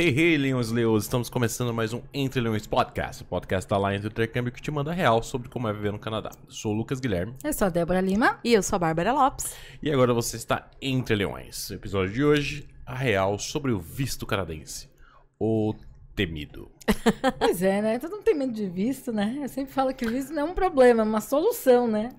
Hey, 0.00 0.10
hey, 0.16 0.36
Leões 0.36 0.70
Leões, 0.70 1.02
estamos 1.02 1.28
começando 1.28 1.74
mais 1.74 1.92
um 1.92 2.00
Entre 2.14 2.40
Leões 2.40 2.68
Podcast, 2.68 3.24
o 3.24 3.26
podcast 3.26 3.68
da 3.68 3.74
Alliance 3.74 4.02
do 4.02 4.12
Intercâmbio 4.12 4.52
que 4.52 4.62
te 4.62 4.70
manda 4.70 4.92
real 4.92 5.24
sobre 5.24 5.48
como 5.48 5.66
é 5.66 5.72
viver 5.72 5.90
no 5.90 5.98
Canadá. 5.98 6.30
Sou 6.48 6.72
o 6.72 6.76
Lucas 6.76 7.00
Guilherme 7.00 7.34
Eu 7.42 7.52
sou 7.52 7.66
a 7.66 7.68
Débora 7.68 8.00
Lima. 8.00 8.38
E 8.44 8.54
eu 8.54 8.62
sou 8.62 8.76
a 8.76 8.78
Bárbara 8.78 9.12
Lopes. 9.12 9.56
e 9.82 9.90
agora 9.90 10.14
você 10.14 10.36
está 10.36 10.70
Entre 10.80 11.16
Leões. 11.16 11.70
O 11.70 11.74
episódio 11.74 12.14
de 12.14 12.22
hoje, 12.22 12.68
a 12.86 12.94
real 12.94 13.40
sobre 13.40 13.72
o 13.72 13.80
visto 13.80 14.24
canadense. 14.24 14.88
O 15.36 15.74
temido. 16.14 16.70
Pois 17.36 17.60
é, 17.60 17.82
né? 17.82 17.98
Todo 17.98 18.12
mundo 18.12 18.22
tem 18.22 18.36
medo 18.36 18.52
de 18.52 18.68
visto, 18.68 19.10
né? 19.10 19.40
Eu 19.42 19.48
sempre 19.48 19.72
falo 19.72 19.92
que 19.92 20.06
visto 20.06 20.32
não 20.32 20.42
é 20.42 20.44
um 20.44 20.54
problema, 20.54 21.02
é 21.02 21.04
uma 21.04 21.20
solução, 21.20 21.88
né? 21.88 22.10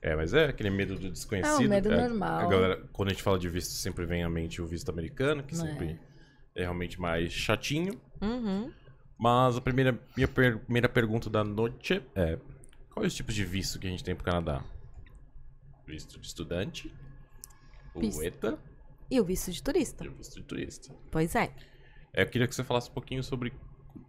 É, 0.00 0.16
mas 0.16 0.32
é 0.32 0.46
aquele 0.46 0.70
medo 0.70 0.94
do 0.94 1.10
desconhecido. 1.10 1.64
É 1.64 1.66
um 1.66 1.68
medo 1.68 1.92
É, 1.92 2.08
normal. 2.08 2.40
A 2.40 2.46
galera, 2.46 2.82
quando 2.94 3.08
a 3.08 3.12
gente 3.12 3.22
fala 3.22 3.38
de 3.38 3.48
visto, 3.50 3.72
sempre 3.72 4.06
vem 4.06 4.22
à 4.22 4.30
mente 4.30 4.62
o 4.62 4.66
visto 4.66 4.88
americano, 4.90 5.42
que 5.42 5.54
Não 5.54 5.66
é. 5.66 5.68
sempre 5.68 5.86
é 5.90 6.09
realmente 6.54 7.00
mais 7.00 7.32
chatinho. 7.32 8.00
Uhum. 8.20 8.72
Mas 9.18 9.56
a 9.56 9.60
primeira, 9.60 9.98
minha 10.16 10.28
per- 10.28 10.58
primeira 10.60 10.88
pergunta 10.88 11.28
da 11.30 11.44
noite 11.44 12.02
é: 12.14 12.38
quais 12.94 13.12
os 13.12 13.14
tipos 13.14 13.34
de 13.34 13.44
visto 13.44 13.78
que 13.78 13.86
a 13.86 13.90
gente 13.90 14.02
tem 14.04 14.14
pro 14.14 14.24
Canadá? 14.24 14.64
Visto 15.86 16.18
de 16.20 16.26
estudante, 16.26 16.94
o. 17.94 18.22
ETA 18.22 18.58
E 19.10 19.20
o 19.20 19.24
visto 19.24 19.50
de 19.50 19.62
turista. 19.62 20.04
e 20.04 20.08
o 20.08 20.14
visto 20.14 20.36
de 20.36 20.42
turista. 20.44 20.94
Pois 21.10 21.34
é. 21.34 21.52
É, 22.12 22.22
Eu 22.22 22.26
queria 22.26 22.46
que 22.46 22.54
você 22.54 22.62
falasse 22.64 22.88
um 22.90 22.94
pouquinho 22.94 23.22
sobre 23.22 23.52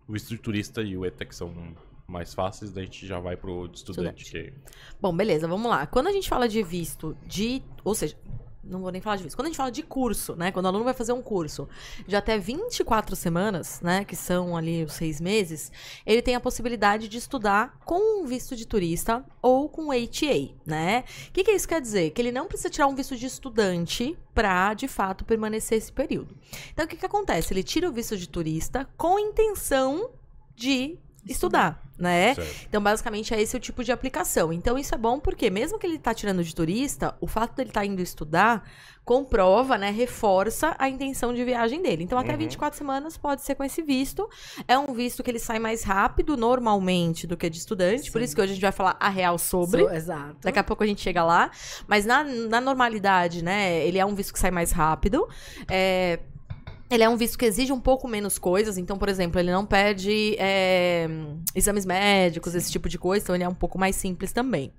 o 0.08 0.14
visto 0.14 0.30
de 0.30 0.38
turista 0.38 0.82
e 0.82 0.96
o 0.96 1.06
ETA, 1.06 1.26
que 1.26 1.36
são 1.36 1.76
mais 2.08 2.34
fáceis, 2.34 2.72
daí 2.72 2.84
a 2.84 2.86
gente 2.86 3.08
já 3.08 3.20
vai 3.20 3.36
pro 3.38 3.68
de 3.68 3.78
estudante. 3.78 4.26
Que... 4.32 4.54
Bom, 5.00 5.16
beleza, 5.16 5.48
vamos 5.48 5.70
lá. 5.70 5.88
Quando 5.88 6.08
a 6.08 6.12
gente 6.12 6.30
fala 6.30 6.48
de 6.48 6.62
visto 6.62 7.18
de. 7.26 7.64
Ou 7.84 7.96
seja, 7.96 8.16
não 8.64 8.80
vou 8.80 8.92
nem 8.92 9.02
falar 9.02 9.16
de 9.16 9.24
visto. 9.24 9.36
Quando 9.36 9.48
a 9.48 9.50
gente 9.50 9.58
fala 9.58 9.72
de 9.72 9.84
curso, 9.84 10.36
né? 10.36 10.52
Quando 10.52 10.66
o 10.66 10.68
aluno 10.68 10.84
vai 10.84 10.94
fazer 10.94 11.14
um 11.14 11.22
curso 11.22 11.68
de 12.08 12.16
até 12.16 12.38
24 12.38 13.16
semanas, 13.16 13.82
né? 13.82 14.06
Que 14.06 14.16
são 14.16 14.56
ali 14.56 14.84
os 14.84 14.94
seis 14.94 15.20
meses, 15.20 15.72
ele 16.06 16.22
tem 16.22 16.36
a 16.36 16.40
possibilidade 16.40 17.08
de 17.08 17.18
estudar 17.18 17.80
com 17.86 18.22
um 18.22 18.26
visto 18.26 18.56
de 18.56 18.66
turista 18.66 19.26
ou 19.42 19.68
com 19.68 19.88
HTA, 19.88 20.54
né? 20.66 21.04
O 21.30 21.32
que, 21.32 21.44
que 21.44 21.52
isso 21.52 21.68
quer 21.68 21.82
dizer? 21.82 22.12
Que 22.12 22.22
ele 22.22 22.32
não 22.32 22.48
precisa 22.48 22.70
tirar 22.70 22.88
um 22.88 22.96
visto 22.96 23.16
de 23.16 23.26
estudante 23.26 24.18
para, 24.34 24.74
de 24.74 24.88
fato, 24.88 25.26
permanecer 25.26 25.78
esse 25.78 25.92
período. 25.92 26.36
Então, 26.72 26.86
o 26.86 26.88
que, 26.88 26.98
que 26.98 27.06
acontece? 27.06 27.54
Ele 27.54 27.64
tira 27.64 27.90
o 27.90 27.92
visto 27.92 28.16
de 28.16 28.30
turista 28.30 28.88
com 28.96 29.20
intenção 29.20 30.12
de 30.56 31.00
estudar, 31.28 31.82
né? 31.98 32.34
Certo. 32.36 32.66
Então, 32.68 32.82
basicamente, 32.82 33.34
é 33.34 33.42
esse 33.42 33.56
o 33.56 33.60
tipo 33.60 33.84
de 33.84 33.92
aplicação. 33.92 34.52
Então, 34.52 34.78
isso 34.78 34.94
é 34.96 34.98
bom 34.98 35.20
porque, 35.20 35.50
mesmo 35.50 35.78
que 35.78 35.86
ele 35.86 36.00
tá 36.00 36.14
tirando 36.14 36.44
de 36.44 36.54
turista, 36.56 37.16
o 37.22 37.28
fato 37.28 37.56
dele 37.56 37.70
estar 37.70 37.86
indo 37.86 38.02
estudar 38.02 38.68
comprova, 39.04 39.78
né, 39.80 39.90
reforça 39.90 40.76
a 40.78 40.88
intenção 40.88 41.34
de 41.34 41.44
viagem 41.44 41.82
dele. 41.82 42.04
Então, 42.04 42.20
até 42.20 42.32
Uhum. 42.34 42.38
24 42.38 42.78
semanas 42.78 43.18
pode 43.18 43.42
ser 43.42 43.56
com 43.56 43.64
esse 43.64 43.82
visto. 43.82 44.30
É 44.68 44.78
um 44.78 44.94
visto 44.94 45.24
que 45.24 45.32
ele 45.32 45.40
sai 45.40 45.58
mais 45.58 45.84
rápido, 45.84 46.38
normalmente, 46.38 47.26
do 47.26 47.36
que 47.36 47.50
de 47.50 47.58
estudante. 47.58 48.12
Por 48.12 48.20
Sim. 48.20 48.26
isso 48.26 48.36
que 48.36 48.42
hoje 48.42 48.52
a 48.52 48.54
gente 48.54 48.62
vai 48.62 48.72
falar 48.72 48.96
a 49.00 49.10
real 49.10 49.38
sobre. 49.40 49.82
Sou- 49.82 49.92
exato. 49.92 50.38
Daqui 50.42 50.60
a 50.60 50.64
pouco 50.64 50.84
a 50.84 50.88
gente 50.88 51.02
chega 51.02 51.24
lá. 51.24 51.50
Mas 51.88 52.06
na, 52.06 52.24
na 52.24 52.62
normalidade, 52.62 53.44
né? 53.44 53.84
Ele 53.86 53.98
é 53.98 54.06
um 54.06 54.14
visto 54.14 54.34
que 54.34 54.40
sai 54.40 54.52
mais 54.52 54.72
rápido. 54.72 55.28
É, 55.68 56.20
ele 56.92 57.04
é 57.04 57.10
um 57.10 57.16
visto 57.16 57.38
que 57.38 57.46
exige 57.46 57.72
um 57.72 57.80
pouco 57.80 58.08
menos 58.08 58.38
coisas. 58.38 58.78
Então, 58.78 58.98
por 58.98 59.08
exemplo, 59.08 59.40
ele 59.40 59.50
não 59.50 59.66
pede 59.66 60.36
é, 60.38 61.08
exames 61.56 61.86
médicos, 61.86 62.54
esse 62.54 62.70
tipo 62.70 62.90
de 62.90 63.00
coisa. 63.00 63.24
Então, 63.24 63.34
ele 63.34 63.46
é 63.46 63.48
um 63.48 63.56
pouco 63.56 63.80
mais 63.80 63.96
simples 63.96 64.34
também. 64.34 64.74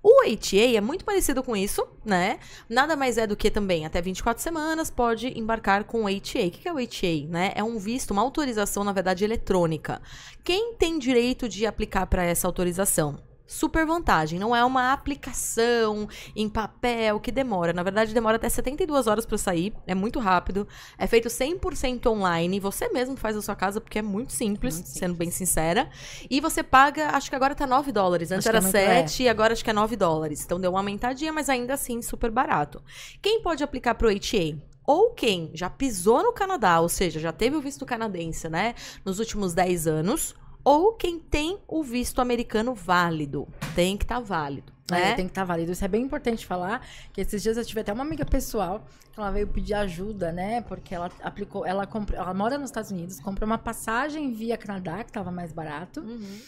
O 0.00 0.22
ATA 0.22 0.76
é 0.76 0.80
muito 0.80 1.04
parecido 1.04 1.42
com 1.42 1.56
isso, 1.56 1.84
né? 2.04 2.38
Nada 2.68 2.94
mais 2.94 3.18
é 3.18 3.26
do 3.26 3.36
que 3.36 3.50
também, 3.50 3.84
até 3.84 4.00
24 4.00 4.40
semanas, 4.40 4.90
pode 4.90 5.36
embarcar 5.36 5.82
com 5.82 6.04
o 6.04 6.06
ATA. 6.06 6.46
O 6.46 6.50
que 6.50 6.68
é 6.68 6.72
o 6.72 6.78
ATA, 6.78 7.26
né? 7.28 7.52
É 7.56 7.64
um 7.64 7.78
visto, 7.78 8.12
uma 8.12 8.22
autorização, 8.22 8.84
na 8.84 8.92
verdade, 8.92 9.24
eletrônica. 9.24 10.00
Quem 10.44 10.74
tem 10.74 10.98
direito 10.98 11.48
de 11.48 11.66
aplicar 11.66 12.06
para 12.06 12.22
essa 12.22 12.46
autorização? 12.46 13.27
Super 13.50 13.86
vantagem, 13.86 14.38
não 14.38 14.54
é 14.54 14.62
uma 14.62 14.92
aplicação 14.92 16.06
em 16.36 16.48
papel 16.50 17.18
que 17.18 17.32
demora. 17.32 17.72
Na 17.72 17.82
verdade, 17.82 18.12
demora 18.12 18.36
até 18.36 18.46
72 18.48 19.06
horas 19.06 19.24
para 19.24 19.38
sair, 19.38 19.72
é 19.86 19.94
muito 19.94 20.18
rápido. 20.20 20.68
É 20.98 21.06
feito 21.06 21.28
100% 21.30 22.06
online, 22.10 22.60
você 22.60 22.90
mesmo 22.90 23.16
faz 23.16 23.36
a 23.38 23.42
sua 23.42 23.56
casa 23.56 23.80
porque 23.80 23.98
é 24.00 24.02
muito 24.02 24.34
simples, 24.34 24.74
Muito 24.76 24.88
sendo 24.90 25.14
bem 25.14 25.30
sincera. 25.30 25.88
E 26.28 26.40
você 26.40 26.62
paga, 26.62 27.08
acho 27.16 27.30
que 27.30 27.36
agora 27.36 27.54
tá 27.54 27.66
9 27.66 27.90
dólares. 27.90 28.30
Antes 28.30 28.46
Acho 28.46 28.48
era 28.50 28.58
é 28.58 28.60
muito- 28.60 29.08
7 29.08 29.22
e 29.22 29.28
agora 29.30 29.54
acho 29.54 29.64
que 29.64 29.70
é 29.70 29.72
9 29.72 29.96
dólares. 29.96 30.44
Então 30.44 30.60
deu 30.60 30.70
uma 30.72 30.80
aumentadinha, 30.80 31.32
mas 31.32 31.48
ainda 31.48 31.72
assim 31.72 32.02
super 32.02 32.30
barato. 32.30 32.82
Quem 33.22 33.40
pode 33.40 33.64
aplicar 33.64 33.94
pro 33.94 34.10
HTA? 34.10 34.58
Ou 34.86 35.10
quem 35.14 35.50
já 35.54 35.70
pisou 35.70 36.22
no 36.22 36.32
Canadá, 36.32 36.80
ou 36.80 36.88
seja, 36.88 37.18
já 37.18 37.32
teve 37.32 37.56
o 37.56 37.60
visto 37.60 37.84
canadense, 37.86 38.48
né, 38.48 38.74
nos 39.04 39.18
últimos 39.18 39.52
10 39.54 39.86
anos, 39.86 40.34
ou 40.64 40.92
quem 40.92 41.18
tem 41.18 41.58
o 41.66 41.82
visto 41.82 42.20
americano 42.20 42.74
válido. 42.74 43.48
Tem 43.74 43.96
que 43.96 44.04
estar 44.04 44.20
válido, 44.20 44.72
né? 44.90 45.12
É, 45.12 45.14
tem 45.14 45.26
que 45.26 45.30
estar 45.30 45.44
válido. 45.44 45.72
Isso 45.72 45.84
é 45.84 45.88
bem 45.88 46.02
importante 46.02 46.46
falar. 46.46 46.86
Que 47.12 47.20
esses 47.20 47.42
dias 47.42 47.56
eu 47.56 47.64
tive 47.64 47.80
até 47.80 47.92
uma 47.92 48.04
amiga 48.04 48.24
pessoal 48.24 48.84
que 49.12 49.18
ela 49.18 49.30
veio 49.30 49.48
pedir 49.48 49.74
ajuda, 49.74 50.32
né? 50.32 50.60
Porque 50.62 50.94
ela 50.94 51.10
aplicou, 51.22 51.64
ela 51.66 51.86
comprou, 51.86 52.20
ela 52.20 52.34
mora 52.34 52.58
nos 52.58 52.70
Estados 52.70 52.90
Unidos, 52.90 53.20
comprou 53.20 53.46
uma 53.46 53.58
passagem 53.58 54.32
via 54.32 54.56
Canadá, 54.56 55.02
que 55.02 55.10
estava 55.10 55.30
mais 55.30 55.52
barato. 55.52 56.00
Uhum. 56.00 56.40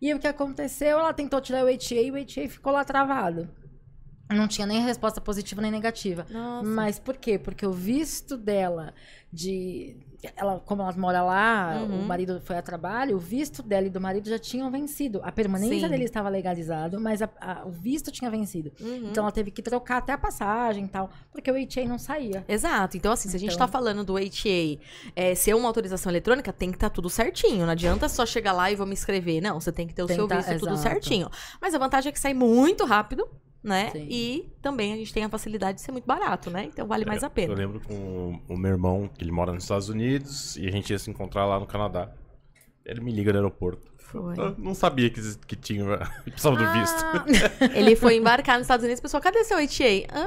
E 0.00 0.12
o 0.12 0.18
que 0.18 0.26
aconteceu? 0.26 0.98
Ela 0.98 1.12
tentou 1.12 1.40
tirar 1.40 1.64
o 1.64 1.68
HA 1.68 2.02
e 2.02 2.10
o 2.10 2.16
HA 2.16 2.48
ficou 2.48 2.72
lá 2.72 2.84
travado. 2.84 3.48
Não 4.30 4.48
tinha 4.48 4.66
nem 4.66 4.82
resposta 4.82 5.20
positiva 5.20 5.62
nem 5.62 5.70
negativa. 5.70 6.26
Nossa. 6.30 6.68
Mas 6.68 6.98
por 6.98 7.16
quê? 7.16 7.38
Porque 7.38 7.66
o 7.66 7.72
visto 7.72 8.36
dela 8.36 8.94
de. 9.32 9.96
Ela, 10.36 10.60
como 10.64 10.82
ela 10.82 10.92
mora 10.92 11.22
lá, 11.22 11.78
Uhum. 11.82 12.00
o 12.00 12.02
marido 12.04 12.40
foi 12.44 12.56
a 12.56 12.62
trabalho, 12.62 13.16
o 13.16 13.18
visto 13.18 13.62
dela 13.62 13.86
e 13.86 13.90
do 13.90 14.00
marido 14.00 14.28
já 14.28 14.38
tinham 14.38 14.70
vencido. 14.70 15.20
A 15.24 15.32
permanência 15.32 15.80
Sim. 15.80 15.88
dele 15.88 16.04
estava 16.04 16.28
legalizado, 16.28 17.00
mas 17.00 17.20
a- 17.22 17.28
a- 17.40 17.62
o 17.66 17.70
visto 17.70 18.10
tinha 18.12 18.30
vencido. 18.30 18.70
Uhum. 18.80 19.08
Então 19.10 19.24
ela 19.24 19.32
teve 19.32 19.50
que 19.50 19.60
trocar 19.62 19.96
até 19.98 20.12
a 20.12 20.18
passagem 20.18 20.84
e 20.84 20.88
tal, 20.88 21.10
porque 21.32 21.50
o 21.50 21.56
HA 21.56 21.84
não 21.88 21.98
saía. 21.98 22.44
Exato. 22.48 22.96
Então, 22.96 23.10
assim, 23.12 23.28
se 23.28 23.34
a 23.36 23.38
gente 23.38 23.54
Então- 23.54 23.66
tá 23.66 23.72
falando 23.72 24.04
do 24.04 24.16
HTA 24.16 24.78
é, 25.16 25.34
ser 25.34 25.54
uma 25.54 25.68
autorização 25.68 26.10
eletrônica, 26.12 26.52
tem 26.52 26.70
que 26.70 26.76
estar 26.76 26.90
tudo 26.90 27.10
certinho. 27.10 27.66
Não 27.66 27.72
adianta 27.72 28.08
só 28.08 28.24
chegar 28.24 28.52
lá 28.52 28.70
e 28.70 28.76
vou 28.76 28.86
me 28.86 28.92
inscrever. 28.92 29.42
Não, 29.42 29.60
você 29.60 29.72
tem 29.72 29.86
que 29.88 29.94
ter 29.94 30.02
o 30.02 30.06
Tem 30.06 30.14
seu 30.16 30.28
tá- 30.28 30.36
visto 30.36 30.50
tudo 30.58 30.74
exato. 30.74 30.82
certinho. 30.88 31.28
Mas 31.60 31.74
a 31.74 31.78
vantagem 31.78 32.10
é 32.10 32.12
que 32.12 32.20
sai 32.20 32.32
muito 32.32 32.84
rápido, 32.84 33.28
né? 33.62 33.90
Sim. 33.90 34.06
E 34.10 34.52
também 34.60 34.92
a 34.92 34.96
gente 34.96 35.12
tem 35.12 35.24
a 35.24 35.28
facilidade 35.28 35.76
de 35.76 35.82
ser 35.82 35.92
muito 35.92 36.06
barato, 36.06 36.50
né? 36.50 36.64
Então 36.64 36.86
vale 36.86 37.04
mais 37.04 37.22
É, 37.22 37.26
a 37.26 37.30
pena. 37.30 37.52
Eu 37.52 37.56
lembro 37.56 37.80
com 37.80 38.40
o 38.48 38.56
meu 38.56 38.72
irmão, 38.72 39.08
que 39.08 39.22
ele 39.22 39.30
mora 39.30 39.52
nos 39.52 39.64
Estados 39.64 39.88
Unidos, 39.88 40.56
e 40.56 40.66
a 40.66 40.70
gente 40.70 40.90
ia 40.90 40.98
se 40.98 41.10
encontrar 41.10 41.46
lá 41.46 41.60
no 41.60 41.66
Canadá. 41.66 42.12
Ele 42.84 43.00
me 43.00 43.12
liga 43.12 43.32
no 43.32 43.38
aeroporto. 43.38 43.91
Foi. 44.12 44.38
Eu 44.38 44.54
não 44.58 44.74
sabia 44.74 45.08
que, 45.08 45.20
que 45.46 45.56
tinha. 45.56 45.84
precisava 46.24 46.56
do 46.56 46.70
visto. 46.72 47.02
Ah, 47.02 47.24
Ele 47.74 47.96
foi 47.96 48.16
embarcar 48.16 48.56
nos 48.58 48.66
Estados 48.66 48.84
Unidos, 48.84 48.98
o 49.00 49.02
pessoal, 49.02 49.22
cadê 49.22 49.42
seu 49.42 49.56
HTA? 49.56 50.06
Hã? 50.12 50.26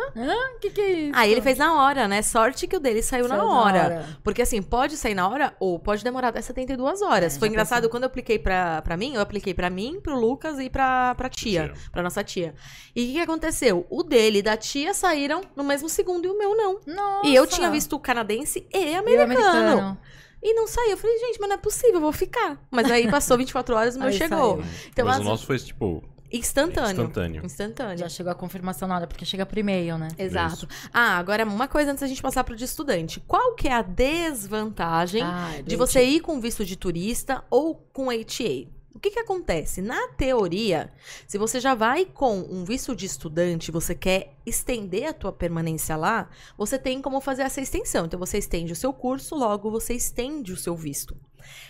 o 0.55 0.59
que, 0.59 0.71
que 0.71 0.81
é 0.81 0.91
isso? 0.91 1.11
Aí 1.15 1.31
ele 1.31 1.41
fez 1.41 1.59
na 1.59 1.83
hora, 1.83 2.07
né? 2.07 2.23
Sorte 2.23 2.65
que 2.65 2.75
o 2.75 2.79
dele 2.79 3.03
saiu, 3.03 3.27
na, 3.27 3.35
Saiu 3.35 3.47
hora. 3.47 4.05
Porque 4.23 4.41
assim, 4.41 4.61
pode 4.61 4.97
sair 4.97 5.13
na 5.13 5.29
hora 5.29 5.53
ou 5.59 5.77
pode 5.77 6.03
demorar 6.03 6.29
até 6.29 6.41
72 6.41 7.01
horas. 7.03 7.35
É, 7.35 7.39
Foi 7.39 7.47
engraçado, 7.47 7.87
quando 7.89 8.03
eu 8.03 8.07
apliquei 8.07 8.39
pra, 8.39 8.81
pra 8.81 8.97
mim, 8.97 9.13
eu 9.13 9.21
apliquei 9.21 9.53
pra 9.53 9.69
mim, 9.69 9.99
pro 10.01 10.19
Lucas 10.19 10.59
e 10.59 10.69
pra, 10.69 11.13
pra 11.15 11.29
tia, 11.29 11.65
Tia. 11.69 11.73
pra 11.91 12.01
nossa 12.01 12.23
tia. 12.23 12.55
E 12.95 13.03
o 13.03 13.07
que, 13.07 13.13
que 13.13 13.19
aconteceu? 13.19 13.85
O 13.89 14.01
dele 14.01 14.39
e 14.39 14.41
da 14.41 14.57
tia 14.57 14.93
saíram 14.93 15.41
no 15.55 15.63
mesmo 15.63 15.87
segundo 15.87 16.25
e 16.25 16.29
o 16.29 16.37
meu 16.37 16.55
não. 16.57 16.79
Nossa. 16.87 17.27
E 17.27 17.35
eu 17.35 17.45
tinha 17.45 17.69
visto 17.69 17.95
o 17.95 17.99
canadense 17.99 18.65
e 18.73 18.77
E 18.77 18.95
o 18.95 18.99
americano. 18.99 19.97
E 20.47 20.53
não 20.53 20.67
saiu. 20.67 20.91
Eu 20.91 20.97
falei, 20.97 21.17
gente, 21.17 21.39
mas 21.39 21.49
não 21.49 21.55
é 21.55 21.59
possível, 21.59 21.95
eu 21.95 22.01
vou 22.01 22.11
ficar. 22.11 22.63
Mas 22.69 22.91
aí 22.91 23.09
passou 23.09 23.35
24 23.35 23.75
horas 23.75 23.95
e 23.95 23.97
o 23.97 24.01
meu 24.01 24.09
Aí 24.09 24.15
chegou. 24.15 24.57
saiu. 24.61 24.71
Então, 24.89 25.05
Mas 25.05 25.15
as- 25.15 25.21
o 25.21 25.23
nosso 25.23 25.45
foi 25.47 25.57
tipo. 25.57 26.03
instantâneo. 26.31 26.91
Instantâneo. 26.91 27.45
Instantâneo. 27.45 27.97
Já 27.97 28.07
chegou 28.09 28.31
a 28.31 28.35
confirmação 28.35 28.87
na 28.87 28.95
hora, 28.95 29.07
porque 29.07 29.25
chega 29.25 29.43
por 29.45 29.57
e-mail, 29.57 29.97
né? 29.97 30.09
Exato. 30.19 30.67
Ah, 30.93 31.17
agora 31.17 31.43
uma 31.45 31.67
coisa 31.67 31.89
antes 31.91 32.01
da 32.01 32.07
gente 32.07 32.21
passar 32.21 32.43
pro 32.43 32.55
de 32.55 32.63
estudante. 32.63 33.19
Qual 33.27 33.55
que 33.55 33.67
é 33.67 33.73
a 33.73 33.81
desvantagem 33.81 35.23
Ah, 35.23 35.53
de 35.63 35.75
do 35.75 35.77
você 35.77 36.03
ir 36.03 36.19
com 36.21 36.39
visto 36.39 36.63
de 36.63 36.75
turista 36.75 37.43
ou 37.49 37.75
com 37.93 38.07
HTA? 38.11 38.67
O 38.95 38.99
que 38.99 39.11
que 39.11 39.19
acontece? 39.19 39.81
Na 39.81 40.07
teoria, 40.07 40.89
se 41.27 41.37
você 41.37 41.59
já 41.59 41.75
vai 41.75 42.05
com 42.05 42.39
um 42.39 42.63
visto 42.63 42.95
de 42.95 43.05
estudante, 43.05 43.69
você 43.69 43.93
quer 43.93 44.33
estender 44.45 45.09
a 45.09 45.13
tua 45.13 45.33
permanência 45.33 45.97
lá, 45.97 46.29
você 46.57 46.79
tem 46.79 47.01
como 47.01 47.19
fazer 47.19 47.41
essa 47.41 47.59
extensão. 47.59 48.05
Então 48.05 48.17
você 48.17 48.37
estende 48.37 48.71
o 48.71 48.75
seu 48.75 48.93
curso, 48.93 49.35
logo 49.35 49.69
você 49.69 49.93
estende 49.93 50.53
o 50.53 50.57
seu 50.57 50.77
visto. 50.77 51.13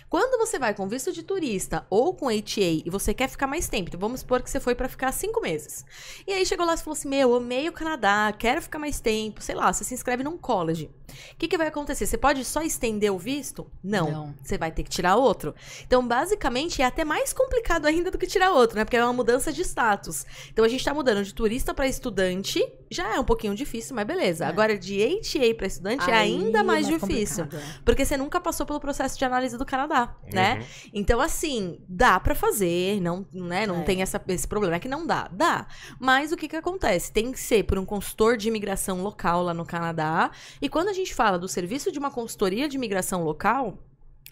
Quando 0.08 0.38
você 0.38 0.58
vai 0.58 0.72
com 0.72 0.88
visto 0.88 1.12
de 1.12 1.22
turista 1.22 1.84
ou 1.90 2.14
com 2.14 2.28
HTA 2.28 2.82
e 2.84 2.90
você 2.90 3.12
quer 3.12 3.28
ficar 3.28 3.46
mais 3.46 3.68
tempo, 3.68 3.88
então 3.88 3.98
vamos 3.98 4.20
supor 4.20 4.40
que 4.40 4.48
você 4.48 4.60
foi 4.60 4.74
pra 4.74 4.88
ficar 4.88 5.10
cinco 5.12 5.40
meses. 5.40 5.84
E 6.26 6.32
aí 6.32 6.46
chegou 6.46 6.64
lá 6.64 6.74
e 6.74 6.78
falou 6.78 6.92
assim: 6.92 7.08
Meu, 7.08 7.34
amei 7.34 7.68
o 7.68 7.72
Canadá, 7.72 8.32
quero 8.38 8.62
ficar 8.62 8.78
mais 8.78 9.00
tempo, 9.00 9.42
sei 9.42 9.54
lá, 9.54 9.72
você 9.72 9.82
se 9.84 9.94
inscreve 9.94 10.22
num 10.22 10.38
college. 10.38 10.90
O 11.32 11.36
que, 11.36 11.48
que 11.48 11.58
vai 11.58 11.68
acontecer? 11.68 12.06
Você 12.06 12.18
pode 12.18 12.44
só 12.44 12.62
estender 12.62 13.12
o 13.12 13.18
visto? 13.18 13.70
Não. 13.82 14.10
Não. 14.10 14.34
Você 14.42 14.58
vai 14.58 14.70
ter 14.70 14.82
que 14.82 14.90
tirar 14.90 15.16
outro. 15.16 15.54
Então, 15.86 16.06
basicamente, 16.06 16.82
é 16.82 16.84
até 16.84 17.04
mais 17.04 17.32
complicado 17.32 17.86
ainda 17.86 18.10
do 18.10 18.18
que 18.18 18.26
tirar 18.26 18.52
outro, 18.52 18.76
né? 18.76 18.84
Porque 18.84 18.96
é 18.96 19.04
uma 19.04 19.12
mudança 19.12 19.52
de 19.52 19.62
status. 19.62 20.26
Então, 20.52 20.64
a 20.64 20.68
gente 20.68 20.84
tá 20.84 20.92
mudando 20.92 21.24
de 21.24 21.32
turista 21.32 21.72
para 21.72 21.86
estudante, 21.86 22.60
já 22.90 23.14
é 23.14 23.20
um 23.20 23.24
pouquinho 23.24 23.54
difícil, 23.54 23.94
mas 23.94 24.06
beleza. 24.06 24.44
É. 24.44 24.48
Agora, 24.48 24.76
de 24.78 25.00
HA 25.02 25.54
para 25.56 25.66
estudante 25.66 26.10
é 26.10 26.14
Aí 26.14 26.34
ainda 26.34 26.62
mais, 26.64 26.86
difícil. 26.86 27.44
complicado, 27.44 27.56
é. 27.56 27.80
Porque 27.84 28.04
você 28.04 28.16
nunca 28.16 28.40
passou 28.40 28.66
pelo 28.66 28.80
processo 28.80 29.18
de 29.18 29.24
análise 29.24 29.56
do 29.56 29.64
Canadá, 29.64 30.05
né? 30.32 30.58
Uhum. 30.58 30.90
Então, 30.94 31.20
assim, 31.20 31.78
dá 31.88 32.18
pra 32.20 32.34
fazer, 32.34 33.00
não, 33.00 33.26
né, 33.32 33.66
não 33.66 33.80
É. 33.80 33.82
tem 33.82 34.02
essa, 34.02 34.20
esse 34.28 34.46
problema. 34.46 34.76
É 34.76 34.78
que 34.78 34.88
não 34.88 35.06
dá, 35.06 35.28
dá. 35.32 35.66
Mas 36.00 36.32
o 36.32 36.36
que 36.36 36.48
que 36.48 36.56
acontece? 36.56 37.12
Tem 37.12 37.30
que 37.32 37.40
ser 37.40 37.64
por 37.64 37.78
um 37.78 37.84
consultor 37.84 38.36
de 38.36 38.48
imigração 38.48 39.02
local 39.02 39.42
lá 39.42 39.54
no 39.54 39.64
Canadá. 39.64 40.30
E 40.60 40.68
quando 40.68 40.88
a 40.88 40.92
gente 40.92 41.14
fala 41.14 41.38
do 41.38 41.48
serviço 41.48 41.90
de 41.92 41.98
uma 41.98 42.10
consultoria 42.10 42.68
de 42.68 42.76
imigração 42.76 43.22
local, 43.24 43.78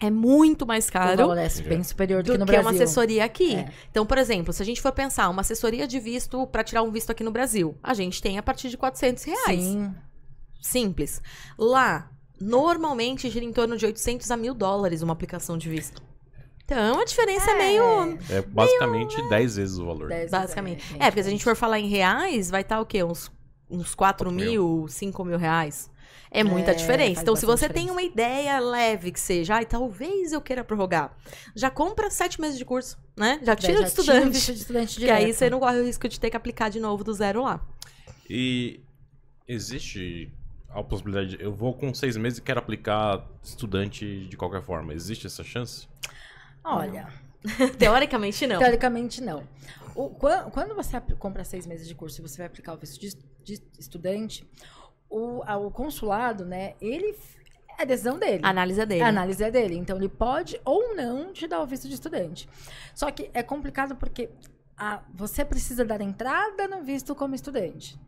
é 0.01 0.09
muito 0.11 0.65
mais 0.65 0.89
caro 0.89 1.31
é 1.33 1.49
bem 1.61 1.81
superior 1.81 2.21
do, 2.21 2.27
do 2.27 2.31
que 2.33 2.37
no 2.39 2.45
que 2.45 2.51
Brasil. 2.51 2.69
uma 2.69 2.75
assessoria 2.75 3.23
aqui. 3.23 3.55
É. 3.55 3.71
Então, 3.89 4.05
por 4.05 4.17
exemplo, 4.17 4.51
se 4.51 4.61
a 4.61 4.65
gente 4.65 4.81
for 4.81 4.91
pensar 4.91 5.29
uma 5.29 5.39
assessoria 5.41 5.87
de 5.87 5.99
visto 5.99 6.45
pra 6.47 6.63
tirar 6.63 6.83
um 6.83 6.91
visto 6.91 7.11
aqui 7.11 7.23
no 7.23 7.31
Brasil, 7.31 7.77
a 7.81 7.93
gente 7.93 8.21
tem 8.21 8.37
a 8.37 8.43
partir 8.43 8.69
de 8.69 8.77
400 8.77 9.23
reais. 9.23 9.63
Sim. 9.63 9.95
Simples. 10.61 11.21
Lá, 11.57 12.11
normalmente 12.39 13.29
gira 13.29 13.45
em 13.45 13.53
torno 13.53 13.77
de 13.77 13.85
800 13.85 14.29
a 14.31 14.37
mil 14.37 14.53
dólares 14.53 15.01
uma 15.01 15.13
aplicação 15.13 15.57
de 15.57 15.69
visto. 15.69 16.01
Então, 16.63 16.99
a 16.99 17.05
diferença 17.05 17.51
é, 17.51 17.57
meio. 17.57 17.83
É 18.29 18.41
basicamente 18.41 19.15
10 19.29 19.55
vezes 19.55 19.77
o 19.77 19.85
valor. 19.85 20.09
Dez 20.09 20.31
Basicamente. 20.31 20.79
vezes, 20.81 20.97
É, 20.99 21.05
porque 21.11 21.21
se 21.21 21.27
a 21.29 21.31
gente 21.31 21.43
for 21.43 21.55
falar 21.55 21.79
em 21.79 21.87
reais, 21.87 22.49
vai 22.49 22.61
estar 22.61 22.79
o 22.81 22.85
quê? 22.85 23.03
Uns, 23.03 23.31
uns 23.69 23.93
4 23.93 23.95
Quatro 23.95 24.31
mil, 24.31 24.87
5 24.89 25.23
mil 25.23 25.37
reais. 25.37 25.91
É 26.31 26.43
muita 26.43 26.71
É, 26.71 26.73
diferença. 26.73 27.21
Então, 27.21 27.35
se 27.35 27.45
você 27.45 27.69
tem 27.69 27.89
uma 27.91 28.01
ideia 28.01 28.59
leve 28.59 29.11
que 29.11 29.19
seja, 29.19 29.55
ai, 29.55 29.65
talvez 29.65 30.33
eu 30.33 30.41
queira 30.41 30.63
prorrogar, 30.63 31.15
já 31.55 31.69
compra 31.69 32.09
sete 32.09 32.41
meses 32.41 32.57
de 32.57 32.65
curso, 32.65 32.97
né? 33.15 33.39
Já 33.43 33.55
tira 33.55 33.73
Já 33.77 33.83
de 33.83 33.89
tira 33.91 34.01
o 34.01 34.01
estudante. 34.01 34.33
visto 34.33 34.53
de 34.53 34.59
estudante 34.59 34.99
Que 34.99 35.09
aí 35.09 35.31
você 35.33 35.49
não 35.49 35.59
corre 35.59 35.79
o 35.79 35.85
risco 35.85 36.09
de 36.09 36.19
ter 36.19 36.29
que 36.31 36.35
aplicar 36.35 36.69
de 36.69 36.79
novo 36.79 37.03
do 37.03 37.13
zero 37.13 37.43
lá. 37.43 37.61
E 38.29 38.81
existe 39.47 40.31
a 40.79 40.83
possibilidade. 40.83 41.37
de- 41.37 41.43
Eu 41.43 41.53
vou 41.53 41.73
com 41.73 41.93
seis 41.93 42.15
meses 42.17 42.39
e 42.39 42.41
quero 42.41 42.59
aplicar 42.59 43.25
estudante 43.43 44.25
de 44.27 44.35
qualquer 44.37 44.61
forma. 44.61 44.93
Existe 44.93 45.25
essa 45.27 45.43
chance? 45.43 45.87
Olha, 46.63 47.07
Teoricamente, 47.77 48.47
não. 48.47 48.57
teoricamente 48.59 49.21
não. 49.21 49.43
O- 49.95 50.09
quan- 50.09 50.49
quando 50.49 50.75
você 50.75 50.99
compra 51.19 51.43
seis 51.43 51.65
meses 51.67 51.87
de 51.87 51.93
curso 51.95 52.19
e 52.19 52.27
você 52.27 52.37
vai 52.39 52.47
aplicar 52.47 52.73
o 52.73 52.77
visto 52.77 52.99
de, 52.99 53.15
de 53.43 53.61
estudante, 53.79 54.45
o, 55.09 55.41
a- 55.45 55.57
o 55.57 55.69
consulado, 55.71 56.43
né, 56.45 56.73
ele. 56.81 57.15
É 57.77 57.81
a 57.83 57.85
decisão 57.85 58.17
dele. 58.17 58.39
A 58.43 58.49
análise 58.49 58.79
é 58.79 58.85
dele. 58.85 59.01
A 59.03 59.07
análise 59.09 59.43
é 59.43 59.51
dele. 59.51 59.75
Então, 59.75 59.97
ele 59.97 60.07
pode 60.09 60.59
ou 60.63 60.95
não 60.95 61.33
te 61.33 61.45
dar 61.45 61.61
o 61.61 61.65
visto 61.67 61.87
de 61.89 61.93
estudante. 61.93 62.47
Só 62.93 63.11
que 63.11 63.29
é 63.33 63.43
complicado 63.43 63.95
porque 63.97 64.29
a- 64.77 65.03
você 65.13 65.43
precisa 65.45 65.83
dar 65.85 65.99
entrada 66.01 66.67
no 66.69 66.83
visto 66.83 67.13
como 67.13 67.35
estudante. 67.35 67.99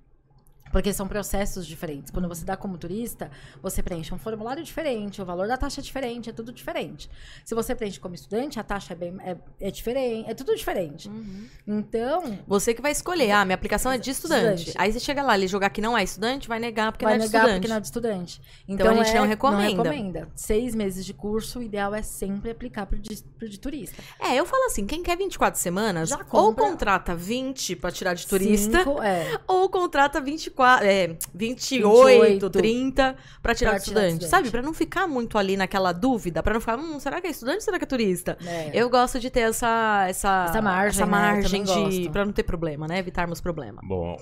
Porque 0.71 0.91
são 0.93 1.07
processos 1.07 1.65
diferentes. 1.65 2.11
Quando 2.11 2.27
você 2.27 2.43
dá 2.45 2.55
como 2.57 2.77
turista, 2.77 3.29
você 3.61 3.81
preenche 3.81 4.13
um 4.13 4.17
formulário 4.17 4.63
diferente, 4.63 5.21
o 5.21 5.25
valor 5.25 5.47
da 5.47 5.57
taxa 5.57 5.81
é 5.81 5.83
diferente, 5.83 6.29
é 6.29 6.33
tudo 6.33 6.51
diferente. 6.51 7.09
Se 7.45 7.55
você 7.55 7.73
preenche 7.75 7.99
como 7.99 8.15
estudante, 8.15 8.59
a 8.59 8.63
taxa 8.63 8.93
é, 8.93 8.95
bem, 8.95 9.15
é, 9.23 9.37
é 9.59 9.71
diferente, 9.71 10.29
é 10.29 10.33
tudo 10.33 10.55
diferente. 10.55 11.07
Uhum. 11.09 11.47
Então, 11.65 12.37
Você 12.47 12.73
que 12.73 12.81
vai 12.81 12.91
escolher. 12.91 13.31
Ah, 13.31 13.45
minha 13.45 13.55
aplicação 13.55 13.91
é 13.91 13.97
de 13.97 14.09
estudante. 14.09 14.59
Estudante. 14.59 14.73
Aí 14.77 14.91
você 14.91 14.99
chega 14.99 15.21
lá, 15.21 15.35
ele 15.35 15.47
jogar 15.47 15.69
que 15.69 15.81
não 15.81 15.97
é 15.97 16.03
estudante, 16.03 16.47
vai 16.47 16.59
negar 16.59 16.91
porque 16.91 17.05
vai 17.05 17.17
não 17.17 17.23
é 17.23 17.27
de 17.27 17.31
negar 17.33 17.39
estudante. 17.39 17.59
porque 17.59 17.67
não 17.69 17.75
é 17.75 17.79
de 17.79 17.87
estudante. 17.87 18.41
Então, 18.67 18.89
a 18.89 18.93
gente 18.95 19.09
é- 19.15 19.19
não 19.19 19.27
recomenda. 19.27 19.83
recomenda. 19.83 20.29
Seis 20.35 20.75
meses 20.75 21.05
de 21.05 21.13
curso, 21.13 21.59
o 21.59 21.63
ideal 21.63 21.93
é 21.93 22.01
sempre 22.01 22.51
aplicar 22.51 22.85
pro 22.85 22.97
de, 22.99 23.15
pro 23.37 23.47
de 23.49 23.59
turista. 23.59 24.01
É, 24.19 24.35
eu 24.35 24.45
falo 24.45 24.65
assim, 24.65 24.85
quem 24.85 25.01
quer 25.03 25.17
24 25.17 25.59
semanas, 25.59 26.09
Já 26.09 26.25
ou 26.31 26.53
contrata 26.53 27.15
20 27.15 27.75
pra 27.75 27.91
tirar 27.91 28.13
de 28.13 28.25
turista, 28.27 28.79
Cinco, 28.79 29.01
é. 29.01 29.39
ou 29.47 29.69
contrata 29.69 30.19
24, 30.21 30.56
é, 30.63 31.17
28, 31.33 32.21
28, 32.21 32.49
30 32.49 33.03
pra 33.03 33.13
tirar 33.13 33.17
Pra 33.41 33.55
tirar 33.55 33.77
estudante, 33.77 34.07
estudante. 34.23 34.29
sabe? 34.29 34.49
Pra 34.51 34.61
não 34.61 34.73
ficar 34.73 35.07
muito 35.07 35.37
ali 35.37 35.57
naquela 35.57 35.91
dúvida, 35.91 36.41
pra 36.43 36.53
não 36.53 36.59
ficar, 36.61 36.77
hum, 36.77 36.99
será 36.99 37.19
que 37.21 37.27
é 37.27 37.29
estudante 37.29 37.57
ou 37.57 37.61
será 37.61 37.77
que 37.77 37.83
é 37.83 37.87
turista? 37.87 38.37
É. 38.45 38.71
Eu 38.73 38.89
gosto 38.89 39.19
de 39.19 39.29
ter 39.29 39.41
essa 39.41 40.05
essa, 40.07 40.45
Essa 40.49 40.61
margem, 40.61 41.01
essa 41.01 41.05
né? 41.05 41.11
Margem 41.11 41.63
também 41.63 41.89
de 41.89 42.09
para 42.09 42.25
não 42.25 42.31
ter 42.31 42.43
problema, 42.43 42.87
né? 42.87 42.99
Evitarmos 42.99 43.41
problema. 43.41 43.81
Bom, 43.83 44.15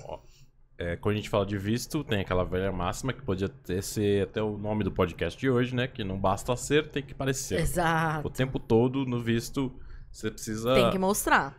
é, 0.78 0.96
quando 0.96 1.14
a 1.14 1.16
gente 1.16 1.30
fala 1.30 1.46
de 1.46 1.56
visto, 1.56 2.04
tem 2.04 2.20
aquela 2.20 2.44
velha 2.44 2.70
máxima 2.70 3.12
que 3.12 3.22
podia 3.22 3.48
ter, 3.48 3.82
ser 3.82 4.24
até 4.24 4.42
o 4.42 4.58
nome 4.58 4.84
do 4.84 4.92
podcast 4.92 5.38
de 5.38 5.48
hoje, 5.48 5.74
né? 5.74 5.86
Que 5.86 6.04
não 6.04 6.18
basta 6.18 6.54
ser, 6.56 6.88
tem 6.88 7.02
que 7.02 7.14
parecer. 7.14 7.60
Exato. 7.60 8.26
O 8.26 8.30
tempo 8.30 8.58
todo 8.58 9.06
no 9.06 9.18
visto, 9.20 9.72
você 10.12 10.30
precisa. 10.30 10.74
Tem 10.74 10.90
que 10.90 10.98
mostrar. 10.98 11.56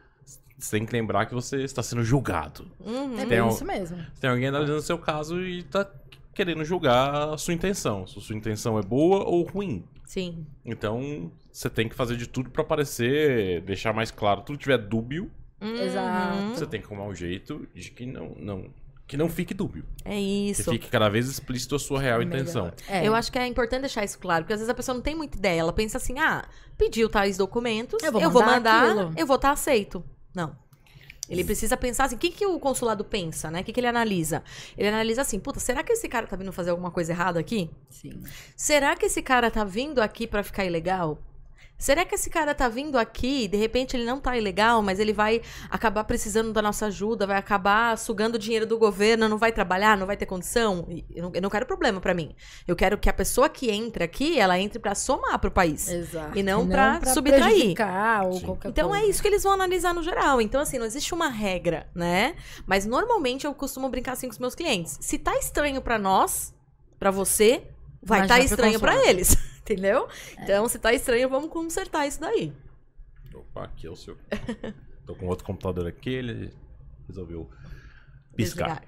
Você 0.58 0.78
tem 0.78 0.86
que 0.86 0.94
lembrar 0.94 1.26
que 1.28 1.34
você 1.34 1.62
está 1.64 1.84
sendo 1.84 2.04
julgado. 2.04 2.68
Uhum. 2.80 3.20
É 3.20 3.26
bem 3.26 3.42
um- 3.42 3.50
isso 3.50 3.64
mesmo. 3.66 3.98
Tem 4.20 4.30
alguém 4.30 4.48
analisando 4.48 4.80
o 4.80 4.82
seu 4.82 4.98
caso 4.98 5.40
e 5.42 5.62
tá 5.64 5.88
querendo 6.34 6.64
julgar 6.66 7.30
a 7.34 7.38
sua 7.38 7.54
intenção. 7.54 8.08
Se 8.08 8.18
a 8.18 8.22
sua 8.22 8.36
intenção 8.36 8.78
é 8.78 8.82
boa 8.82 9.24
ou 9.24 9.44
ruim. 9.44 9.84
Sim. 10.06 10.46
Então, 10.66 11.32
você 11.52 11.70
tem 11.70 11.88
que 11.88 11.94
fazer 11.96 12.16
de 12.18 12.28
tudo 12.28 12.50
pra 12.50 12.64
parecer, 12.64 13.62
deixar 13.62 13.94
mais 13.94 14.10
claro. 14.10 14.42
Tudo 14.42 14.58
que 14.58 14.64
tiver 14.64 14.78
dúbio, 14.78 15.30
Exato. 15.62 16.38
Uhum. 16.38 16.54
você 16.56 16.66
tem 16.66 16.80
que 16.82 16.88
arrumar 16.88 17.06
um 17.08 17.16
jeito 17.16 17.68
de 17.74 17.90
que 17.92 18.06
não, 18.06 18.34
não, 18.40 18.66
que 19.08 19.18
não 19.18 19.28
fique 19.30 19.54
dúbio. 19.54 19.84
É 20.06 20.12
Que 20.12 20.50
isso. 20.52 20.72
fique 20.72 20.88
cada 20.90 21.10
vez 21.10 21.28
explícito 21.28 21.76
a 21.76 21.80
sua 21.80 22.00
real 22.00 22.20
Melhor. 22.20 22.34
intenção. 22.42 22.72
É. 22.88 23.08
Eu 23.08 23.14
acho 23.16 23.32
que 23.32 23.38
é 23.40 23.46
importante 23.48 23.82
deixar 23.82 24.04
isso 24.04 24.18
claro, 24.20 24.44
porque 24.44 24.54
às 24.54 24.60
vezes 24.60 24.70
a 24.70 24.76
pessoa 24.76 24.96
não 24.96 25.02
tem 25.02 25.16
muita 25.16 25.38
ideia. 25.38 25.60
Ela 25.62 25.74
pensa 25.74 25.98
assim: 25.98 26.18
ah, 26.20 26.48
pediu 26.78 27.10
tais 27.10 27.38
documentos, 27.38 28.02
eu 28.04 28.08
Eu 28.08 28.12
vou, 28.14 28.22
vou 28.32 28.42
mandar 28.44 28.82
mandar, 28.86 29.02
aquilo. 29.02 29.14
eu 29.18 29.26
vou 29.28 29.36
estar 29.38 29.52
aceito. 29.52 30.04
Não. 30.38 30.56
Ele 31.28 31.44
precisa 31.44 31.76
pensar 31.76 32.06
assim: 32.06 32.16
o 32.16 32.20
que, 32.20 32.30
que 32.30 32.46
o 32.46 32.60
consulado 32.60 33.04
pensa, 33.04 33.50
né? 33.50 33.62
O 33.62 33.64
que, 33.64 33.74
que 33.74 33.80
ele 33.80 33.88
analisa? 33.88 34.44
Ele 34.78 34.88
analisa 34.88 35.24
assim: 35.24 35.40
puta, 35.40 35.60
será 35.60 35.84
que 35.84 35.92
esse 35.92 36.08
cara 36.08 36.28
tá 36.28 36.36
vindo 36.36 36.54
fazer 36.54 36.70
alguma 36.70 36.92
coisa 36.92 37.12
errada 37.12 37.40
aqui? 37.40 37.72
Sim. 37.90 38.22
Será 38.56 38.96
que 38.96 39.08
esse 39.08 39.22
cara 39.24 39.50
tá 39.50 39.64
vindo 39.64 40.00
aqui 40.00 40.28
pra 40.28 40.44
ficar 40.44 40.64
ilegal? 40.64 41.18
Será 41.78 42.04
que 42.04 42.16
esse 42.16 42.30
cara 42.30 42.56
tá 42.56 42.68
vindo 42.68 42.98
aqui 42.98 43.44
e 43.44 43.48
de 43.48 43.56
repente 43.58 43.96
ele 43.96 44.04
não 44.04 44.20
tá 44.20 44.36
ilegal, 44.36 44.82
mas 44.82 45.00
ele 45.00 45.14
vai 45.14 45.42
acabar 45.70 46.04
precisando 46.06 46.52
da 46.52 46.62
nossa 46.62 46.88
ajuda, 46.88 47.28
vai 47.28 47.38
acabar 47.38 47.98
sugando 47.98 48.40
dinheiro 48.40 48.66
do 48.66 48.78
governo, 48.80 49.30
não 49.30 49.38
vai 49.38 49.52
trabalhar, 49.52 49.96
não 49.96 50.08
vai 50.08 50.18
ter 50.18 50.26
condição? 50.26 50.88
Eu 51.14 51.22
não, 51.24 51.32
eu 51.36 51.42
não 51.42 51.50
quero 51.50 51.66
problema 51.68 52.02
pra 52.02 52.14
mim. 52.16 52.36
Eu 52.68 52.76
quero 52.76 52.98
que 52.98 53.08
a 53.10 53.14
pessoa 53.14 53.48
que 53.48 53.70
entre 53.70 54.04
aqui, 54.04 54.40
ela 54.40 54.58
entre 54.60 54.80
pra 54.80 54.96
somar 54.96 55.38
pro 55.40 55.52
país. 55.52 55.88
Exato. 55.88 56.38
E 56.38 56.42
não 56.42 56.68
pra 56.68 57.00
subtrair. 57.14 57.44
prejudicar 57.44 58.26
ou 58.26 58.42
qualquer 58.42 58.70
Então 58.70 58.90
coisa. 58.90 59.06
é 59.06 59.10
isso 59.10 59.22
que 59.22 59.28
eles 59.28 59.44
vão 59.44 59.52
analisar 59.54 59.94
no 59.94 60.02
geral. 60.02 60.42
Então, 60.42 60.62
assim, 60.62 60.80
não 60.80 60.86
existe 60.86 61.14
uma 61.14 61.30
regra, 61.30 61.88
né? 61.94 62.36
Mas 62.66 62.86
normalmente 62.86 63.46
eu 63.46 63.54
costumo 63.54 63.88
brincar 63.88 64.14
assim 64.14 64.28
com 64.28 64.34
os 64.34 64.40
meus 64.40 64.56
clientes. 64.56 64.98
Se 65.00 65.18
tá 65.20 65.38
estranho 65.38 65.82
pra 65.82 66.00
nós, 66.00 66.54
pra 66.98 67.12
você, 67.12 67.64
vai 68.02 68.22
estar 68.24 68.36
pro 68.36 68.44
estranho 68.46 68.80
pra 68.80 68.94
consulado. 68.94 69.10
eles. 69.12 69.38
Entendeu? 69.72 70.08
Então, 70.42 70.68
se 70.70 70.80
tá 70.80 70.94
estranho, 70.94 71.28
vamos 71.28 71.50
consertar 71.50 72.08
isso 72.08 72.22
daí. 72.22 72.54
Opa, 73.34 73.66
aqui 73.66 73.86
é 73.86 73.90
o 73.90 73.96
seu. 73.98 74.18
Tô 75.06 75.14
com 75.14 75.28
outro 75.28 75.46
computador 75.46 75.86
aqui, 75.86 76.10
ele 76.10 76.54
resolveu 77.08 77.50
piscar. 78.36 78.82
Desligar. 78.82 78.84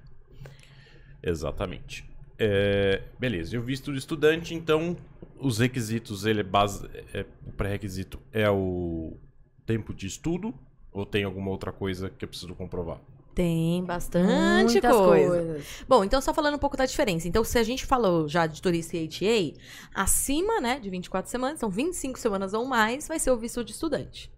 Exatamente. 1.21 2.09
É, 2.37 3.03
beleza, 3.19 3.53
e 3.55 3.59
o 3.59 3.61
visto 3.61 3.91
de 3.91 3.99
estudante, 3.99 4.53
então, 4.55 4.95
os 5.37 5.57
requisitos, 5.59 6.25
ele 6.25 6.39
é 6.39 6.43
base. 6.43 6.89
é- 7.13 7.25
o 7.45 7.51
pré-requisito 7.51 8.17
é 8.31 8.49
o 8.49 9.17
tempo 9.65 9.93
de 9.93 10.07
estudo? 10.07 10.53
Ou 10.91 11.05
tem 11.05 11.25
alguma 11.25 11.51
outra 11.51 11.71
coisa 11.73 12.09
que 12.09 12.23
eu 12.23 12.29
preciso 12.29 12.55
comprovar? 12.55 12.99
Tem 13.39 13.85
bastante 13.85 14.73
Muitas 14.73 14.93
coisa. 14.93 15.29
coisas. 15.29 15.65
Bom, 15.87 16.03
então 16.03 16.19
só 16.19 16.33
falando 16.33 16.55
um 16.55 16.59
pouco 16.59 16.75
da 16.75 16.85
diferença. 16.85 17.25
Então, 17.25 17.41
se 17.41 17.57
a 17.57 17.63
gente 17.63 17.85
falou 17.85 18.27
já 18.27 18.45
de 18.45 18.61
turista 18.61 18.97
e 18.97 19.07
HA, 19.07 19.57
acima, 19.95 20.59
né, 20.59 20.77
de 20.77 20.89
24 20.89 21.31
semanas, 21.31 21.57
são 21.57 21.69
25 21.69 22.19
semanas 22.19 22.53
ou 22.53 22.65
mais, 22.65 23.07
vai 23.07 23.17
ser 23.17 23.31
o 23.31 23.37
visto 23.37 23.63
de 23.63 23.71
estudante. 23.71 24.29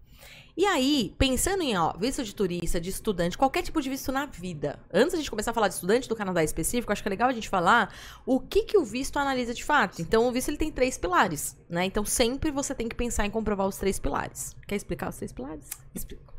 E 0.56 0.68
aí, 0.68 1.16
pensando 1.18 1.64
em, 1.64 1.76
ó, 1.76 1.94
visto 1.98 2.24
de 2.24 2.36
turista, 2.36 2.80
de 2.80 2.92
estudante, 2.92 3.36
qualquer 3.36 3.64
tipo 3.64 3.82
de 3.82 3.90
visto 3.90 4.12
na 4.12 4.28
vida. 4.28 4.78
Antes 4.94 5.14
da 5.14 5.18
gente 5.18 5.32
começar 5.32 5.50
a 5.50 5.54
falar 5.56 5.70
de 5.70 5.74
estudante 5.74 6.08
do 6.08 6.16
Canadá 6.16 6.44
específico, 6.44 6.92
acho 6.92 7.02
que 7.02 7.10
é 7.10 7.10
legal 7.10 7.28
a 7.28 7.34
gente 7.34 7.50
falar 7.50 7.92
o 8.24 8.40
que 8.40 8.66
que 8.66 8.78
o 8.78 8.86
visto 8.86 9.18
analisa 9.18 9.52
de 9.52 9.64
fato. 9.64 10.00
Então, 10.00 10.28
o 10.28 10.32
visto 10.32 10.50
ele 10.50 10.58
tem 10.58 10.72
três 10.72 11.00
pilares, 11.00 11.58
né? 11.68 11.86
Então, 11.86 12.06
sempre 12.06 12.52
você 12.52 12.76
tem 12.76 12.88
que 12.88 12.96
pensar 12.96 13.26
em 13.26 13.32
comprovar 13.32 13.68
os 13.68 13.78
três 13.78 14.00
pilares. 14.00 14.56
Quer 14.68 14.76
explicar 14.76 15.10
os 15.10 15.16
três 15.16 15.34
pilares? 15.34 15.68
Explico. 15.96 16.31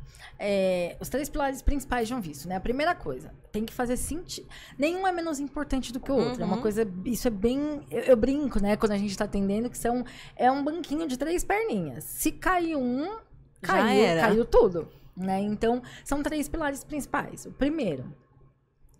É, 0.44 0.96
os 0.98 1.08
três 1.08 1.28
pilares 1.28 1.62
principais 1.62 2.08
de 2.08 2.14
um 2.14 2.20
visto, 2.20 2.48
né? 2.48 2.56
A 2.56 2.60
primeira 2.60 2.96
coisa, 2.96 3.32
tem 3.52 3.64
que 3.64 3.72
fazer 3.72 3.96
sentido. 3.96 4.48
Nenhum 4.76 5.06
é 5.06 5.12
menos 5.12 5.38
importante 5.38 5.92
do 5.92 6.00
que 6.00 6.10
o 6.10 6.16
outro. 6.16 6.42
É 6.42 6.44
uma 6.44 6.56
Uhum. 6.56 6.62
coisa. 6.62 6.84
Isso 7.04 7.28
é 7.28 7.30
bem. 7.30 7.86
Eu, 7.88 8.00
eu 8.02 8.16
brinco, 8.16 8.60
né? 8.60 8.76
Quando 8.76 8.90
a 8.90 8.98
gente 8.98 9.16
tá 9.16 9.24
atendendo, 9.24 9.70
que 9.70 9.78
são, 9.78 10.04
é 10.34 10.50
um 10.50 10.64
banquinho 10.64 11.06
de 11.06 11.16
três 11.16 11.44
perninhas. 11.44 12.02
Se 12.02 12.32
caiu 12.32 12.80
um, 12.80 13.18
caiu, 13.60 14.20
caiu 14.20 14.44
tudo. 14.44 14.88
Né? 15.16 15.40
Então, 15.42 15.80
são 16.04 16.22
três 16.24 16.48
pilares 16.48 16.82
principais. 16.82 17.46
O 17.46 17.52
primeiro, 17.52 18.12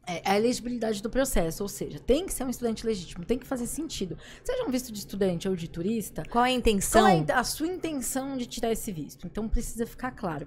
é 0.07 0.21
a 0.25 0.37
elegibilidade 0.37 1.03
do 1.03 1.09
processo, 1.09 1.63
ou 1.63 1.69
seja, 1.69 1.99
tem 1.99 2.27
que 2.27 2.33
ser 2.33 2.45
um 2.45 2.51
estudante 2.51 2.85
legítimo, 2.87 3.25
tem 3.25 3.39
que 3.39 3.47
fazer 3.47 3.67
sentido. 3.67 4.19
Seja 4.45 4.65
um 4.65 4.71
visto 4.71 4.93
de 4.93 4.99
estudante 4.99 5.49
ou 5.49 5.57
de 5.57 5.69
turista, 5.69 6.23
Qual 6.31 6.45
é 6.45 6.49
a 6.49 6.53
intenção? 6.53 7.03
qual 7.03 7.25
é 7.29 7.33
a 7.33 7.45
sua 7.45 7.67
intenção 7.67 8.37
de 8.37 8.47
tirar 8.47 8.71
esse 8.71 8.93
visto? 8.93 9.27
Então 9.27 9.49
precisa 9.49 9.87
ficar 9.87 10.11
claro. 10.11 10.47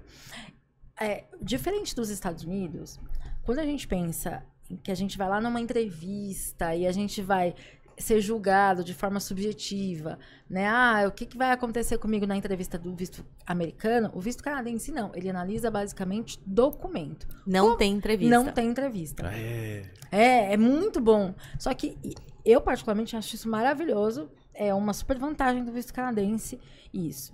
É, 0.99 1.25
diferente 1.41 1.95
dos 1.95 2.09
Estados 2.09 2.43
Unidos, 2.43 2.99
quando 3.43 3.59
a 3.59 3.65
gente 3.65 3.87
pensa 3.87 4.43
em 4.69 4.77
que 4.77 4.91
a 4.91 4.95
gente 4.95 5.17
vai 5.17 5.29
lá 5.29 5.41
numa 5.41 5.59
entrevista 5.59 6.75
e 6.75 6.87
a 6.87 6.91
gente 6.91 7.21
vai 7.21 7.53
ser 7.97 8.19
julgado 8.19 8.83
de 8.83 8.93
forma 8.93 9.19
subjetiva, 9.19 10.19
né? 10.49 10.67
Ah, 10.67 11.05
o 11.07 11.11
que, 11.11 11.25
que 11.25 11.37
vai 11.37 11.51
acontecer 11.51 11.97
comigo 11.97 12.25
na 12.25 12.35
entrevista 12.35 12.77
do 12.77 12.93
visto 12.93 13.25
americano? 13.45 14.11
O 14.13 14.19
visto 14.19 14.43
canadense 14.43 14.91
não, 14.91 15.11
ele 15.15 15.29
analisa 15.29 15.71
basicamente 15.71 16.39
documento. 16.45 17.27
Não 17.45 17.77
tem 17.77 17.93
entrevista. 17.93 18.35
Não 18.35 18.51
tem 18.51 18.67
entrevista. 18.67 19.27
Ah, 19.27 19.37
é. 19.37 19.85
É, 20.11 20.53
é 20.53 20.57
muito 20.57 20.99
bom. 20.99 21.33
Só 21.57 21.73
que 21.73 21.97
eu, 22.43 22.61
particularmente, 22.61 23.15
acho 23.15 23.35
isso 23.35 23.49
maravilhoso. 23.49 24.29
É 24.53 24.73
uma 24.73 24.93
super 24.93 25.17
vantagem 25.17 25.63
do 25.63 25.71
visto 25.71 25.93
canadense 25.93 26.59
isso. 26.93 27.33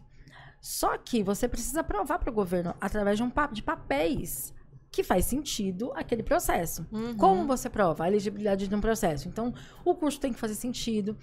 Só 0.61 0.95
que 0.97 1.23
você 1.23 1.47
precisa 1.47 1.83
provar 1.83 2.19
para 2.19 2.29
o 2.29 2.33
governo, 2.33 2.75
através 2.79 3.17
de, 3.17 3.23
um 3.23 3.31
de 3.51 3.63
papéis, 3.63 4.53
que 4.91 5.03
faz 5.03 5.25
sentido 5.25 5.91
aquele 5.95 6.21
processo. 6.21 6.85
Uhum. 6.91 7.17
Como 7.17 7.47
você 7.47 7.67
prova 7.69 8.03
a 8.03 8.07
elegibilidade 8.07 8.67
de 8.67 8.75
um 8.75 8.79
processo? 8.79 9.27
Então, 9.27 9.53
o 9.83 9.95
curso 9.95 10.19
tem 10.19 10.31
que 10.31 10.39
fazer 10.39 10.53
sentido. 10.53 11.17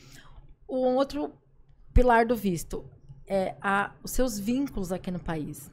O 0.67 0.77
outro 0.79 1.33
pilar 1.95 2.27
do 2.27 2.35
visto 2.35 2.85
é 3.27 3.55
a- 3.61 3.93
os 4.03 4.11
seus 4.11 4.39
vínculos 4.41 4.91
aqui 4.91 5.11
no 5.11 5.21
país. 5.21 5.71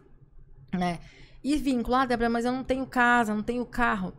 Né? 0.72 1.00
E 1.44 1.56
vínculo, 1.58 1.96
ah, 1.96 2.06
Débora, 2.06 2.30
mas 2.30 2.46
eu 2.46 2.52
não 2.52 2.64
tenho 2.64 2.86
casa, 2.86 3.34
não 3.34 3.44
tenho 3.44 3.66
carro. 3.66 4.14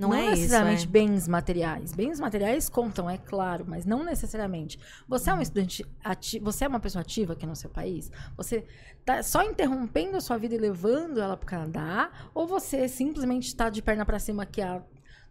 Não 0.00 0.08
Não, 0.08 0.16
é 0.16 0.24
isso, 0.24 0.36
necessariamente 0.36 0.84
é. 0.84 0.88
bens 0.88 1.28
materiais. 1.28 1.92
Bens 1.92 2.18
materiais 2.18 2.68
contam, 2.70 3.08
é 3.08 3.18
claro, 3.18 3.66
mas 3.68 3.84
não 3.84 4.02
necessariamente. 4.02 4.78
Você 5.06 5.28
é 5.28 5.34
um 5.34 5.42
estudante 5.42 5.84
ativo, 6.02 6.44
você 6.44 6.64
é 6.64 6.68
uma 6.68 6.80
pessoa 6.80 7.02
ativa 7.02 7.34
aqui 7.34 7.46
no 7.46 7.54
seu 7.54 7.68
país? 7.68 8.10
Você 8.36 8.64
tá 9.04 9.22
só 9.22 9.42
interrompendo 9.42 10.16
a 10.16 10.20
sua 10.20 10.38
vida 10.38 10.54
e 10.54 10.58
levando 10.58 11.20
ela 11.20 11.36
para 11.36 11.44
o 11.44 11.48
Canadá? 11.48 12.10
Ou 12.34 12.46
você 12.46 12.88
simplesmente 12.88 13.48
está 13.48 13.68
de 13.68 13.82
perna 13.82 14.06
para 14.06 14.18
cima 14.18 14.44
aqui 14.44 14.62
há 14.62 14.82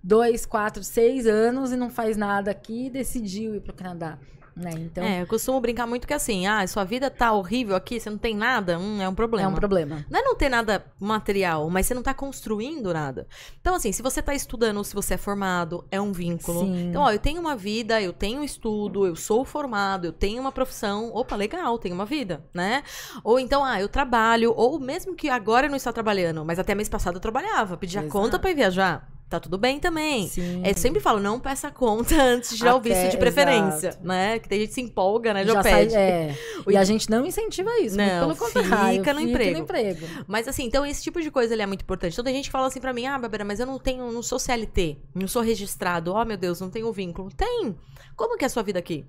dois, 0.04 0.46
quatro, 0.46 0.84
seis 0.84 1.26
anos 1.26 1.72
e 1.72 1.76
não 1.76 1.90
faz 1.90 2.16
nada 2.16 2.52
aqui 2.52 2.86
e 2.86 2.90
decidiu 2.92 3.56
ir 3.56 3.62
para 3.62 3.72
o 3.72 3.76
Canadá? 3.76 4.20
Né? 4.60 4.72
Então, 4.76 5.04
É, 5.04 5.22
eu 5.22 5.28
costumo 5.28 5.60
brincar 5.62 5.88
muito 5.88 6.06
que 6.06 6.14
assim, 6.14 6.46
ah, 6.46 6.66
sua 6.68 6.84
vida 6.84 7.10
tá 7.10 7.32
horrível 7.32 7.76
aqui, 7.76 7.98
você 8.00 8.10
não 8.10 8.18
tem 8.18 8.36
nada, 8.36 8.78
hum, 8.78 9.02
é 9.02 9.08
um 9.08 9.14
é 9.14 9.16
problema. 9.16 9.50
um 9.50 9.56
problema. 9.56 10.06
Não 10.10 10.20
é 10.20 10.24
não 10.24 10.36
ter 10.36 10.50
nada 10.50 10.86
material, 11.00 11.70
mas 11.70 11.86
você 11.86 11.94
não 11.94 12.04
tá 12.04 12.14
construindo 12.14 12.94
nada. 12.94 13.26
Então, 13.62 13.76
assim, 13.76 13.94
se 13.94 14.02
você 14.02 14.22
tá 14.22 14.36
estudando, 14.36 14.84
se 14.84 14.94
você 14.94 15.14
é 15.14 15.18
formado, 15.18 15.86
é 15.90 16.00
um 16.02 16.12
vínculo. 16.12 16.60
Sim. 16.60 16.90
Então, 16.90 17.04
ó, 17.04 17.12
eu 17.12 17.20
tenho 17.20 17.40
uma 17.40 17.56
vida, 17.56 18.02
eu 18.02 18.12
tenho 18.12 18.44
estudo, 18.44 19.06
eu 19.06 19.16
sou 19.16 19.46
formado, 19.46 20.06
eu 20.06 20.12
tenho 20.14 20.42
uma 20.42 20.52
profissão. 20.52 21.10
Opa, 21.14 21.36
legal, 21.36 21.78
tenho 21.78 21.96
uma 21.96 22.06
vida, 22.06 22.44
né? 22.54 22.84
Ou 23.24 23.40
então, 23.40 23.64
ah, 23.64 23.80
eu 23.80 23.88
trabalho, 23.88 24.54
ou 24.56 24.78
mesmo 24.80 25.16
que 25.16 25.30
agora 25.30 25.68
eu 25.68 25.70
não 25.70 25.78
está 25.78 25.94
trabalhando, 25.94 26.44
mas 26.44 26.60
até 26.60 26.76
mês 26.76 26.90
passado 26.90 27.16
eu 27.16 27.22
trabalhava, 27.22 27.78
pedia 27.78 28.02
Exato. 28.02 28.12
conta 28.12 28.38
pra 28.38 28.52
ir 28.52 28.56
viajar. 28.56 29.08
Tá 29.30 29.40
tudo 29.40 29.60
bem 29.60 29.80
também. 29.80 30.28
Sim. 30.28 30.62
É, 30.64 30.74
sempre 30.74 31.00
falo, 31.00 31.20
não 31.20 31.40
peça 31.40 31.70
conta 31.70 32.16
antes 32.20 32.50
de 32.50 32.58
tirar 32.58 32.74
o 32.74 32.78
Até, 32.80 32.90
visto 32.90 33.12
de 33.12 33.18
preferência, 33.18 33.90
exato. 33.90 34.08
né? 34.08 34.40
Que 34.40 34.50
tem 34.50 34.60
gente 34.62 34.70
que 34.70 34.74
se 34.74 34.82
empolga, 34.82 35.34
né? 35.36 35.46
Já, 35.46 35.54
Já 35.54 35.64
sai, 35.64 35.74
pede. 35.86 35.96
é. 35.96 36.36
E 36.68 36.76
a 36.76 36.84
gente 36.84 37.10
não 37.12 37.26
incentiva 37.26 37.70
isso. 37.80 37.96
Não, 37.96 38.28
pelo 38.28 38.36
contrário. 38.36 38.98
fica 39.00 39.14
no 39.14 39.20
emprego. 39.22 39.52
no 39.54 39.58
emprego. 39.60 40.06
Mas 40.28 40.48
assim, 40.48 40.64
então 40.66 40.84
esse 40.86 41.04
tipo 41.04 41.22
de 41.22 41.30
coisa 41.30 41.54
ele 41.54 41.62
é 41.62 41.66
muito 41.68 41.82
importante. 41.84 42.14
Então 42.14 42.26
tem 42.26 42.34
gente 42.34 42.46
que 42.46 42.52
fala 42.52 42.68
assim 42.68 42.80
pra 42.82 42.92
mim: 42.92 43.06
"Ah, 43.06 43.20
Bárbara, 43.20 43.46
mas 43.46 43.60
eu 43.60 43.66
não 43.68 43.78
tenho, 43.78 44.12
não 44.12 44.24
sou 44.24 44.40
CLT, 44.40 44.98
não 45.14 45.28
sou 45.28 45.42
registrado. 45.44 46.12
Oh, 46.14 46.26
meu 46.26 46.36
Deus, 46.38 46.60
não 46.60 46.70
tenho 46.72 46.92
vínculo". 46.92 47.30
Tem. 47.36 47.76
Como 48.16 48.36
que 48.38 48.44
é 48.44 48.48
a 48.48 48.50
sua 48.50 48.64
vida 48.64 48.80
aqui? 48.80 49.06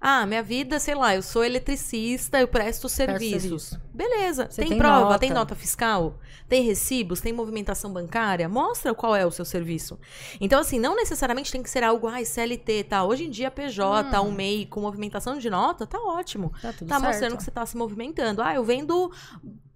Ah, 0.00 0.24
minha 0.24 0.42
vida, 0.42 0.78
sei 0.78 0.94
lá, 0.94 1.14
eu 1.14 1.22
sou 1.22 1.44
eletricista, 1.44 2.40
eu 2.40 2.48
presto 2.48 2.88
serviços. 2.88 3.42
serviço. 3.42 3.80
Beleza. 3.92 4.46
Você 4.50 4.62
tem, 4.62 4.70
tem 4.70 4.78
prova, 4.78 5.00
nota. 5.04 5.18
tem 5.18 5.30
nota 5.30 5.54
fiscal, 5.54 6.18
tem 6.48 6.62
recibos, 6.62 7.20
tem 7.20 7.34
movimentação 7.34 7.92
bancária. 7.92 8.48
Mostra 8.48 8.94
qual 8.94 9.14
é 9.14 9.26
o 9.26 9.30
seu 9.30 9.44
serviço. 9.44 9.98
Então, 10.40 10.58
assim, 10.60 10.78
não 10.78 10.96
necessariamente 10.96 11.52
tem 11.52 11.62
que 11.62 11.68
ser 11.68 11.84
algo, 11.84 12.06
ai, 12.08 12.24
CLT, 12.24 12.84
tá? 12.84 13.04
Hoje 13.04 13.26
em 13.26 13.30
dia, 13.30 13.50
PJ, 13.50 14.18
Hum. 14.22 14.28
um 14.28 14.32
MEI 14.32 14.64
com 14.64 14.80
movimentação 14.80 15.36
de 15.36 15.50
nota, 15.50 15.86
tá 15.86 15.98
ótimo 15.98 16.50
Tá 16.62 16.72
tudo 16.72 16.88
tá 16.88 16.94
certo. 16.98 17.06
mostrando 17.06 17.36
que 17.36 17.42
você 17.44 17.50
tá 17.50 17.66
se 17.66 17.76
movimentando. 17.76 18.40
Ah, 18.42 18.54
eu 18.54 18.64
vendo, 18.64 19.12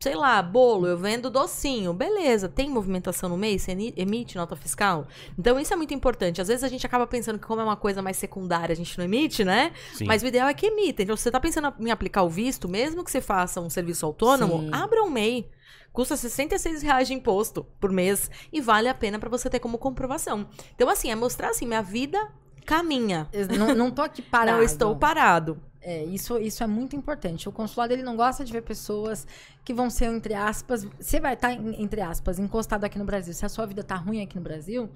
sei 0.05 0.15
lá, 0.15 0.43
bolo, 0.43 0.87
eu 0.87 0.99
vendo 0.99 1.31
docinho. 1.31 1.95
Beleza, 1.95 2.47
tem 2.47 2.69
movimentação 2.69 3.27
no 3.27 3.39
mês? 3.39 3.63
Você 3.63 3.73
emite 3.97 4.37
nota 4.37 4.55
fiscal? 4.55 5.09
Então 5.39 5.59
isso 5.59 5.73
é 5.73 5.77
muito 5.77 5.95
importante. 5.95 6.43
Às 6.43 6.49
vezes 6.49 6.63
a 6.63 6.69
gente 6.69 6.85
acaba 6.85 7.07
pensando 7.07 7.39
que 7.39 7.47
como 7.47 7.63
é 7.63 7.65
uma 7.65 7.77
coisa 7.77 8.03
mais 8.03 8.19
secundária, 8.19 8.75
a 8.75 8.77
gente 8.77 8.99
não 8.99 9.05
emite, 9.07 9.43
né? 9.45 9.73
Sim. 9.95 10.05
Mas 10.05 10.23
o 10.23 10.27
ideal 10.27 10.47
é 10.47 10.53
que 10.53 10.67
emita. 10.67 11.03
Então, 11.03 11.17
se 11.17 11.23
você 11.23 11.31
tá 11.31 11.41
pensando 11.41 11.73
em 11.81 11.91
aplicar 11.91 12.23
o 12.23 12.29
visto, 12.29 12.69
mesmo 12.69 13.03
que 13.03 13.11
você 13.11 13.23
faça 13.23 13.63
um 13.63 13.71
serviço 13.71 14.05
autônomo, 14.05 14.61
Sim. 14.61 14.71
abra 14.73 15.03
um 15.03 15.09
MEI. 15.09 15.49
Custa 15.91 16.19
66 16.19 16.83
reais 16.83 17.09
de 17.09 17.15
imposto 17.15 17.65
por 17.81 17.91
mês 17.91 18.31
e 18.53 18.61
vale 18.61 18.89
a 18.89 18.95
pena 18.95 19.19
pra 19.19 19.31
você 19.31 19.49
ter 19.49 19.59
como 19.59 19.79
comprovação. 19.79 20.47
Então, 20.75 20.91
assim, 20.91 21.11
é 21.11 21.15
mostrar 21.15 21.49
assim, 21.49 21.65
minha 21.65 21.83
vida 21.83 22.31
caminha. 22.67 23.27
Eu 23.33 23.47
não, 23.49 23.75
não 23.75 23.91
tô 23.91 24.03
aqui 24.03 24.21
parado. 24.23 24.59
Não 24.59 24.65
estou 24.65 24.97
parado. 24.97 25.59
É, 25.87 26.03
isso, 26.05 26.39
isso 26.39 26.65
é 26.65 26.67
muito 26.67 26.97
importante. 26.97 27.47
O 27.49 27.53
consulado 27.53 27.93
ele 27.93 28.03
não 28.03 28.17
gosta 28.17 28.43
de 28.43 28.51
ver 28.51 28.63
pessoas 28.63 29.27
que 29.63 29.75
vão 29.75 29.91
ser, 29.91 30.07
entre 30.07 30.33
aspas, 30.33 30.85
você 30.99 31.21
vai 31.21 31.35
estar, 31.35 31.53
entre 31.53 32.01
aspas, 32.01 32.39
encostado 32.39 32.85
aqui 32.85 32.99
no 32.99 33.05
Brasil. 33.05 33.35
Se 33.35 33.45
a 33.45 33.51
sua 33.51 33.67
vida 33.67 33.85
tá 33.85 33.95
ruim 33.95 34.23
aqui 34.23 34.37
no 34.37 34.43
Brasil, 34.43 34.89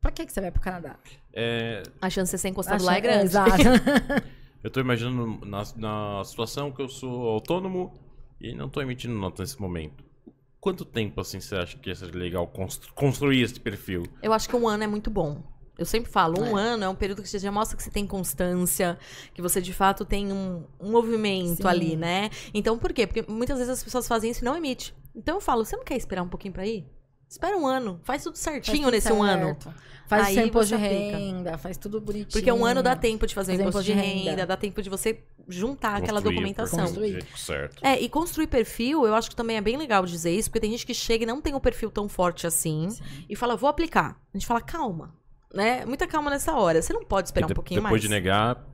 pra 0.00 0.12
que, 0.12 0.24
que 0.24 0.32
você 0.32 0.40
vai 0.40 0.52
pro 0.52 0.62
Canadá? 0.62 0.96
É, 1.32 1.82
A 2.00 2.08
chance 2.08 2.30
de 2.30 2.38
você 2.38 2.38
ser 2.38 2.48
encostado 2.48 2.84
lá 2.84 2.96
é 2.96 3.00
grande. 3.00 3.24
exato. 3.24 3.50
eu 4.62 4.70
tô 4.70 4.78
imaginando 4.80 5.44
na, 5.44 5.64
na 5.76 6.24
situação 6.24 6.70
que 6.70 6.80
eu 6.80 6.88
sou 6.88 7.28
autônomo 7.28 7.92
e 8.40 8.54
não 8.54 8.68
tô 8.68 8.80
emitindo 8.80 9.14
nota 9.14 9.42
nesse 9.42 9.60
momento. 9.60 10.04
Quanto 10.60 10.84
tempo, 10.84 11.20
assim, 11.20 11.40
você 11.40 11.56
acha 11.56 11.76
que 11.76 11.90
ia 11.90 11.96
ser 11.96 12.14
legal 12.14 12.46
constru- 12.46 12.92
construir 12.94 13.42
esse 13.42 13.58
perfil? 13.58 14.04
Eu 14.22 14.32
acho 14.32 14.48
que 14.48 14.54
um 14.54 14.68
ano 14.68 14.84
é 14.84 14.86
muito 14.86 15.10
bom. 15.10 15.42
Eu 15.82 15.86
sempre 15.86 16.10
falo, 16.10 16.40
um 16.40 16.56
É. 16.58 16.62
ano 16.62 16.84
é 16.84 16.88
um 16.88 16.94
período 16.94 17.22
que 17.22 17.28
você 17.28 17.38
já 17.38 17.50
mostra 17.52 17.76
que 17.76 17.82
você 17.82 17.90
tem 17.90 18.06
constância, 18.06 18.98
que 19.34 19.42
você 19.42 19.60
de 19.60 19.72
fato 19.72 20.04
tem 20.04 20.32
um, 20.32 20.64
um 20.80 20.90
movimento 20.90 21.62
Sim. 21.62 21.68
ali, 21.68 21.96
né? 21.96 22.30
Então, 22.54 22.78
por 22.78 22.92
quê? 22.92 23.06
Porque 23.06 23.24
muitas 23.30 23.58
vezes 23.58 23.72
as 23.72 23.82
pessoas 23.82 24.06
fazem 24.08 24.30
isso 24.30 24.42
e 24.42 24.44
não 24.44 24.56
emite. 24.56 24.94
Então 25.14 25.36
eu 25.36 25.40
falo, 25.40 25.64
você 25.64 25.76
não 25.76 25.84
quer 25.84 25.96
esperar 25.96 26.22
um 26.22 26.28
pouquinho 26.28 26.54
pra 26.54 26.66
ir? 26.66 26.86
Espera 27.28 27.56
um 27.56 27.66
ano, 27.66 27.98
faz 28.02 28.22
tudo 28.22 28.34
Faz 28.36 28.42
certinho 28.44 28.84
tudo 28.84 28.90
nesse 28.92 29.10
um 29.12 29.22
ano. 29.22 29.46
certo. 29.46 29.74
Faz 30.06 30.26
Aí 30.26 30.32
o 30.32 30.34
seu 30.36 30.46
imposto 30.46 30.76
de 30.76 30.80
você 30.82 30.86
aplica. 30.86 31.16
renda, 31.16 31.58
faz 31.58 31.76
tudo 31.78 31.98
bonitinho. 31.98 32.30
Porque 32.30 32.52
um 32.52 32.66
ano 32.66 32.82
dá 32.82 32.94
tempo 32.94 33.26
de 33.26 33.34
fazer 33.34 33.52
o 33.52 33.54
Fazer 33.56 33.62
imposto 33.68 33.82
de 33.84 33.92
imposto 33.92 34.08
de 34.10 34.14
renda, 34.18 34.30
renda. 34.32 34.46
dá 34.46 34.56
tempo 34.58 34.82
de 34.82 34.90
você 34.90 35.22
juntar 35.48 35.96
aquela 35.96 36.20
Construir 36.20 36.32
o 36.32 36.34
documentação. 36.34 36.80
Construir. 36.80 37.26
Certo. 37.34 37.82
É, 37.82 37.98
e 37.98 38.08
construir 38.10 38.48
perfil, 38.48 39.06
eu 39.06 39.14
acho 39.14 39.30
que 39.30 39.36
também 39.36 39.56
é 39.56 39.62
bem 39.62 39.78
legal 39.78 40.04
dizer 40.04 40.30
isso, 40.36 40.50
porque 40.50 40.60
tem 40.60 40.70
gente 40.72 40.84
que 40.84 40.92
chega 40.92 41.24
e 41.24 41.26
não 41.26 41.40
tem 41.40 41.54
o 41.54 41.60
perfil 41.60 41.90
tão 41.90 42.06
forte 42.06 42.46
assim 42.46 42.90
Sim. 42.90 43.02
e 43.30 43.34
fala, 43.34 43.56
vou 43.56 43.70
aplicar. 43.70 44.20
A 44.34 44.36
gente 44.36 44.46
fala, 44.46 44.60
calma. 44.60 45.14
Né? 45.52 45.84
Muita 45.84 46.06
calma 46.06 46.30
nessa 46.30 46.54
hora. 46.54 46.80
Você 46.80 46.92
não 46.92 47.04
pode 47.04 47.28
esperar 47.28 47.46
de- 47.46 47.52
um 47.52 47.54
pouquinho 47.54 47.80
depois 47.80 47.92
mais. 47.92 48.02
de 48.02 48.08
negar, 48.08 48.64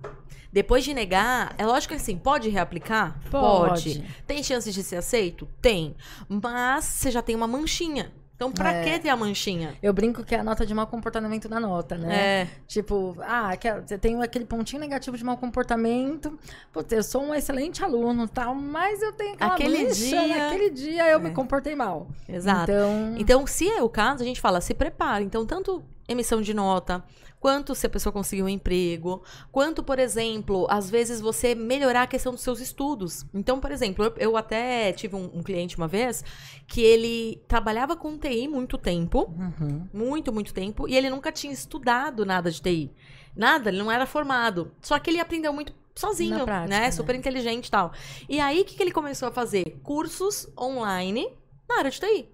Depois 0.51 0.83
de 0.83 0.95
negar, 0.95 1.55
é 1.59 1.67
lógico 1.67 1.93
que 1.95 2.01
assim, 2.01 2.17
pode 2.17 2.49
reaplicar? 2.49 3.19
Pode. 3.31 4.03
Tem 4.27 4.43
chances 4.43 4.73
de 4.75 4.83
ser 4.83 4.97
aceito? 4.97 5.47
Tem. 5.61 5.95
Mas 6.27 6.85
você 6.85 7.11
já 7.11 7.21
tem 7.21 7.35
uma 7.37 7.47
manchinha. 7.47 8.11
Então, 8.35 8.51
pra 8.53 8.73
É. 8.73 8.85
que 8.85 8.99
ter 9.01 9.09
a 9.09 9.17
manchinha? 9.17 9.75
Eu 9.83 9.93
brinco 9.93 10.23
que 10.25 10.33
é 10.35 10.39
a 10.39 10.45
nota 10.45 10.65
de 10.65 10.73
mau 10.73 10.87
comportamento 10.87 11.49
da 11.49 11.59
nota, 11.61 11.99
né? 11.99 12.17
É. 12.43 12.49
Tipo, 12.69 13.17
ah, 13.21 13.55
que- 13.57 13.69
você 13.81 13.99
tem 13.99 14.23
aquele 14.23 14.45
pontinho 14.47 14.79
negativo 14.81 15.19
de 15.19 15.25
mau 15.25 15.37
comportamento. 15.37 16.39
Putz, 16.73 16.93
eu 16.93 17.03
sou 17.03 17.23
um 17.25 17.35
excelente 17.35 17.83
aluno 17.85 18.29
tal, 18.29 18.55
mas 18.55 19.03
eu 19.03 19.13
tenho 19.13 19.35
aquela 19.35 19.55
Aquele 19.55 19.83
mancha, 19.85 19.95
dia- 19.95 20.39
Naquele 20.45 20.71
dia 20.71 21.09
eu 21.11 21.19
É. 21.19 21.23
me 21.23 21.31
comportei 21.33 21.75
mal. 21.75 22.07
Exato. 22.29 22.71
Então, 22.71 23.15
Então, 23.19 23.47
se 23.47 23.69
é 23.69 23.83
o 23.83 23.89
caso, 23.89 24.23
a 24.23 24.27
gente 24.27 24.41
fala, 24.41 24.61
se 24.61 24.73
prepara. 24.73 25.23
Então, 25.25 25.45
tanto 25.45 25.83
emissão 26.09 26.41
de 26.41 26.55
nota, 26.55 27.05
quanto 27.39 27.75
se 27.75 27.87
a 27.87 27.91
pessoa 27.91 28.13
conseguiu 28.13 28.47
um 28.47 28.49
emprego, 28.49 29.23
quanto, 29.53 29.83
por 29.83 29.99
exemplo, 29.99 30.67
às 30.71 30.89
vezes 30.91 31.21
você 31.21 31.55
melhorar 31.55 32.03
a 32.03 32.07
questão 32.07 32.33
dos 32.33 32.41
seus 32.41 32.61
estudos. 32.61 33.27
Então, 33.35 33.61
por 33.61 33.71
exemplo, 33.71 34.05
eu, 34.05 34.15
eu 34.17 34.37
até 34.37 34.93
tive 34.93 35.15
um, 35.15 35.31
um 35.35 35.43
cliente 35.43 35.77
uma 35.77 35.87
vez 35.87 36.25
que 36.67 36.81
ele 36.81 37.43
trabalhava 37.47 37.95
com 37.95 38.19
TI 38.19 38.49
muito 38.49 38.79
tempo, 38.79 39.33
Uhum. 39.39 39.87
muito, 39.93 40.33
muito 40.33 40.53
tempo, 40.55 40.89
e 40.89 40.97
ele 40.97 41.11
nunca 41.11 41.31
tinha 41.31 41.53
estudado 41.53 42.25
nada 42.25 42.51
de 42.51 42.61
TI. 42.61 42.91
Nada, 43.37 43.69
ele 43.71 43.79
não 43.79 43.93
era 43.93 44.07
formado. 44.07 44.73
Só 44.81 44.99
que 44.99 45.11
ele 45.11 45.21
aprendeu 45.21 45.53
muito 45.53 45.73
sozinho, 45.95 46.45
prática, 46.45 46.69
né? 46.69 46.81
né? 46.87 46.91
Super 46.91 47.15
inteligente 47.15 47.67
e 47.67 47.71
tal. 47.71 47.93
E 48.29 48.41
aí, 48.41 48.61
o 48.61 48.65
que, 48.65 48.75
que 48.75 48.83
ele 48.83 48.91
começou 48.91 49.29
a 49.29 49.33
fazer? 49.33 49.79
Cursos 49.83 50.49
online 50.59 51.29
na 51.69 51.79
área 51.79 51.91
de 51.91 52.01
TI. 52.01 52.29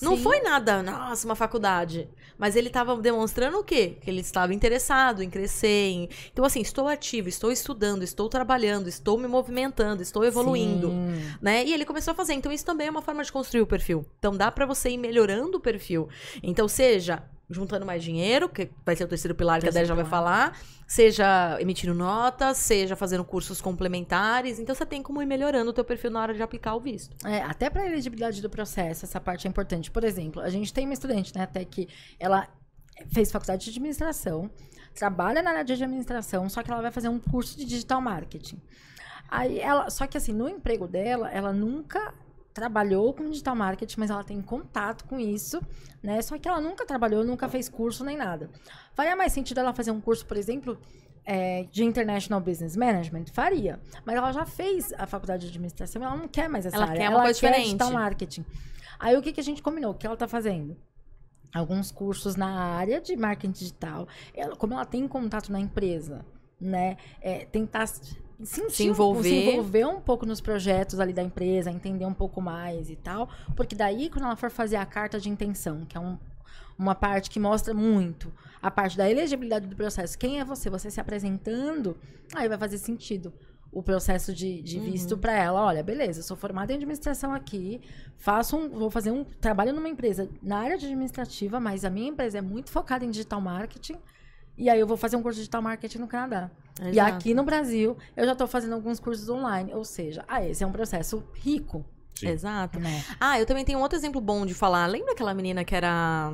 Não 0.00 0.16
Sim. 0.16 0.22
foi 0.22 0.40
nada, 0.40 0.82
nossa, 0.82 1.26
uma 1.26 1.34
faculdade. 1.34 2.08
Mas 2.38 2.54
ele 2.54 2.68
estava 2.68 2.96
demonstrando 2.96 3.58
o 3.58 3.64
quê? 3.64 3.96
Que 4.00 4.08
ele 4.08 4.20
estava 4.20 4.54
interessado 4.54 5.22
em 5.22 5.28
crescer. 5.30 5.88
em- 5.90 6.08
Então, 6.32 6.44
assim, 6.44 6.60
estou 6.60 6.86
ativo, 6.86 7.28
estou 7.28 7.50
estudando, 7.50 8.02
estou 8.04 8.28
trabalhando, 8.28 8.88
estou 8.88 9.18
me 9.18 9.26
movimentando, 9.26 10.00
estou 10.02 10.24
evoluindo 10.24 10.88
Sim. 10.90 11.36
né? 11.42 11.64
E 11.64 11.72
ele 11.74 11.84
começou 11.84 12.12
a 12.12 12.14
fazer. 12.14 12.34
Então, 12.34 12.52
isso 12.52 12.64
também 12.64 12.86
é 12.86 12.90
uma 12.90 13.02
forma 13.02 13.24
de 13.24 13.32
construir 13.32 13.62
o 13.62 13.66
perfil. 13.66 14.06
Então, 14.18 14.36
dá 14.36 14.50
pra 14.52 14.64
você 14.66 14.90
ir 14.90 14.98
melhorando 14.98 15.56
o 15.56 15.60
perfil. 15.60 16.08
Então, 16.42 16.68
seja 16.68 17.22
juntando 17.50 17.86
mais 17.86 18.02
dinheiro, 18.02 18.48
que 18.48 18.70
vai 18.84 18.94
ser 18.94 19.04
o 19.04 19.08
terceiro 19.08 19.34
pilar 19.34 19.60
que 19.60 19.66
a 19.66 19.72
Terceiro 19.72 19.86
Dé 19.86 19.88
já 19.88 19.94
vai 19.94 20.04
falar, 20.04 20.58
seja 20.86 21.56
emitindo 21.60 21.94
notas, 21.94 22.58
seja 22.58 22.94
fazendo 22.94 23.24
cursos 23.24 23.60
complementares. 23.60 24.58
Então 24.58 24.74
você 24.74 24.84
tem 24.84 25.02
como 25.02 25.22
ir 25.22 25.26
melhorando 25.26 25.70
o 25.70 25.72
teu 25.72 25.84
perfil 25.84 26.10
na 26.10 26.20
hora 26.20 26.34
de 26.34 26.42
aplicar 26.42 26.74
o 26.74 26.80
visto. 26.80 27.16
É, 27.26 27.42
até 27.42 27.70
para 27.70 27.86
elegibilidade 27.86 28.42
do 28.42 28.50
processo, 28.50 29.04
essa 29.04 29.18
parte 29.18 29.46
é 29.46 29.50
importante. 29.50 29.90
Por 29.90 30.04
exemplo, 30.04 30.42
a 30.42 30.50
gente 30.50 30.72
tem 30.72 30.84
uma 30.84 30.92
estudante, 30.92 31.34
né, 31.34 31.44
até 31.44 31.64
que 31.64 31.88
ela 32.18 32.46
fez 33.10 33.32
faculdade 33.32 33.64
de 33.64 33.70
administração, 33.70 34.50
trabalha 34.94 35.42
na 35.42 35.50
área 35.50 35.64
de 35.64 35.72
administração, 35.72 36.48
só 36.48 36.62
que 36.62 36.70
ela 36.70 36.82
vai 36.82 36.90
fazer 36.90 37.08
um 37.08 37.18
curso 37.18 37.56
de 37.56 37.64
digital 37.64 38.00
marketing. 38.00 38.60
Aí 39.30 39.58
ela, 39.58 39.88
só 39.88 40.06
que 40.06 40.18
assim, 40.18 40.32
no 40.32 40.48
emprego 40.48 40.86
dela, 40.86 41.30
ela 41.30 41.52
nunca 41.52 42.12
trabalhou 42.52 43.12
com 43.14 43.28
digital 43.30 43.54
marketing, 43.54 44.00
mas 44.00 44.10
ela 44.10 44.24
tem 44.24 44.40
contato 44.42 45.04
com 45.04 45.18
isso, 45.18 45.60
né? 46.02 46.20
Só 46.22 46.36
que 46.38 46.48
ela 46.48 46.60
nunca 46.60 46.84
trabalhou, 46.84 47.24
nunca 47.24 47.48
fez 47.48 47.68
curso 47.68 48.04
nem 48.04 48.16
nada. 48.16 48.50
Faria 48.94 49.14
mais 49.14 49.32
sentido 49.32 49.58
ela 49.60 49.72
fazer 49.72 49.90
um 49.90 50.00
curso, 50.00 50.26
por 50.26 50.36
exemplo, 50.36 50.78
é, 51.24 51.64
de 51.70 51.84
International 51.84 52.40
Business 52.40 52.76
Management? 52.76 53.26
Faria. 53.32 53.78
Mas 54.04 54.16
ela 54.16 54.32
já 54.32 54.44
fez 54.46 54.92
a 54.94 55.06
faculdade 55.06 55.42
de 55.42 55.48
administração, 55.50 56.02
ela 56.02 56.16
não 56.16 56.26
quer 56.26 56.48
mais 56.48 56.66
essa 56.66 56.76
Ela 56.76 56.86
área. 56.86 56.96
quer 56.98 57.08
uma 57.08 57.14
ela 57.16 57.22
coisa 57.24 57.40
quer 57.40 57.46
diferente. 57.48 57.66
digital 57.66 57.92
marketing. 57.92 58.44
Aí 58.98 59.16
o 59.16 59.22
que, 59.22 59.32
que 59.32 59.40
a 59.40 59.44
gente 59.44 59.62
combinou? 59.62 59.92
O 59.92 59.94
que 59.94 60.06
ela 60.06 60.16
tá 60.16 60.26
fazendo? 60.26 60.76
Alguns 61.54 61.92
cursos 61.92 62.34
na 62.34 62.48
área 62.76 63.00
de 63.00 63.16
marketing 63.16 63.52
digital. 63.52 64.08
Ela, 64.34 64.56
como 64.56 64.74
ela 64.74 64.84
tem 64.84 65.06
contato 65.06 65.52
na 65.52 65.60
empresa, 65.60 66.24
né? 66.60 66.96
é, 67.20 67.44
tentar 67.44 67.86
se, 68.44 68.84
envolver. 68.84 69.28
se 69.28 69.34
envolver 69.34 69.84
um 69.86 70.00
pouco 70.00 70.24
nos 70.26 70.40
projetos 70.40 71.00
ali 71.00 71.12
da 71.12 71.22
empresa, 71.22 71.70
entender 71.70 72.04
um 72.06 72.14
pouco 72.14 72.40
mais 72.40 72.88
e 72.90 72.96
tal. 72.96 73.28
Porque 73.56 73.74
daí, 73.74 74.08
quando 74.08 74.24
ela 74.24 74.36
for 74.36 74.50
fazer 74.50 74.76
a 74.76 74.86
carta 74.86 75.18
de 75.18 75.28
intenção, 75.28 75.84
que 75.86 75.96
é 75.96 76.00
um- 76.00 76.18
uma 76.78 76.94
parte 76.94 77.28
que 77.30 77.40
mostra 77.40 77.74
muito 77.74 78.32
a 78.62 78.70
parte 78.70 78.96
da 78.96 79.10
elegibilidade 79.10 79.66
do 79.66 79.74
processo, 79.74 80.16
quem 80.18 80.38
é 80.40 80.44
você? 80.44 80.70
Você 80.70 80.90
se 80.90 81.00
apresentando, 81.00 81.96
aí 82.34 82.48
vai 82.48 82.56
fazer 82.58 82.78
sentido 82.78 83.32
o 83.70 83.82
processo 83.82 84.32
de, 84.32 84.62
de 84.62 84.78
visto 84.80 85.12
Uhum. 85.12 85.18
para 85.18 85.32
ela. 85.36 85.60
Olha, 85.62 85.82
beleza, 85.82 86.20
eu 86.20 86.24
sou 86.24 86.36
formada 86.36 86.72
em 86.72 86.76
administração 86.76 87.34
aqui, 87.34 87.80
faço 88.16 88.56
um, 88.56 88.68
vou 88.70 88.90
fazer 88.90 89.10
um 89.10 89.24
trabalho 89.24 89.72
numa 89.74 89.88
empresa 89.88 90.28
na 90.42 90.58
área 90.58 90.78
de 90.78 90.86
administrativa, 90.86 91.60
mas 91.60 91.84
a 91.84 91.90
minha 91.90 92.08
empresa 92.08 92.38
é 92.38 92.40
muito 92.40 92.70
focada 92.70 93.04
em 93.04 93.10
digital 93.10 93.40
marketing. 93.40 93.96
E 94.58 94.68
aí 94.68 94.80
eu 94.80 94.86
vou 94.86 94.96
fazer 94.96 95.16
um 95.16 95.22
curso 95.22 95.36
de 95.36 95.42
digital 95.42 95.62
marketing 95.62 95.98
no 95.98 96.08
Canadá. 96.08 96.50
E 96.82 96.88
Exato. 96.88 97.14
aqui 97.14 97.32
no 97.32 97.44
Brasil, 97.44 97.96
eu 98.16 98.26
já 98.26 98.32
estou 98.32 98.48
fazendo 98.48 98.74
alguns 98.74 98.98
cursos 98.98 99.28
online. 99.28 99.72
Ou 99.72 99.84
seja, 99.84 100.24
ah, 100.26 100.44
esse 100.44 100.64
é 100.64 100.66
um 100.66 100.72
processo 100.72 101.22
rico, 101.34 101.84
Sim. 102.14 102.28
Exato. 102.28 102.80
né? 102.80 103.04
Ah, 103.20 103.38
eu 103.38 103.46
também 103.46 103.64
tenho 103.64 103.78
um 103.78 103.82
outro 103.82 103.96
exemplo 103.96 104.20
bom 104.20 104.44
de 104.44 104.52
falar. 104.52 104.86
Lembra 104.86 105.12
aquela 105.12 105.32
menina 105.32 105.64
que 105.64 105.74
era. 105.74 106.32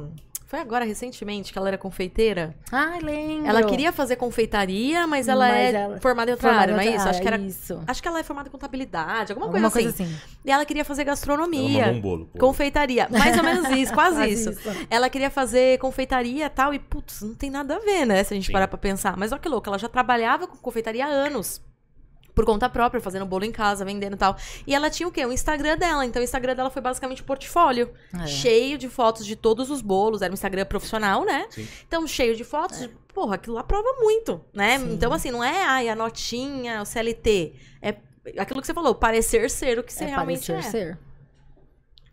Foi 0.54 0.60
agora, 0.60 0.84
recentemente, 0.84 1.52
que 1.52 1.58
ela 1.58 1.66
era 1.66 1.76
confeiteira? 1.76 2.54
Ai, 2.70 3.00
lembro. 3.00 3.48
Ela 3.48 3.64
queria 3.64 3.90
fazer 3.90 4.14
confeitaria, 4.14 5.04
mas 5.04 5.26
ela 5.26 5.48
Mas 5.48 5.56
é 5.56 5.72
ela- 5.72 5.98
formada 6.00 6.30
em 6.30 6.34
outra 6.34 6.48
Formada 6.48 6.62
área, 6.72 6.76
não 6.76 6.80
é 6.92 6.94
isso? 6.96 7.08
Acho 7.08 7.20
que, 7.20 7.26
era, 7.26 7.38
isso. 7.38 7.82
acho 7.88 8.00
que 8.00 8.06
ela 8.06 8.20
é 8.20 8.22
formada 8.22 8.48
em 8.48 8.52
contabilidade, 8.52 9.32
alguma, 9.32 9.48
Alguma 9.48 9.68
coisa, 9.68 9.88
coisa 9.92 10.04
assim. 10.04 10.14
assim. 10.14 10.38
E 10.44 10.52
ela 10.52 10.64
queria 10.64 10.84
fazer 10.84 11.02
gastronomia. 11.02 11.86
um 11.88 12.00
bolo. 12.00 12.26
pô. 12.26 12.38
Confeitaria. 12.38 13.08
Mais 13.10 13.36
ou 13.36 13.42
menos 13.42 13.68
isso, 13.70 13.92
quase, 13.94 14.16
Quase 14.16 14.30
isso. 14.32 14.50
isso. 14.50 14.86
Ela 14.88 15.10
queria 15.10 15.28
fazer 15.28 15.76
confeitaria 15.80 16.46
e 16.46 16.50
tal, 16.50 16.72
e 16.72 16.78
putz, 16.78 17.22
não 17.22 17.34
tem 17.34 17.50
nada 17.50 17.74
a 17.74 17.78
ver, 17.80 18.04
né? 18.06 18.22
Se 18.22 18.32
a 18.32 18.36
gente 18.36 18.46
Sim. 18.46 18.52
parar 18.52 18.68
pra 18.68 18.78
pensar. 18.78 19.16
Mas 19.16 19.32
olha 19.32 19.40
que 19.40 19.48
louco, 19.48 19.68
ela 19.68 19.76
já 19.76 19.88
trabalhava 19.88 20.46
com 20.46 20.56
confeitaria 20.58 21.04
há 21.04 21.08
anos. 21.08 21.60
Por 22.34 22.44
conta 22.44 22.68
própria, 22.68 23.00
fazendo 23.00 23.24
bolo 23.24 23.44
em 23.44 23.52
casa, 23.52 23.84
vendendo 23.84 24.14
e 24.14 24.16
tal. 24.16 24.36
E 24.66 24.74
ela 24.74 24.90
tinha 24.90 25.08
o 25.08 25.12
quê? 25.12 25.24
O 25.24 25.32
Instagram 25.32 25.76
dela. 25.78 26.04
Então 26.04 26.20
o 26.20 26.24
Instagram 26.24 26.54
dela 26.56 26.68
foi 26.68 26.82
basicamente 26.82 27.22
um 27.22 27.24
portfólio. 27.24 27.92
É. 28.12 28.26
Cheio 28.26 28.76
de 28.76 28.88
fotos 28.88 29.24
de 29.24 29.36
todos 29.36 29.70
os 29.70 29.80
bolos. 29.80 30.20
Era 30.20 30.32
um 30.32 30.34
Instagram 30.34 30.64
profissional, 30.64 31.24
né? 31.24 31.46
Sim. 31.50 31.68
Então, 31.86 32.06
cheio 32.06 32.34
de 32.34 32.42
fotos. 32.42 32.80
de- 32.80 32.88
Porra, 33.14 33.36
aquilo 33.36 33.54
lá 33.54 33.62
prova 33.62 33.88
muito, 34.00 34.44
né? 34.52 34.78
Sim. 34.80 34.92
Então, 34.94 35.12
assim, 35.12 35.30
não 35.30 35.44
é 35.44 35.62
ai, 35.64 35.88
a 35.88 35.94
notinha, 35.94 36.82
o 36.82 36.84
CLT. 36.84 37.54
É 37.80 37.94
aquilo 38.38 38.60
que 38.60 38.66
você 38.66 38.74
falou, 38.74 38.94
parecer 38.96 39.48
ser 39.48 39.78
o 39.78 39.84
que 39.84 39.92
você 39.92 40.02
É 40.02 40.08
realmente 40.08 40.50
parecer 40.50 40.68
é. 40.68 40.70
ser. 40.70 40.98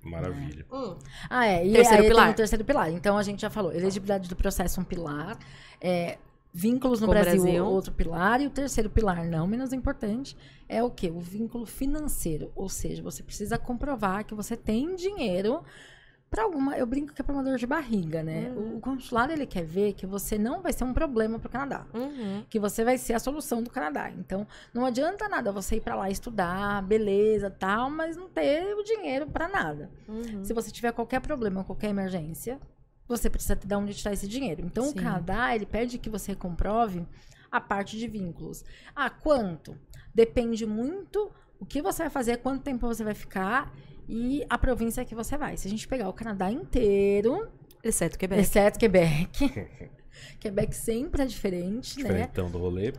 Maravilha. 0.04 0.66
Hum. 0.72 0.98
Ah, 1.30 1.46
é. 1.48 1.66
E 1.66 1.74
Terceiro 1.74 2.04
aí 2.04 2.10
pilar. 2.10 2.26
tem 2.26 2.34
o 2.34 2.36
terceiro 2.38 2.66
pilar. 2.66 2.90
Então 2.92 3.18
a 3.18 3.24
gente 3.24 3.42
já 3.42 3.50
falou, 3.50 3.72
elegibilidade 3.72 4.28
do 4.30 4.36
processo 4.36 4.82
um 4.82 4.84
pilar, 4.84 5.38
é, 5.80 6.18
vínculos 6.54 7.00
no 7.00 7.08
o 7.08 7.10
Brasil, 7.10 7.42
Brasil. 7.42 7.66
outro 7.66 7.94
pilar, 7.94 8.42
e 8.42 8.48
o 8.48 8.50
terceiro 8.50 8.90
pilar, 8.90 9.26
não 9.26 9.48
menos 9.48 9.72
importante, 9.74 10.36
é 10.68 10.84
o 10.84 10.90
quê? 10.90 11.10
O 11.10 11.20
vínculo 11.20 11.66
financeiro. 11.66 12.52
Ou 12.56 12.70
seja, 12.70 13.02
você 13.02 13.24
precisa 13.24 13.58
comprovar 13.58 14.26
que 14.26 14.34
você 14.34 14.58
tem 14.58 14.96
dinheiro 14.96 15.64
para 16.30 16.44
alguma. 16.44 16.78
Eu 16.78 16.86
brinco 16.86 17.14
que 17.14 17.22
é 17.22 17.26
pra 17.26 17.34
uma 17.34 17.44
dor 17.44 17.58
de 17.58 17.68
barriga, 17.68 18.24
né? 18.24 18.54
Uhum. 18.56 18.78
O 18.78 18.80
consulado 18.80 19.34
ele 19.34 19.46
quer 19.46 19.66
ver 19.66 19.94
que 19.94 20.06
você 20.06 20.38
não 20.38 20.62
vai 20.62 20.72
ser 20.72 20.86
um 20.86 20.94
problema 20.94 21.38
pro 21.38 21.50
Canadá. 21.50 21.86
Uhum. 21.94 22.46
que 22.50 22.58
você 22.58 22.86
vai 22.86 22.98
ser 22.98 23.14
a 23.14 23.20
solução 23.20 23.62
do 23.62 23.70
Canadá. 23.70 24.10
Então, 24.10 24.48
não 24.74 24.86
adianta 24.86 25.28
nada 25.28 25.52
você 25.52 25.76
ir 25.76 25.82
para 25.82 25.96
lá 25.96 26.10
estudar, 26.10 26.82
beleza, 26.84 27.50
tal, 27.50 27.90
mas 27.90 28.16
não 28.16 28.30
ter 28.30 28.74
o 28.76 28.84
dinheiro 28.84 29.28
para 29.28 29.50
nada. 29.50 29.90
Uhum. 30.08 30.44
Se 30.44 30.54
você 30.54 30.72
tiver 30.72 30.94
qualquer 30.94 31.20
problema, 31.20 31.66
qualquer 31.66 31.90
emergência, 31.90 32.60
você 33.12 33.30
precisa 33.30 33.56
ter 33.56 33.68
de 33.68 33.76
onde 33.76 33.94
tirar 33.94 34.14
esse 34.14 34.28
dinheiro. 34.28 34.62
Então, 34.66 34.86
Sim. 34.86 34.92
o 34.92 34.96
Canadá, 34.96 35.54
ele 35.56 35.66
pede 35.66 35.98
que 35.98 36.10
você 36.10 36.34
comprove 36.36 37.06
a 37.52 37.62
parte 37.62 37.98
de 37.98 38.08
vínculos. 38.08 38.64
Ah, 38.96 39.10
quanto? 39.10 39.78
Depende 40.14 40.66
muito 40.66 41.32
o 41.60 41.66
que 41.66 41.82
você 41.82 42.04
vai 42.04 42.10
fazer, 42.10 42.38
quanto 42.38 42.64
tempo 42.64 42.88
você 42.88 43.04
vai 43.04 43.14
ficar 43.14 43.72
e 44.08 44.44
a 44.50 44.58
província 44.58 45.06
que 45.06 45.14
você 45.14 45.38
vai. 45.38 45.56
Se 45.58 45.68
a 45.68 45.72
gente 45.72 45.88
pegar 45.88 46.10
o 46.10 46.14
Canadá 46.14 46.52
inteiro, 46.52 47.48
Exceto 47.84 48.18
Quebec. 48.18 48.42
exceto 48.42 48.80
Quebec, 48.80 49.90
Quebec 50.40 50.76
sempre 50.76 51.24
é 51.24 51.26
diferente, 51.26 51.98
né? 51.98 52.10
Diferentão 52.10 52.50
do 52.50 52.58
rolê. 52.58 52.94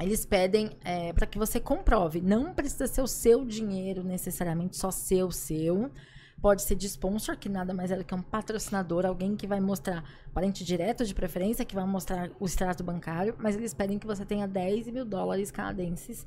Eles 0.00 0.24
pedem 0.24 0.70
para 1.14 1.26
que 1.26 1.38
você 1.38 1.60
comprove. 1.60 2.20
Não 2.20 2.54
precisa 2.54 2.86
ser 2.86 3.02
o 3.02 3.06
seu 3.06 3.44
dinheiro 3.44 4.02
necessariamente, 4.02 4.76
só 4.76 4.90
seu, 4.90 5.30
seu. 5.30 5.90
Pode 6.40 6.62
ser 6.62 6.74
de 6.74 6.86
sponsor, 6.86 7.36
que 7.36 7.48
nada 7.48 7.74
mais 7.74 7.90
é 7.90 7.96
do 7.96 8.04
que 8.04 8.14
um 8.14 8.22
patrocinador, 8.22 9.04
alguém 9.04 9.36
que 9.36 9.46
vai 9.46 9.60
mostrar, 9.60 10.02
parente 10.32 10.64
direto 10.64 11.04
de 11.04 11.14
preferência, 11.14 11.64
que 11.66 11.74
vai 11.74 11.84
mostrar 11.84 12.30
o 12.40 12.46
extrato 12.46 12.82
bancário, 12.82 13.34
mas 13.38 13.54
eles 13.56 13.74
pedem 13.74 13.98
que 13.98 14.06
você 14.06 14.24
tenha 14.24 14.48
10 14.48 14.88
mil 14.88 15.04
dólares 15.04 15.50
canadenses 15.50 16.26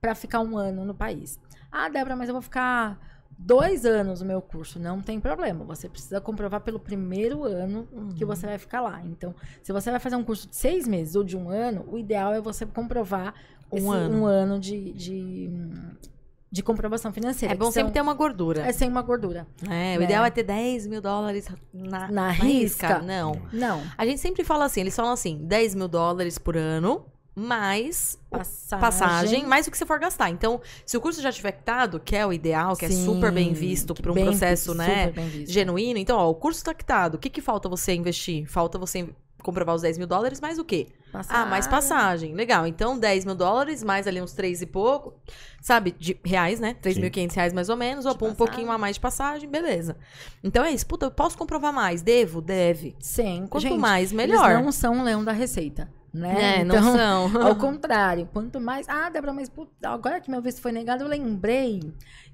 para 0.00 0.14
ficar 0.14 0.40
um 0.40 0.56
ano 0.56 0.84
no 0.84 0.94
país. 0.94 1.40
Ah, 1.72 1.88
Débora, 1.88 2.14
mas 2.14 2.28
eu 2.28 2.34
vou 2.34 2.42
ficar 2.42 2.98
dois 3.36 3.84
anos 3.84 4.20
no 4.20 4.26
meu 4.26 4.40
curso. 4.40 4.78
Não 4.78 5.00
tem 5.00 5.20
problema. 5.20 5.64
Você 5.64 5.88
precisa 5.88 6.20
comprovar 6.20 6.60
pelo 6.60 6.78
primeiro 6.78 7.42
ano 7.44 7.88
que 8.16 8.24
você 8.24 8.46
vai 8.46 8.58
ficar 8.58 8.80
lá. 8.80 9.02
Então, 9.04 9.34
se 9.62 9.72
você 9.72 9.90
vai 9.90 9.98
fazer 9.98 10.14
um 10.16 10.24
curso 10.24 10.48
de 10.48 10.54
seis 10.56 10.86
meses 10.86 11.16
ou 11.16 11.24
de 11.24 11.36
um 11.36 11.48
ano, 11.48 11.84
o 11.90 11.98
ideal 11.98 12.32
é 12.32 12.40
você 12.40 12.64
comprovar 12.64 13.34
Um 13.72 13.76
esse 13.76 13.88
ano. 13.88 14.18
um 14.20 14.24
ano 14.24 14.58
de, 14.60 14.92
de, 14.92 15.50
de 16.50 16.62
comprovação 16.62 17.12
financeira. 17.12 17.54
É 17.54 17.56
bom 17.56 17.66
sempre 17.66 17.88
são- 17.88 17.92
ter 17.92 18.00
uma 18.00 18.14
gordura. 18.14 18.62
É 18.66 18.72
sem 18.72 18.88
uma 18.88 19.02
gordura. 19.02 19.46
É, 19.64 19.96
o 19.96 19.98
né? 19.98 20.04
ideal 20.04 20.24
é 20.24 20.30
ter 20.30 20.42
10 20.42 20.86
mil 20.86 21.00
dólares 21.00 21.46
na, 21.72 22.10
Na 22.10 22.30
risca. 22.30 23.00
Não. 23.00 23.40
Não. 23.52 23.82
A 23.96 24.06
gente 24.06 24.20
sempre 24.20 24.44
fala 24.44 24.64
assim, 24.64 24.80
eles 24.80 24.96
falam 24.96 25.12
assim, 25.12 25.38
10 25.44 25.74
mil 25.74 25.88
dólares 25.88 26.38
por 26.38 26.56
ano, 26.56 27.04
mais 27.36 28.18
Passagem. 28.30 28.80
passagem, 28.80 29.46
mais 29.46 29.66
o 29.66 29.70
que 29.70 29.78
você 29.78 29.86
for 29.86 29.98
gastar. 30.00 30.28
Então, 30.30 30.60
se 30.84 30.96
o 30.96 31.00
curso 31.00 31.22
já 31.22 31.30
tiver 31.30 31.52
quitado, 31.52 32.00
que 32.00 32.16
é 32.16 32.26
o 32.26 32.32
ideal, 32.32 32.76
que 32.76 32.84
é 32.84 32.88
Sim, 32.88 33.04
super 33.04 33.30
bem 33.30 33.52
visto 33.52 33.94
para 33.94 34.10
um 34.10 34.14
processo, 34.14 34.74
né, 34.74 35.12
genuíno. 35.46 35.98
Então, 36.00 36.18
ó, 36.18 36.28
o 36.28 36.34
curso 36.34 36.64
tá 36.64 36.74
quitado. 36.74 37.16
O 37.16 37.20
que 37.20 37.30
que 37.30 37.40
falta 37.40 37.68
você 37.68 37.94
investir? 37.94 38.46
Falta 38.50 38.76
você 38.76 39.08
comprovar 39.48 39.74
os 39.74 39.80
10 39.80 39.96
mil 39.96 40.06
dólares, 40.06 40.42
mais 40.42 40.58
o 40.58 40.64
quê? 40.64 40.88
Ah, 41.30 41.46
mais 41.46 41.66
passagem. 41.66 42.34
Legal. 42.34 42.66
Então, 42.66 42.98
10 42.98 43.24
mil 43.24 43.34
dólares, 43.34 43.82
mais 43.82 44.06
ali 44.06 44.20
uns 44.20 44.32
3 44.32 44.60
e 44.60 44.66
pouco. 44.66 45.14
Sabe? 45.62 45.94
De 45.98 46.18
reais, 46.22 46.60
né? 46.60 46.76
3.500 46.82 47.34
reais 47.34 47.52
mais 47.54 47.70
ou 47.70 47.76
menos. 47.76 48.04
Ou 48.04 48.12
um 48.12 48.14
passagem. 48.14 48.36
pouquinho 48.36 48.70
a 48.70 48.76
mais 48.76 48.96
de 48.96 49.00
passagem, 49.00 49.48
beleza. 49.48 49.96
Então 50.44 50.62
é 50.62 50.70
isso. 50.70 50.86
Puta, 50.86 51.06
eu 51.06 51.10
posso 51.10 51.38
comprovar 51.38 51.72
mais? 51.72 52.02
Devo? 52.02 52.42
Deve. 52.42 52.94
Sem. 53.00 53.46
Quanto 53.46 53.62
Gente, 53.62 53.78
mais, 53.78 54.12
melhor. 54.12 54.50
Eles 54.50 54.64
não 54.64 54.72
são 54.72 55.00
o 55.00 55.02
leão 55.02 55.24
da 55.24 55.32
receita, 55.32 55.90
né? 56.12 56.60
É, 56.60 56.64
não 56.64 56.82
são. 56.82 57.30
Ao 57.42 57.56
contrário, 57.56 58.28
quanto 58.30 58.60
mais. 58.60 58.86
Ah, 58.86 59.08
Débora, 59.08 59.32
mas 59.32 59.50
agora 59.82 60.20
que 60.20 60.30
meu 60.30 60.42
visto 60.42 60.60
foi 60.60 60.72
negado, 60.72 61.04
eu 61.04 61.08
lembrei 61.08 61.80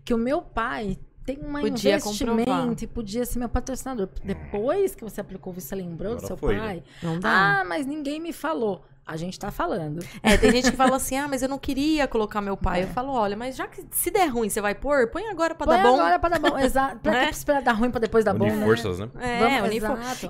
que 0.05 0.13
o 0.13 0.19
meu 0.19 0.43
pai 0.43 0.99
tem 1.25 1.39
um 1.39 1.53
Podia 1.61 1.97
investimento 1.97 2.45
comprovar. 2.45 2.77
e 2.83 2.87
podia 2.87 3.25
ser 3.25 3.39
meu 3.39 3.49
patrocinador. 3.49 4.09
Depois 4.23 4.95
que 4.95 5.03
você 5.03 5.21
aplicou 5.21 5.53
você 5.53 5.75
lembrou 5.75 6.13
do 6.13 6.19
Agora 6.19 6.27
seu 6.27 6.37
foi, 6.37 6.57
pai? 6.57 6.83
Não 7.03 7.19
dá. 7.19 7.61
Ah, 7.61 7.65
mas 7.65 7.87
ninguém 7.87 8.21
me 8.21 8.33
falou. 8.33 8.85
A 9.07 9.17
gente 9.17 9.39
tá 9.39 9.51
falando. 9.51 10.01
É, 10.23 10.37
tem 10.37 10.51
gente 10.51 10.71
que 10.71 10.77
fala 10.77 10.97
assim, 10.97 11.17
ah, 11.17 11.29
mas 11.29 11.43
eu 11.43 11.49
não 11.49 11.59
queria 11.59 12.09
colocar 12.09 12.41
meu 12.41 12.57
pai. 12.57 12.81
É. 12.81 12.85
Eu 12.85 12.89
falo, 12.89 13.13
olha, 13.13 13.37
mas 13.37 13.55
já 13.55 13.67
que 13.67 13.85
se 13.91 14.11
der 14.11 14.27
ruim, 14.29 14.49
você 14.49 14.61
vai 14.63 14.75
pôr? 14.75 15.09
Põe 15.09 15.27
agora 15.29 15.55
pra 15.55 15.67
Põe 15.67 15.77
dar 15.77 15.83
bom. 15.83 15.95
agora 16.01 16.19
pra 16.19 16.29
dar 16.31 16.39
bom. 16.41 16.57
Exato. 16.61 16.99
Pra 17.01 17.13
Né? 17.13 17.27
que 17.27 17.35
esperar 17.35 17.61
dar 17.63 17.73
ruim 17.73 17.91
pra 17.91 18.01
depois 18.01 18.25
dar 18.25 18.33
bom, 18.33 18.47
Unir 18.47 18.57
né? 18.57 18.65
forças, 18.65 18.99
né? 18.99 19.09
É, 19.21 19.39
Vamos- 19.41 19.69
unir. 19.69 19.83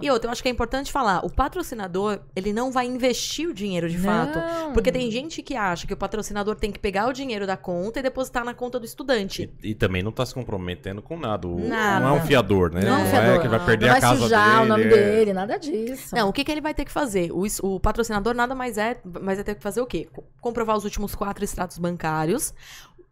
E 0.02 0.10
outra, 0.10 0.28
eu 0.28 0.32
acho 0.32 0.42
que 0.42 0.48
é 0.48 0.50
importante 0.50 0.90
falar, 0.90 1.24
o 1.24 1.30
patrocinador, 1.30 2.18
ele 2.34 2.52
não 2.52 2.72
vai 2.72 2.87
investir 2.87 3.48
o 3.48 3.54
dinheiro 3.54 3.88
de 3.88 3.98
fato. 3.98 4.38
Não. 4.38 4.72
Porque 4.72 4.90
tem 4.90 5.08
gente 5.10 5.40
que 5.42 5.54
acha 5.54 5.87
que 5.87 5.92
o 5.94 5.96
patrocinador 5.96 6.56
tem 6.56 6.72
que 6.72 6.78
pegar 6.78 7.06
o 7.08 7.12
dinheiro 7.12 7.46
da 7.46 7.56
conta 7.56 8.00
e 8.00 8.02
depositar 8.02 8.44
na 8.44 8.54
conta 8.54 8.80
do 8.80 8.84
estudante. 8.87 9.50
E, 9.62 9.70
e 9.70 9.74
também 9.74 10.02
não 10.02 10.10
tá 10.10 10.26
se 10.26 10.34
comprometendo 10.34 11.00
com 11.00 11.16
nada. 11.16 11.46
O- 11.46 11.60
Nada. 11.60 12.04
Não 12.04 12.16
é 12.16 12.20
um 12.20 12.26
fiador, 12.26 12.72
né? 12.72 12.80
Não 12.82 12.94
é 12.94 12.98
um 13.02 13.06
é 13.06 13.10
fiador. 13.10 13.40
que 13.40 13.48
vai 13.48 13.58
Não. 13.58 13.66
perder 13.66 13.87
Não 13.87 13.90
a 13.96 14.00
vai 14.00 14.00
casa 14.00 14.20
sujar 14.20 14.50
dele. 14.50 14.62
o 14.64 14.66
nome 14.68 14.84
é. 14.84 14.88
dele, 14.88 15.32
nada 15.32 15.58
disso. 15.58 16.14
Não, 16.16 16.28
o 16.28 16.32
que, 16.32 16.42
que 16.42 16.50
ele 16.50 16.60
vai 16.60 16.74
ter 16.74 16.84
que 16.84 16.90
fazer? 16.92 17.30
O, 17.32 17.44
o 17.62 17.78
patrocinador 17.78 18.34
nada 18.34 18.54
mais 18.54 18.63
é, 18.79 18.96
mas 19.05 19.37
vai 19.37 19.44
ter 19.44 19.55
que 19.55 19.62
fazer 19.62 19.81
o 19.81 19.87
quê? 19.87 20.09
Co- 20.12 20.24
Comprovar 20.40 20.77
os 20.77 20.85
últimos 20.85 21.14
quatro 21.14 21.44
extratos 21.44 21.79
bancários. 21.79 22.53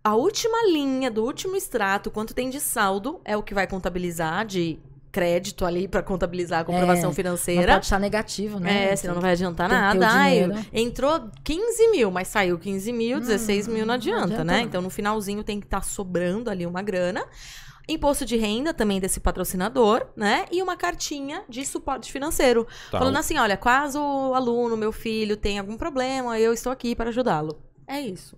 A 0.04 0.14
última 0.16 0.66
linha 0.66 1.10
do 1.10 1.24
último 1.24 1.54
extrato, 1.56 2.10
quanto 2.10 2.34
tem 2.34 2.50
de 2.50 2.60
saldo, 2.60 3.20
é 3.24 3.36
o 3.36 3.42
que 3.42 3.54
vai 3.54 3.66
contabilizar 3.66 4.44
de 4.44 4.78
crédito 5.12 5.64
ali 5.66 5.86
pra 5.86 6.02
contabilizar 6.02 6.60
a 6.60 6.64
comprovação 6.64 7.02
É, 7.04 7.06
Não 7.08 7.12
financeira. 7.12 7.72
pode 7.74 7.84
estar 7.84 7.98
negativo, 7.98 8.58
né? 8.58 8.92
É, 8.92 8.96
senão 8.96 9.14
não 9.14 9.20
vai 9.22 9.32
adiantar 9.32 9.68
nada. 9.68 10.08
Ai, 10.08 10.40
entrou 10.72 11.28
15 11.44 11.88
mil, 11.90 12.10
mas 12.10 12.28
saiu 12.28 12.58
15 12.58 12.90
mil, 12.92 13.20
16 13.20 13.68
mil 13.68 13.80
não 13.80 13.88
não 13.88 13.94
adianta, 13.94 14.22
adianta 14.24 14.44
né? 14.44 14.58
não. 14.60 14.64
Então 14.64 14.80
no 14.82 14.88
finalzinho 14.88 15.44
tem 15.44 15.60
que 15.60 15.66
estar 15.66 15.84
sobrando 15.84 16.48
ali 16.48 16.66
uma 16.66 16.80
grana. 16.82 17.24
Imposto 17.88 18.24
de 18.24 18.36
renda 18.36 18.72
também 18.72 19.00
desse 19.00 19.18
patrocinador, 19.20 20.06
né? 20.16 20.46
E 20.52 20.62
uma 20.62 20.76
cartinha 20.76 21.44
de 21.48 21.64
suporte 21.66 22.12
financeiro. 22.12 22.64
Tá, 22.90 22.98
Falando 22.98 23.16
assim: 23.16 23.36
olha, 23.38 23.56
caso 23.56 24.00
o 24.00 24.34
aluno, 24.34 24.76
meu 24.76 24.92
filho, 24.92 25.36
tenha 25.36 25.60
algum 25.60 25.76
problema, 25.76 26.38
eu 26.38 26.52
estou 26.52 26.70
aqui 26.72 26.94
para 26.94 27.08
ajudá-lo. 27.10 27.60
É 27.86 28.00
isso. 28.00 28.36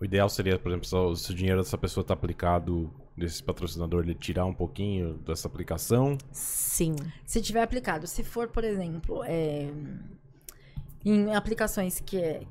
O 0.00 0.04
ideal 0.04 0.28
seria, 0.28 0.58
por 0.58 0.68
exemplo, 0.70 0.86
se 1.16 1.30
o- 1.30 1.34
dinheiro 1.34 1.62
dessa 1.62 1.78
pessoa 1.78 2.02
tá 2.04 2.12
aplicado, 2.12 2.92
desse 3.16 3.42
patrocinador, 3.42 4.02
ele 4.02 4.14
tirar 4.14 4.44
um 4.44 4.54
pouquinho 4.54 5.14
dessa 5.18 5.46
aplicação. 5.48 6.18
Sim. 6.32 6.96
Se 7.24 7.40
tiver 7.40 7.62
aplicado, 7.62 8.06
se 8.06 8.24
for, 8.24 8.48
por 8.48 8.64
exemplo, 8.64 9.22
é, 9.24 9.70
em 11.04 11.34
aplicações 11.34 12.00
que 12.00 12.16
é, 12.18 12.42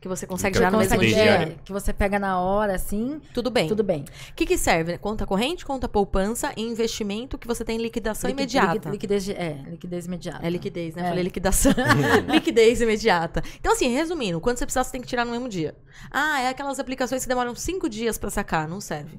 Que 0.00 0.06
você 0.06 0.28
consegue 0.28 0.56
Então, 0.56 0.62
já 0.66 0.70
no 0.70 0.78
mesmo 0.78 0.96
dia. 1.00 1.08
dia. 1.08 1.24
é, 1.24 1.56
que 1.64 1.72
você 1.72 1.92
pega 1.92 2.20
na 2.20 2.38
hora, 2.40 2.72
assim, 2.76 3.20
Tudo 3.34 3.50
bem. 3.50 3.66
tudo 3.66 3.82
bem. 3.82 4.04
O 4.30 4.34
que, 4.34 4.46
que 4.46 4.56
serve? 4.56 4.96
Conta 4.96 5.26
corrente, 5.26 5.66
conta 5.66 5.88
poupança 5.88 6.52
e 6.56 6.62
investimento 6.62 7.36
que 7.36 7.48
você 7.48 7.64
tem 7.64 7.78
liquidação 7.78 8.30
Liqui- 8.30 8.42
imediata. 8.42 8.74
liqui- 8.74 8.90
liquidez, 8.90 9.24
de- 9.24 9.32
é, 9.32 9.60
liquidez 9.66 10.06
imediata. 10.06 10.46
É 10.46 10.50
liquidez, 10.50 10.94
né? 10.94 11.02
É. 11.02 11.08
Falei 11.08 11.24
liquidação. 11.24 11.72
liquidez 12.32 12.80
imediata. 12.80 13.42
Então, 13.58 13.72
assim, 13.72 13.88
resumindo, 13.88 14.40
quando 14.40 14.58
você 14.58 14.66
precisar, 14.66 14.84
você 14.84 14.92
tem 14.92 15.00
que 15.00 15.08
tirar 15.08 15.24
no 15.24 15.32
mesmo 15.32 15.48
dia. 15.48 15.74
Ah, 16.12 16.42
é 16.42 16.48
aquelas 16.48 16.78
aplicações 16.78 17.22
que 17.24 17.28
demoram 17.28 17.52
cinco 17.56 17.88
dias 17.88 18.16
pra 18.16 18.30
sacar. 18.30 18.68
Não 18.68 18.80
serve. 18.80 19.18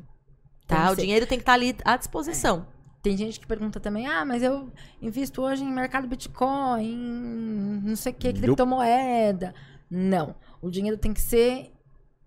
Tá? 0.66 0.92
O 0.92 0.96
ser. 0.96 1.02
dinheiro 1.02 1.28
tem 1.28 1.38
que 1.40 1.42
estar 1.42 1.54
ali 1.54 1.76
à 1.84 1.98
disposição. 1.98 2.66
Tem 3.02 3.18
gente 3.18 3.38
que 3.38 3.48
pergunta 3.48 3.82
também, 3.82 4.08
ah, 4.08 4.24
mas 4.24 4.42
eu 4.44 4.72
invisto 5.02 5.42
hoje 5.42 5.62
em 5.64 5.72
mercado 5.74 6.08
Bitcoin, 6.08 6.84
em 6.84 7.82
não 7.84 7.96
sei 7.98 8.14
o 8.14 8.16
que, 8.16 8.32
criptomoeda. 8.32 9.54
Não. 9.92 10.36
O 10.62 10.70
dinheiro 10.70 10.98
tem 10.98 11.14
que 11.14 11.22
ser 11.22 11.72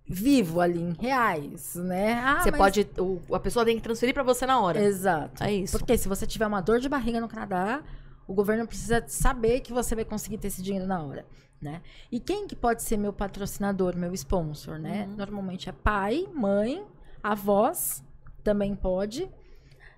vivo 0.09 0.61
ali, 0.61 0.81
em 0.81 0.93
reais, 0.99 1.75
né? 1.77 2.15
Ah, 2.15 2.41
você 2.43 2.51
mas- 2.51 2.59
pode. 2.61 2.87
o- 2.99 3.35
a 3.35 3.41
pessoa 3.41 3.65
tem 3.65 3.77
que 3.77 3.83
transferir 3.83 4.13
pra 4.15 4.23
você 4.23 4.45
na 4.47 4.61
hora. 4.61 4.83
Exato. 4.83 5.43
É 5.43 5.53
isso. 5.53 5.79
Porque 5.79 5.97
se 5.97 6.09
você 6.09 6.27
tiver 6.27 6.47
uma 6.47 6.61
dor 6.61 6.81
de 6.81 6.89
barriga 6.89 7.21
no 7.21 7.29
Canadá, 7.29 7.83
o 8.27 8.35
governo 8.35 8.67
precisa 8.67 9.03
saber 9.07 9.61
que 9.61 9.73
você 9.73 9.95
vai 9.95 10.05
conseguir 10.05 10.39
ter 10.39 10.49
esse 10.49 10.63
dinheiro 10.63 10.87
na 10.87 11.03
hora, 11.03 11.25
né? 11.61 11.81
E 12.11 12.19
quem 12.19 12.47
que 12.47 12.57
pode 12.57 12.83
ser 12.83 12.97
meu 12.97 13.13
patrocinador, 13.13 13.97
meu 13.97 14.13
sponsor, 14.15 14.79
né? 14.79 15.07
Uhum. 15.09 15.17
Normalmente 15.17 15.69
é 15.69 15.73
pai, 15.73 16.27
mãe, 16.35 16.85
avós, 17.23 18.03
também 18.43 18.75
pode. 18.75 19.31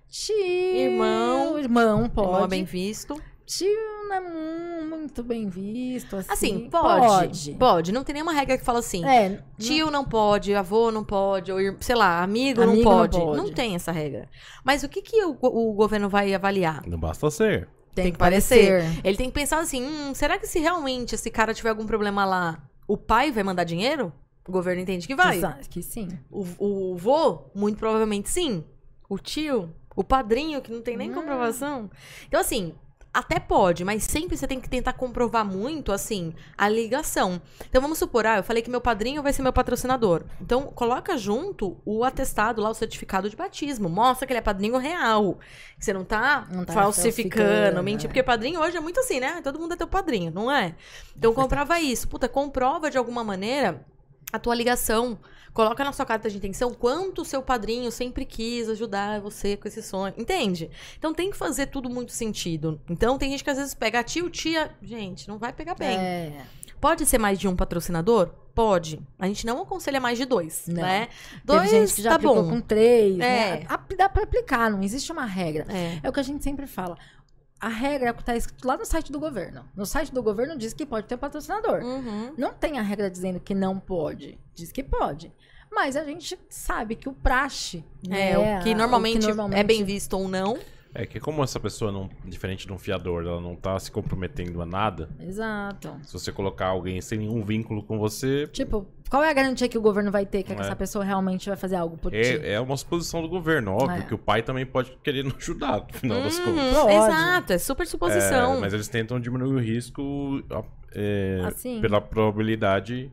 Tio, 0.07 0.35
Irmão. 0.37 1.57
irmão 1.57 2.07
pode. 2.09 2.29
Irmão 2.33 2.47
bem 2.47 2.63
visto. 2.63 3.19
Tio 3.45 3.67
não 4.07 4.15
é 4.15 4.19
mu- 4.19 4.97
muito 4.97 5.23
bem 5.23 5.47
visto, 5.49 6.15
assim. 6.15 6.31
Assim, 6.31 6.69
pode, 6.69 7.51
pode. 7.53 7.91
Não 7.91 8.03
tem 8.03 8.13
nenhuma 8.13 8.33
regra 8.33 8.57
que 8.57 8.63
fala 8.63 8.79
assim. 8.79 9.05
É, 9.05 9.41
Tio 9.57 9.89
não 9.91 10.03
pode, 10.05 10.53
avô 10.55 10.91
não 10.91 11.03
pode, 11.03 11.51
ou 11.51 11.59
sei 11.79 11.95
lá, 11.95 12.21
amigo, 12.23 12.61
não, 12.61 12.73
Amigo 12.73 12.89
não 12.89 12.97
pode. 12.97 13.17
não 13.17 13.35
pode. 13.43 13.51
tem 13.53 13.75
essa 13.75 13.91
regra. 13.91 14.29
Mas 14.63 14.83
o 14.83 14.89
que, 14.89 15.01
que 15.01 15.23
o, 15.23 15.37
o 15.41 15.73
governo 15.73 16.07
vai 16.09 16.33
avaliar? 16.33 16.81
Não 16.87 16.97
basta 16.99 17.29
ser. 17.31 17.67
tem, 17.93 18.05
tem 18.05 18.11
que 18.13 18.17
parecer. 18.19 18.81
parecer. 18.83 19.01
Ele 19.03 19.17
tem 19.17 19.27
que 19.27 19.33
pensar 19.33 19.59
assim: 19.59 19.83
hum, 19.83 20.13
será 20.13 20.37
que 20.37 20.47
se 20.47 20.59
realmente 20.59 21.15
esse 21.15 21.29
cara 21.31 21.53
tiver 21.53 21.69
algum 21.69 21.85
problema 21.85 22.25
lá, 22.25 22.63
o 22.87 22.97
pai 22.97 23.31
vai 23.31 23.43
mandar 23.43 23.63
dinheiro? 23.63 24.11
O 24.47 24.51
governo 24.51 24.81
entende 24.81 25.07
que 25.07 25.15
vai. 25.15 25.37
Exa- 25.37 25.59
Que 25.69 25.81
sim. 25.81 26.07
O, 26.29 26.45
o 26.59 26.95
vô, 26.95 27.49
muito 27.55 27.77
provavelmente 27.79 28.29
sim. 28.29 28.63
O 29.09 29.17
tio, 29.17 29.73
o 29.95 30.03
padrinho, 30.03 30.61
que 30.61 30.71
não 30.71 30.81
tem 30.81 30.95
nem 30.97 31.09
Hum. 31.09 31.13
comprovação. 31.15 31.89
Então, 32.27 32.39
assim. 32.39 32.73
Até 33.15 33.39
pode, 33.39 33.85
mas 33.85 34.03
sempre 34.03 34.35
você 34.35 34.45
tem 34.45 34.59
que 34.59 34.67
tentar 34.67 34.91
comprovar 34.91 35.45
muito, 35.45 35.93
assim, 35.93 36.33
a 36.57 36.67
ligação. 36.67 37.41
Então, 37.69 37.81
vamos 37.81 37.97
supor, 37.97 38.25
ah, 38.25 38.35
eu 38.35 38.43
falei 38.43 38.61
que 38.61 38.69
meu 38.69 38.81
padrinho 38.81 39.23
vai 39.23 39.31
ser 39.31 39.41
meu 39.41 39.53
patrocinador. 39.53 40.25
Então, 40.41 40.63
coloca 40.63 41.17
junto 41.17 41.77
o 41.85 42.03
atestado 42.03 42.61
lá, 42.61 42.69
o 42.69 42.73
certificado 42.73 43.29
de 43.29 43.35
batismo. 43.37 43.87
Mostra 43.87 44.27
que 44.27 44.33
ele 44.33 44.39
é 44.39 44.41
padrinho 44.41 44.75
real. 44.75 45.39
Que 45.79 45.85
você 45.85 45.93
não 45.93 46.03
tá, 46.03 46.45
Não 46.51 46.65
tá 46.65 46.73
falsificando, 46.73 47.81
mentir. 47.81 48.07
é. 48.07 48.09
Porque 48.09 48.21
padrinho 48.21 48.59
hoje 48.59 48.75
é 48.75 48.81
muito 48.81 48.99
assim, 48.99 49.21
né? 49.21 49.39
Todo 49.41 49.57
mundo 49.57 49.75
é 49.75 49.77
teu 49.77 49.87
padrinho, 49.87 50.29
não 50.35 50.51
é? 50.51 50.75
Então, 51.17 51.33
comprova 51.33 51.79
isso. 51.79 52.09
Puta, 52.09 52.27
comprova 52.27 52.91
de 52.91 52.97
alguma 52.97 53.23
maneira 53.23 53.85
a 54.33 54.37
tua 54.37 54.53
ligação. 54.53 55.17
Coloca 55.55 55.85
na 55.85 55.93
sua 55.93 56.05
carta 56.05 56.29
de 56.29 56.35
intenção 56.35 56.73
quanto 56.73 57.21
o 57.21 57.25
seu 57.25 57.41
padrinho 57.41 57.89
sempre 57.89 58.25
quis 58.25 58.67
ajudar 58.67 59.21
você 59.21 59.55
com 59.55 59.69
esse 59.69 59.81
sonho. 59.81 60.13
Entende? 60.17 60.69
Então 60.99 61.13
tem 61.13 61.31
que 61.31 61.37
fazer 61.37 61.67
tudo 61.67 61.89
muito 61.89 62.11
sentido. 62.11 62.77
Então 62.89 63.17
tem 63.17 63.31
gente 63.31 63.41
que 63.41 63.49
às 63.49 63.57
vezes 63.57 63.73
pega 63.73 64.03
tio, 64.03 64.29
tia. 64.29 64.69
Gente, 64.83 65.29
não 65.29 65.37
vai 65.37 65.53
pegar 65.53 65.73
bem. 65.73 65.97
É. 65.97 66.41
Pode 66.81 67.05
ser 67.05 67.17
mais 67.17 67.39
de 67.39 67.47
um 67.47 67.55
patrocinador? 67.55 68.31
Pode. 68.53 69.01
A 69.17 69.27
gente 69.27 69.45
não 69.45 69.61
aconselha 69.61 69.99
mais 69.99 70.17
de 70.17 70.25
dois, 70.25 70.65
Não. 70.67 70.81
né? 70.81 71.07
Teve 71.07 71.41
Dois 71.45 71.69
gente 71.69 71.93
que 71.93 72.01
já 72.01 72.11
tá 72.11 72.17
bom. 72.17 72.49
com 72.49 72.61
três, 72.61 73.15
É. 73.15 73.17
né? 73.19 73.67
Dá 73.97 74.07
pra 74.07 74.23
aplicar, 74.23 74.69
não 74.69 74.81
existe 74.83 75.11
uma 75.11 75.25
regra. 75.25 75.65
É. 75.69 75.99
É 76.03 76.09
o 76.09 76.13
que 76.13 76.19
a 76.19 76.23
gente 76.23 76.43
sempre 76.43 76.67
fala. 76.67 76.97
A 77.65 77.69
regra 77.69 78.09
é 78.09 78.11
o 78.11 78.13
que 78.13 78.23
tá 78.23 78.35
escrito 78.35 78.67
lá 78.67 78.77
no 78.77 78.85
site 78.85 79.11
do 79.11 79.19
governo. 79.19 79.65
No 79.75 79.87
site 79.87 80.13
do 80.13 80.21
governo 80.21 80.55
diz 80.55 80.71
que 80.71 80.85
pode 80.85 81.07
ter 81.07 81.17
patrocinador. 81.17 81.81
Uhum. 81.83 82.31
Não 82.37 82.53
tem 82.53 82.77
a 82.77 82.81
regra 82.83 83.09
dizendo 83.09 83.39
que 83.39 83.55
não 83.55 83.79
pode. 83.79 84.37
Diz 84.53 84.71
que 84.71 84.83
pode. 84.83 85.33
Mas 85.71 85.95
a 85.95 86.03
gente 86.03 86.37
sabe 86.47 86.95
que 86.95 87.09
o 87.09 87.13
praxe. 87.13 87.83
É, 88.07 88.37
né, 88.37 88.59
o 88.59 88.63
que 88.63 88.71
a- 88.71 88.77
normalmente, 88.77 89.25
é 89.57 89.63
bem 89.63 89.83
visto 89.83 90.13
ou 90.13 90.27
não. 90.27 90.59
É 90.97 91.05
que 91.05 91.19
como 91.19 91.43
essa 91.43 91.59
pessoa, 91.59 91.91
não, 91.91 92.09
diferente 92.23 92.65
de 92.65 92.71
um 92.71 92.77
fiador, 92.77 93.23
ela 93.23 93.41
não 93.41 93.53
tá 93.53 93.77
se 93.77 93.91
comprometendo 93.91 94.61
a 94.61 94.65
nada, 94.65 95.09
Exato. 95.19 95.93
se 96.03 96.13
você 96.13 96.31
colocar 96.31 96.67
alguém 96.67 97.01
sem 97.01 97.19
nenhum 97.19 97.43
vínculo 97.43 97.83
com 97.83 97.99
você, 97.99 98.47
Tipo, 98.47 98.87
qual 99.09 99.21
é 99.21 99.29
a 99.29 99.33
garantia 99.33 99.67
que 99.67 99.77
o 99.77 99.81
governo 99.81 100.09
vai 100.09 100.25
ter 100.25 100.41
que 100.43 100.53
É. 100.53 100.55
essa 100.55 100.73
pessoa 100.73 101.03
realmente 101.03 101.49
vai 101.49 101.57
fazer 101.57 101.75
algo 101.75 101.97
por 101.97 102.11
ti? 102.13 102.17
é, 102.17 102.53
é 102.53 102.59
uma 102.61 102.77
suposição 102.77 103.21
do 103.21 103.27
governo. 103.27 103.73
Óbvio 103.73 103.97
É. 103.97 104.01
que 104.03 104.13
o 104.13 104.17
pai 104.17 104.41
também 104.41 104.65
pode 104.65 104.97
querer 105.03 105.25
não 105.25 105.35
ajudar, 105.35 105.81
no 105.91 105.99
final 105.99 106.21
das 106.21 106.37
Uhum, 106.39 106.45
contas. 106.45 106.73
Pode. 106.73 106.93
Exato, 106.93 107.53
é 107.53 107.57
super 107.57 107.85
suposição. 107.87 108.53
É, 108.55 108.59
mas 108.61 108.73
eles 108.73 108.87
tentam 108.87 109.19
diminuir 109.19 109.53
o 109.53 109.59
risco 109.59 110.41
é, 110.93 111.41
Assim. 111.45 111.81
pela 111.81 111.99
probabilidade 111.99 113.11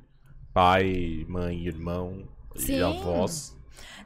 pai, 0.55 1.25
mãe, 1.29 1.67
irmão 1.67 2.23
Sim. 2.55 2.77
e 2.79 2.83
avós. 2.83 3.57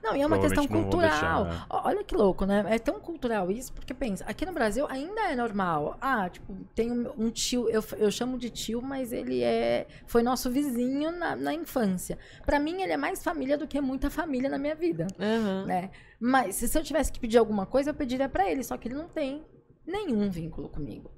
Não, 0.02 0.14
e 0.16 0.22
é 0.22 0.26
uma 0.26 0.38
questão 0.38 0.66
cultural. 0.66 1.10
deixar, 1.10 1.44
né? 1.44 1.66
Olha 1.70 2.04
que 2.04 2.14
louco, 2.14 2.44
né? 2.46 2.64
É 2.68 2.78
tão 2.78 3.00
cultural 3.00 3.50
isso, 3.50 3.72
porque 3.72 3.92
pensa, 3.94 4.24
aqui 4.26 4.44
no 4.46 4.52
Brasil 4.52 4.86
ainda 4.88 5.22
é 5.30 5.34
normal. 5.36 5.96
Ah, 6.00 6.28
tipo, 6.28 6.54
tem 6.74 6.90
um, 6.90 7.30
tio, 7.30 7.68
eu, 7.68 7.82
eu 7.96 8.10
chamo 8.10 8.38
de 8.38 8.50
tio, 8.50 8.80
mas 8.82 9.12
ele 9.12 9.42
é 9.42 9.86
foi 10.06 10.22
nosso 10.22 10.50
vizinho 10.50 11.10
na, 11.10 11.34
na 11.34 11.54
infância. 11.54 12.18
Pra 12.44 12.58
mim, 12.58 12.82
ele 12.82 12.92
é 12.92 12.96
mais 12.96 13.22
família 13.24 13.56
do 13.58 13.66
que 13.66 13.80
muita 13.80 14.10
família 14.10 14.48
na 14.48 14.58
minha 14.58 14.74
vida, 14.74 15.06
Uhum. 15.18 15.66
né? 15.66 15.90
Mas 16.20 16.56
se, 16.56 16.68
se 16.68 16.78
eu 16.78 16.82
tivesse 16.82 17.12
que 17.12 17.20
pedir 17.20 17.38
alguma 17.38 17.66
coisa, 17.66 17.90
eu 17.90 17.94
pediria 17.94 18.28
pra 18.28 18.50
ele, 18.50 18.62
só 18.64 18.76
que 18.76 18.88
ele 18.88 18.94
não 18.94 19.08
tem 19.08 19.44
nenhum 19.86 20.30
vínculo 20.30 20.68
comigo. 20.68 21.10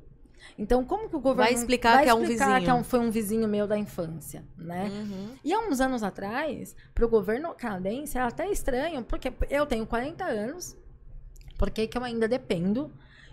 Então, 0.58 0.84
como 0.84 1.08
que 1.08 1.16
o 1.16 1.20
governo 1.20 1.50
Vai 1.50 1.54
explicar 1.54 1.94
vai 1.96 2.04
que 2.04 2.10
é 2.10 2.14
um 2.14 2.24
que 2.64 2.70
é 2.70 2.74
um- 2.74 2.84
foi 2.84 2.98
um 3.00 3.10
vizinho 3.10 3.48
meu 3.48 3.66
da 3.66 3.76
infância, 3.78 4.44
né? 4.56 4.88
Uhum. 4.90 5.34
E 5.44 5.52
há 5.52 5.60
uns 5.60 5.80
anos 5.80 6.02
atrás, 6.02 6.74
para 6.94 7.04
o 7.04 7.08
governo 7.08 7.54
canadense, 7.54 8.16
era 8.16 8.28
até 8.28 8.50
estranho, 8.50 9.02
porque 9.04 9.32
eu 9.50 9.66
tenho 9.66 9.86
40 9.86 10.24
anos, 10.24 10.76
por 11.56 11.70
que 11.70 11.88
eu 11.96 12.04
ainda 12.04 12.28
dependo 12.28 12.90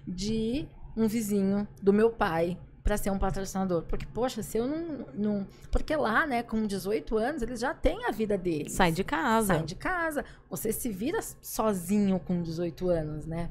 de 0.08 0.68
um 0.96 1.08
vizinho 1.08 1.68
do 1.82 1.92
meu 1.94 2.10
pai 2.10 2.58
para 2.84 2.98
ser 2.98 3.10
um 3.10 3.18
patrocinador? 3.18 3.84
Porque, 3.84 4.06
poxa, 4.06 4.44
se 4.44 4.58
eu 4.58 4.68
não, 4.68 5.06
não. 5.14 5.48
Porque 5.72 5.96
lá, 5.96 6.26
né, 6.28 6.44
com 6.44 6.66
18 6.68 7.18
anos, 7.18 7.42
eles 7.42 7.60
já 7.60 7.74
têm 7.74 8.06
a 8.06 8.12
vida 8.12 8.38
deles. 8.38 8.74
Sai 8.74 8.92
de 8.92 9.04
casa. 9.04 9.48
Saem 9.56 9.66
de 9.66 9.76
casa. 9.76 10.24
Você 10.50 10.72
se 10.72 10.90
vira 10.90 11.20
sozinho 11.42 12.20
com 12.20 12.42
18 12.42 12.88
anos, 12.90 13.26
né? 13.26 13.50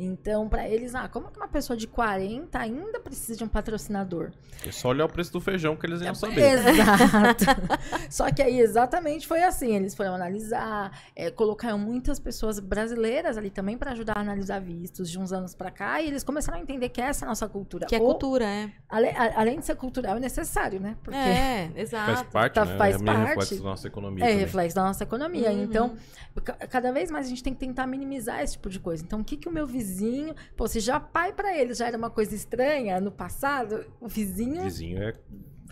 Então, 0.00 0.48
para 0.48 0.68
eles, 0.68 0.94
ah, 0.94 1.08
como 1.08 1.28
que 1.28 1.36
uma 1.38 1.48
pessoa 1.48 1.76
de 1.76 1.88
40 1.88 2.56
ainda 2.56 3.00
precisa 3.00 3.36
de 3.36 3.42
um 3.42 3.48
patrocinador? 3.48 4.30
É 4.64 4.70
só 4.70 4.90
olhar 4.90 5.04
o 5.06 5.08
preço 5.08 5.32
do 5.32 5.40
feijão 5.40 5.74
que 5.74 5.84
eles 5.86 6.00
iam 6.00 6.14
saber. 6.14 6.40
Exato. 6.40 7.44
Só 8.08 8.30
que 8.30 8.40
aí 8.40 8.60
exatamente 8.60 9.26
foi 9.26 9.42
assim. 9.42 9.74
Eles 9.74 9.94
foram 9.96 10.14
analisar, 10.14 10.92
é, 11.16 11.30
colocaram 11.32 11.78
muitas 11.78 12.20
pessoas 12.20 12.60
brasileiras 12.60 13.36
ali 13.36 13.50
também 13.50 13.76
para 13.76 13.90
ajudar 13.90 14.16
a 14.18 14.20
analisar 14.20 14.60
vistos 14.60 15.10
de 15.10 15.18
uns 15.18 15.32
anos 15.32 15.52
para 15.54 15.70
cá, 15.70 16.00
e 16.00 16.06
eles 16.06 16.22
começaram 16.22 16.58
a 16.58 16.60
entender 16.62 16.88
que 16.90 17.00
essa 17.00 17.24
é 17.24 17.26
a 17.26 17.28
nossa 17.30 17.48
cultura. 17.48 17.86
Que 17.86 17.96
é 17.96 17.98
Ou, 17.98 18.06
cultura, 18.10 18.44
é. 18.44 18.70
ale- 18.88 19.08
a- 19.10 19.40
além 19.40 19.58
de 19.58 19.66
ser 19.66 19.74
cultural, 19.74 20.16
é 20.16 20.20
necessário, 20.20 20.78
né? 20.78 20.96
Porque 21.02 21.18
É, 21.18 21.66
Faz 21.74 21.76
exato. 21.76 22.30
parte, 22.30 22.54
Tá- 22.54 22.64
né? 22.64 22.76
faz 22.78 22.94
é 22.94 23.04
parte. 23.04 23.18
reflexo 23.28 23.56
da 23.56 23.62
nossa 23.68 23.86
economia 23.88 24.24
É 24.24 24.28
também. 24.28 24.40
reflexo 24.44 24.76
da 24.76 24.84
nossa 24.84 25.02
economia. 25.02 25.50
Uhum. 25.50 25.62
Então, 25.64 25.96
ca- 26.44 26.54
cada 26.68 26.92
vez 26.92 27.10
mais 27.10 27.26
a 27.26 27.28
gente 27.28 27.42
tem 27.42 27.52
que 27.52 27.58
tentar 27.60 27.84
minimizar 27.86 28.42
esse 28.42 28.52
tipo 28.52 28.70
de 28.70 28.78
coisa. 28.78 29.02
Então, 29.02 29.20
o 29.20 29.24
que, 29.24 29.36
que 29.36 29.48
o 29.48 29.52
meu 29.52 29.66
vizinho. 29.66 29.87
Pô, 30.56 30.66
se 30.68 30.80
já 30.80 30.98
pai 31.00 31.32
para 31.32 31.56
ele 31.56 31.74
já 31.74 31.86
era 31.86 31.96
uma 31.96 32.10
coisa 32.10 32.34
estranha 32.34 33.00
no 33.00 33.10
passado, 33.10 33.84
o 34.00 34.08
vizinho 34.08 34.62
Vizinho 34.62 35.02
é... 35.02 35.12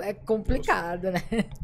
é 0.01 0.13
complicado, 0.13 1.11
né? 1.11 1.23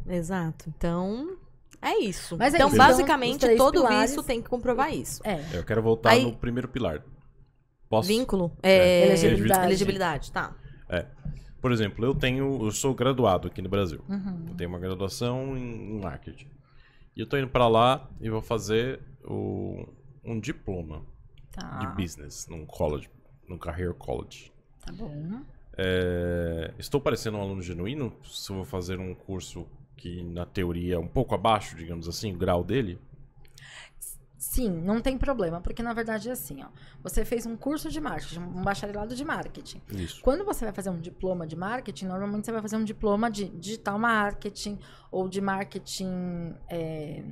Exato. 0.09 0.73
Então, 0.77 1.37
é 1.81 1.99
isso. 1.99 2.37
Mas 2.37 2.55
é 2.55 2.57
então, 2.59 2.69
isso. 2.69 2.77
Então, 2.77 2.87
basicamente, 2.89 3.41
três 3.41 3.59
todo 3.59 3.73
pilares- 3.75 4.11
visto 4.13 4.23
tem 4.23 4.41
que 4.43 4.49
comprovar 4.49 4.93
isso. 4.95 5.21
É. 5.25 5.41
Eu 5.53 5.65
quero 5.65 5.83
voltar 5.83 6.11
Aí- 6.11 6.25
no 6.25 6.37
primeiro 6.37 6.69
pilar. 6.69 7.03
Posso? 7.89 8.09
Vínculo? 8.09 8.57
É. 8.63 8.73
É, 8.73 9.07
Elegibilidade. 9.09 9.67
Elegibilidade, 9.67 10.33
tá. 10.33 10.57
Por 11.61 11.71
exemplo, 11.71 12.05
eu 12.05 12.13
tenho, 12.13 12.65
eu 12.65 12.73
sou 12.73 12.93
graduado 12.93 13.47
aqui 13.47 13.63
no 13.63 13.69
Brasil. 13.69 14.01
Uhum. 14.09 14.47
Eu 14.49 14.55
tenho 14.57 14.69
uma 14.69 14.81
graduação 14.81 15.57
em 15.57 16.01
marketing. 16.01 16.49
E 17.17 17.21
eu 17.21 17.27
tô 17.27 17.37
indo 17.37 17.47
pra 17.47 17.69
lá 17.69 18.11
e 18.21 18.29
vou 18.29 18.43
fazer 18.43 18.99
o- 19.25 19.87
um 20.25 20.41
diploma 20.41 21.05
Tá. 21.53 21.79
de 21.79 21.87
business 22.03 22.47
num 22.49 22.65
college, 22.65 23.11
num 23.49 23.59
career 23.59 23.95
college. 23.95 24.53
Tá 24.85 24.93
bom. 24.93 25.43
É, 25.77 26.73
estou 26.79 27.01
parecendo 27.01 27.39
um 27.39 27.41
aluno 27.41 27.63
genuíno 27.63 28.13
se 28.25 28.51
eu 28.51 28.57
vou 28.57 28.65
fazer 28.65 28.99
um 28.99 29.15
curso 29.15 29.67
que 29.97 30.23
na 30.23 30.45
teoria 30.45 30.97
é 30.97 30.99
um 30.99 31.07
pouco 31.07 31.35
abaixo, 31.35 31.77
digamos 31.77 32.09
assim, 32.09 32.35
o 32.35 32.37
grau 32.37 32.65
dele? 32.65 32.99
Sim, 34.37 34.71
não 34.71 35.01
tem 35.01 35.17
problema, 35.17 35.61
porque 35.61 35.83
na 35.83 35.93
verdade 35.95 36.29
é 36.29 36.33
assim, 36.33 36.65
ó. 36.65 36.67
Você 37.03 37.25
fez 37.25 37.47
um 37.47 37.57
curso 37.57 37.89
de 37.89 38.01
marketing, 38.01 38.41
um 38.41 38.63
bacharelado 38.63 39.15
de 39.15 39.25
marketing. 39.25 39.81
Isso. 39.93 40.21
Quando 40.21 40.45
você 40.45 40.65
vai 40.65 40.75
fazer 40.75 40.91
um 40.91 40.99
diploma 40.99 41.47
de 41.47 41.55
marketing, 41.55 42.07
normalmente 42.07 42.47
você 42.47 42.53
vai 42.53 42.61
fazer 42.61 42.77
um 42.77 42.85
diploma 42.85 43.31
de 43.31 43.49
digital 43.49 43.99
marketing 43.99 44.79
ou 45.13 45.29
de 45.29 45.41
marketing 45.41 46.57
é, 46.69 47.23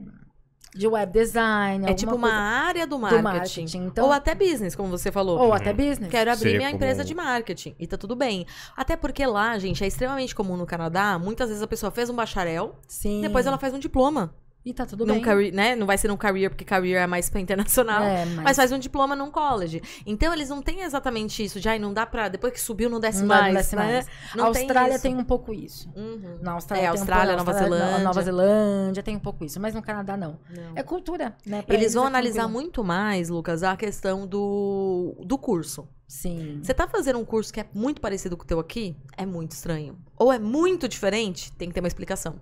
de 0.74 0.86
web 0.86 1.12
design. 1.12 1.90
É 1.90 1.94
tipo 1.94 2.14
uma 2.14 2.28
alguma 2.28 2.32
área 2.66 2.86
do 2.86 2.98
coisa 2.98 3.20
marketing. 3.22 3.64
do 3.64 3.70
marketing. 3.72 3.86
Então, 3.86 4.06
Ou 4.06 4.12
até 4.12 4.34
business, 4.34 4.74
como 4.76 4.88
você 4.90 5.10
falou. 5.10 5.38
ou 5.38 5.52
até 5.52 5.72
business. 5.72 6.10
Quero 6.10 6.30
abrir 6.32 6.56
minha 6.56 6.68
como- 6.70 6.76
empresa 6.76 7.04
de 7.04 7.14
marketing. 7.14 7.74
E 7.78 7.86
tá 7.86 7.96
tudo 7.96 8.14
bem. 8.14 8.46
Até 8.76 8.96
porque 8.96 9.24
lá, 9.26 9.58
gente, 9.58 9.82
é 9.82 9.86
extremamente 9.86 10.34
comum 10.34 10.56
no 10.56 10.66
Canadá. 10.66 11.18
Muitas 11.18 11.48
vezes 11.48 11.62
a 11.62 11.66
pessoa 11.66 11.90
fez 11.90 12.08
um 12.08 12.14
bacharel, 12.14 12.76
Sim. 12.86 13.20
depois 13.20 13.46
ela 13.46 13.58
faz 13.58 13.74
um 13.74 13.78
diploma. 13.78 14.32
E 14.64 14.74
tá 14.74 14.84
tudo 14.84 15.06
num 15.06 15.14
bem. 15.14 15.22
career, 15.22 15.54
né? 15.54 15.74
Não 15.74 15.86
vai 15.86 15.96
ser 15.96 16.08
num 16.08 16.16
career, 16.18 16.50
porque 16.50 16.64
career 16.64 17.00
é 17.02 17.06
mais 17.06 17.30
pra 17.30 17.40
internacional. 17.40 18.02
É, 18.10 18.24
Mas... 18.26 18.56
faz 18.56 18.72
um 18.72 18.78
diploma 18.78 19.14
num 19.16 19.30
college. 19.30 19.80
Então, 20.04 20.32
eles 20.34 20.48
não 20.48 20.60
têm 20.60 20.82
exatamente 20.82 21.44
isso 21.44 21.58
ai, 21.66 21.78
não 21.78 21.92
dá 21.94 22.04
pra. 22.04 22.28
Depois 22.28 22.52
que 22.52 22.60
subiu, 22.60 22.90
não 22.90 22.98
desce 23.00 23.20
Não 23.20 23.28
dá, 23.28 23.34
não 23.36 23.42
mais. 23.42 23.54
desce 23.54 23.76
né? 23.76 23.92
mais. 23.92 24.06
Não 24.34 24.44
a 24.44 24.48
Austrália 24.48 24.94
isso. 24.94 25.02
tem, 25.02 25.16
um 25.16 25.24
pouco 25.24 25.54
isso. 25.54 25.88
Uhum. 25.94 26.38
Na 26.42 26.52
Austrália, 26.52 26.82
É, 26.86 26.90
tem 26.90 27.00
Austrália, 27.00 27.34
um 27.34 27.36
pouco, 27.36 27.50
Nova 27.52 27.64
Zelândia. 27.64 27.98
Nova 28.04 28.22
Zelândia 28.22 29.02
tem 29.02 29.16
um 29.16 29.20
pouco 29.20 29.44
isso, 29.44 29.60
mas 29.60 29.74
no 29.74 29.82
Canadá 29.82 30.16
não. 30.16 30.38
Não. 30.50 30.72
É 30.74 30.82
cultura, 30.82 31.36
né? 31.46 31.62
Pra 31.62 31.74
Eles 31.74 31.94
vão 31.94 32.04
é 32.04 32.06
analisar 32.08 32.42
tranquilo. 32.42 32.60
muito 32.60 32.84
mais, 32.84 33.28
Lucas, 33.28 33.62
a 33.62 33.76
questão 33.76 34.26
do, 34.26 35.16
do 35.24 35.38
curso. 35.38 35.88
Sim. 36.06 36.60
Você 36.62 36.74
tá 36.74 36.88
fazendo 36.88 37.18
um 37.18 37.24
curso 37.24 37.52
que 37.52 37.60
é 37.60 37.66
muito 37.72 38.00
parecido 38.00 38.36
com 38.36 38.42
o 38.42 38.46
teu 38.46 38.58
aqui? 38.58 38.96
É 39.16 39.24
muito 39.24 39.52
estranho. 39.52 39.96
Ou 40.18 40.32
é 40.32 40.38
muito 40.38 40.88
diferente? 40.88 41.52
Tem 41.52 41.68
que 41.68 41.74
ter 41.74 41.80
uma 41.80 41.88
explicação. 41.88 42.34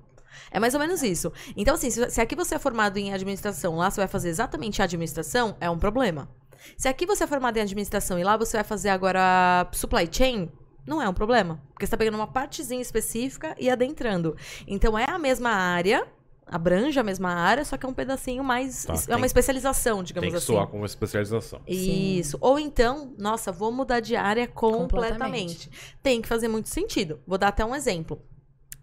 É 0.50 0.58
mais 0.60 0.74
ou 0.74 0.80
menos 0.80 1.02
isso. 1.02 1.32
Então, 1.56 1.74
assim, 1.74 1.90
se 1.90 2.10
se 2.10 2.20
aqui 2.20 2.34
você 2.36 2.54
é 2.54 2.58
formado 2.58 2.96
em 2.98 3.12
administração, 3.12 3.76
lá 3.76 3.90
você 3.90 4.00
vai 4.00 4.08
fazer 4.08 4.28
exatamente 4.28 4.80
a 4.80 4.84
administração, 4.84 5.56
é 5.60 5.68
um 5.70 5.78
problema. 5.78 6.28
Se 6.76 6.88
aqui 6.88 7.06
você 7.06 7.24
é 7.24 7.26
formado 7.26 7.56
em 7.56 7.60
administração 7.60 8.18
e 8.18 8.24
lá 8.24 8.36
você 8.36 8.56
vai 8.56 8.64
fazer 8.64 8.88
agora 8.88 9.66
supply 9.72 10.08
chain, 10.10 10.50
não 10.86 11.00
é 11.02 11.08
um 11.08 11.14
problema. 11.14 11.60
Porque 11.72 11.86
você 11.86 11.90
tá 11.90 11.96
pegando 11.96 12.14
uma 12.16 12.26
partezinha 12.26 12.80
específica 12.82 13.54
e 13.58 13.70
adentrando. 13.70 14.36
Então, 14.66 14.98
é 14.98 15.04
a 15.08 15.18
mesma 15.18 15.50
área, 15.50 16.06
abrange 16.46 16.98
a 16.98 17.02
mesma 17.02 17.30
área, 17.30 17.64
só 17.64 17.76
que 17.76 17.84
é 17.86 17.88
um 17.88 17.92
pedacinho 17.94 18.42
mais. 18.42 18.84
Tá, 18.86 18.94
é 18.94 18.96
tem- 18.98 19.16
uma 19.16 19.26
especialização, 19.26 20.02
digamos 20.02 20.24
Tem 20.24 20.30
que 20.32 20.36
assim. 20.38 20.46
soar 20.46 20.66
com 20.66 20.78
uma 20.78 20.86
especialização. 20.86 21.60
Isso. 21.66 22.36
Ou 22.40 22.58
então, 22.58 23.14
nossa, 23.18 23.52
vou 23.52 23.70
mudar 23.70 24.00
de 24.00 24.16
área 24.16 24.46
completamente. 24.48 25.68
Completamente. 25.68 25.70
Tem 26.02 26.20
que 26.22 26.26
fazer 26.28 26.48
muito 26.48 26.68
sentido. 26.68 27.20
Vou 27.26 27.38
dar 27.38 27.48
até 27.48 27.64
um 27.64 27.74
exemplo. 27.74 28.20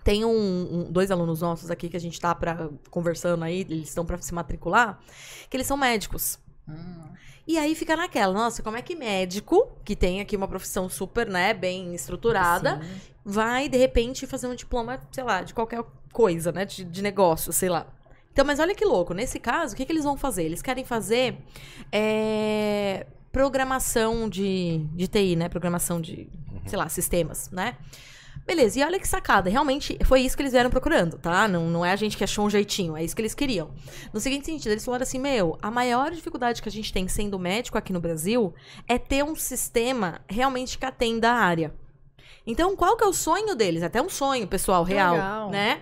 Tem 0.06 0.24
um, 0.24 0.30
um- 0.32 0.92
dois 0.92 1.10
alunos 1.10 1.42
nossos 1.42 1.72
aqui 1.72 1.90
que 1.90 1.98
a 1.98 2.00
gente 2.00 2.22
tá 2.22 2.34
pra, 2.36 2.70
conversando 2.92 3.44
aí, 3.44 3.62
eles 3.62 3.90
estão 3.90 4.06
para 4.06 4.22
se 4.22 4.32
matricular, 4.36 5.00
que 5.50 5.58
eles 5.58 5.66
são 5.66 5.76
médicos. 5.76 6.38
Hum. 6.70 7.10
E 7.48 7.58
aí 7.58 7.74
fica 7.74 7.96
naquela, 7.96 8.32
nossa, 8.32 8.62
como 8.62 8.78
é 8.78 8.84
que 8.84 8.96
médico, 8.96 9.68
que 9.84 9.96
tem 9.96 10.22
aqui 10.22 10.36
uma 10.38 10.48
profissão 10.48 10.88
super, 10.88 11.28
né, 11.28 11.56
bem 11.56 11.96
estruturada, 11.96 12.80
Sim. 12.82 13.02
vai, 13.26 13.68
de 13.68 13.78
repente, 13.78 14.28
fazer 14.28 14.46
um 14.46 14.54
diploma, 14.54 15.00
sei 15.12 15.24
lá, 15.24 15.42
de 15.42 15.56
qualquer 15.56 15.84
coisa, 16.14 16.52
né? 16.52 16.66
De, 16.66 16.84
de 16.86 17.02
negócio, 17.02 17.52
sei 17.52 17.70
lá. 17.70 17.88
Então, 18.32 18.46
mas 18.46 18.60
olha 18.60 18.76
que 18.76 18.86
louco. 18.86 19.12
Nesse 19.14 19.40
caso, 19.40 19.74
o 19.74 19.78
que, 19.78 19.86
que 19.86 19.92
eles 19.92 20.04
vão 20.04 20.16
fazer? 20.16 20.44
Eles 20.44 20.62
querem 20.62 20.86
fazer 20.86 21.38
é, 21.92 23.08
programação 23.32 24.30
de, 24.30 24.86
de 24.94 25.08
TI, 25.08 25.36
né? 25.36 25.50
Programação 25.50 26.00
de, 26.00 26.30
sei 26.68 26.78
lá, 26.78 26.88
sistemas, 26.90 27.50
né? 27.50 27.76
Beleza, 28.46 28.80
e 28.80 28.84
olha 28.84 29.00
que 29.00 29.08
sacada. 29.08 29.50
Realmente 29.50 29.98
foi 30.06 30.22
isso 30.22 30.36
que 30.38 30.44
eles 30.44 30.52
vieram 30.52 30.70
procurando, 30.70 31.18
tá? 31.18 31.48
Não, 31.48 31.68
não 31.68 31.84
é 31.84 31.92
a 31.92 31.96
gente 31.96 32.16
que 32.16 32.24
achou 32.24 32.46
um 32.46 32.50
jeitinho, 32.50 32.96
é 32.96 33.04
isso 33.04 33.16
que 33.16 33.22
eles 33.22 33.34
queriam. 33.34 33.72
No 34.14 34.20
seguinte 34.20 34.46
sentido, 34.46 34.72
eles 34.72 34.86
falaram 34.86 35.02
assim: 35.04 35.18
meu, 35.20 35.58
a 35.62 35.72
maior 35.72 36.12
dificuldade 36.12 36.62
que 36.62 36.70
a 36.70 36.72
gente 36.72 36.94
tem 36.94 37.08
sendo 37.08 37.40
médico 37.40 37.78
aqui 37.78 37.92
no 37.92 38.00
Brasil 38.00 38.54
é 38.88 39.00
ter 39.00 39.24
um 39.24 39.36
sistema 39.36 40.22
realmente 40.30 40.78
que 40.78 40.86
atenda 40.86 41.32
a 41.32 41.36
área. 41.36 41.74
Então, 42.46 42.76
qual 42.76 42.96
que 42.96 43.04
é 43.04 43.08
o 43.08 43.14
sonho 43.14 43.56
deles? 43.56 43.82
Até 43.82 44.00
um 44.00 44.10
sonho, 44.10 44.48
pessoal, 44.48 44.84
real, 44.84 45.14
legal. 45.16 45.50
né? 45.50 45.82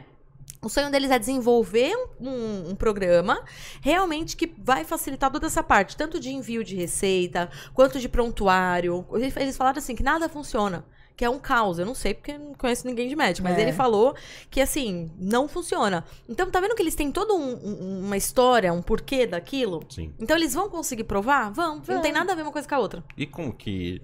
O 0.61 0.69
sonho 0.69 0.89
deles 0.89 1.11
é 1.11 1.19
desenvolver 1.19 1.93
um, 2.21 2.29
um- 2.29 2.69
um 2.69 2.75
programa 2.75 3.43
realmente 3.81 4.37
que 4.37 4.49
vai 4.57 4.85
facilitar 4.85 5.29
toda 5.29 5.47
essa 5.47 5.61
parte, 5.61 5.97
tanto 5.97 6.17
de 6.21 6.29
envio 6.29 6.63
de 6.63 6.73
receita, 6.77 7.49
quanto 7.73 7.99
de 7.99 8.07
prontuário. 8.07 9.05
Eles 9.35 9.57
falaram 9.57 9.79
assim 9.79 9.93
que 9.93 10.03
nada 10.03 10.29
funciona, 10.29 10.85
que 11.15 11.23
é 11.23 11.29
um 11.29 11.37
caos. 11.39 11.77
Eu 11.79 11.85
não 11.85 11.93
sei 11.95 12.13
porque 12.13 12.31
eu 12.31 12.39
não 12.39 12.53
conheço 12.55 12.87
ninguém 12.87 13.07
de 13.07 13.15
médico, 13.15 13.47
mas 13.47 13.57
É. 13.57 13.61
ele 13.61 13.71
falou 13.73 14.15
que 14.49 14.59
assim, 14.59 15.11
não 15.17 15.47
funciona. 15.47 16.03
Então, 16.27 16.49
tá 16.49 16.59
vendo 16.59 16.75
que 16.75 16.81
eles 16.81 16.95
têm 16.95 17.11
toda 17.11 17.33
um- 17.33 17.53
um- 17.55 18.05
uma 18.05 18.17
história, 18.17 18.73
um 18.73 18.81
porquê 18.81 19.27
daquilo? 19.27 19.83
Sim. 19.89 20.13
Então, 20.19 20.35
eles 20.35 20.53
vão 20.53 20.69
conseguir 20.69 21.03
provar? 21.03 21.51
Vão. 21.51 21.81
Não 21.87 22.01
tem 22.01 22.11
nada 22.11 22.31
a 22.31 22.35
ver 22.35 22.41
uma 22.41 22.51
coisa 22.51 22.67
com 22.67 22.75
a 22.75 22.79
outra. 22.79 23.03
E 23.17 23.25
como 23.27 23.53
que. 23.53 24.01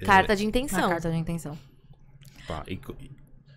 é, 0.00 0.04
Carta 0.04 0.34
de 0.36 0.44
intenção. 0.44 0.88
carta 0.88 1.10
de 1.10 1.16
intenção. 1.16 1.56
Tá, 2.46 2.62
e 2.68 2.78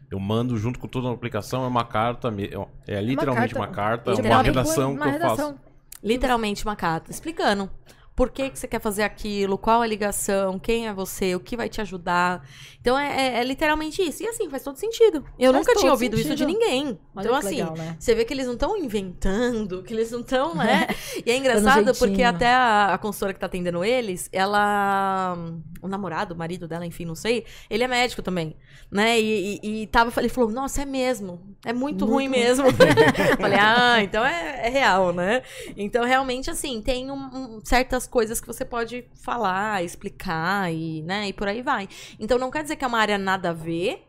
eu 0.10 0.20
mando 0.20 0.56
junto 0.58 0.80
com 0.80 0.88
toda 0.88 1.10
a 1.10 1.12
aplicação, 1.12 1.64
é 1.64 1.68
uma 1.68 1.84
carta, 1.84 2.32
me- 2.32 2.50
é 2.88 3.02
literalmente 3.02 3.54
uma 3.56 3.68
carta, 3.68 4.12
é 4.12 4.14
uma 4.14 4.22
Literalmente 4.22 4.50
redação 4.50 4.92
uma 4.94 5.02
que 5.02 5.08
eu 5.08 5.12
redação. 5.14 5.36
faço. 5.54 5.60
Literalmente 6.04 6.64
uma 6.64 6.76
carta, 6.76 7.12
explicando 7.12 7.70
por 8.18 8.32
que, 8.32 8.50
que 8.50 8.58
você 8.58 8.68
quer 8.68 8.82
fazer 8.82 9.04
aquilo, 9.04 9.60
qual 9.60 9.80
a 9.84 9.86
ligação, 9.86 10.58
quem 10.58 10.88
é 10.88 10.94
você, 10.94 11.36
o 11.36 11.40
que 11.40 11.56
vai 11.56 11.70
te 11.70 11.80
ajudar. 11.82 12.44
Então 12.82 12.98
é, 12.98 13.36
é- 13.36 13.40
é 13.40 13.44
literalmente 13.44 14.02
isso. 14.02 14.24
E 14.24 14.28
assim, 14.28 14.50
faz 14.50 14.64
todo 14.64 14.76
sentido. 14.76 15.24
Eu 15.38 15.54
Faz 15.54 15.68
nunca 15.68 15.80
tinha 15.80 15.92
ouvido 15.92 16.16
isso 16.20 16.36
de 16.36 16.44
sentido. 16.44 16.48
ninguém. 16.48 17.00
Olha 17.16 17.26
então, 17.26 17.36
assim, 17.36 17.58
legal, 17.58 17.76
né? 17.78 17.96
você 18.00 18.16
vê 18.16 18.26
que 18.26 18.34
eles 18.34 18.48
não 18.48 18.56
estão 18.56 18.76
inventando, 18.76 19.84
que 19.84 19.94
eles 19.94 20.10
não 20.12 20.22
estão, 20.22 20.56
né? 20.56 20.88
e 21.24 21.30
é 21.30 21.38
engraçado 21.38 21.94
porque 21.96 22.24
até 22.24 22.52
a, 22.52 22.94
a 22.96 22.98
consultora 22.98 23.36
que 23.36 23.40
tá 23.40 23.46
atendendo 23.46 23.84
eles, 23.86 24.30
ela. 24.34 25.38
O 25.80 25.88
namorado, 25.88 26.34
o 26.34 26.38
marido 26.38 26.68
dela, 26.68 26.86
enfim, 26.88 27.06
não 27.06 27.14
sei, 27.16 27.46
ele 27.70 27.84
é 27.84 27.88
médico 27.88 28.24
também. 28.24 28.58
Né? 28.92 29.20
E, 29.20 29.60
e, 29.62 29.82
e 29.84 29.88
tava, 29.88 30.12
ele 30.20 30.30
falou, 30.30 30.50
nossa, 30.50 30.82
é 30.82 30.86
mesmo. 30.86 31.56
É 31.64 31.72
muito, 31.72 32.06
Muito 32.06 32.06
ruim 32.06 32.28
ruim. 32.28 32.30
mesmo. 32.40 32.66
Falei, 33.40 33.60
ah, 33.60 34.02
então 34.02 34.26
é, 34.26 34.68
é 34.68 34.70
real, 34.70 35.14
né? 35.14 35.44
Então, 35.76 36.04
realmente, 36.04 36.50
assim, 36.50 36.82
tem 36.82 37.12
um- 37.12 37.16
um- 37.58 37.62
certas 37.64 38.07
coisas 38.08 38.42
que 38.42 38.48
você 38.48 38.66
pode 38.66 39.06
falar, 39.22 39.84
explicar 39.84 40.74
e, 40.74 41.04
né, 41.04 41.28
e 41.28 41.34
por 41.34 41.48
aí 41.48 41.62
vai. 41.62 41.88
Então, 42.20 42.40
não 42.40 42.50
quer 42.50 42.64
dizer 42.64 42.76
que 42.76 42.84
é 42.84 42.88
uma 42.88 43.00
área 43.00 43.18
nada 43.18 43.52
a 43.52 43.54
ver, 43.54 44.08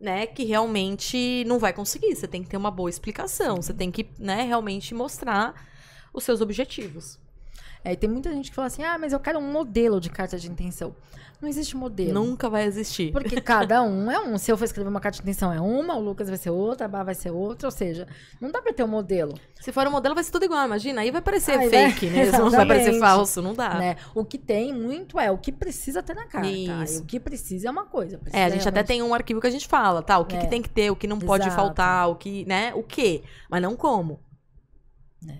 né, 0.00 0.26
que 0.26 0.44
realmente 0.44 1.44
não 1.46 1.58
vai 1.58 1.72
conseguir. 1.72 2.14
Você 2.14 2.28
tem 2.28 2.42
que 2.42 2.48
ter 2.48 2.56
uma 2.56 2.70
boa 2.70 2.90
explicação, 2.90 3.56
você 3.56 3.72
tem 3.72 3.90
que, 3.90 4.10
né, 4.18 4.42
realmente 4.42 4.94
mostrar 4.94 5.54
os 6.12 6.24
seus 6.24 6.40
objetivos. 6.40 7.18
É, 7.84 7.92
e 7.92 7.96
tem 7.96 8.10
muita 8.10 8.32
gente 8.32 8.50
que 8.50 8.56
fala 8.56 8.66
assim, 8.66 8.82
ah, 8.82 8.98
mas 8.98 9.12
eu 9.12 9.20
quero 9.20 9.38
um 9.38 9.52
modelo 9.52 10.00
de 10.00 10.10
carta 10.10 10.36
de 10.36 10.50
intenção. 10.50 10.94
Não 11.40 11.48
existe 11.48 11.76
modelo. 11.76 12.14
Nunca 12.14 12.48
vai 12.48 12.64
existir. 12.64 13.12
Porque 13.12 13.38
cada 13.42 13.82
um 13.82 14.10
é 14.10 14.18
um. 14.18 14.38
Se 14.38 14.50
eu 14.50 14.56
for 14.56 14.64
escrever 14.64 14.88
uma 14.88 15.00
carta 15.00 15.16
de 15.18 15.22
intenção 15.22 15.52
é 15.52 15.60
uma, 15.60 15.94
o 15.96 16.00
Lucas 16.00 16.28
vai 16.28 16.38
ser 16.38 16.50
outra, 16.50 16.86
a 16.86 16.88
Bá 16.88 17.02
vai 17.02 17.14
ser 17.14 17.30
outra. 17.30 17.66
Ou 17.68 17.70
seja, 17.70 18.06
não 18.40 18.50
dá 18.50 18.62
pra 18.62 18.72
ter 18.72 18.82
um 18.82 18.88
modelo. 18.88 19.34
Se 19.60 19.70
for 19.72 19.86
um 19.86 19.90
modelo, 19.90 20.14
vai 20.14 20.24
ser 20.24 20.32
tudo 20.32 20.44
igual, 20.44 20.64
imagina. 20.64 21.00
Aí 21.02 21.10
vai 21.10 21.20
parecer 21.20 21.52
Aí 21.58 21.68
vai- 21.68 21.90
fake 21.92 22.06
mesmo, 22.08 22.48
vai 22.50 22.66
parecer 22.66 22.90
Exatamente. 22.90 22.98
falso, 23.00 23.42
não 23.42 23.52
dá. 23.54 23.74
né? 23.74 23.96
O 24.14 24.24
que 24.24 24.38
tem 24.38 24.72
muito 24.72 25.18
é 25.20 25.30
o 25.30 25.36
que 25.38 25.52
precisa 25.52 26.02
ter 26.02 26.14
na 26.14 26.26
carta. 26.26 26.48
Isso. 26.48 27.02
O 27.02 27.04
que 27.06 27.20
precisa 27.20 27.68
é 27.68 27.70
uma 27.70 27.84
coisa. 27.84 28.18
É, 28.32 28.44
a 28.44 28.48
gente 28.48 28.60
até 28.68 28.70
realmente- 28.80 28.86
tem 28.88 29.02
um 29.02 29.12
arquivo 29.14 29.40
que 29.40 29.46
a 29.46 29.50
gente 29.50 29.68
fala, 29.68 30.02
tá? 30.02 30.18
O 30.18 30.24
que, 30.24 30.36
É. 30.36 30.40
que 30.40 30.46
tem 30.48 30.62
que 30.62 30.68
ter, 30.70 30.90
o 30.90 30.96
que 30.96 31.06
não 31.06 31.18
pode 31.18 31.44
Exato. 31.44 31.56
faltar, 31.56 32.08
o 32.08 32.14
que, 32.16 32.44
né? 32.46 32.72
O 32.74 32.82
que, 32.82 33.22
mas 33.50 33.60
não 33.62 33.76
como. 33.76 34.20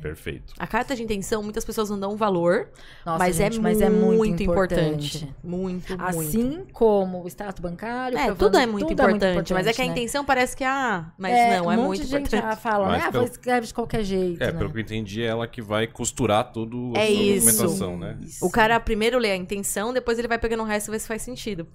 Perfeito. 0.02 0.52
A 0.58 0.66
carta 0.66 0.96
de 0.96 1.02
intenção, 1.02 1.42
muitas 1.42 1.64
pessoas 1.64 1.88
não 1.90 1.98
dão 2.00 2.16
valor, 2.16 2.68
Nossa, 3.04 3.18
mas, 3.18 3.36
gente, 3.36 3.58
é, 3.58 3.60
mas 3.60 3.80
é 3.80 3.88
muito 3.88 4.42
importante. 4.42 5.18
importante. 5.18 5.34
Muito, 5.44 5.88
muito. 5.96 6.02
Assim 6.04 6.64
como 6.72 7.22
o 7.22 7.28
extrato 7.28 7.62
bancário. 7.62 8.16
É, 8.18 8.24
provando- 8.26 8.38
tudo 8.38 8.58
é 8.58 8.66
muito 8.66 8.88
tudo 8.88 9.02
importante, 9.02 9.52
mas 9.54 9.66
é 9.66 9.72
que 9.72 9.82
a 9.82 9.84
né? 9.84 9.92
intenção 9.92 10.24
parece 10.24 10.56
que, 10.56 10.64
ah, 10.64 11.12
mas 11.16 11.32
É, 11.32 11.58
não, 11.58 11.70
é 11.70 11.76
um 11.76 11.80
monte 11.82 11.86
muito 11.88 12.02
de 12.02 12.08
gente 12.08 12.26
importante. 12.26 12.42
já 12.50 12.56
fala, 12.56 12.86
Mas 12.88 12.98
né? 12.98 13.04
Ah, 13.06 13.12
pelo- 13.12 13.24
vou 13.24 13.32
escrever 13.32 13.66
de 13.66 13.74
qualquer 13.74 14.02
jeito. 14.02 14.42
É, 14.42 14.46
né? 14.52 14.58
pelo 14.58 14.70
que 14.72 14.78
eu 14.78 14.82
entendi, 14.82 15.22
é 15.22 15.26
ela 15.26 15.46
que 15.46 15.62
vai 15.62 15.86
costurar 15.86 16.50
tudo 16.52 16.92
a 16.96 17.00
É 17.00 17.06
sua 17.06 17.14
isso. 17.14 17.46
documentação, 17.46 17.98
né? 17.98 18.18
O 18.42 18.50
cara 18.50 18.80
primeiro 18.80 19.18
lê 19.18 19.30
a 19.30 19.36
intenção, 19.36 19.92
depois 19.92 20.18
ele 20.18 20.26
vai 20.26 20.38
pegando 20.38 20.62
o 20.62 20.66
resto 20.66 20.88
e 20.88 20.90
vê 20.92 20.98
se 20.98 21.06
faz 21.06 21.22
sentido. 21.22 21.66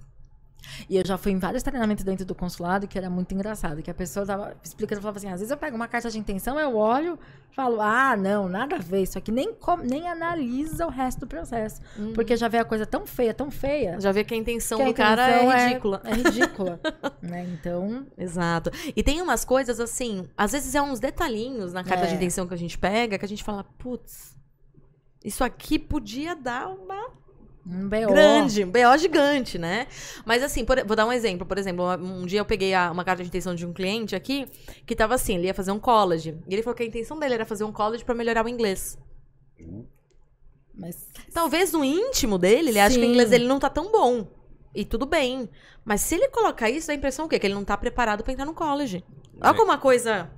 E 0.88 0.96
eu 0.96 1.06
já 1.06 1.16
fui 1.18 1.32
em 1.32 1.38
vários 1.38 1.62
treinamentos 1.62 2.04
dentro 2.04 2.24
do 2.24 2.34
consulado 2.34 2.86
que 2.86 2.96
era 2.98 3.08
muito 3.10 3.34
engraçado. 3.34 3.82
Que 3.82 3.90
a 3.90 3.94
pessoa 3.94 4.24
tava 4.26 4.56
explicando, 4.62 5.00
falava 5.00 5.18
assim: 5.18 5.28
às 5.28 5.40
vezes 5.40 5.50
eu 5.50 5.56
pego 5.56 5.76
uma 5.76 5.88
carta 5.88 6.10
de 6.10 6.18
intenção, 6.18 6.58
eu 6.58 6.76
olho, 6.76 7.18
falo, 7.52 7.80
ah, 7.80 8.16
não, 8.16 8.48
nada 8.48 8.76
a 8.76 8.78
ver. 8.78 9.02
Isso 9.02 9.18
aqui 9.18 9.30
nem, 9.30 9.54
nem 9.84 10.08
analisa 10.08 10.86
o 10.86 10.90
resto 10.90 11.20
do 11.20 11.26
processo. 11.26 11.80
Porque 12.14 12.36
já 12.36 12.48
vê 12.48 12.58
a 12.58 12.64
coisa 12.64 12.86
tão 12.86 13.06
feia, 13.06 13.34
tão 13.34 13.50
feia. 13.50 14.00
Já 14.00 14.12
vê 14.12 14.24
que 14.24 14.34
a 14.34 14.36
intenção 14.36 14.78
que 14.78 14.84
a 14.84 14.88
do 14.88 14.94
cara 14.94 15.28
intenção 15.28 15.52
é 15.52 15.66
ridícula. 15.68 16.02
É, 16.04 16.14
ridícula. 16.14 16.80
né? 17.22 17.46
Então, 17.52 18.06
Exato. 18.16 18.70
E 18.94 19.02
tem 19.02 19.20
umas 19.20 19.44
coisas 19.44 19.80
assim, 19.80 20.28
às 20.36 20.52
vezes 20.52 20.74
é 20.74 20.82
uns 20.82 21.00
detalhinhos 21.00 21.72
na 21.72 21.84
carta 21.84 22.04
É. 22.04 22.08
de 22.08 22.14
intenção 22.14 22.46
que 22.46 22.54
a 22.54 22.58
gente 22.58 22.78
pega, 22.78 23.18
que 23.18 23.24
a 23.24 23.28
gente 23.28 23.44
fala, 23.44 23.64
putz, 23.78 24.36
isso 25.24 25.44
aqui 25.44 25.78
podia 25.78 26.34
dar 26.34 26.68
uma 26.68 27.10
um 27.66 27.88
BO. 27.88 28.06
grande, 28.08 28.64
um 28.64 28.70
BO 28.70 28.98
gigante, 28.98 29.56
né? 29.58 29.86
Mas 30.24 30.42
assim, 30.42 30.64
por- 30.64 30.84
vou 30.84 30.96
dar 30.96 31.06
um 31.06 31.12
exemplo. 31.12 31.46
Por 31.46 31.58
exemplo, 31.58 31.84
um 31.96 32.26
dia 32.26 32.40
eu 32.40 32.44
peguei 32.44 32.74
a- 32.74 32.90
uma 32.90 33.04
carta 33.04 33.22
de 33.22 33.28
intenção 33.28 33.54
de 33.54 33.64
um 33.66 33.72
cliente 33.72 34.16
aqui, 34.16 34.46
que 34.86 34.96
tava 34.96 35.14
assim, 35.14 35.36
ele 35.36 35.46
ia 35.46 35.54
fazer 35.54 35.70
um 35.72 35.78
college. 35.78 36.36
E 36.48 36.54
ele 36.54 36.62
falou 36.62 36.76
que 36.76 36.82
a 36.82 36.86
intenção 36.86 37.18
dele 37.18 37.34
era 37.34 37.46
fazer 37.46 37.64
um 37.64 37.72
college 37.72 38.04
pra 38.04 38.14
melhorar 38.14 38.44
o 38.44 38.48
inglês. 38.48 38.98
Mas 40.74 41.08
Talvez 41.32 41.72
no 41.72 41.84
íntimo 41.84 42.38
dele, 42.38 42.70
ele 42.70 42.78
acha 42.80 42.94
que 42.96 43.00
o 43.00 43.04
Sim. 43.04 43.10
inglês 43.10 43.30
dele 43.30 43.46
não 43.46 43.58
tá 43.58 43.68
tão 43.70 43.90
bom. 43.92 44.26
E 44.74 44.84
tudo 44.84 45.04
bem. 45.06 45.48
Mas 45.84 46.00
se 46.00 46.14
ele 46.14 46.28
colocar 46.28 46.70
isso, 46.70 46.86
dá 46.86 46.92
a 46.94 46.96
impressão 46.96 47.26
o 47.26 47.28
quê? 47.28 47.38
Que 47.38 47.46
ele 47.46 47.54
não 47.54 47.64
tá 47.64 47.76
preparado 47.76 48.22
pra 48.24 48.32
entrar 48.32 48.46
no 48.46 48.54
college. 48.54 49.04
Olha 49.40 49.50
É. 49.50 49.54
como 49.54 49.64
uma 49.66 49.78
coisa 49.78 50.30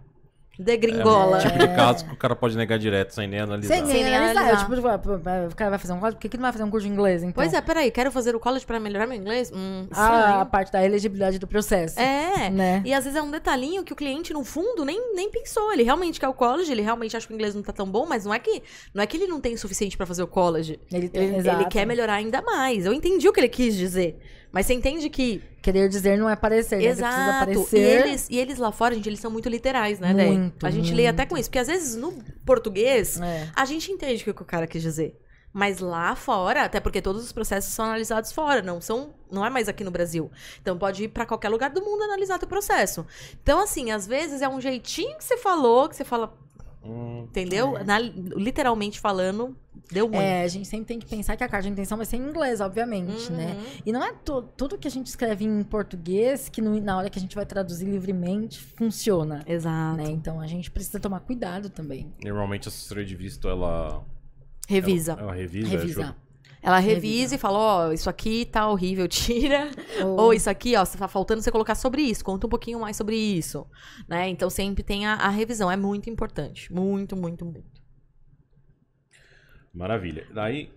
degringola. 0.58 1.38
É 1.38 1.40
o 1.40 1.42
tipo 1.46 1.58
de 1.58 1.68
caso 1.74 2.04
que 2.04 2.12
o 2.12 2.16
cara 2.16 2.34
pode 2.36 2.56
negar 2.56 2.78
direto 2.78 3.12
sem 3.14 3.26
nem 3.26 3.40
analisar. 3.40 3.74
sem 3.76 3.86
Sem 3.86 4.04
nem 4.04 4.16
analisar. 4.16 4.40
analisar. 4.42 4.64
Tipo, 5.00 5.48
o 5.52 5.54
cara 5.56 5.70
vai 5.70 5.78
fazer 5.78 5.92
um 5.92 5.98
curso, 6.00 6.14
por 6.16 6.20
que, 6.20 6.28
que 6.28 6.36
não 6.36 6.42
vai 6.42 6.52
fazer 6.52 6.64
um 6.64 6.70
curso 6.70 6.86
de 6.86 6.92
inglês, 6.92 7.22
então? 7.22 7.34
Pois 7.34 7.52
é, 7.52 7.60
peraí, 7.60 7.90
quero 7.90 8.10
fazer 8.12 8.34
o 8.34 8.40
college 8.40 8.64
pra 8.66 8.78
melhorar 8.80 9.06
meu 9.06 9.16
inglês? 9.16 9.50
Hum, 9.54 9.86
A, 9.92 10.40
a 10.42 10.46
parte 10.46 10.70
da 10.72 10.84
elegibilidade 10.84 11.38
do 11.38 11.46
processo. 11.46 11.98
É. 11.98 12.50
Né? 12.50 12.82
E 12.84 12.92
às 12.92 13.04
vezes 13.04 13.18
é 13.18 13.22
um 13.22 13.30
detalhinho 13.30 13.82
que 13.84 13.92
o 13.92 13.96
cliente, 13.96 14.32
no 14.32 14.44
fundo, 14.44 14.84
nem, 14.84 15.14
nem 15.14 15.30
pensou. 15.30 15.72
Ele 15.72 15.82
realmente 15.82 16.20
quer 16.20 16.28
o 16.28 16.34
college, 16.34 16.70
ele 16.70 16.82
realmente 16.82 17.16
acha 17.16 17.26
que 17.26 17.32
o 17.32 17.36
inglês 17.36 17.54
não 17.54 17.62
tá 17.62 17.72
tão 17.72 17.86
bom, 17.86 18.06
mas 18.06 18.24
não 18.24 18.32
é 18.34 18.38
que, 18.38 18.62
não 18.92 19.02
é 19.02 19.06
que 19.06 19.16
ele 19.16 19.26
não 19.26 19.40
tem 19.40 19.54
o 19.54 19.58
suficiente 19.58 19.96
pra 19.96 20.06
fazer 20.06 20.22
o 20.22 20.26
college. 20.26 20.78
Ele, 20.92 21.08
tem, 21.08 21.34
Ele, 21.36 21.48
ele 21.48 21.64
quer 21.66 21.86
melhorar 21.86 22.14
ainda 22.14 22.40
mais. 22.42 22.86
Eu 22.86 22.92
entendi 22.92 23.28
o 23.28 23.32
que 23.32 23.40
ele 23.40 23.48
quis 23.48 23.74
dizer. 23.76 24.18
Mas 24.54 24.66
você 24.66 24.74
entende 24.74 25.10
que 25.10 25.42
Querer 25.60 25.88
dizer 25.88 26.16
não 26.16 26.30
é 26.30 26.36
parecer, 26.36 26.76
né? 26.76 26.82
Você 26.94 27.02
precisa 27.02 27.06
Exato. 27.08 27.50
E 27.50 27.52
aparecer. 27.54 27.78
eles, 27.78 28.28
e 28.30 28.38
eles 28.38 28.58
lá 28.58 28.70
fora, 28.70 28.94
gente, 28.94 29.08
eles 29.08 29.18
são 29.18 29.30
muito 29.30 29.48
literais, 29.48 29.98
né? 29.98 30.12
Muito, 30.12 30.64
A 30.64 30.70
gente 30.70 30.94
lê 30.94 31.08
até 31.08 31.26
com 31.26 31.36
isso. 31.36 31.48
Porque 31.50 31.58
às 31.58 31.66
vezes 31.66 31.96
no 31.96 32.12
português, 32.46 33.20
É. 33.20 33.48
a 33.56 33.64
gente 33.64 33.90
entende 33.90 34.22
o 34.22 34.32
que 34.32 34.42
o 34.42 34.44
cara 34.44 34.66
quis 34.68 34.80
dizer. 34.80 35.18
Mas 35.52 35.78
lá 35.80 36.14
fora, 36.14 36.64
até 36.64 36.78
porque 36.80 37.00
todos 37.02 37.24
os 37.24 37.32
processos 37.32 37.72
são 37.72 37.84
analisados 37.86 38.30
fora, 38.32 38.60
não 38.62 38.80
são, 38.80 39.14
não 39.30 39.44
é 39.44 39.50
mais 39.50 39.68
aqui 39.68 39.82
no 39.82 39.90
Brasil. 39.90 40.30
Então 40.62 40.78
pode 40.78 41.02
ir 41.04 41.08
pra 41.08 41.26
qualquer 41.26 41.48
lugar 41.48 41.70
do 41.70 41.80
mundo 41.80 42.02
analisar 42.02 42.38
teu 42.38 42.48
processo. 42.48 43.04
Então 43.42 43.58
assim, 43.60 43.90
às 43.90 44.06
vezes 44.06 44.40
é 44.42 44.48
um 44.48 44.60
jeitinho 44.60 45.16
que 45.16 45.24
você 45.24 45.36
falou, 45.36 45.88
que 45.88 45.96
você 45.96 46.04
fala, 46.04 46.32
Hum, 46.84 47.22
entendeu? 47.24 47.82
Na- 47.84 47.98
literalmente 47.98 49.00
falando, 49.00 49.56
deu 49.90 50.06
ruim. 50.06 50.18
É, 50.18 50.42
a 50.42 50.48
gente 50.48 50.68
sempre 50.68 50.86
tem 50.86 50.98
que 50.98 51.06
pensar 51.06 51.36
que 51.36 51.42
a 51.42 51.48
carta 51.48 51.66
de 51.66 51.72
intenção 51.72 51.96
vai 51.96 52.04
ser 52.04 52.16
em 52.18 52.20
inglês, 52.28 52.60
obviamente, 52.60 53.30
Uhum. 53.30 53.36
né? 53.36 53.56
E 53.86 53.90
não 53.92 54.04
é 54.04 54.12
tu- 54.12 54.42
tudo 54.56 54.76
que 54.76 54.86
a 54.86 54.90
gente 54.90 55.06
escreve 55.06 55.44
em 55.44 55.62
português 55.62 56.48
que 56.48 56.60
no- 56.60 56.78
na 56.80 56.98
hora 56.98 57.08
que 57.08 57.18
a 57.18 57.22
gente 57.22 57.34
vai 57.34 57.46
traduzir 57.46 57.86
livremente 57.86 58.60
funciona. 58.76 59.42
Exato. 59.46 59.96
Né? 59.96 60.10
Então 60.10 60.40
a 60.40 60.46
gente 60.46 60.70
precisa 60.70 61.00
tomar 61.00 61.20
cuidado 61.20 61.70
também. 61.70 62.12
Normalmente 62.22 62.66
a 62.66 62.70
assessoria 62.70 63.04
de 63.04 63.16
visto, 63.16 63.48
ela... 63.48 64.04
Revisa. 64.68 65.12
Ela, 65.12 65.22
ela 65.22 65.32
revisa, 65.34 65.68
Revisar. 65.68 66.16
Ela 66.64 66.78
revisa 66.78 67.34
e 67.34 67.38
fala, 67.38 67.58
ó, 67.58 67.92
isso 67.92 68.08
aqui 68.08 68.46
tá 68.46 68.68
horrível, 68.68 69.06
tira. 69.08 69.70
Ou- 70.02 70.18
Ou 70.20 70.34
isso 70.34 70.48
aqui, 70.48 70.74
ó, 70.76 70.84
tá 70.84 71.06
faltando 71.06 71.42
você 71.42 71.52
colocar 71.52 71.74
sobre 71.74 72.02
isso. 72.02 72.24
Conta 72.24 72.46
um 72.46 72.50
pouquinho 72.50 72.80
mais 72.80 72.96
sobre 72.96 73.16
isso. 73.16 73.66
Né? 74.08 74.28
Então 74.30 74.48
sempre 74.48 74.82
tem 74.82 75.06
a, 75.06 75.14
a 75.14 75.28
revisão. 75.28 75.70
É 75.70 75.76
muito 75.76 76.08
importante. 76.08 76.72
Muito, 76.72 77.14
muito, 77.14 77.44
muito. 77.44 77.74
Maravilha. 79.72 80.26
Daí 80.32 80.70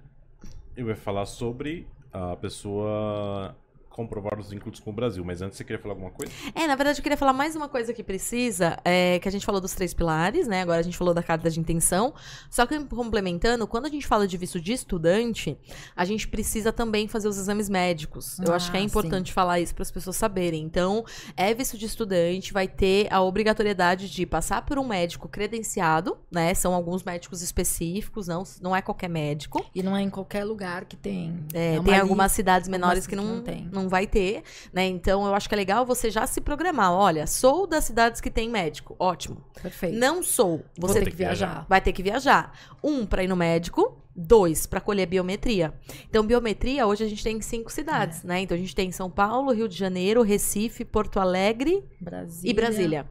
eu 0.75 0.87
ia 0.89 0.95
falar 0.95 1.25
sobre 1.25 1.87
a 2.11 2.35
pessoa 2.35 3.55
comprovar 3.97 4.39
os 4.39 4.51
vínculos 4.51 4.79
com 4.79 4.91
o 4.91 4.93
Brasil. 4.93 5.25
Mas 5.25 5.41
antes 5.41 5.57
você 5.57 5.63
queria 5.63 5.81
falar 5.81 5.93
alguma 5.95 6.11
coisa? 6.11 6.31
É, 6.53 6.67
na 6.67 6.75
verdade, 6.75 6.99
eu 6.99 7.03
queria 7.03 7.17
falar 7.17 7.33
mais 7.33 7.55
uma 7.55 7.67
coisa 7.67 7.91
que 7.93 8.03
precisa, 8.03 8.77
é, 8.85 9.17
que 9.19 9.27
a 9.27 9.31
gente 9.31 9.43
falou 9.45 9.59
dos 9.59 9.73
três 9.73 9.91
pilares, 9.93 10.47
né? 10.47 10.61
Agora 10.61 10.79
a 10.79 10.83
gente 10.83 10.95
falou 10.95 11.13
da 11.13 11.23
carta 11.23 11.49
de 11.49 11.59
intenção. 11.59 12.13
Só 12.49 12.65
que 12.67 12.79
complementando, 12.85 13.65
quando 13.65 13.87
a 13.87 13.89
gente 13.89 14.05
fala 14.05 14.27
de 14.27 14.37
visto 14.37 14.61
de 14.61 14.71
estudante, 14.71 15.57
a 15.95 16.05
gente 16.05 16.27
precisa 16.27 16.71
também 16.71 17.07
fazer 17.07 17.27
os 17.27 17.37
exames 17.37 17.67
médicos. 17.69 18.37
Eu 18.39 18.53
acho 18.53 18.69
que 18.69 18.77
é 18.77 18.79
Ah, 18.79 18.83
importante 18.83 19.33
falar 19.33 19.59
isso 19.59 19.73
para 19.73 19.81
as 19.81 19.91
pessoas 19.91 20.15
saberem. 20.15 20.63
Então, 20.63 21.03
é 21.35 21.51
visto 21.55 21.75
de 21.77 21.85
estudante, 21.87 22.53
vai 22.53 22.67
ter 22.67 23.11
a 23.11 23.21
obrigatoriedade 23.21 24.09
de 24.09 24.25
passar 24.25 24.63
por 24.63 24.77
um 24.77 24.85
médico 24.87 25.27
credenciado, 25.27 26.17
né? 26.31 26.53
São 26.53 26.73
alguns 26.73 27.03
médicos 27.03 27.41
específicos, 27.41 28.27
não, 28.27 28.43
não 28.61 28.75
é 28.75 28.81
qualquer 28.81 29.09
médico. 29.09 29.65
E 29.73 29.81
não 29.81 29.97
é 29.97 30.01
em 30.01 30.09
qualquer 30.09 30.43
lugar 30.43 30.85
que 30.85 30.95
tem. 30.95 31.43
É, 31.53 31.75
É 31.75 31.81
tem 31.81 31.97
algumas 31.97 32.31
cidades 32.31 32.69
menores 32.69 33.05
algumas 33.05 33.07
que 33.07 33.15
não, 33.15 33.23
que 33.23 33.35
não 33.35 33.41
tem. 33.41 33.69
não 33.71 33.86
vai 33.87 34.05
ter, 34.07 34.43
né? 34.73 34.85
Então 34.85 35.25
eu 35.25 35.33
acho 35.33 35.47
que 35.47 35.55
é 35.55 35.57
legal 35.57 35.85
você 35.85 36.09
já 36.09 36.25
se 36.27 36.41
programar. 36.41 36.91
Olha, 36.91 37.25
sou 37.27 37.65
das 37.67 37.85
cidades 37.85 38.19
que 38.21 38.29
tem 38.29 38.49
médico. 38.49 38.95
Ótimo. 38.99 39.43
Perfeito. 39.61 39.97
Não 39.97 40.21
sou. 40.23 40.63
Vou 40.77 40.89
Você 40.89 40.95
ter 40.95 40.99
tem 40.99 41.05
que 41.05 41.11
que 41.11 41.17
viajar. 41.17 41.45
viajar. 41.47 41.65
vai 41.69 41.81
ter 41.81 41.91
que 41.93 42.03
viajar. 42.03 42.51
Um, 42.83 43.05
pra 43.05 43.23
ir 43.23 43.27
no 43.27 43.35
médico. 43.35 44.03
Dois, 44.19 44.65
pra 44.65 44.81
colher 44.81 45.05
biometria. 45.05 45.71
Então, 46.09 46.25
biometria, 46.25 46.87
hoje 46.87 47.03
a 47.03 47.07
gente 47.07 47.23
tem 47.23 47.37
em 47.37 47.41
cinco 47.41 47.71
cidades, 47.71 48.23
É. 48.23 48.27
né? 48.27 48.39
Então, 48.39 48.57
a 48.57 48.59
gente 48.59 48.73
tem 48.75 48.91
São 48.91 49.11
Paulo, 49.11 49.51
Rio 49.53 49.67
de 49.69 49.77
Janeiro, 49.77 50.23
Recife, 50.23 50.83
Porto 50.83 51.19
Alegre 51.19 51.83
Brasília. 52.01 52.49
e 52.49 52.53
Brasília. 52.55 53.09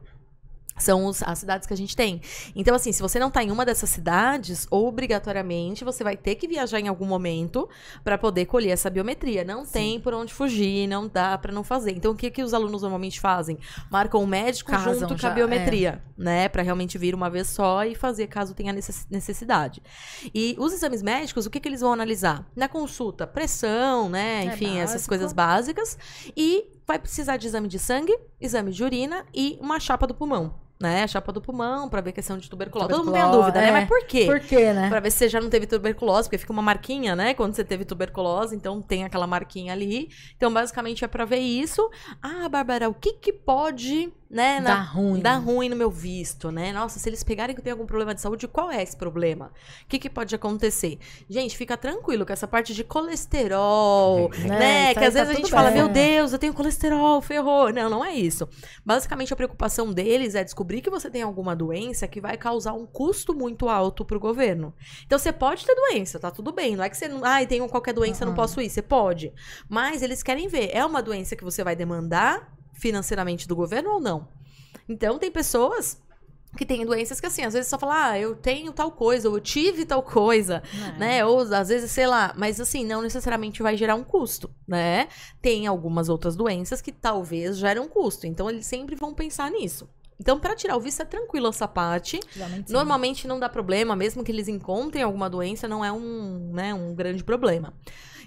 São 0.77 1.05
os- 1.05 1.23
as 1.23 1.39
cidades 1.39 1.67
que 1.67 1.73
a 1.73 1.77
gente 1.77 1.95
tem. 1.95 2.21
Então, 2.55 2.75
assim, 2.75 2.91
se 2.91 3.01
você 3.01 3.17
não 3.19 3.31
tá 3.31 3.43
em 3.43 3.51
uma 3.51 3.65
dessas 3.65 3.89
cidades, 3.89 4.67
obrigatoriamente 4.69 5.83
você 5.83 6.03
vai 6.03 6.15
ter 6.17 6.35
que 6.35 6.47
viajar 6.47 6.79
em 6.79 6.87
algum 6.87 7.05
momento 7.05 7.67
para 8.03 8.17
poder 8.17 8.45
colher 8.45 8.69
essa 8.71 8.89
biometria. 8.89 9.43
Não 9.43 9.65
tem 9.65 9.99
por 9.99 10.13
onde 10.13 10.33
fugir, 10.33 10.87
não 10.87 11.07
dá 11.07 11.37
para 11.37 11.51
não 11.51 11.63
fazer. 11.63 11.91
Então, 11.91 12.11
o 12.11 12.15
que, 12.15 12.29
que 12.29 12.43
os 12.43 12.53
alunos 12.53 12.81
normalmente 12.81 13.19
fazem? 13.19 13.57
Marcam 13.89 14.21
o 14.21 14.27
médico 14.27 14.71
Casam 14.71 14.93
junto 14.93 15.07
com 15.07 15.13
a 15.13 15.17
já, 15.17 15.29
é. 15.31 15.33
biometria, 15.33 16.03
né? 16.17 16.47
Para 16.49 16.61
realmente 16.61 16.97
vir 16.97 17.15
uma 17.15 17.29
vez 17.29 17.47
só 17.47 17.83
e 17.85 17.95
fazer 17.95 18.27
caso 18.27 18.53
tenha 18.53 18.73
necess- 18.73 19.07
necessidade. 19.09 19.81
E 20.33 20.55
os 20.59 20.73
exames 20.73 21.01
médicos, 21.01 21.45
o 21.45 21.49
que, 21.49 21.59
que 21.59 21.67
eles 21.67 21.81
vão 21.81 21.93
analisar? 21.93 22.45
Na 22.55 22.67
consulta, 22.67 23.25
pressão, 23.25 24.09
né? 24.09 24.41
É 24.41 24.45
Enfim, 24.45 24.77
essas 24.77 24.93
básico. 24.95 25.09
coisas 25.09 25.33
básicas. 25.33 25.97
E 26.35 26.65
vai 26.85 26.99
precisar 26.99 27.37
de 27.37 27.47
exame 27.47 27.67
de 27.67 27.79
sangue, 27.79 28.17
exame 28.39 28.71
de 28.71 28.83
urina 28.83 29.25
e 29.33 29.57
uma 29.61 29.79
chapa 29.79 30.05
do 30.05 30.13
pulmão. 30.13 30.66
Né? 30.79 31.03
A 31.03 31.07
chapa 31.07 31.31
do 31.31 31.41
pulmão, 31.41 31.89
pra 31.89 32.01
ver 32.01 32.11
questão 32.11 32.37
de 32.37 32.47
tuberculose. 32.47 32.91
Todo 32.91 33.03
mundo 33.05 33.13
tem 33.13 33.21
a 33.21 33.25
Tuberculose, 33.25 33.51
dúvida, 33.51 33.61
né? 33.61 33.69
é. 33.69 33.71
Mas 33.71 33.87
por 33.87 34.05
quê? 34.05 34.25
Por 34.25 34.39
quê, 34.39 34.73
né? 34.73 34.89
Pra 34.89 34.99
ver 34.99 35.09
se 35.09 35.17
você 35.17 35.29
já 35.29 35.41
não 35.41 35.49
teve 35.49 35.65
tuberculose, 35.65 36.27
porque 36.27 36.37
fica 36.37 36.53
uma 36.53 36.61
marquinha, 36.61 37.15
né? 37.15 37.33
Quando 37.33 37.55
você 37.55 37.63
teve 37.63 37.83
tuberculose, 37.83 38.55
então 38.55 38.79
tem 38.81 39.03
aquela 39.03 39.25
marquinha 39.25 39.73
ali. 39.73 40.09
Então, 40.35 40.53
basicamente, 40.53 41.03
é 41.03 41.07
pra 41.07 41.25
ver 41.25 41.39
isso. 41.39 41.89
Ah, 42.21 42.47
Bárbara, 42.47 42.87
o 42.89 42.93
que 42.93 43.13
que 43.13 43.33
pode, 43.33 44.13
né? 44.29 44.61
Dá 44.61 44.81
ruim. 44.81 45.21
Dar 45.21 45.37
ruim 45.37 45.69
no 45.69 45.75
meu 45.75 45.89
visto, 45.89 46.51
né? 46.51 46.71
Nossa, 46.73 46.99
se 46.99 47.07
eles 47.07 47.23
pegarem 47.23 47.55
que 47.55 47.59
eu 47.61 47.63
tenho 47.63 47.75
algum 47.75 47.85
problema 47.85 48.13
de 48.13 48.21
saúde, 48.21 48.47
qual 48.47 48.69
é 48.69 48.81
esse 48.83 48.95
problema? 48.95 49.51
O 49.83 49.87
que 49.87 49.97
que 49.99 50.09
pode 50.09 50.33
acontecer? 50.35 50.99
Gente, 51.29 51.55
fica 51.57 51.77
tranquilo 51.77 52.25
que 52.25 52.33
essa 52.33 52.47
parte 52.47 52.73
de 52.73 52.83
colesterol, 52.83 54.29
Né, 54.29 54.47
né? 54.47 54.91
isso 54.91 54.99
Que 54.99 55.05
às 55.05 55.13
tá 55.13 55.19
vezes 55.19 55.29
a 55.29 55.33
gente 55.33 55.41
tudo 55.43 55.51
fala, 55.51 55.69
bem. 55.71 55.77
meu 55.81 55.89
Deus, 55.89 56.33
eu 56.33 56.39
tenho 56.39 56.53
colesterol, 56.53 57.21
ferrou. 57.21 57.71
Não, 57.71 57.89
não 57.89 58.03
é 58.05 58.13
isso. 58.13 58.47
Basicamente, 58.85 59.31
a 59.33 59.35
preocupação 59.35 59.91
deles 59.93 60.35
é 60.35 60.43
descobrir 60.43 60.81
que 60.81 60.89
você 60.89 61.09
tem 61.09 61.21
alguma 61.21 61.55
doença 61.55 62.07
que 62.07 62.19
vai 62.21 62.37
causar 62.37 62.73
um 62.73 62.85
custo 62.85 63.33
muito 63.33 63.69
alto 63.69 64.03
pro 64.05 64.19
governo. 64.19 64.73
Então 65.05 65.17
você 65.17 65.31
pode 65.31 65.65
ter 65.65 65.75
doença, 65.75 66.19
tá 66.19 66.31
tudo 66.31 66.51
bem. 66.51 66.75
Não 66.75 66.83
é 66.83 66.89
que 66.89 66.97
você 66.97 67.07
não. 67.07 67.23
Ai, 67.23 67.47
tenho 67.47 67.67
qualquer 67.67 67.93
doença, 67.93 68.25
não 68.25 68.31
Uhum. 68.31 68.35
posso 68.35 68.61
ir. 68.61 68.69
Você 68.69 68.81
pode. 68.81 69.33
Mas 69.69 70.01
eles 70.01 70.21
querem 70.21 70.47
ver, 70.47 70.69
é 70.73 70.85
uma 70.85 71.01
doença 71.01 71.35
que 71.35 71.43
você 71.43 71.63
vai 71.63 71.75
demandar 71.75 72.56
financeiramente 72.77 73.47
do 73.47 73.55
governo 73.55 73.91
ou 73.91 73.99
não? 73.99 74.27
Então 74.87 75.17
tem 75.19 75.31
pessoas 75.31 76.01
que 76.55 76.65
têm 76.65 76.85
doenças 76.85 77.19
que 77.19 77.27
assim, 77.27 77.43
às 77.43 77.53
vezes 77.53 77.69
só 77.69 77.77
falam, 77.77 77.95
ah, 77.95 78.19
eu 78.19 78.35
tenho 78.35 78.71
tal 78.71 78.91
coisa, 78.91 79.29
ou 79.29 79.35
eu 79.35 79.41
tive 79.41 79.85
tal 79.85 80.01
coisa 80.01 80.63
É. 80.73 80.97
né? 80.97 81.25
Ou 81.25 81.41
às 81.41 81.67
vezes, 81.69 81.91
sei 81.91 82.07
lá, 82.07 82.33
mas 82.37 82.59
assim, 82.59 82.85
não 82.85 83.01
necessariamente 83.01 83.61
vai 83.61 83.75
gerar 83.77 83.95
um 83.95 84.03
custo, 84.03 84.49
né? 84.67 85.07
Tem 85.41 85.67
algumas 85.67 86.09
outras 86.09 86.35
doenças 86.35 86.81
que 86.81 86.91
talvez 86.91 87.57
geram 87.57 87.83
um 87.83 87.87
custo. 87.87 88.25
Então 88.25 88.49
eles 88.49 88.65
sempre 88.65 88.95
vão 88.95 89.13
pensar 89.13 89.51
nisso. 89.51 89.87
Então, 90.19 90.39
para 90.39 90.55
tirar 90.55 90.75
o 90.75 90.79
visto 90.79 90.99
é 91.01 91.05
tranquilo 91.05 91.47
essa 91.47 91.67
parte. 91.67 92.19
Geralmente 92.33 92.67
sim. 92.69 92.73
Normalmente 92.73 93.27
não 93.27 93.39
dá 93.39 93.47
problema, 93.47 93.95
mesmo 93.95 94.23
que 94.23 94.31
eles 94.31 94.47
encontrem 94.47 95.03
alguma 95.03 95.29
doença, 95.29 95.67
não 95.67 95.85
é 95.85 95.91
um, 95.91 96.51
né, 96.53 96.73
um 96.73 96.95
grande 96.95 97.23
problema. 97.23 97.71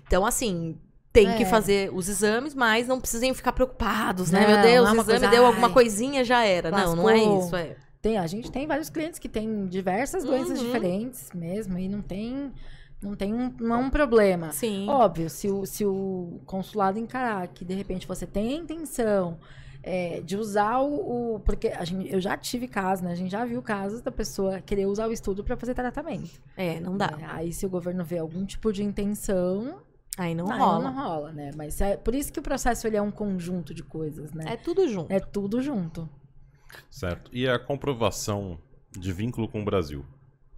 Então, 0.07 0.25
assim, 0.25 0.79
tem 1.13 1.35
que 1.37 1.43
É. 1.43 1.47
fazer 1.47 1.91
os 1.93 2.09
exames, 2.09 2.55
mas 2.55 2.87
não 2.87 3.01
precisem 3.01 3.35
ficar 3.35 3.53
preocupados, 3.53 4.31
né? 4.31 4.41
Não, 4.41 4.47
Meu 4.49 4.57
Deus, 4.63 4.67
é 4.89 4.91
o 4.91 4.95
uma 4.95 5.03
exame 5.03 5.05
coisa, 5.21 5.29
deu 5.29 5.47
alguma 5.47 5.67
ai, 5.69 5.73
coisinha, 5.73 6.25
já 6.25 6.45
era. 6.45 6.71
Não, 6.71 6.95
não 6.97 7.09
é 7.11 7.19
isso, 7.19 7.57
é. 7.57 7.77
Tem, 8.01 8.17
a 8.17 8.27
gente 8.27 8.51
tem 8.51 8.67
vários 8.67 8.89
clientes 8.89 9.19
que 9.19 9.29
têm 9.29 9.67
diversas 9.67 10.25
doenças 10.25 10.59
Uhum. 10.59 10.65
diferentes 10.67 11.29
mesmo 11.35 11.79
e 11.79 11.87
não 11.89 12.01
tem, 12.01 12.51
não 13.03 13.15
tem 13.15 13.35
um, 13.35 13.53
não 13.61 13.75
é 13.75 13.79
um 13.79 13.91
problema. 13.91 14.53
Sim. 14.53 14.89
Óbvio, 14.89 15.29
se 15.29 15.49
o, 15.51 15.67
se 15.67 15.85
o 15.85 16.41
consulado 16.47 16.99
encarar 16.99 17.47
que 17.49 17.65
de 17.65 17.75
repente 17.75 18.07
você 18.07 18.27
tem 18.27 18.55
a 18.55 18.57
intenção 18.57 19.37
é, 19.83 20.21
de 20.25 20.37
usar 20.37 20.79
o, 20.79 21.35
o- 21.37 21.41
Porque 21.41 21.69
a 21.69 21.85
gente, 21.85 22.11
eu 22.13 22.21
já 22.21 22.37
tive 22.37 22.69
casos, 22.69 23.03
né? 23.05 23.13
A 23.13 23.15
gente 23.15 23.31
já 23.33 23.45
viu 23.45 23.61
casos 23.63 24.01
da 24.01 24.11
pessoa 24.11 24.61
querer 24.61 24.87
usar 24.87 25.07
o 25.09 25.13
estudo 25.13 25.43
para 25.45 25.57
fazer 25.57 25.75
tratamento. 25.75 26.41
É, 26.57 26.79
não 26.81 26.97
dá. 26.97 27.09
né? 27.17 27.27
Aí, 27.31 27.53
se 27.53 27.67
o 27.67 27.69
governo 27.71 28.05
vê 28.05 28.19
algum 28.19 28.45
tipo 28.47 28.73
de 28.73 28.83
intenção, 28.83 29.79
Aí 30.21 30.35
não 30.35 30.51
aí 30.53 30.59
rola. 30.59 30.85
não 30.85 30.93
rola, 30.93 31.33
né? 31.33 31.51
Mas 31.57 31.81
é 31.81 31.97
por 31.97 32.15
isso 32.15 32.31
que 32.31 32.39
o 32.39 32.43
processo 32.43 32.87
ele 32.87 32.95
é 32.95 33.01
um 33.01 33.11
conjunto 33.11 33.73
de 33.73 33.83
coisas, 33.83 34.35
né? 34.35 34.45
É 34.49 34.55
tudo 34.55 34.87
junto. 34.87 35.11
É, 35.11 35.19
tudo 35.19 35.63
junto. 35.63 36.07
Certo. 36.91 37.31
E 37.33 37.49
a 37.49 37.59
comprovação 37.59 38.59
de 38.93 39.15
vínculo 39.15 39.49
com 39.49 39.63
o 39.63 39.65
Brasil? 39.65 40.05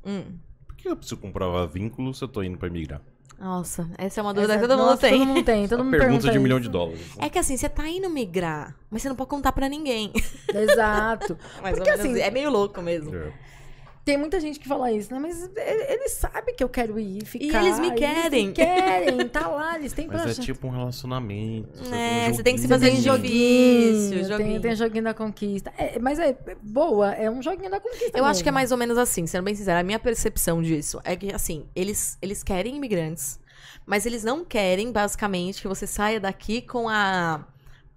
Hum. 0.04 0.36
Por 0.66 0.74
que 0.74 0.88
eu 0.88 0.96
preciso 0.96 1.20
comprovar 1.20 1.68
vínculo 1.68 2.12
se 2.12 2.24
eu 2.24 2.28
tô 2.28 2.42
indo 2.42 2.58
pra 2.58 2.66
imigrar? 2.66 3.00
Nossa, 3.38 3.88
essa 3.96 4.18
é 4.18 4.22
uma 4.22 4.34
dúvida 4.34 4.54
Essa- 4.54 4.62
que 4.62 4.68
todo 4.68 4.82
mundo 4.82 4.98
tem. 4.98 5.12
Todo 5.18 5.26
mundo 5.28 5.44
tem, 5.44 5.68
todo 5.68 5.84
mundo 5.84 5.90
pergunta 5.92 6.10
pergunta 6.10 6.32
de 6.32 6.38
um 6.40 6.42
milhão 6.42 6.58
de 6.58 6.68
dólares. 6.68 7.00
É 7.20 7.30
que 7.30 7.38
assim, 7.38 7.56
você 7.56 7.68
tá 7.68 7.86
indo 7.88 8.10
migrar, 8.10 8.74
mas 8.90 9.00
você 9.02 9.08
não 9.08 9.14
pode 9.14 9.30
contar 9.30 9.52
pra 9.52 9.68
ninguém. 9.68 10.12
Exato. 10.52 11.38
Menos, 11.62 11.88
assim, 11.88 12.18
é 12.20 12.32
meio 12.32 12.50
louco 12.50 12.82
mesmo. 12.82 13.14
É. 13.14 13.32
Tem 14.04 14.16
muita 14.16 14.40
gente 14.40 14.58
que 14.58 14.66
fala 14.66 14.90
isso, 14.90 15.12
né? 15.14 15.20
Mas 15.20 15.48
ele, 15.56 15.84
ele 15.92 16.08
sabe 16.08 16.52
que 16.54 16.64
eu 16.64 16.68
quero 16.68 16.98
ir, 16.98 17.24
ficar. 17.24 17.62
eles 17.64 17.78
me 17.78 17.92
querem. 17.92 18.46
Eles 18.46 18.48
me 18.48 18.52
querem, 18.52 19.28
tá 19.28 19.46
lá, 19.46 19.78
eles 19.78 19.92
têm 19.92 20.08
Mas 20.12 20.38
é 20.38 20.42
tipo 20.42 20.66
um 20.66 20.70
relacionamento. 20.70 21.68
É, 21.94 22.28
um 22.28 22.34
você 22.34 22.42
tem 22.42 22.56
que 22.56 22.62
se 22.62 22.66
joguinho. 22.66 22.90
fazer 22.90 22.96
de 22.96 23.02
joguinho, 23.02 23.92
difícil, 23.92 24.10
tem, 24.10 24.24
joguinho. 24.24 24.60
tem 24.60 24.74
joguinho 24.74 25.04
da 25.04 25.14
conquista. 25.14 25.72
É, 25.78 26.00
mas 26.00 26.18
é 26.18 26.36
boa, 26.60 27.12
é 27.12 27.30
um 27.30 27.40
joguinho 27.40 27.70
da 27.70 27.78
conquista. 27.78 28.18
Eu 28.18 28.24
acho 28.24 28.42
que 28.42 28.48
é 28.48 28.50
mesmo. 28.50 28.54
mais 28.54 28.72
ou 28.72 28.78
menos 28.78 28.98
assim, 28.98 29.24
sendo 29.26 29.44
bem 29.44 29.54
sincera, 29.54 29.78
a 29.78 29.84
minha 29.84 30.00
percepção 30.00 30.60
disso 30.60 31.00
é 31.04 31.14
que, 31.14 31.32
assim, 31.32 31.66
eles, 31.74 32.18
eles 32.20 32.42
querem 32.42 32.76
imigrantes, 32.76 33.38
mas 33.86 34.04
eles 34.04 34.24
não 34.24 34.44
querem, 34.44 34.90
basicamente, 34.90 35.62
que 35.62 35.68
você 35.68 35.86
saia 35.86 36.18
daqui 36.18 36.60
com 36.60 36.88
a 36.88 37.46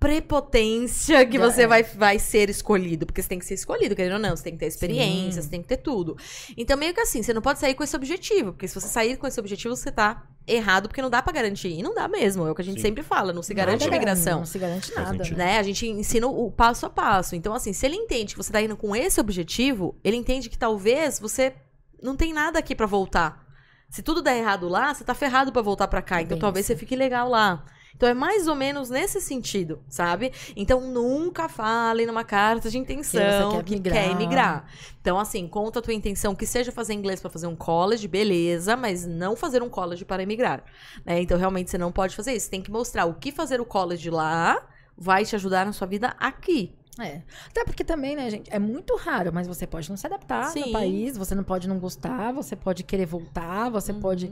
prepotência 0.05 1.25
que 1.25 1.37
Já 1.37 1.45
você 1.45 1.63
é. 1.63 1.67
vai, 1.67 1.83
vai 1.83 2.19
ser 2.19 2.49
escolhido. 2.49 3.05
Porque 3.05 3.21
você 3.21 3.27
tem 3.29 3.39
que 3.39 3.45
ser 3.45 3.55
escolhido, 3.55 3.95
querendo 3.95 4.13
ou 4.13 4.19
não. 4.19 4.35
Você 4.35 4.43
tem 4.43 4.53
que 4.53 4.59
ter 4.59 4.67
experiência, 4.67 5.41
Sim. 5.41 5.47
você 5.47 5.49
tem 5.49 5.61
que 5.61 5.67
ter 5.67 5.77
tudo. 5.77 6.15
Então, 6.55 6.77
meio 6.77 6.93
que 6.93 6.99
assim, 6.99 7.23
você 7.23 7.33
não 7.33 7.41
pode 7.41 7.59
sair 7.59 7.73
com 7.73 7.83
esse 7.83 7.95
objetivo. 7.95 8.53
Porque 8.53 8.67
se 8.67 8.75
você 8.75 8.87
sair 8.87 9.17
com 9.17 9.25
esse 9.25 9.39
objetivo, 9.39 9.75
você 9.75 9.91
tá 9.91 10.27
errado, 10.47 10.87
porque 10.87 11.01
não 11.01 11.09
dá 11.09 11.21
pra 11.21 11.33
garantir. 11.33 11.69
E 11.69 11.81
não 11.81 11.93
dá 11.95 12.07
mesmo. 12.07 12.45
É 12.45 12.51
o 12.51 12.55
que 12.55 12.61
a 12.61 12.65
gente 12.65 12.77
Sim. 12.77 12.87
sempre 12.87 13.03
fala, 13.03 13.33
não 13.33 13.41
se 13.41 13.53
Nada 13.53 13.65
garante 13.65 13.83
a 13.83 13.85
garante, 13.89 13.97
imigração. 13.97 14.39
Não 14.39 14.45
se 14.45 14.59
garante 14.59 14.93
nada. 14.93 15.23
Né? 15.35 15.57
A 15.57 15.63
gente 15.63 15.87
ensina 15.87 16.27
o 16.27 16.51
passo 16.51 16.85
a 16.85 16.89
passo. 16.89 17.35
Então, 17.35 17.53
assim, 17.53 17.73
se 17.73 17.85
ele 17.85 17.95
entende 17.95 18.33
que 18.35 18.37
você 18.43 18.51
tá 18.51 18.61
indo 18.61 18.77
com 18.77 18.95
esse 18.95 19.19
objetivo, 19.19 19.95
ele 20.03 20.17
entende 20.17 20.49
que 20.49 20.57
talvez 20.57 21.19
você 21.19 21.53
não 22.01 22.15
tem 22.15 22.33
nada 22.33 22.59
aqui 22.59 22.75
pra 22.75 22.85
voltar. 22.85 23.43
Se 23.89 24.03
tudo 24.03 24.21
der 24.21 24.37
errado 24.37 24.67
lá, 24.67 24.93
você 24.93 25.03
tá 25.03 25.13
ferrado 25.13 25.51
pra 25.51 25.61
voltar 25.61 25.87
pra 25.87 26.01
cá. 26.01 26.21
Então, 26.21 26.35
Bem 26.35 26.41
talvez 26.41 26.65
isso. 26.65 26.73
você 26.73 26.79
fique 26.79 26.95
legal 26.95 27.29
lá. 27.29 27.63
Então, 27.95 28.09
é 28.09 28.13
mais 28.13 28.47
ou 28.47 28.55
menos 28.55 28.89
nesse 28.89 29.21
sentido, 29.21 29.81
sabe? 29.87 30.31
Então, 30.55 30.81
nunca 30.81 31.47
fale 31.47 32.05
numa 32.05 32.23
carta 32.23 32.69
de 32.69 32.77
intenção 32.77 33.51
quer 33.51 33.63
que 33.63 33.73
migrar. 33.75 33.93
quer 33.97 34.11
emigrar. 34.11 34.65
Então, 34.99 35.17
assim, 35.17 35.47
conta 35.47 35.79
a 35.79 35.81
tua 35.81 35.93
intenção 35.93 36.35
que 36.35 36.45
seja 36.45 36.71
fazer 36.71 36.93
inglês 36.93 37.21
pra 37.21 37.29
fazer 37.29 37.47
um 37.47 37.55
college, 37.55 38.07
beleza, 38.07 38.75
mas 38.75 39.05
não 39.05 39.35
fazer 39.35 39.63
um 39.63 39.69
college 39.69 40.03
para 40.03 40.21
emigrar. 40.21 40.63
né? 41.05 41.21
Então, 41.21 41.37
realmente, 41.37 41.71
você 41.71 41.77
não 41.77 41.91
pode 41.91 42.15
fazer 42.15 42.33
isso. 42.33 42.45
Você 42.45 42.51
tem 42.51 42.61
que 42.61 42.69
mostrar 42.71 43.05
o 43.05 43.13
que 43.13 43.31
fazer 43.31 43.61
o 43.61 43.65
college 43.65 44.09
lá 44.09 44.61
vai 44.97 45.23
te 45.25 45.35
ajudar 45.35 45.65
na 45.65 45.71
sua 45.73 45.87
vida 45.87 46.15
aqui. 46.19 46.75
É. 46.99 47.21
Até 47.49 47.65
porque 47.65 47.83
também, 47.83 48.15
né, 48.15 48.29
gente, 48.29 48.49
é 48.53 48.57
muito 48.59 48.95
raro, 48.95 49.31
mas 49.33 49.47
você 49.47 49.67
pode 49.67 49.89
não 49.89 49.97
se 49.97 50.07
adaptar 50.07 50.45
Sim. 50.51 50.67
no 50.67 50.71
país, 50.71 51.17
você 51.17 51.35
não 51.35 51.43
pode 51.43 51.67
não 51.67 51.77
gostar, 51.77 52.31
você 52.31 52.55
pode 52.55 52.83
querer 52.83 53.05
voltar, 53.05 53.69
você 53.69 53.91
Uhum. 53.91 53.99
pode. 53.99 54.31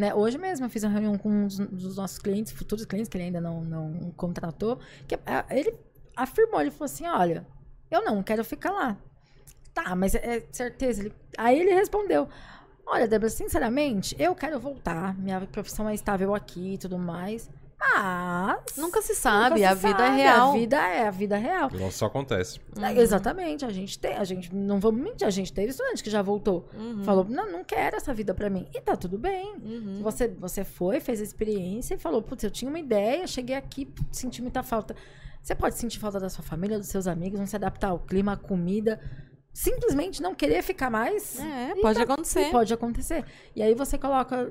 Né? 0.00 0.14
Hoje 0.14 0.38
mesmo 0.38 0.64
eu 0.64 0.70
fiz 0.70 0.82
uma 0.82 0.90
reunião 0.90 1.18
com 1.18 1.28
um 1.28 1.46
dos, 1.46 1.96
nossos 1.96 2.18
clientes, 2.18 2.52
futuros 2.52 2.86
clientes, 2.86 3.10
que 3.10 3.18
ele 3.18 3.24
ainda 3.24 3.38
não, 3.38 3.62
não 3.62 4.10
contratou, 4.16 4.78
que 5.06 5.14
ah, 5.26 5.44
ele 5.50 5.74
afirmou, 6.16 6.58
ele 6.58 6.70
falou 6.70 6.86
assim, 6.86 7.06
olha, 7.06 7.46
eu 7.90 8.02
não 8.02 8.22
quero 8.22 8.42
ficar 8.42 8.70
lá. 8.70 8.96
Tá, 9.74 9.94
mas 9.94 10.14
é, 10.14 10.38
é 10.38 10.46
certeza. 10.50 11.02
Ele... 11.02 11.14
Aí 11.36 11.60
ele 11.60 11.74
respondeu, 11.74 12.26
olha, 12.86 13.06
Débora, 13.06 13.28
sinceramente, 13.28 14.16
eu 14.18 14.34
quero 14.34 14.58
voltar, 14.58 15.14
minha 15.18 15.38
profissão 15.42 15.86
é 15.86 15.94
estável 15.94 16.34
aqui 16.34 16.74
e 16.74 16.78
tudo 16.78 16.98
mais, 16.98 17.50
mas... 17.80 18.76
Nunca 18.76 19.00
se 19.02 19.14
sabe, 19.14 19.56
nunca 19.60 19.72
a 19.72 19.76
se 19.76 19.86
vida 19.86 19.98
sabe, 19.98 20.20
é 20.20 20.22
real. 20.22 20.50
A 20.50 20.52
vida 20.52 20.76
é 20.76 21.08
a 21.08 21.10
vida 21.10 21.36
real. 21.36 21.70
Não 21.72 21.90
só 21.90 22.06
acontece. 22.06 22.60
É, 22.80 23.00
Exatamente, 23.00 23.64
a 23.64 23.70
gente 23.70 23.98
tem, 23.98 24.14
a 24.14 24.24
gente 24.24 24.54
não 24.54 24.78
vamos 24.78 25.00
mentir, 25.02 25.26
a 25.26 25.30
gente 25.30 25.52
teve 25.52 25.70
estudante 25.70 26.02
que 26.02 26.10
já 26.10 26.22
voltou, 26.22 26.68
Uhum. 26.74 27.02
falou, 27.04 27.24
não, 27.24 27.50
não 27.50 27.64
quero 27.64 27.96
essa 27.96 28.12
vida 28.14 28.34
pra 28.34 28.50
mim. 28.50 28.68
E 28.74 28.80
tá 28.80 28.96
tudo 28.96 29.18
bem. 29.18 29.54
Uhum. 29.62 30.00
Você, 30.02 30.28
você 30.28 30.62
foi, 30.64 31.00
fez 31.00 31.20
a 31.20 31.24
experiência 31.24 31.94
e 31.94 31.98
falou, 31.98 32.20
putz, 32.22 32.44
eu 32.44 32.50
tinha 32.50 32.68
uma 32.68 32.78
ideia, 32.78 33.26
cheguei 33.26 33.56
aqui, 33.56 33.88
senti 34.12 34.42
muita 34.42 34.62
falta. 34.62 34.94
Você 35.42 35.54
pode 35.54 35.76
sentir 35.76 35.98
falta 35.98 36.20
da 36.20 36.28
sua 36.28 36.44
família, 36.44 36.78
dos 36.78 36.88
seus 36.88 37.06
amigos, 37.06 37.38
não 37.40 37.46
se 37.46 37.56
adaptar 37.56 37.88
ao 37.88 37.98
clima, 37.98 38.32
à 38.34 38.36
comida, 38.36 39.00
simplesmente 39.52 40.20
não 40.22 40.34
querer 40.34 40.62
ficar 40.62 40.90
mais. 40.90 41.38
É, 41.40 41.74
pode 41.80 41.96
tá- 41.98 42.04
acontecer. 42.04 42.50
pode 42.50 42.72
acontecer. 42.74 43.24
E 43.56 43.62
aí 43.62 43.74
você 43.74 43.96
coloca. 43.98 44.50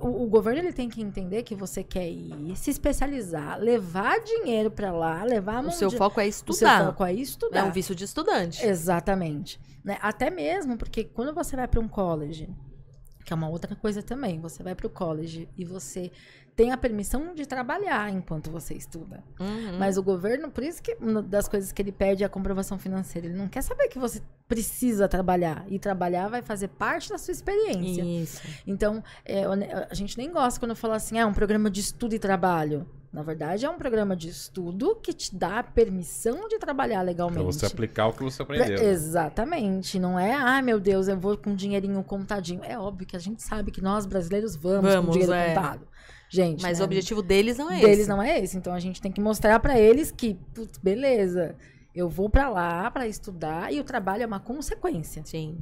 O, 0.00 0.24
o 0.24 0.26
governo 0.26 0.60
ele 0.60 0.72
tem 0.72 0.88
que 0.88 1.00
entender 1.02 1.42
que 1.42 1.54
você 1.54 1.82
quer 1.82 2.08
ir, 2.08 2.56
se 2.56 2.70
especializar, 2.70 3.58
levar 3.58 4.18
dinheiro 4.20 4.70
pra 4.70 4.92
lá, 4.92 5.22
levar 5.24 5.56
a 5.56 5.60
O 5.60 5.62
mão 5.64 5.72
seu 5.72 5.88
de- 5.88 5.96
foco 5.96 6.20
é 6.20 6.26
o 6.28 6.32
seu 6.32 6.44
estudar. 6.50 6.86
foco 6.86 7.04
é 7.04 7.12
estudar. 7.12 7.58
É 7.60 7.62
um 7.64 7.72
visto 7.72 7.94
de 7.94 8.04
estudante. 8.04 8.64
Exatamente. 8.64 9.60
Né? 9.84 9.98
Até 10.00 10.30
mesmo 10.30 10.76
porque 10.76 11.04
quando 11.04 11.34
você 11.34 11.56
vai 11.56 11.68
para 11.68 11.80
um 11.80 11.88
college, 11.88 12.48
que 13.24 13.32
é 13.32 13.36
uma 13.36 13.48
outra 13.48 13.74
coisa 13.76 14.02
também, 14.02 14.40
você 14.40 14.62
vai 14.62 14.74
para 14.74 14.86
o 14.86 14.90
college 14.90 15.48
e 15.56 15.64
você 15.64 16.10
tem 16.56 16.70
a 16.70 16.76
permissão 16.76 17.34
de 17.34 17.46
trabalhar 17.46 18.10
enquanto 18.10 18.50
você 18.50 18.74
estuda. 18.74 19.22
Uhum. 19.40 19.76
Mas 19.78 19.96
o 19.96 20.02
governo, 20.02 20.50
por 20.50 20.62
isso 20.62 20.82
que 20.82 20.96
uma 21.00 21.20
das 21.22 21.48
coisas 21.48 21.72
que 21.72 21.82
ele 21.82 21.90
pede 21.90 22.22
é 22.22 22.26
a 22.26 22.28
comprovação 22.28 22.78
financeira. 22.78 23.26
Ele 23.26 23.36
não 23.36 23.48
quer 23.48 23.62
saber 23.62 23.88
que 23.88 23.98
você 23.98 24.22
precisa 24.46 25.08
trabalhar. 25.08 25.64
E 25.68 25.78
trabalhar 25.78 26.28
vai 26.28 26.42
fazer 26.42 26.68
parte 26.68 27.08
da 27.10 27.18
sua 27.18 27.32
experiência. 27.32 28.02
Isso. 28.02 28.42
Então, 28.66 29.02
é, 29.24 29.44
a 29.90 29.94
gente 29.94 30.16
nem 30.16 30.30
gosta 30.30 30.60
quando 30.60 30.76
fala 30.76 30.96
assim, 30.96 31.18
ah, 31.18 31.22
é 31.22 31.26
um 31.26 31.32
programa 31.34 31.68
de 31.70 31.80
estudo 31.80 32.14
e 32.14 32.18
trabalho. 32.18 32.86
Na 33.12 33.22
verdade, 33.22 33.64
é 33.64 33.70
um 33.70 33.78
programa 33.78 34.16
de 34.16 34.28
estudo 34.28 34.96
que 34.96 35.12
te 35.12 35.34
dá 35.36 35.60
a 35.60 35.62
permissão 35.62 36.48
de 36.48 36.58
trabalhar 36.58 37.00
legalmente. 37.02 37.36
Pra 37.36 37.44
você 37.44 37.66
aplicar 37.66 38.08
o 38.08 38.12
que 38.12 38.24
você 38.24 38.44
Pra- 38.44 38.56
aprendeu. 38.56 38.84
Exatamente. 38.88 40.00
Não 40.00 40.18
é, 40.18 40.34
ah, 40.34 40.60
meu 40.60 40.80
Deus, 40.80 41.06
eu 41.06 41.16
vou 41.16 41.36
com 41.36 41.54
dinheirinho 41.54 42.02
contadinho. 42.02 42.62
É 42.64 42.76
óbvio 42.76 43.06
que 43.06 43.14
a 43.14 43.20
gente 43.20 43.40
sabe 43.40 43.70
que 43.70 43.80
nós 43.80 44.04
brasileiros 44.04 44.56
vamos, 44.56 44.90
com 44.90 44.96
Vamos, 44.96 45.12
dinheiro 45.12 45.32
é. 45.32 45.54
contado. 45.54 45.86
Gente, 46.34 46.62
Mas 46.62 46.78
né, 46.78 46.82
o 46.82 46.86
objetivo 46.86 47.22
deles 47.22 47.56
não 47.58 47.70
é 47.70 47.80
deles 47.80 48.00
esse. 48.00 48.08
não 48.08 48.20
é 48.20 48.40
esse. 48.40 48.56
Então 48.56 48.74
a 48.74 48.80
gente 48.80 49.00
tem 49.00 49.12
que 49.12 49.20
mostrar 49.20 49.60
pra 49.60 49.78
eles 49.78 50.10
que, 50.10 50.34
putz, 50.52 50.78
beleza, 50.78 51.54
eu 51.94 52.08
vou 52.08 52.28
pra 52.28 52.48
lá 52.48 52.90
pra 52.90 53.06
estudar 53.06 53.72
e 53.72 53.78
o 53.78 53.84
trabalho 53.84 54.24
é 54.24 54.26
uma 54.26 54.40
consequência. 54.40 55.22
Sim. 55.24 55.58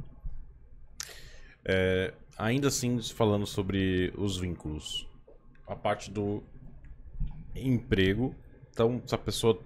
Ainda 2.37 2.69
assim, 2.69 2.99
falando 3.01 3.45
sobre 3.45 4.11
os 4.17 4.37
vínculos. 4.37 5.07
A 5.67 5.75
parte 5.75 6.09
do 6.09 6.41
emprego. 7.55 8.35
Então, 8.71 9.01
se 9.05 9.13
a 9.13 9.17
pessoa 9.17 9.59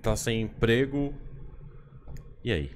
tá 0.00 0.16
sem 0.16 0.40
emprego. 0.42 1.12
E 2.42 2.50
aí? 2.50 2.70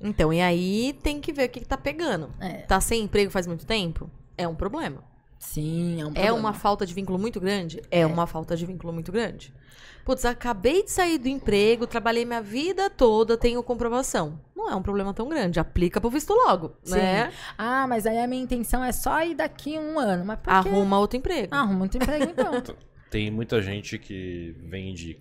Então, 0.00 0.32
e 0.32 0.40
aí 0.40 0.92
tem 1.02 1.20
que 1.20 1.32
ver 1.32 1.48
o 1.48 1.48
que, 1.48 1.60
que 1.60 1.66
tá 1.66 1.78
pegando. 1.78 2.32
É. 2.38 2.58
Tá 2.62 2.80
sem 2.80 3.02
emprego 3.02 3.30
faz 3.30 3.46
muito 3.46 3.66
tempo? 3.66 4.10
É 4.36 4.46
um 4.46 4.54
problema. 4.54 5.02
Sim, 5.38 6.00
é 6.00 6.04
um 6.04 6.08
É 6.08 6.12
problema. 6.12 6.34
uma 6.36 6.52
falta 6.52 6.84
de 6.84 6.92
vínculo 6.94 7.18
muito 7.18 7.40
grande? 7.40 7.80
É, 7.90 8.04
uma 8.04 8.26
falta 8.26 8.56
de 8.56 8.66
vínculo 8.66 8.92
muito 8.92 9.12
grande. 9.12 9.52
Putz, 10.04 10.24
acabei 10.24 10.82
de 10.84 10.90
sair 10.90 11.18
do 11.18 11.28
emprego, 11.28 11.86
trabalhei 11.86 12.24
minha 12.24 12.40
vida 12.40 12.88
toda, 12.88 13.36
tenho 13.36 13.62
comprovação. 13.62 14.40
Não 14.56 14.70
é 14.70 14.74
um 14.74 14.82
problema 14.82 15.12
tão 15.12 15.28
grande. 15.28 15.60
Aplica 15.60 16.00
pro 16.00 16.08
visto 16.08 16.32
logo, 16.32 16.72
Sim. 16.82 16.96
né? 16.96 17.30
Ah, 17.58 17.86
mas 17.86 18.06
aí 18.06 18.18
a 18.18 18.26
minha 18.26 18.42
intenção 18.42 18.82
é 18.82 18.90
só 18.90 19.22
ir 19.22 19.34
daqui 19.34 19.78
um 19.78 19.98
ano. 19.98 20.24
Mas 20.24 20.38
por 20.38 20.44
quê? 20.44 20.50
Arruma 20.68 20.98
outro 20.98 21.18
emprego. 21.18 21.54
Arruma 21.54 21.82
outro 21.82 21.98
emprego, 22.02 22.24
então. 22.30 22.52
Tem 23.10 23.30
muita 23.30 23.60
gente 23.62 23.98
que 23.98 24.54
vende, 24.64 25.18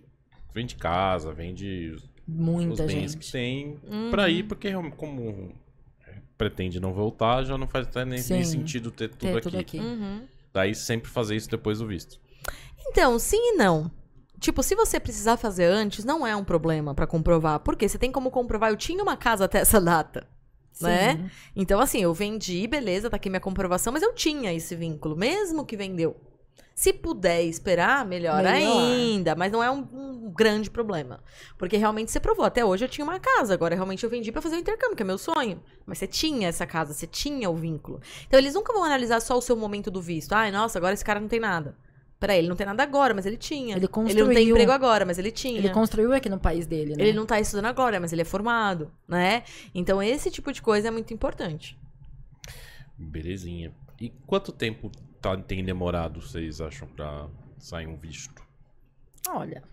vende 0.53 0.75
casa, 0.75 1.31
vende 1.33 1.91
os 1.95 2.09
Muita 2.27 2.83
bens 2.85 3.11
gente. 3.13 3.17
que 3.17 3.31
tem 3.31 3.77
Uhum. 3.89 4.09
pra 4.11 4.29
ir, 4.29 4.43
porque 4.43 4.71
como 4.97 5.53
pretende 6.37 6.79
não 6.79 6.93
voltar, 6.93 7.43
já 7.43 7.57
não 7.57 7.67
faz 7.67 7.87
até 7.87 8.05
nem, 8.05 8.21
nem 8.29 8.43
sentido 8.43 8.91
ter 8.91 9.09
tudo 9.09 9.19
Ter 9.19 9.29
aqui. 9.37 9.41
tudo 9.41 9.57
aqui. 9.57 9.79
Uhum. 9.79 10.21
Daí 10.53 10.75
sempre 10.75 11.09
fazer 11.09 11.35
isso 11.35 11.49
depois 11.49 11.79
do 11.79 11.87
visto. 11.87 12.19
Então, 12.89 13.17
sim 13.19 13.53
e 13.53 13.57
não. 13.57 13.91
Tipo, 14.39 14.61
se 14.61 14.75
você 14.75 14.99
precisar 14.99 15.37
fazer 15.37 15.65
antes, 15.65 16.05
não 16.05 16.25
é 16.25 16.35
um 16.35 16.43
problema 16.43 16.93
pra 16.93 17.07
comprovar. 17.07 17.59
Porque 17.61 17.89
você 17.89 17.97
tem 17.97 18.11
como 18.11 18.29
comprovar, 18.29 18.69
eu 18.69 18.77
tinha 18.77 19.01
uma 19.01 19.17
casa 19.17 19.45
até 19.45 19.59
essa 19.59 19.81
data. 19.81 20.27
Né? 20.79 21.15
Sim. 21.15 21.29
Então, 21.55 21.79
assim, 21.79 22.03
eu 22.03 22.13
vendi, 22.13 22.67
beleza, 22.67 23.09
tá 23.09 23.17
aqui 23.17 23.29
minha 23.29 23.39
comprovação, 23.39 23.91
mas 23.91 24.03
eu 24.03 24.13
tinha 24.13 24.53
esse 24.53 24.75
vínculo, 24.75 25.15
mesmo 25.15 25.65
que 25.65 25.75
vendeu. 25.75 26.15
Se 26.77 26.93
puder 26.93 27.41
esperar, 27.41 28.05
melhor, 28.05 28.43
Melhor. 28.43 28.51
ainda, 28.53 29.33
mas 29.33 29.51
não 29.51 29.63
é 29.63 29.71
um, 29.71 29.79
um 29.91 30.31
grande 30.31 30.69
problema. 30.69 31.23
Porque 31.57 31.75
realmente 31.75 32.11
você 32.11 32.19
provou. 32.19 32.45
Até 32.45 32.63
hoje 32.63 32.85
eu 32.85 32.87
tinha 32.87 33.03
uma 33.03 33.19
casa, 33.19 33.51
agora 33.55 33.73
realmente 33.73 34.03
eu 34.03 34.09
vendi 34.11 34.31
pra 34.31 34.43
fazer 34.43 34.57
o 34.57 34.59
intercâmbio, 34.59 34.95
que 34.95 35.01
é 35.01 35.05
meu 35.05 35.17
sonho. 35.17 35.59
Mas 35.87 35.97
você 35.97 36.05
tinha 36.05 36.47
essa 36.47 36.67
casa, 36.67 36.93
você 36.93 37.07
tinha 37.07 37.49
o 37.49 37.55
vínculo. 37.55 37.99
Então 38.27 38.39
eles 38.39 38.53
nunca 38.53 38.71
vão 38.71 38.83
analisar 38.83 39.19
só 39.21 39.35
o 39.35 39.41
seu 39.41 39.55
momento 39.57 39.89
do 39.89 39.99
visto. 39.99 40.33
Ai, 40.33 40.51
nossa, 40.51 40.77
agora 40.77 40.93
esse 40.93 41.03
cara 41.03 41.19
não 41.19 41.27
tem 41.27 41.39
nada. 41.39 41.75
Peraí, 42.19 42.37
ele 42.37 42.47
não 42.47 42.55
tem 42.55 42.67
nada 42.67 42.83
agora, 42.83 43.11
mas 43.11 43.25
ele 43.25 43.37
tinha. 43.37 43.75
Ele 43.75 43.77
Ele 43.77 43.81
não 43.81 43.87
tem 43.87 44.03
construiu. 44.03 44.49
emprego 44.51 44.71
agora, 44.71 45.03
mas 45.03 45.17
ele 45.17 45.31
tinha. 45.31 45.57
Ele 45.57 45.69
construiu 45.71 46.13
aqui 46.13 46.29
no 46.29 46.39
país 46.39 46.67
dele, 46.67 46.95
né? 46.95 47.03
Ele 47.03 47.13
não 47.13 47.25
tá 47.25 47.39
estudando 47.39 47.65
agora, 47.65 47.99
mas 47.99 48.13
ele 48.13 48.21
é 48.21 48.25
formado, 48.25 48.91
né? 49.07 49.41
Então 49.73 49.99
esse 49.99 50.29
tipo 50.29 50.53
de 50.53 50.61
coisa 50.61 50.89
é 50.89 50.91
muito 50.91 51.11
importante. 51.11 51.75
Belezinha. 52.95 53.73
E 53.99 54.11
quanto 54.27 54.51
tempo 54.51 54.91
tá- 55.21 55.37
tem 55.37 55.63
demorado, 55.63 56.21
vocês 56.21 56.59
acham, 56.61 56.87
pra 56.87 57.27
sair 57.59 57.87
um 57.87 57.95
visto? 57.97 58.41
Olha. 59.29 59.63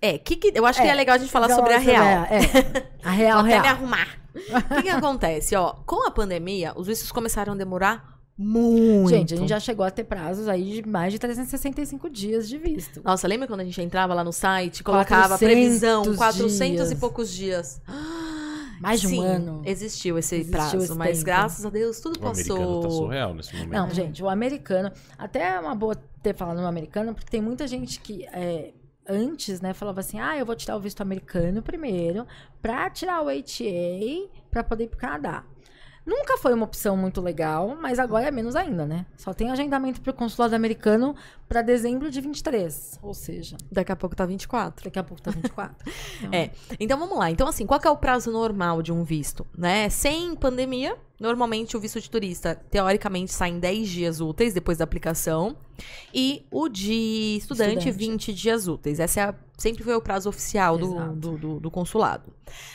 É, 0.00 0.18
que 0.18 0.36
que, 0.36 0.52
eu 0.54 0.66
acho 0.66 0.80
que 0.82 0.86
É, 0.86 0.90
é 0.90 0.94
legal 0.94 1.14
a 1.14 1.18
gente 1.18 1.30
falar 1.30 1.48
sobre 1.54 1.72
a 1.72 1.78
real. 1.78 2.04
É, 2.04 2.36
é. 2.36 2.90
A 3.02 3.10
real, 3.12 3.42
Vou 3.42 3.46
até 3.50 3.58
me 3.58 3.62
real. 3.64 3.76
arrumar. 3.76 4.08
O 4.34 4.74
que, 4.76 4.82
que 4.82 4.88
acontece? 4.88 5.54
Ó, 5.56 5.72
com 5.86 6.06
a 6.06 6.10
pandemia, 6.10 6.72
os 6.76 6.86
vistos 6.88 7.10
começaram 7.12 7.52
a 7.52 7.56
demorar 7.56 8.18
muito. 8.36 9.10
Gente, 9.10 9.32
a 9.32 9.36
gente 9.36 9.48
já 9.48 9.60
chegou 9.60 9.86
a 9.86 9.90
ter 9.92 10.04
prazos 10.04 10.48
aí 10.48 10.82
de 10.82 10.88
mais 10.88 11.12
de 11.12 11.18
365 11.20 12.10
dias 12.10 12.48
de 12.48 12.58
visto. 12.58 13.00
Nossa, 13.04 13.28
lembra 13.28 13.46
quando 13.46 13.60
a 13.60 13.64
gente 13.64 13.80
entrava 13.80 14.12
lá 14.12 14.24
no 14.24 14.32
site, 14.32 14.82
colocava 14.82 15.38
400 15.38 15.38
previsão, 15.38 16.16
400 16.16 16.58
dias. 16.76 16.90
e 16.90 16.96
poucos 16.96 17.32
dias? 17.32 17.80
Mais 18.84 19.00
de 19.00 19.06
um 19.06 19.10
Sim, 19.10 19.24
ano. 19.24 19.62
Existiu 19.64 20.16
esse 20.18 20.36
Existiu 20.36 20.52
prazo, 20.52 20.76
esse 20.78 20.94
mas 20.94 21.10
tempo. 21.18 21.24
graças 21.26 21.64
a 21.66 21.70
Deus 21.70 22.00
tudo 22.00 22.20
O 22.22 22.28
americano 22.28 22.58
passou. 22.58 22.80
tá 22.82 22.90
surreal 22.90 23.34
nesse 23.34 23.54
momento. 23.56 23.72
Não, 23.72 23.90
gente, 23.90 24.22
o 24.22 24.28
americano. 24.28 24.92
Até 25.18 25.54
é 25.56 25.58
uma 25.60 25.74
boa 25.74 25.96
ter 26.22 26.34
falado 26.34 26.60
no 26.60 26.66
americano, 26.66 27.14
porque 27.14 27.30
tem 27.30 27.40
muita 27.42 27.66
gente 27.66 28.00
que 28.00 28.24
é, 28.26 28.72
antes, 29.08 29.60
né, 29.60 29.74
falava 29.74 30.00
assim: 30.00 30.18
ah, 30.20 30.36
eu 30.38 30.46
vou 30.46 30.54
tirar 30.56 30.76
o 30.76 30.80
visto 30.80 31.00
americano 31.00 31.62
primeiro, 31.62 32.26
pra 32.62 32.88
tirar 32.90 33.22
o 33.22 33.28
HA, 33.28 34.28
pra 34.50 34.62
poder 34.64 34.84
ir 34.84 34.88
pro 34.88 34.98
Canadá. 34.98 35.44
Nunca 36.06 36.36
foi 36.36 36.52
uma 36.52 36.64
opção 36.64 36.96
muito 36.98 37.20
legal, 37.22 37.76
mas 37.80 37.98
agora 37.98 38.26
é 38.28 38.30
menos 38.30 38.54
ainda, 38.54 38.84
né? 38.84 39.06
Só 39.16 39.32
tem 39.32 39.50
agendamento 39.50 40.02
pro 40.02 40.12
consulado 40.12 40.54
americano 40.54 41.16
pra 41.48 41.62
dezembro 41.62 42.10
de 42.10 42.20
23. 42.20 42.98
Ou 43.02 43.14
seja, 43.14 43.56
Daqui 43.72 43.90
a 43.90 43.96
pouco 43.96 44.14
tá 44.14 44.26
24. 44.26 44.84
daqui 44.84 44.98
a 44.98 45.02
pouco 45.02 45.22
tá 45.22 45.30
24. 45.30 45.74
Então, 46.20 46.30
É. 46.32 46.50
Então 46.78 46.98
vamos 46.98 47.18
lá. 47.18 47.30
Então, 47.30 47.48
assim, 47.48 47.64
qual 47.66 47.80
é 47.82 47.88
o 47.90 47.96
prazo 47.96 48.30
normal 48.30 48.82
de 48.82 48.92
um 48.92 49.02
visto? 49.02 49.46
Né? 49.56 49.88
Sem 49.88 50.34
pandemia, 50.36 50.96
normalmente 51.18 51.74
o 51.76 51.80
visto 51.80 51.98
de 52.00 52.10
turista, 52.10 52.54
teoricamente, 52.70 53.32
sai 53.32 53.50
em 53.50 53.58
10 53.58 53.88
dias 53.88 54.20
úteis 54.20 54.52
depois 54.52 54.78
da 54.78 54.84
aplicação. 54.84 55.56
E 56.12 56.44
o 56.50 56.68
de 56.68 57.36
estudante, 57.38 57.78
Estudante. 57.88 57.90
20 57.92 58.34
dias 58.34 58.68
úteis. 58.68 59.00
Essa 59.00 59.20
é 59.20 59.22
a- 59.24 59.34
sempre 59.56 59.82
foi 59.82 59.94
o 59.94 60.02
prazo 60.02 60.28
oficial 60.28 60.76
do, 60.76 61.12
do, 61.14 61.38
do- 61.38 61.60
do 61.60 61.70
consulado. 61.70 62.32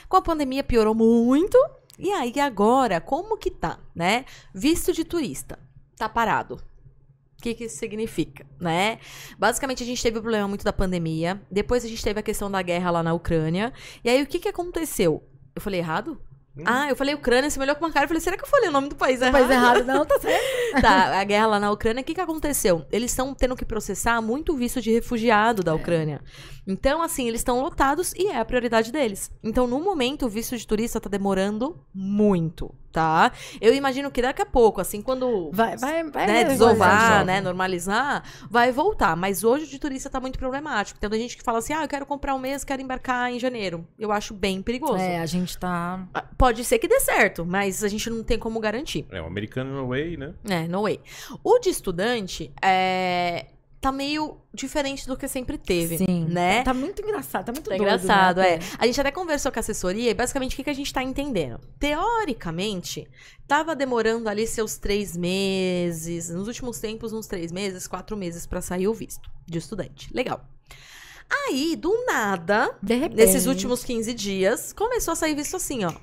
Com 0.10 0.18
a 0.18 0.22
pandemia 0.22 0.64
piorou 0.64 0.96
muito. 0.96 1.58
E 2.00 2.10
aí, 2.12 2.39
agora, 2.39 3.02
como 3.02 3.38
que 3.38 3.52
tá, 3.52 3.78
né? 3.93 4.24
Visto 4.54 4.93
de 4.93 5.04
turista. 5.04 5.60
Tá 5.97 6.08
parado. 6.08 6.56
O 6.56 7.41
que, 7.41 7.54
que 7.54 7.66
isso 7.66 7.78
significa, 7.78 8.45
né? 8.60 9.00
Basicamente, 9.38 9.84
a 9.84 9.86
gente 9.86 10.02
teve 10.02 10.18
o 10.18 10.22
problema 10.22 10.47
muito 10.47 10.64
da 10.64 10.72
pandemia. 10.72 11.41
Depois, 11.52 11.84
a 11.84 11.89
gente 11.89 12.02
teve 12.02 12.22
a 12.22 12.24
questão 12.24 12.50
da 12.50 12.62
guerra 12.62 12.89
lá 12.89 13.04
na 13.04 13.14
Ucrânia. 13.14 13.74
E 14.02 14.10
aí, 14.10 14.24
o 14.24 14.28
que, 14.28 14.39
que 14.39 14.47
aconteceu? 14.47 15.22
Eu 15.54 15.62
falei 15.62 15.82
errado? 15.82 16.22
Hum. 16.60 16.64
Ah, 16.66 16.89
eu 16.89 16.95
falei 16.95 17.16
Ucrânia, 17.16 17.49
você 17.49 17.57
me 17.57 17.66
olhou 17.66 17.76
com 17.76 17.86
uma 17.86 17.91
cara 17.91 18.05
e 18.05 18.07
falei, 18.07 18.22
será 18.22 18.38
que 18.38 18.43
eu 18.43 18.47
falei 18.47 18.70
o 18.70 18.72
nome 18.72 18.89
do 18.89 18.95
país 18.95 19.22
errado? 19.22 19.34
País 19.34 19.49
errado, 19.49 19.84
não, 19.86 20.05
tá 20.05 20.20
certo. 20.20 20.43
Tá, 20.82 21.20
a 21.20 21.24
guerra 21.24 21.47
lá 21.47 21.60
na 21.60 21.72
Ucrânia, 21.72 22.01
o 22.01 22.03
que, 22.03 22.14
que 22.14 22.22
aconteceu? 22.22 22.86
Eles 22.91 23.12
estão 23.12 23.34
tendo 23.34 23.55
que 23.55 23.66
processar 23.66 24.22
muito 24.22 24.55
visto 24.55 24.82
de 24.82 24.91
refugiado 24.91 25.64
da 25.64 25.74
Ucrânia. 25.74 26.22
Então, 26.68 27.01
assim, 27.01 27.28
eles 27.28 27.39
estão 27.39 27.62
lotados 27.62 28.14
e 28.14 28.28
é 28.28 28.39
a 28.39 28.45
prioridade 28.45 28.91
deles. 28.91 29.32
Então, 29.43 29.66
no 29.66 29.80
momento, 29.80 30.26
o 30.26 30.30
visto 30.30 30.55
de 30.55 30.68
turista 30.68 30.99
tá 30.99 31.10
demorando 31.10 31.84
muito, 31.93 32.74
tá? 32.92 33.32
Eu 33.62 33.74
imagino 33.74 34.12
que 34.12 34.22
daqui 34.22 34.42
a 34.42 34.46
pouco, 34.46 34.82
assim, 34.82 35.02
quando 35.02 35.50
Vai, 35.52 35.78
vai, 35.78 36.04
vai. 36.04 36.28
né, 36.28 36.44
desovar, 36.44 37.26
né, 37.26 37.42
normalizar, 37.42 38.24
vai 38.50 38.72
voltar. 38.72 39.16
Mas 39.16 39.44
hoje 39.44 39.66
o 39.66 39.68
de 39.68 39.80
turista 39.80 40.10
tá 40.10 40.20
muito 40.20 40.40
problemático. 40.40 41.00
Tem 41.00 41.10
gente 41.20 41.38
que 41.38 41.44
fala 41.44 41.60
assim, 41.60 41.74
ah, 41.74 41.84
eu 41.84 41.88
quero 41.88 42.06
comprar 42.06 42.36
um 42.36 42.40
mês, 42.40 42.64
quero 42.64 42.82
embarcar 42.82 43.32
em 43.32 43.40
janeiro. 43.40 43.88
Eu 43.98 44.12
acho 44.12 44.34
bem 44.34 44.62
perigoso. 44.62 44.98
É, 44.98 45.20
a 45.20 45.26
gente 45.26 45.58
tá. 45.58 46.08
Ah, 46.14 46.26
Pode 46.38 46.64
ser 46.64 46.80
que 46.80 46.88
dê 46.88 47.00
certo, 47.00 47.46
mas 47.46 47.84
a 47.84 47.88
gente 47.88 48.10
não 48.10 48.24
tem 48.24 48.38
como 48.40 48.60
garantir. 48.60 49.06
É, 49.12 49.22
o 49.22 49.26
americano 49.26 49.74
no 49.74 49.88
way, 49.90 50.18
né? 50.18 50.34
É, 50.48 50.68
no 50.68 50.84
way. 50.84 51.00
O 51.44 51.60
de 51.60 51.70
estudante 51.70 52.52
é, 52.62 53.48
tá 53.82 53.92
meio 53.92 54.38
diferente 54.54 55.08
do 55.08 55.16
que 55.16 55.28
sempre 55.28 55.58
teve. 55.58 55.98
Sim. 56.00 56.26
Né? 56.30 56.64
Tá 56.64 56.74
muito 56.74 57.02
engraçado, 57.02 57.46
tá 57.46 57.52
muito 57.52 57.66
Tá 57.66 57.72
doido, 57.78 57.82
engraçado, 57.82 58.38
né? 58.42 58.56
é. 58.56 58.60
A 58.78 58.86
gente 58.86 59.00
até 59.00 59.12
conversou 59.12 59.52
com 59.52 59.60
a 59.60 59.62
assessoria 59.62 60.12
e 60.12 60.14
basicamente 60.14 60.54
o 60.54 60.56
que, 60.58 60.64
que 60.64 60.70
a 60.70 60.74
gente 60.76 60.94
tá 60.94 61.02
entendendo? 61.02 61.60
Teoricamente, 61.80 63.08
tava 63.48 63.76
demorando 63.76 64.28
ali 64.30 64.46
seus 64.46 64.78
três 64.78 65.16
meses, 65.16 66.30
nos 66.30 66.48
últimos 66.48 66.80
tempos, 66.80 67.14
uns 67.14 67.28
três 67.28 67.52
meses, 67.52 67.88
quatro 67.88 68.18
meses 68.18 68.46
pra 68.46 68.62
sair 68.62 68.88
o 68.88 68.94
visto 68.94 69.30
de 69.46 69.58
estudante. 69.58 70.10
Legal. 70.14 70.46
Aí, 71.48 71.76
do 71.76 72.06
nada, 72.06 72.76
nesses 73.14 73.46
últimos 73.46 73.84
15 73.84 74.14
dias, 74.14 74.74
começou 74.74 75.12
a 75.12 75.16
sair 75.16 75.36
visto 75.36 75.56
assim, 75.56 75.86
ó. 75.86 75.94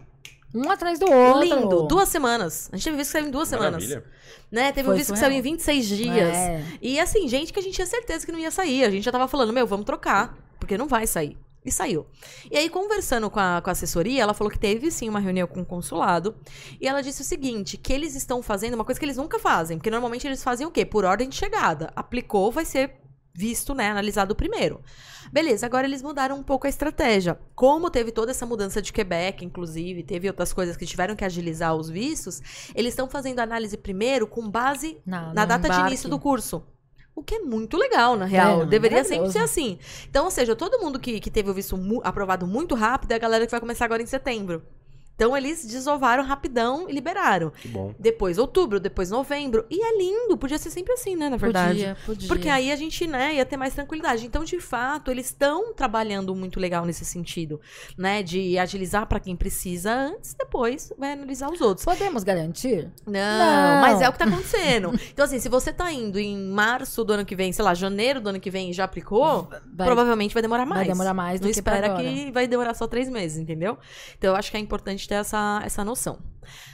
Um 0.57 0.71
atrás 0.71 0.99
do 0.99 1.11
outro. 1.11 1.43
Lindo. 1.43 1.83
Duas 1.87 2.09
semanas. 2.09 2.71
A 2.73 2.77
gente 2.77 2.85
teve 2.85 2.97
visto 2.97 3.11
que 3.11 3.19
saiu 3.19 3.29
em 3.29 3.31
duas 3.31 3.49
semanas. 3.49 3.85
Maravilha. 3.85 4.05
Né? 4.51 4.73
Teve 4.73 4.89
um 4.89 4.93
Foi 4.93 4.99
visto 4.99 5.13
que 5.13 5.19
saiu 5.19 5.33
em 5.33 5.43
26 5.43 5.87
dias. 5.87 6.35
É. 6.35 6.65
E 6.81 6.99
assim, 6.99 7.29
gente 7.29 7.53
que 7.53 7.59
a 7.59 7.63
gente 7.63 7.75
tinha 7.75 7.87
certeza 7.87 8.25
que 8.25 8.33
não 8.33 8.39
ia 8.39 8.51
sair. 8.51 8.85
A 8.85 8.91
gente 8.91 9.05
já 9.05 9.13
tava 9.13 9.29
falando, 9.29 9.53
meu, 9.53 9.67
vamos 9.67 9.85
trocar, 9.85 10.37
porque 10.59 10.79
não 10.79 10.89
vai 10.89 11.07
sair. 11.07 11.37
E 11.65 11.71
saiu. 11.71 12.07
E 12.49 12.57
aí, 12.57 12.71
conversando 12.71 13.29
com 13.29 13.41
a, 13.41 13.61
com 13.61 13.69
a 13.69 13.73
assessoria, 13.73 14.23
ela 14.23 14.33
falou 14.33 14.53
que 14.53 14.59
teve 14.59 14.89
sim 14.89 15.09
uma 15.09 15.19
reunião 15.19 15.49
com 15.49 15.63
o 15.63 15.65
consulado. 15.65 16.37
E 16.81 16.87
ela 16.87 17.03
disse 17.03 17.23
o 17.23 17.25
seguinte: 17.25 17.77
que 17.77 17.93
eles 17.93 18.15
estão 18.15 18.41
fazendo 18.41 18.75
uma 18.75 18.85
coisa 18.85 19.01
que 19.01 19.05
eles 19.05 19.17
nunca 19.17 19.37
fazem. 19.37 19.77
Porque 19.77 19.91
normalmente 19.91 20.27
eles 20.29 20.45
fazem 20.45 20.65
o 20.65 20.71
quê? 20.71 20.87
Por 20.87 21.05
ordem 21.05 21.29
de 21.29 21.35
chegada. 21.35 21.93
Aplicou, 21.97 22.53
vai 22.53 22.65
ser 22.65 22.93
visto, 23.37 23.75
né? 23.75 23.91
Analisado 23.91 24.35
primeiro. 24.35 24.81
Beleza, 25.33 25.67
agora 25.67 25.87
eles 25.87 26.03
mudaram 26.03 26.37
um 26.39 26.43
pouco 26.43 26.67
a 26.67 26.71
estratégia. 26.71 27.39
Como 27.55 27.91
teve 27.91 28.13
toda 28.13 28.31
essa 28.31 28.47
mudança 28.47 28.81
de 28.81 28.93
Quebec, 28.93 29.45
inclusive, 29.45 30.03
teve 30.03 30.29
outras 30.29 30.53
coisas 30.53 30.77
que 30.77 30.87
tiveram 30.87 31.17
que 31.17 31.25
agilizar 31.25 31.75
os 31.75 31.89
vistos, 31.91 32.41
eles 32.75 32.93
estão 32.93 33.09
fazendo 33.09 33.41
análise 33.41 33.77
primeiro 33.77 34.27
com 34.27 34.49
base 34.49 34.99
Na, 35.05 35.33
na 35.35 35.45
data 35.45 35.63
de 35.69 35.75
embarque. 35.75 35.89
início 35.89 36.09
do 36.09 36.19
curso. 36.19 36.63
O 37.15 37.23
que 37.23 37.37
é 37.37 37.39
muito 37.41 37.77
legal, 37.79 38.15
na 38.15 38.27
real. 38.27 38.59
não, 38.59 38.67
Deveria 38.67 38.99
sempre 39.03 39.21
maravilhoso. 39.21 39.39
ser 39.39 39.45
assim. 39.45 39.79
Então, 40.09 40.27
ou 40.27 40.31
seja, 40.31 40.55
todo 40.55 40.79
mundo 40.79 41.01
que, 41.01 41.19
que 41.19 41.31
teve 41.31 41.51
o 41.51 41.55
visto 41.55 41.77
mu- 41.77 42.03
aprovado 42.05 42.47
muito 42.47 42.75
rápido 42.75 43.13
é 43.13 43.15
a 43.15 43.19
galera 43.19 43.47
que 43.47 43.51
vai 43.51 43.59
começar 43.61 43.87
agora 43.87 44.03
em 44.03 44.07
setembro. 44.07 44.63
Então, 45.17 45.35
eles 45.37 45.65
desovaram 45.67 46.23
rapidão 46.23 46.89
e 46.89 46.93
liberaram. 46.93 47.51
Que 47.51 47.69
bom. 47.69 47.95
Depois 47.99 48.37
outubro, 48.37 48.79
depois 48.79 49.11
novembro. 49.11 49.65
E 49.71 49.83
é 49.83 49.97
lindo, 49.99 50.37
podia 50.37 50.59
ser 50.59 50.71
sempre 50.71 50.93
assim, 50.93 51.17
né, 51.17 51.31
na 51.31 51.39
verdade. 51.39 51.79
Podia, 51.79 51.97
podia. 52.07 52.29
Porque 52.29 52.49
aí 52.51 52.71
a 52.71 52.77
gente, 52.77 53.07
né, 53.07 53.35
ia 53.35 53.47
ter 53.47 53.57
mais 53.57 53.73
tranquilidade. 53.75 54.27
Então, 54.27 54.45
de 54.45 54.61
fato, 54.61 55.11
eles 55.11 55.27
estão 55.27 55.73
trabalhando 55.73 56.35
muito 56.35 56.61
legal 56.61 56.85
nesse 56.85 57.05
sentido, 57.05 57.59
né? 57.97 58.23
De 58.23 58.59
agilizar 58.59 59.07
pra 59.07 59.19
quem 59.19 59.35
precisa 59.35 59.91
antes, 59.93 60.35
depois 60.35 60.93
vai 60.99 61.13
analisar 61.13 61.51
os 61.51 61.63
outros. 61.63 61.85
Podemos 61.87 62.23
garantir? 62.23 62.91
Não, 63.07 63.13
Não. 63.13 63.81
mas 63.81 64.03
é 64.03 64.09
o 64.09 64.13
que 64.13 64.19
tá 64.19 64.27
acontecendo. 64.27 64.93
então, 65.11 65.25
assim, 65.25 65.39
se 65.41 65.49
você 65.49 65.73
tá 65.73 65.91
indo 65.91 66.19
em 66.19 66.37
março 66.51 67.03
do 67.05 67.15
ano 67.15 67.25
que 67.25 67.35
vem, 67.35 67.53
sei 67.53 67.65
lá, 67.65 67.73
janeiro 67.73 68.21
do 68.21 68.29
ano 68.29 68.39
que 68.41 68.51
vem 68.51 68.69
e 68.69 68.73
já 68.75 68.85
aplicou, 68.85 69.49
Vai, 69.75 69.87
provavelmente 69.87 70.35
vai 70.35 70.43
demorar 70.43 70.67
mais. 70.67 70.81
vai 70.81 70.89
demorar 70.89 71.15
mais 71.15 71.41
do 71.41 71.45
Não 71.45 71.53
que 71.53 71.59
espera 71.59 71.87
agora. 71.87 72.03
que 72.03 72.31
vai 72.33 72.47
demorar 72.47 72.75
só 72.75 72.87
três 72.87 73.09
meses, 73.09 73.39
entendeu? 73.39 73.79
Então, 74.19 74.31
eu 74.33 74.37
acho 74.37 74.51
que 74.51 74.57
é 74.59 74.61
importante 74.61 75.06
ter 75.09 75.15
essa, 75.17 75.61
essa 75.65 75.85
noção. 75.85 76.19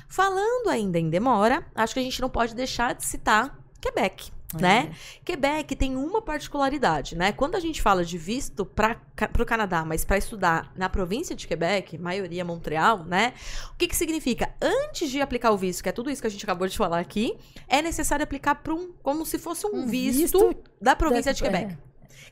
Falando 0.08 0.68
ainda 0.68 0.98
em 0.98 1.08
demora, 1.08 1.64
acho 1.74 1.94
que 1.94 2.00
a 2.00 2.02
gente 2.02 2.20
não 2.20 2.28
pode 2.28 2.54
deixar 2.54 2.94
de 2.94 3.04
citar 3.04 3.58
Quebec, 3.80 4.30
É. 4.54 4.60
né? 4.60 4.94
Quebec 5.24 5.74
tem 5.74 5.96
uma 5.96 6.20
particularidade, 6.20 7.16
né? 7.16 7.32
Quando 7.32 7.54
a 7.56 7.60
gente 7.60 7.80
fala 7.80 8.04
de 8.04 8.18
visto 8.18 8.66
para 8.66 9.00
o 9.40 9.46
Canadá, 9.46 9.84
mas 9.84 10.04
para 10.04 10.18
estudar 10.18 10.70
na 10.76 10.88
província 10.90 11.34
de 11.34 11.48
Quebec, 11.48 11.96
maioria 11.96 12.44
Montreal, 12.44 13.04
né? 13.04 13.32
O 13.72 13.76
que 13.76 13.88
que 13.88 13.96
significa? 13.96 14.54
Antes 14.60 15.10
de 15.10 15.20
aplicar 15.22 15.50
o 15.50 15.56
visto, 15.56 15.82
que 15.82 15.88
é 15.88 15.92
tudo 15.92 16.10
isso 16.10 16.20
que 16.20 16.28
a 16.28 16.30
gente 16.30 16.44
acabou 16.44 16.68
de 16.68 16.76
falar 16.76 16.98
aqui, 17.00 17.34
é 17.66 17.80
necessário 17.80 18.22
aplicar 18.22 18.56
para 18.56 18.74
um 18.74 18.92
como 19.02 19.24
se 19.24 19.38
fosse 19.38 19.66
um, 19.66 19.80
Um 19.84 19.86
visto, 19.86 20.20
visto 20.20 20.54
da 20.80 20.94
província 20.94 21.32
de 21.32 21.42
É. 21.42 21.46
Quebec, 21.50 21.78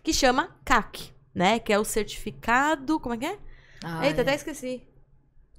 que 0.02 0.12
chama 0.12 0.54
CAC, 0.64 1.12
né? 1.34 1.58
Que 1.58 1.72
é 1.72 1.78
o 1.78 1.84
certificado, 1.84 3.00
como 3.00 3.14
é 3.14 3.18
que 3.18 3.26
é? 3.26 3.38
Ah, 3.82 4.06
Eita, 4.06 4.20
é. 4.20 4.22
até 4.22 4.34
esqueci. 4.34 4.82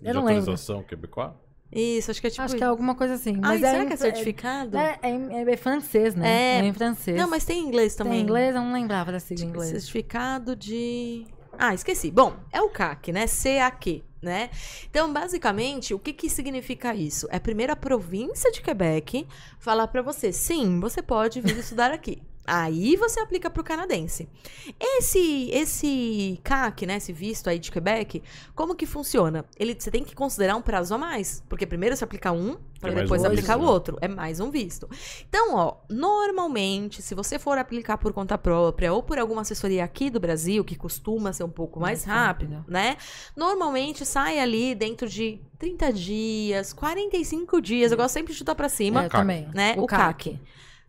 Eu 0.01 0.07
de 0.07 0.13
não 0.13 0.23
lembro. 0.25 0.39
autorização 0.41 0.83
quebecois? 0.83 1.31
Isso, 1.71 2.11
acho 2.11 2.19
que 2.19 2.27
é 2.27 2.29
tipo 2.29 2.41
Acho 2.41 2.55
que 2.57 2.63
é 2.63 2.67
alguma 2.67 2.95
coisa 2.95 3.13
assim. 3.13 3.33
Ai, 3.35 3.39
Mas 3.59 3.63
é, 3.63 3.71
será 3.71 3.83
em- 3.83 3.87
que 3.87 3.93
é 3.93 3.97
certificado? 3.97 4.77
É, 4.77 4.99
é, 5.01 5.09
em- 5.09 5.33
é 5.51 5.57
francês, 5.57 6.13
né? 6.15 6.29
É. 6.29 6.59
É 6.59 6.65
em 6.65 6.73
francês. 6.73 7.15
Não, 7.17 7.29
mas 7.29 7.45
tem 7.45 7.59
em 7.63 7.67
inglês 7.67 7.95
também. 7.95 8.13
Tem 8.13 8.21
inglês, 8.23 8.53
eu 8.55 8.61
não 8.61 8.73
lembrava 8.73 9.11
da 9.11 9.19
sigla 9.21 9.45
em 9.45 9.49
inglês. 9.49 9.69
Certificado 9.71 10.53
de. 10.55 11.25
Ah, 11.57 11.73
esqueci. 11.73 12.11
Bom, 12.11 12.33
é 12.51 12.61
o 12.61 12.69
CAC, 12.69 13.11
né? 13.13 13.25
CAQ, 13.25 14.03
né? 14.21 14.49
Então, 14.89 15.11
basicamente, 15.13 15.93
o 15.93 15.99
que 15.99 16.11
que 16.11 16.29
significa 16.29 16.93
isso? 16.93 17.25
É 17.29 17.37
a 17.37 17.39
primeira 17.39 17.75
província 17.75 18.51
de 18.51 18.61
Quebec 18.61 19.25
falar 19.59 19.87
pra 19.87 20.01
você, 20.01 20.31
sim, 20.33 20.79
você 20.79 21.01
pode 21.01 21.39
vir 21.39 21.57
estudar 21.57 21.91
aqui. 21.91 22.21
Aí 22.53 22.97
você 22.97 23.21
aplica 23.21 23.49
pro 23.49 23.63
canadense. 23.63 24.27
Esse 24.77 25.49
esse 25.51 26.37
CAC, 26.43 26.85
né, 26.85 26.97
esse 26.97 27.13
visto 27.13 27.49
aí 27.49 27.57
de 27.57 27.71
Quebec, 27.71 28.21
como 28.53 28.75
que 28.75 28.85
funciona? 28.85 29.45
Ele 29.57 29.73
você 29.79 29.89
tem 29.89 30.03
que 30.03 30.13
considerar 30.13 30.57
um 30.57 30.61
prazo 30.61 30.93
a 30.93 30.97
mais, 30.97 31.41
porque 31.47 31.65
primeiro 31.65 31.95
você 31.95 32.03
aplica 32.03 32.31
um, 32.33 32.57
para 32.81 32.91
mais 32.91 33.03
depois 33.03 33.21
um 33.21 33.27
aplicar 33.27 33.53
visto, 33.55 33.61
o 33.63 33.65
né? 33.65 33.71
outro, 33.71 33.97
é 34.01 34.07
mais 34.09 34.41
um 34.41 34.51
visto. 34.51 34.89
Então, 35.29 35.55
ó, 35.55 35.75
normalmente, 35.89 37.01
se 37.01 37.15
você 37.15 37.39
for 37.39 37.57
aplicar 37.57 37.97
por 37.97 38.11
conta 38.11 38.37
própria 38.37 38.91
ou 38.91 39.01
por 39.01 39.17
alguma 39.17 39.43
assessoria 39.43 39.83
aqui 39.85 40.09
do 40.09 40.19
Brasil, 40.19 40.63
que 40.65 40.75
costuma 40.75 41.31
ser 41.31 41.45
um 41.45 41.49
pouco 41.49 41.79
mais, 41.79 42.05
Mais 42.05 42.17
rápido, 42.17 42.55
rápido. 42.55 42.71
né? 42.71 42.97
Normalmente 43.35 44.05
sai 44.05 44.39
ali 44.39 44.75
dentro 44.75 45.07
de 45.07 45.39
30 45.57 45.93
dias, 45.93 46.73
45 46.73 47.61
dias. 47.61 47.91
Eu 47.91 47.97
gosto 47.97 48.13
sempre 48.13 48.33
de 48.33 48.39
chutar 48.39 48.55
pra 48.55 48.67
cima, 48.67 49.03
É, 49.03 49.05
eu 49.05 49.09
CAC. 49.09 49.21
também. 49.21 49.47
né? 49.53 49.75
O, 49.77 49.85
CAC. 49.85 50.39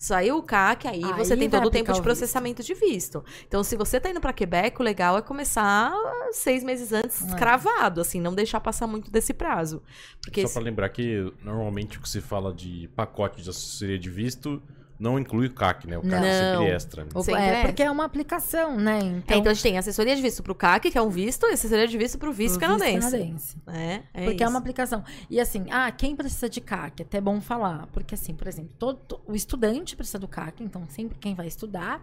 Saiu 0.03 0.39
o 0.39 0.43
CAC, 0.43 0.89
aí, 0.89 1.05
Aí 1.05 1.13
você 1.13 1.37
tem 1.37 1.49
todo 1.49 1.67
o 1.67 1.71
tempo 1.71 1.93
de 1.93 2.03
processamento 2.03 2.61
de 2.61 2.75
visto. 2.75 3.25
Então, 3.47 3.63
se 3.63 3.77
você 3.77 4.01
tá 4.01 4.11
indo 4.11 4.21
pra 4.21 4.33
Quebec, 4.33 4.81
o 4.81 4.83
legal 4.83 5.17
é 5.17 5.23
começar 5.23 5.95
seis 6.33 6.65
meses 6.65 6.93
antes, 6.93 7.25
É. 7.33 7.37
cravado, 7.37 8.01
assim, 8.01 8.21
não 8.21 8.35
deixar 8.35 8.59
passar 8.59 8.89
muito 8.89 9.13
desse 9.13 9.33
prazo. 9.33 9.81
Porque 10.21 10.45
Só 10.45 10.55
pra 10.55 10.63
lembrar 10.63 10.89
que 10.89 11.33
normalmente 11.45 11.99
o 11.99 12.01
que 12.01 12.09
se 12.09 12.21
fala 12.21 12.53
de 12.53 12.91
pacote 12.97 13.43
de 13.43 13.51
assessoria 13.51 13.97
de 13.97 14.11
visto 14.11 14.61
não 15.03 15.19
inclui 15.19 15.49
o 15.49 15.53
CAC, 15.53 15.87
né? 15.89 15.99
O 15.99 16.03
CAC 16.03 16.13
Não. 16.13 16.23
sempre 16.23 16.67
é 16.71 16.75
extra. 16.75 17.05
Né? 17.05 17.11
O- 17.15 17.23
Sempre 17.23 17.41
é, 17.43 17.47
é. 17.61 17.63
porque 17.67 17.83
é 17.83 17.91
uma 17.91 18.05
aplicação, 18.05 18.77
né? 18.77 18.99
É, 18.99 19.03
Então, 19.03 19.39
então 19.39 19.51
a 19.51 19.55
gente 19.55 19.63
tem 19.63 19.77
assessoria 19.77 20.15
de 20.15 20.23
visto 20.23 20.43
pro 20.43 20.55
CAC, 20.55 20.91
que 20.91 20.97
é 20.97 21.03
um 21.03 21.11
visto, 21.11 21.45
e 21.47 21.53
assessoria 21.53 21.89
de 21.89 21.99
visto 21.99 22.19
pro 22.19 22.33
visto 22.33 22.57
o 22.57 22.61
canadense. 22.61 23.11
canadense. 23.11 23.57
É, 23.67 24.03
é 24.15 24.25
porque 24.25 24.43
é 24.43 24.47
isso. 24.47 24.51
uma 24.53 24.59
aplicação. 24.59 25.05
E 25.29 25.41
assim, 25.41 25.67
ah, 25.71 25.91
quem 25.91 26.15
precisa 26.15 26.49
de 26.49 26.61
CAC? 26.61 27.03
É 27.03 27.05
até 27.05 27.21
bom 27.21 27.41
falar. 27.41 27.89
Porque, 27.93 28.15
assim, 28.15 28.33
por 28.35 28.47
exemplo, 28.47 28.71
todo, 28.79 28.99
to- 29.01 29.21
o 29.27 29.35
estudante 29.35 29.97
precisa 29.97 30.19
do 30.19 30.29
CAC, 30.29 30.63
então 30.63 30.87
sempre 30.89 31.19
quem 31.19 31.35
vai 31.35 31.47
estudar. 31.49 32.01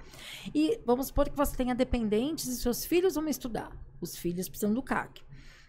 E 0.53 0.79
vamos 0.85 1.07
supor 1.07 1.29
que 1.29 1.37
você 1.37 1.55
tenha 1.55 1.73
dependentes 1.73 2.45
e 2.47 2.55
seus 2.57 2.83
filhos 2.85 3.15
vão 3.15 3.27
estudar. 3.29 3.71
Os 4.01 4.15
filhos 4.17 4.49
precisam 4.49 4.73
do 4.73 4.81
CAC. 4.83 5.21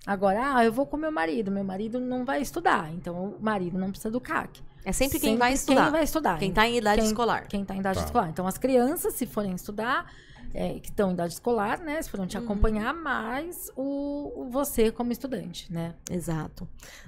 Agora, 0.07 0.57
ah, 0.57 0.65
eu 0.65 0.73
vou 0.73 0.87
com 0.87 0.97
meu 0.97 1.13
marido. 1.13 1.51
Meu 1.51 1.63
marido 1.63 2.01
não 2.01 2.25
vai 2.25 2.41
estudar. 2.41 2.91
Então, 2.95 3.37
o 3.39 3.43
marido 3.43 3.79
não 3.79 3.91
precisa 3.91 4.11
do 4.11 4.21
CAC. 4.21 4.63
É 4.85 4.93
sempre 4.93 5.19
quem 5.21 5.37
vai 5.37 5.51
Quem 5.51 5.55
estudar. 5.57 5.91
vai 5.91 6.03
estudar. 6.05 6.39
Quem 6.39 6.53
tá 6.53 6.67
em 6.67 6.77
idade 6.79 7.01
Quem- 7.03 7.11
escolar. 7.11 7.47
Quem 7.49 7.63
está 7.63 7.75
em 7.75 7.81
idade 7.81 7.99
Tá. 7.99 8.05
escolar. 8.07 8.29
Então, 8.31 8.47
as 8.47 8.57
crianças, 8.59 9.15
se 9.15 9.27
forem 9.27 9.55
estudar, 9.55 10.11
é, 10.55 10.81
que 10.81 10.89
estão 10.89 11.11
em 11.11 11.13
idade 11.13 11.35
escolar, 11.35 11.79
né? 11.81 12.01
Se 12.03 12.09
forem 12.11 12.27
te 12.27 12.37
Uhum. 12.39 12.45
acompanhar, 12.45 12.93
mais 12.95 13.71
o, 13.77 14.33
o 14.37 14.49
você 14.51 14.91
como 14.91 15.13
estudante, 15.13 15.71
né? 15.73 15.95
Exato. 16.11 16.67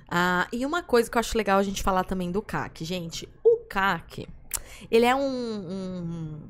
Ah, 0.09 0.47
e 0.53 0.65
uma 0.67 0.83
coisa 0.83 1.11
que 1.11 1.17
eu 1.17 1.21
acho 1.21 1.37
legal 1.37 1.59
a 1.59 1.63
gente 1.63 1.83
falar 1.83 2.05
também 2.05 2.31
do 2.31 2.43
CAC, 2.43 2.85
gente. 2.85 3.29
O 3.43 3.57
CAC, 3.69 4.29
ele 4.91 5.07
é 5.07 5.15
um, 5.15 5.21
um- 5.27 6.41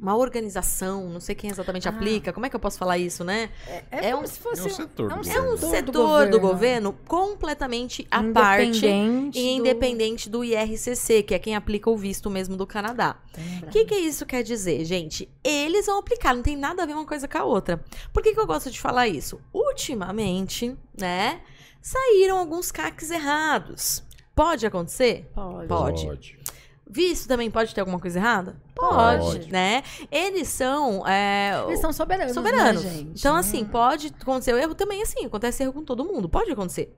uma 0.00 0.16
organização, 0.16 1.08
não 1.08 1.20
sei 1.20 1.34
quem 1.34 1.50
exatamente 1.50 1.86
Ah. 1.88 1.90
aplica. 1.90 2.32
Como 2.32 2.44
é 2.44 2.50
que 2.50 2.56
eu 2.56 2.60
posso 2.60 2.78
falar 2.78 2.98
isso, 2.98 3.22
né? 3.24 3.50
É, 3.66 3.84
É 3.90 4.10
como 4.12 4.24
um- 4.24 4.26
se 4.26 4.38
fosse 4.38 4.60
é 4.62 4.64
um 4.64 4.68
setor 4.70 5.08
do 5.08 5.12
é 5.12 5.14
um 5.14 5.18
governo. 5.18 5.38
É 5.38 5.52
um 5.52 5.56
setor, 5.56 5.70
setor 5.70 6.30
do 6.30 6.40
governo 6.40 6.92
completamente 7.06 8.06
à 8.10 8.22
parte 8.22 8.64
Independente 8.86 9.38
e 9.38 9.42
do- 9.42 9.48
independente 9.60 10.28
do 10.30 10.44
IRCC, 10.44 11.22
que 11.22 11.34
é 11.34 11.38
quem 11.38 11.54
aplica 11.54 11.88
o 11.90 11.96
visto 11.96 12.28
mesmo 12.28 12.56
do 12.56 12.66
Canadá. 12.66 13.16
O 13.62 13.70
que, 13.70 13.84
que 13.84 13.94
isso 13.94 14.24
quer 14.26 14.42
dizer, 14.42 14.84
gente? 14.84 15.28
Eles 15.42 15.86
vão 15.86 15.98
aplicar, 15.98 16.34
não 16.34 16.42
tem 16.42 16.56
nada 16.56 16.82
a 16.82 16.86
ver 16.86 16.94
uma 16.94 17.06
coisa 17.06 17.26
com 17.28 17.38
a 17.38 17.44
outra. 17.44 17.82
Por 18.12 18.22
que, 18.22 18.32
que 18.34 18.40
eu 18.40 18.46
gosto 18.46 18.70
de 18.70 18.80
falar 18.80 19.08
isso? 19.08 19.40
Ultimamente, 19.52 20.76
né, 20.98 21.40
saíram 21.80 22.38
alguns 22.38 22.70
CACs 22.72 23.10
errados. 23.10 24.02
Pode 24.34 24.66
acontecer? 24.66 25.30
Pode. 25.34 25.68
Pode. 25.68 26.38
Visto 26.86 27.26
também 27.26 27.50
pode 27.50 27.74
ter 27.74 27.80
alguma 27.80 27.98
coisa 27.98 28.18
errada? 28.18 28.56
Pode, 28.74 29.22
Pode. 29.24 29.52
né? 29.52 29.82
Eles 30.10 30.48
são. 30.48 31.06
é, 31.06 31.52
Eles 31.68 31.80
são 31.80 31.92
soberanos, 31.92 32.34
soberanos. 32.34 32.84
né, 32.84 32.90
gente? 32.90 33.18
Então, 33.20 33.34
assim, 33.36 33.64
pode 33.64 34.08
acontecer 34.20 34.52
o 34.52 34.58
erro 34.58 34.74
também, 34.74 35.00
assim, 35.02 35.24
acontece 35.24 35.62
erro 35.62 35.72
com 35.72 35.82
todo 35.84 36.04
mundo, 36.04 36.28
pode 36.28 36.50
acontecer. 36.50 36.94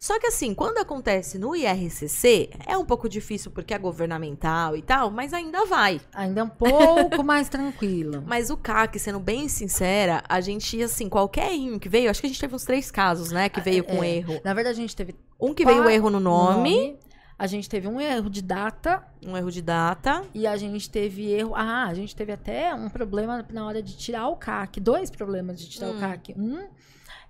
Só 0.00 0.18
que, 0.18 0.26
assim, 0.26 0.54
quando 0.54 0.78
acontece 0.78 1.38
no 1.38 1.54
IRCC, 1.54 2.50
é 2.66 2.76
um 2.76 2.84
pouco 2.84 3.08
difícil 3.08 3.50
porque 3.50 3.72
é 3.72 3.78
governamental 3.78 4.76
e 4.76 4.82
tal, 4.82 5.10
mas 5.10 5.32
ainda 5.32 5.64
vai. 5.66 6.00
Ainda 6.12 6.40
é 6.40 6.44
um 6.44 6.48
pouco 6.48 7.22
mais 7.22 7.48
tranquilo. 7.50 8.22
Mas 8.26 8.50
o 8.50 8.56
CAC, 8.56 8.98
sendo 8.98 9.20
bem 9.20 9.48
sincera, 9.48 10.22
a 10.28 10.40
gente, 10.40 10.82
assim, 10.82 11.08
qualquer 11.08 11.52
erro 11.54 11.78
que 11.78 11.88
veio, 11.88 12.10
acho 12.10 12.20
que 12.20 12.26
a 12.26 12.30
gente 12.30 12.40
teve 12.40 12.54
uns 12.54 12.64
três 12.64 12.90
casos, 12.90 13.30
né, 13.30 13.48
que 13.48 13.60
veio 13.60 13.84
com 13.84 14.02
É. 14.02 14.16
erro. 14.16 14.40
Na 14.44 14.52
verdade, 14.54 14.78
a 14.78 14.80
gente 14.82 14.96
teve 14.96 15.14
Um 15.40 15.54
que 15.54 15.64
veio 15.64 15.78
quatro- 15.78 15.92
erro 15.92 16.10
no 16.10 16.18
nome, 16.20 16.98
A 17.38 17.46
gente 17.46 17.68
teve 17.68 17.86
um 17.86 18.00
erro 18.00 18.28
de 18.28 18.42
data 18.42 19.06
um 19.24 19.36
erro 19.36 19.50
de 19.50 19.62
data. 19.62 20.22
e 20.34 20.46
a 20.46 20.56
gente 20.56 20.90
teve 20.90 21.30
erro. 21.30 21.52
Ah, 21.54 21.86
a 21.86 21.94
gente 21.94 22.14
teve 22.16 22.32
até 22.32 22.74
um 22.74 22.88
problema 22.88 23.46
na 23.52 23.64
hora 23.64 23.80
de 23.82 23.96
tirar 23.96 24.26
o 24.28 24.36
CAC. 24.36 24.80
Dois 24.80 25.10
problemas 25.10 25.60
de 25.60 25.68
tirar 25.68 25.88
Hum. 25.90 25.96
o 25.96 26.00
CAC. 26.00 26.34
Um. 26.36 26.66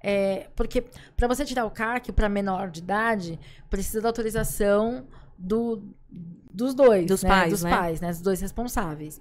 É, 0.02 0.48
porque 0.56 0.84
para 1.16 1.26
você 1.28 1.44
tirar 1.44 1.64
o 1.66 1.70
CAC 1.70 2.12
para 2.12 2.28
menor 2.28 2.70
de 2.70 2.80
idade, 2.80 3.38
precisa 3.68 4.00
da 4.00 4.08
autorização 4.08 5.06
do, 5.36 5.82
dos 6.50 6.72
dois, 6.74 7.06
Dos 7.06 7.22
né? 7.22 7.28
pais, 7.28 7.50
dos 7.50 7.62
né? 7.64 7.70
pais, 7.70 8.00
né? 8.00 8.08
Dos 8.08 8.20
dois 8.22 8.40
responsáveis. 8.40 9.20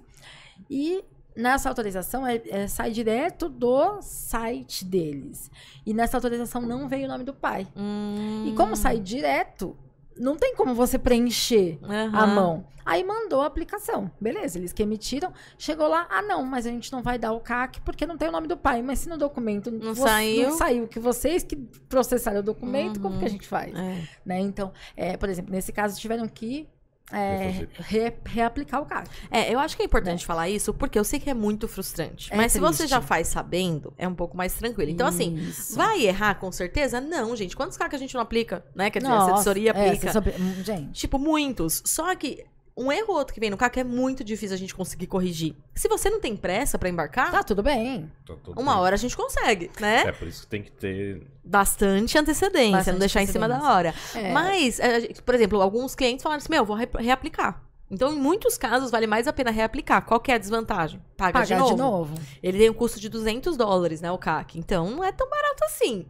E 0.70 1.04
nessa 1.36 1.68
autorização 1.68 2.26
é, 2.26 2.40
é- 2.48 2.66
sai 2.68 2.90
direto 2.92 3.48
do 3.48 4.00
site 4.02 4.84
deles. 4.84 5.50
E 5.84 5.92
nessa 5.92 6.16
autorização 6.16 6.62
não 6.62 6.88
veio 6.88 7.04
o 7.04 7.08
nome 7.08 7.24
do 7.24 7.34
pai. 7.34 7.66
Hum, 7.76 8.46
E 8.48 8.54
como 8.54 8.74
sai 8.76 9.00
direto, 9.00 9.76
não 10.18 10.36
tem 10.36 10.54
como 10.54 10.74
você 10.74 10.98
preencher 10.98 11.78
a 11.82 12.22
aham. 12.22 12.26
mão. 12.34 12.66
Aí 12.84 13.04
mandou 13.04 13.42
a 13.42 13.46
aplicação. 13.46 14.10
Beleza, 14.18 14.56
eles 14.58 14.72
que 14.72 14.82
emitiram. 14.82 15.30
Chegou 15.58 15.88
lá, 15.88 16.06
ah, 16.08 16.22
não, 16.22 16.42
mas 16.42 16.66
a 16.66 16.70
gente 16.70 16.90
não 16.90 17.02
vai 17.02 17.18
dar 17.18 17.32
o 17.32 17.40
CAC 17.40 17.82
porque 17.82 18.06
não 18.06 18.16
tem 18.16 18.28
o 18.28 18.32
nome 18.32 18.48
do 18.48 18.56
pai. 18.56 18.80
Mas 18.80 19.00
se 19.00 19.10
no 19.10 19.18
documento 19.18 19.70
Não 19.70 19.92
vo- 19.92 20.02
saiu? 20.06 20.48
não 20.48 20.56
saiu 20.56 20.88
que 20.88 20.98
vocês 20.98 21.42
que 21.42 21.54
processaram 21.86 22.40
o 22.40 22.42
documento, 22.42 22.98
como 22.98 23.14
Uhum. 23.14 23.20
que 23.20 23.26
a 23.26 23.30
gente 23.30 23.46
faz? 23.46 23.74
É. 23.78 24.08
Né? 24.24 24.40
Então, 24.40 24.72
é, 24.96 25.18
por 25.18 25.28
exemplo, 25.28 25.52
nesse 25.52 25.70
caso 25.70 26.00
tiveram 26.00 26.26
que 26.26 26.66
é, 27.12 27.66
re- 27.78 28.14
reaplicar 28.26 28.82
o 28.82 28.86
CAC. 28.86 29.08
É, 29.30 29.52
eu 29.52 29.58
acho 29.58 29.76
que 29.76 29.82
é 29.82 29.86
importante 29.86 30.26
falar 30.26 30.48
isso 30.48 30.74
porque 30.74 30.98
eu 30.98 31.04
sei 31.04 31.18
que 31.18 31.30
é 31.30 31.34
muito 31.34 31.66
frustrante. 31.66 32.32
É 32.32 32.36
mas 32.36 32.52
se 32.52 32.60
você 32.60 32.78
triste. 32.78 32.90
já 32.90 33.00
faz 33.00 33.28
sabendo, 33.28 33.92
é 33.96 34.06
um 34.06 34.14
pouco 34.14 34.36
mais 34.36 34.52
tranquilo. 34.54 34.90
Então, 34.90 35.06
assim, 35.06 35.34
Isso. 35.36 35.74
vai 35.76 36.02
errar 36.06 36.34
com 36.34 36.52
certeza? 36.52 37.00
Não, 37.00 37.34
gente. 37.34 37.56
Quantos 37.56 37.76
caras 37.76 37.90
que 37.90 37.96
a 37.96 37.98
gente 37.98 38.14
não 38.14 38.20
aplica, 38.20 38.64
né? 38.74 38.90
Quer 38.90 38.98
dizer, 38.98 39.10
a 39.12 39.16
Nossa, 39.16 39.34
assessoria 39.34 39.70
é, 39.70 39.86
aplica. 39.88 40.10
assessoria- 40.10 40.34
hum, 40.38 40.62
Gente, 40.64 40.92
Tipo, 40.92 41.18
muitos. 41.18 41.82
Só 41.86 42.14
que 42.14 42.44
um 42.78 42.92
erro 42.92 43.08
ou 43.12 43.16
outro 43.18 43.34
que 43.34 43.40
vem 43.40 43.50
no 43.50 43.56
CAC 43.56 43.80
é 43.80 43.84
muito 43.84 44.22
difícil 44.22 44.54
a 44.54 44.58
gente 44.58 44.74
conseguir 44.74 45.06
corrigir. 45.06 45.54
Se 45.74 45.88
você 45.88 46.08
não 46.08 46.20
tem 46.20 46.36
pressa 46.36 46.78
pra 46.78 46.88
embarcar, 46.88 47.30
tá 47.30 47.42
tudo 47.42 47.62
bem. 47.62 48.10
Tá 48.26 48.34
tudo 48.42 48.60
uma 48.60 48.72
bem. 48.74 48.80
hora 48.82 48.94
a 48.94 48.98
gente 48.98 49.16
consegue, 49.16 49.70
né? 49.80 50.02
É 50.06 50.12
por 50.12 50.28
isso 50.28 50.42
que 50.42 50.46
tem 50.48 50.62
que 50.62 50.70
ter. 50.70 51.26
Bastante 51.44 52.16
antecedência, 52.18 52.72
Bastante 52.76 52.92
não 52.92 52.98
deixar 53.00 53.22
em 53.22 53.26
cima 53.26 53.48
da 53.48 53.62
hora. 53.62 53.94
É, 54.14 54.32
Mas, 54.32 54.78
é, 54.78 55.12
por 55.24 55.34
exemplo, 55.34 55.60
alguns 55.60 55.94
clientes 55.94 56.22
falaram 56.22 56.38
assim: 56.38 56.50
meu, 56.50 56.60
eu 56.60 56.64
vou 56.66 56.76
re- 56.76 56.88
reaplicar. 56.98 57.62
Então, 57.90 58.12
em 58.12 58.16
muitos 58.16 58.58
casos, 58.58 58.90
vale 58.90 59.06
mais 59.06 59.26
a 59.26 59.32
pena 59.32 59.50
reaplicar. 59.50 60.02
Qual 60.04 60.20
que 60.20 60.30
é 60.30 60.34
a 60.34 60.38
desvantagem? 60.38 61.02
Paga 61.16 61.32
pagar 61.32 61.46
de 61.64 61.74
novo. 61.74 62.14
Ele 62.42 62.58
tem 62.58 62.68
um 62.68 62.74
custo 62.74 63.00
de 63.00 63.08
200 63.08 63.56
dólares, 63.56 64.02
né, 64.02 64.12
o 64.12 64.18
CAC. 64.18 64.58
Então, 64.58 64.90
não 64.90 65.02
é 65.02 65.10
tão 65.10 65.26
barato 65.30 65.64
assim. 65.64 66.04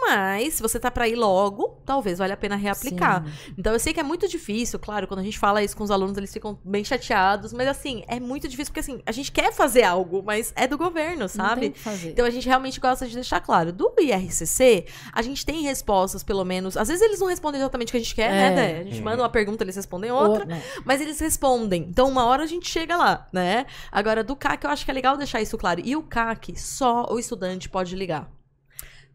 Mas, 0.00 0.54
se 0.54 0.62
você 0.62 0.78
tá 0.78 0.90
pra 0.90 1.08
ir 1.08 1.16
logo, 1.16 1.80
talvez 1.84 2.18
valha 2.18 2.34
a 2.34 2.36
pena 2.36 2.54
reaplicar. 2.56 3.24
Sim. 3.24 3.54
Então, 3.58 3.72
eu 3.72 3.78
sei 3.80 3.92
que 3.92 4.00
é 4.00 4.02
muito 4.02 4.28
difícil, 4.28 4.78
claro, 4.78 5.06
quando 5.06 5.20
a 5.20 5.22
gente 5.22 5.38
fala 5.38 5.62
isso 5.62 5.76
com 5.76 5.82
os 5.84 5.90
alunos, 5.90 6.16
eles 6.16 6.32
ficam 6.32 6.58
bem 6.64 6.82
chateados, 6.84 7.52
mas 7.52 7.66
assim, 7.68 8.02
é 8.06 8.18
muito 8.20 8.48
difícil 8.48 8.72
porque 8.72 8.80
assim, 8.80 9.02
a 9.04 9.12
gente 9.12 9.30
quer 9.32 9.52
fazer 9.52 9.82
algo, 9.82 10.22
mas 10.24 10.52
é 10.56 10.66
do 10.66 10.78
governo, 10.78 11.28
sabe? 11.28 11.74
Então 12.10 12.24
a 12.24 12.30
gente 12.30 12.46
realmente 12.46 12.78
gosta 12.80 13.06
de 13.06 13.14
deixar 13.14 13.40
claro. 13.40 13.72
Do 13.72 13.92
IRCC, 13.98 14.86
a 15.12 15.22
gente 15.22 15.44
tem 15.44 15.62
respostas, 15.62 16.22
pelo 16.22 16.44
menos. 16.44 16.76
Às 16.76 16.88
vezes 16.88 17.02
eles 17.02 17.20
não 17.20 17.26
respondem 17.26 17.60
exatamente 17.60 17.88
o 17.88 17.92
que 17.92 17.96
a 17.96 18.00
gente 18.00 18.14
quer, 18.14 18.30
né, 18.30 18.46
É. 18.46 18.54
Dé? 18.54 18.80
A 18.80 18.84
gente 18.84 19.02
manda 19.02 19.22
uma 19.22 19.28
pergunta, 19.28 19.64
eles 19.64 19.76
respondem 19.76 20.10
outra. 20.10 20.42
Ou- 20.42 20.46
né? 20.48 20.62
Mas 20.84 21.00
eles 21.00 21.18
respondem. 21.20 21.86
Então, 21.88 22.08
uma 22.08 22.24
hora 22.24 22.42
a 22.44 22.46
gente 22.46 22.68
chega 22.70 22.96
lá, 22.96 23.26
né? 23.32 23.66
Agora, 23.90 24.22
do 24.24 24.34
CAC, 24.36 24.64
eu 24.64 24.70
acho 24.70 24.84
que 24.84 24.90
é 24.90 24.94
legal 24.94 25.16
deixar 25.16 25.40
isso 25.42 25.58
claro. 25.58 25.80
E 25.84 25.96
o 25.96 26.02
CAC, 26.02 26.58
só 26.58 27.06
o 27.10 27.18
estudante 27.18 27.68
pode 27.68 27.94
ligar. 27.96 28.30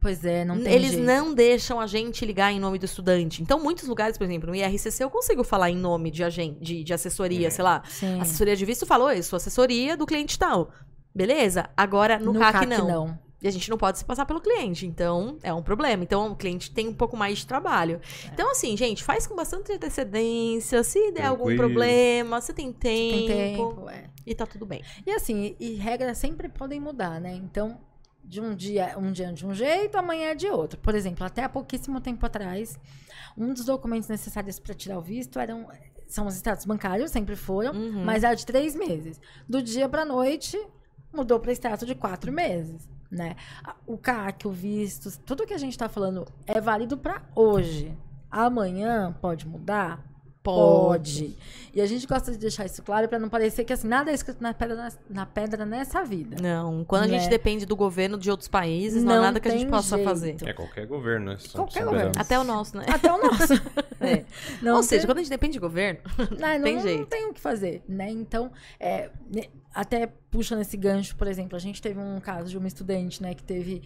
Pois 0.06 0.24
é, 0.24 0.46
não 0.46 0.62
tem 0.62 0.72
Eles 0.72 0.92
jeito. 0.92 1.04
não 1.04 1.34
deixam 1.34 1.80
a 1.80 1.88
gente 1.88 2.24
ligar 2.24 2.52
em 2.54 2.60
nome 2.60 2.78
do 2.78 2.86
estudante. 2.86 3.42
Então, 3.42 3.60
muitos 3.60 3.88
lugares, 3.88 4.20
por 4.20 4.24
exemplo, 4.24 4.48
no 4.50 4.56
IRCC, 4.56 5.04
eu 5.04 5.10
consigo 5.10 5.44
falar 5.44 5.72
em 5.72 5.76
nome 5.76 6.12
de, 6.12 6.24
agen- 6.24 6.56
de, 6.62 6.84
de 6.84 6.94
assessoria, 6.94 7.50
sei 7.50 7.64
lá. 7.64 7.82
Sim. 7.88 8.22
Assessoria 8.22 8.56
de 8.56 8.64
visto 8.66 8.86
falou, 8.86 9.12
eu 9.12 9.24
sou 9.24 9.38
assessoria 9.38 9.98
do 9.98 10.06
cliente 10.06 10.38
tal. 10.38 10.70
Beleza? 11.14 11.70
Agora, 11.76 12.20
no, 12.20 12.38
CAC, 12.38 12.68
não. 12.68 13.18
E 13.42 13.48
a 13.48 13.52
gente 13.52 13.68
não 13.68 13.78
pode 13.80 13.98
se 13.98 14.06
passar 14.06 14.28
pelo 14.28 14.40
cliente. 14.40 14.86
Então, 14.86 15.38
é 15.42 15.52
um 15.52 15.64
problema. 15.64 16.04
Então, 16.04 16.32
o 16.32 16.36
cliente 16.36 16.70
tem 16.72 16.88
um 16.88 16.94
pouco 16.94 17.18
mais 17.18 17.40
de 17.40 17.48
trabalho. 17.48 18.00
É. 18.26 18.28
Então, 18.32 18.52
assim, 18.52 18.78
gente, 18.78 19.04
faz 19.04 19.26
com 19.26 19.36
bastante 19.36 19.72
antecedência. 19.72 20.84
Se 20.84 21.12
der 21.14 21.26
algum 21.26 21.46
Tranquilo. 21.46 21.58
problema, 21.64 22.40
você 22.42 22.54
tem 22.54 22.72
tempo. 22.72 23.28
Tem 23.28 23.28
tempo, 23.28 23.90
é. 23.90 24.04
E 24.26 24.36
tá 24.36 24.46
tudo 24.46 24.68
bem. 24.68 24.84
E 25.06 25.10
assim, 25.12 25.56
e, 25.60 25.72
e 25.72 25.76
regras 25.76 26.18
sempre 26.20 26.48
podem 26.48 26.80
mudar, 26.80 27.20
né? 27.20 27.34
Então, 27.36 27.80
de 28.28 28.42
um 28.42 28.56
dia, 28.56 28.96
um 28.98 29.12
dia 29.12 29.32
de 29.32 29.46
um 29.46 29.54
jeito, 29.54 29.98
amanhã 29.98 30.30
é 30.32 30.36
de 30.36 30.48
outro. 30.48 30.80
Por 30.80 30.96
exemplo, 30.96 31.26
até 31.26 31.44
há 31.44 31.50
pouquíssimo 31.50 32.02
tempo 32.02 32.26
atrás, 32.26 32.78
um 33.38 33.54
dos 33.54 33.66
documentos 33.66 34.10
necessários 34.10 34.60
para 34.60 34.74
tirar 34.74 34.98
o 34.98 35.02
visto 35.02 35.40
eram 35.40 35.68
são 36.08 36.28
os 36.28 36.36
extratos 36.36 36.66
bancários, 36.66 37.10
sempre 37.10 37.36
foram, 37.36 37.74
Uhum. 37.74 38.04
mas 38.06 38.24
era 38.24 38.36
de 38.36 38.46
três 38.46 38.76
meses. 38.76 39.20
Do 39.50 39.62
dia 39.62 39.90
para 39.90 40.06
noite, 40.06 40.56
mudou 41.12 41.40
para 41.40 41.52
extrato 41.52 41.84
de 41.86 41.96
quatro 41.96 42.32
meses, 42.32 42.88
né? 43.10 43.36
O 43.88 43.98
CAC, 43.98 44.48
o 44.48 44.52
visto, 44.52 45.18
tudo 45.22 45.48
que 45.48 45.54
a 45.54 45.58
gente 45.58 45.72
está 45.72 45.90
falando 45.90 46.26
é 46.46 46.62
válido 46.62 46.96
para 46.98 47.24
hoje. 47.36 47.98
Amanhã 48.30 49.16
pode 49.20 49.48
mudar? 49.48 50.04
Pode. 50.46 51.36
E 51.74 51.82
a 51.82 51.86
gente 51.86 52.08
gosta 52.08 52.32
de 52.32 52.38
deixar 52.38 52.66
isso 52.66 52.82
claro 52.82 53.10
para 53.10 53.20
não 53.20 53.28
parecer 53.28 53.66
que 53.66 53.74
assim, 53.74 53.88
nada 53.88 54.10
é 54.10 54.14
escrito 54.14 54.42
na 54.42 54.54
pedra, 54.54 54.88
na 55.10 55.26
pedra 55.26 55.66
nessa 55.66 56.04
vida. 56.06 56.38
Não, 56.42 56.86
quando 56.86 57.04
a 57.04 57.08
gente 57.08 57.24
Né? 57.24 57.30
depende 57.30 57.66
do 57.66 57.76
governo 57.76 58.18
de 58.18 58.32
outros 58.32 58.48
países, 58.48 59.04
não, 59.04 59.12
há 59.12 59.16
Não 59.18 59.22
nada 59.24 59.40
que 59.42 59.48
a 59.50 59.52
gente 59.52 59.70
possa 59.70 59.98
jeito. 59.98 60.08
fazer. 60.08 60.38
É 60.46 60.54
qualquer 60.54 60.86
governo, 60.88 61.32
né? 61.34 61.38
Qualquer 61.52 61.84
governo. 61.84 62.12
Até 62.18 62.40
o 62.40 62.44
nosso, 62.46 62.78
né? 62.78 62.86
Até 62.88 63.12
o 63.12 63.18
nosso. 63.22 63.54
É. 64.02 64.26
Não 64.62 64.76
Ou 64.76 64.84
seja, 64.84 65.02
tem- 65.02 65.08
quando 65.08 65.18
a 65.18 65.22
gente 65.22 65.30
depende 65.30 65.54
de 65.54 65.60
governo, 65.60 66.00
não, 66.38 66.38
tem 66.64 66.76
não, 66.76 66.82
jeito. 66.82 67.00
Não 67.00 67.06
tem 67.08 67.26
o 67.30 67.34
que 67.34 67.40
fazer, 67.42 67.82
né? 67.88 68.10
Então, 68.12 68.52
é, 68.80 69.10
ne- 69.30 69.50
até 69.74 70.06
puxando 70.30 70.62
esse 70.62 70.76
gancho, 70.78 71.16
por 71.16 71.28
exemplo, 71.28 71.56
a 71.56 71.60
gente 71.60 71.82
teve 71.82 71.98
um 72.00 72.20
caso 72.20 72.50
de 72.50 72.58
uma 72.58 72.68
estudante, 72.68 73.22
né, 73.24 73.34
que 73.34 73.42
teve 73.44 73.82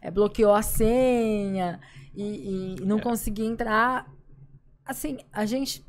é, 0.00 0.10
bloqueou 0.10 0.52
a 0.52 0.62
senha 0.62 1.80
e, 2.14 2.76
e 2.80 2.84
não 2.84 2.98
conseguia 2.98 3.46
entrar. 3.46 4.06
Assim, 4.84 5.18
a 5.32 5.46
gente 5.46 5.84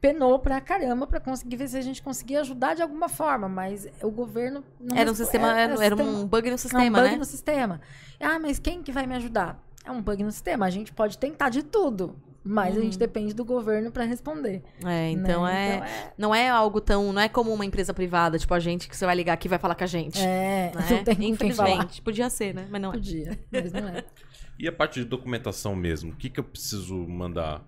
penou 0.00 0.38
pra 0.38 0.60
caramba 0.60 1.06
pra 1.06 1.20
conseguir 1.20 1.56
ver 1.56 1.68
se 1.68 1.76
a 1.76 1.82
gente 1.82 2.02
conseguia 2.02 2.40
ajudar 2.40 2.74
de 2.74 2.82
alguma 2.82 3.08
forma, 3.08 3.48
mas 3.48 3.86
o 4.02 4.10
governo 4.10 4.64
não 4.80 4.96
era 4.96 5.10
um 5.10 5.14
sistema, 5.14 5.48
é- 5.48 5.50
é 5.50 5.62
era, 5.64 5.72
era 5.84 5.96
sistema- 5.96 6.18
um 6.18 6.26
bug 6.26 6.46
no 6.48 6.52
é 6.52 6.54
um 6.54 6.58
sistema, 6.58 6.98
bug 7.00 7.10
né? 7.12 7.16
no 7.16 7.24
sistema. 7.24 7.80
Ah, 8.18 8.38
mas 8.38 8.58
quem 8.58 8.82
que 8.82 8.90
vai 8.92 9.06
me 9.06 9.14
ajudar? 9.16 9.62
É 9.84 9.90
um 9.90 10.00
bug 10.02 10.22
no 10.22 10.30
sistema. 10.32 10.66
A 10.66 10.70
gente 10.70 10.92
pode 10.92 11.16
tentar 11.18 11.48
de 11.50 11.62
tudo, 11.62 12.16
mas 12.44 12.76
a 12.76 12.80
gente 12.80 12.98
depende 12.98 13.34
do 13.34 13.44
governo 13.44 13.90
pra 13.90 14.04
responder. 14.04 14.62
É, 14.84 15.10
então 15.10 15.44
né? 15.44 15.52
é, 15.70 15.74
Então 15.76 15.84
é- 15.86 16.12
não 16.16 16.34
é 16.34 16.48
algo 16.48 16.80
tão, 16.80 17.12
não 17.12 17.20
é 17.22 17.28
como 17.28 17.52
uma 17.52 17.64
empresa 17.64 17.92
privada, 17.92 18.38
tipo 18.38 18.52
a 18.54 18.58
gente 18.60 18.88
que 18.88 18.96
você 18.96 19.04
vai 19.04 19.14
ligar 19.14 19.34
aqui 19.34 19.48
e 19.48 19.50
vai 19.50 19.58
falar 19.58 19.74
com 19.74 19.84
a 19.84 19.86
gente. 19.86 20.18
É, 20.20 20.72
né? 20.74 20.86
não 20.90 21.04
tem 21.04 21.14
com 21.16 21.36
quem 21.36 21.52
falar. 21.52 21.68
Infelizmente, 21.70 22.02
podia 22.02 22.30
ser, 22.30 22.54
né? 22.54 22.66
Mas 22.70 22.80
não 22.80 22.90
é. 22.90 22.92
Podia, 22.92 23.38
mas 23.52 23.72
não 23.72 23.88
é. 23.88 24.04
E 24.58 24.68
a 24.68 24.72
parte 24.72 25.00
de 25.00 25.06
documentação 25.06 25.74
mesmo? 25.74 26.12
O 26.12 26.16
que, 26.16 26.28
que 26.28 26.38
eu 26.38 26.44
preciso 26.44 26.94
mandar? 26.94 27.62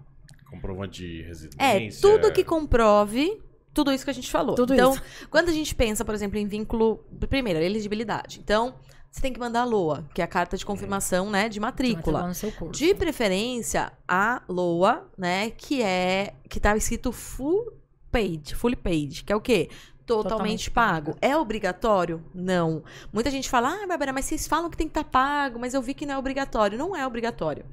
Comprovante 0.52 1.02
de 1.02 1.22
residência? 1.22 1.56
É, 1.58 1.88
tudo 2.00 2.32
que 2.32 2.44
comprove 2.44 3.40
tudo 3.74 3.90
isso 3.90 4.04
que 4.04 4.10
a 4.10 4.14
gente 4.14 4.30
falou. 4.30 4.54
Tudo 4.54 4.74
então, 4.74 4.92
isso. 4.92 5.02
quando 5.30 5.48
a 5.48 5.52
gente 5.52 5.74
pensa, 5.74 6.04
por 6.04 6.14
exemplo, 6.14 6.38
em 6.38 6.46
vínculo. 6.46 7.04
Primeiro, 7.28 7.58
elegibilidade. 7.58 8.38
Então, 8.38 8.74
você 9.10 9.20
tem 9.20 9.32
que 9.32 9.40
mandar 9.40 9.62
a 9.62 9.64
LOA, 9.64 10.06
que 10.14 10.20
é 10.20 10.24
a 10.24 10.28
carta 10.28 10.56
de 10.56 10.64
confirmação, 10.64 11.30
né, 11.30 11.48
de 11.48 11.58
matrícula. 11.58 12.28
No 12.28 12.34
seu 12.34 12.52
curso. 12.52 12.78
De 12.78 12.94
preferência, 12.94 13.92
a 14.06 14.42
LOA, 14.48 15.08
né, 15.16 15.50
que 15.50 15.82
é. 15.82 16.34
que 16.48 16.60
tá 16.60 16.76
escrito 16.76 17.12
full 17.12 17.72
paid, 18.10 18.54
fully 18.54 18.76
paid, 18.76 19.24
que 19.24 19.32
é 19.32 19.36
o 19.36 19.40
quê? 19.40 19.70
Totalmente, 20.04 20.30
Totalmente 20.30 20.70
pago. 20.70 21.16
É 21.22 21.36
obrigatório? 21.36 22.22
Não. 22.34 22.82
Muita 23.12 23.30
gente 23.30 23.48
fala, 23.48 23.68
ah, 23.82 23.86
Bárbara, 23.86 24.12
mas 24.12 24.26
vocês 24.26 24.46
falam 24.46 24.68
que 24.68 24.76
tem 24.76 24.86
que 24.86 24.90
estar 24.90 25.04
pago, 25.04 25.58
mas 25.58 25.72
eu 25.74 25.80
vi 25.80 25.94
que 25.94 26.04
não 26.04 26.14
é 26.14 26.18
obrigatório. 26.18 26.76
Não 26.76 26.94
é 26.94 27.06
obrigatório. 27.06 27.64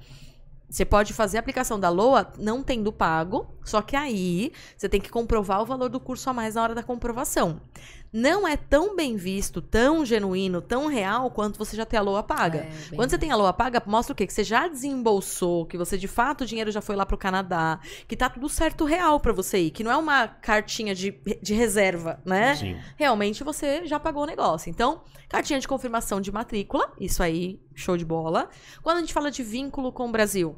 Você 0.69 0.85
pode 0.85 1.13
fazer 1.13 1.37
a 1.37 1.39
aplicação 1.39 1.79
da 1.79 1.89
LOA 1.89 2.31
não 2.37 2.61
tendo 2.61 2.93
pago, 2.93 3.47
só 3.65 3.81
que 3.81 3.95
aí 3.95 4.51
você 4.77 4.87
tem 4.87 5.01
que 5.01 5.09
comprovar 5.09 5.61
o 5.61 5.65
valor 5.65 5.89
do 5.89 5.99
curso 5.99 6.29
a 6.29 6.33
mais 6.33 6.53
na 6.55 6.61
hora 6.61 6.75
da 6.75 6.83
comprovação. 6.83 7.59
Não 8.11 8.47
é 8.47 8.57
tão 8.57 8.95
bem 8.95 9.15
visto, 9.15 9.61
tão 9.61 10.03
genuíno, 10.03 10.61
tão 10.61 10.87
real 10.87 11.29
quanto 11.29 11.59
você 11.59 11.75
já 11.75 11.85
ter 11.85 11.97
a 11.97 12.01
LOA 12.01 12.23
paga. 12.23 12.59
É, 12.59 12.95
Quando 12.95 13.09
você 13.11 13.17
tem 13.17 13.31
a 13.31 13.35
LOA 13.35 13.53
paga, 13.53 13.81
mostra 13.85 14.13
o 14.13 14.15
quê? 14.15 14.25
Que 14.25 14.33
você 14.33 14.43
já 14.43 14.67
desembolsou, 14.67 15.65
que 15.65 15.77
você 15.77 15.97
de 15.97 16.07
fato 16.07 16.41
o 16.41 16.45
dinheiro 16.45 16.71
já 16.71 16.81
foi 16.81 16.95
lá 16.95 17.05
pro 17.05 17.17
Canadá, 17.17 17.79
que 18.07 18.15
tá 18.15 18.27
tudo 18.29 18.49
certo 18.49 18.83
real 18.83 19.19
pra 19.19 19.31
você 19.31 19.59
ir, 19.59 19.71
que 19.71 19.83
não 19.83 19.91
é 19.91 19.97
uma 19.97 20.27
cartinha 20.27 20.95
de, 20.95 21.11
de 21.41 21.53
reserva, 21.53 22.19
né? 22.25 22.55
Sim. 22.55 22.77
Realmente 22.97 23.43
você 23.43 23.85
já 23.85 23.99
pagou 23.99 24.23
o 24.23 24.27
negócio. 24.27 24.69
Então, 24.69 25.01
cartinha 25.27 25.59
de 25.59 25.67
confirmação 25.67 26.19
de 26.19 26.31
matrícula, 26.31 26.91
isso 26.99 27.21
aí, 27.21 27.59
show 27.75 27.95
de 27.95 28.05
bola. 28.05 28.49
Quando 28.81 28.97
a 28.97 28.99
gente 29.01 29.13
fala 29.13 29.29
de 29.29 29.43
vínculo 29.43 29.91
com 29.91 30.07
o 30.07 30.11
Brasil, 30.11 30.55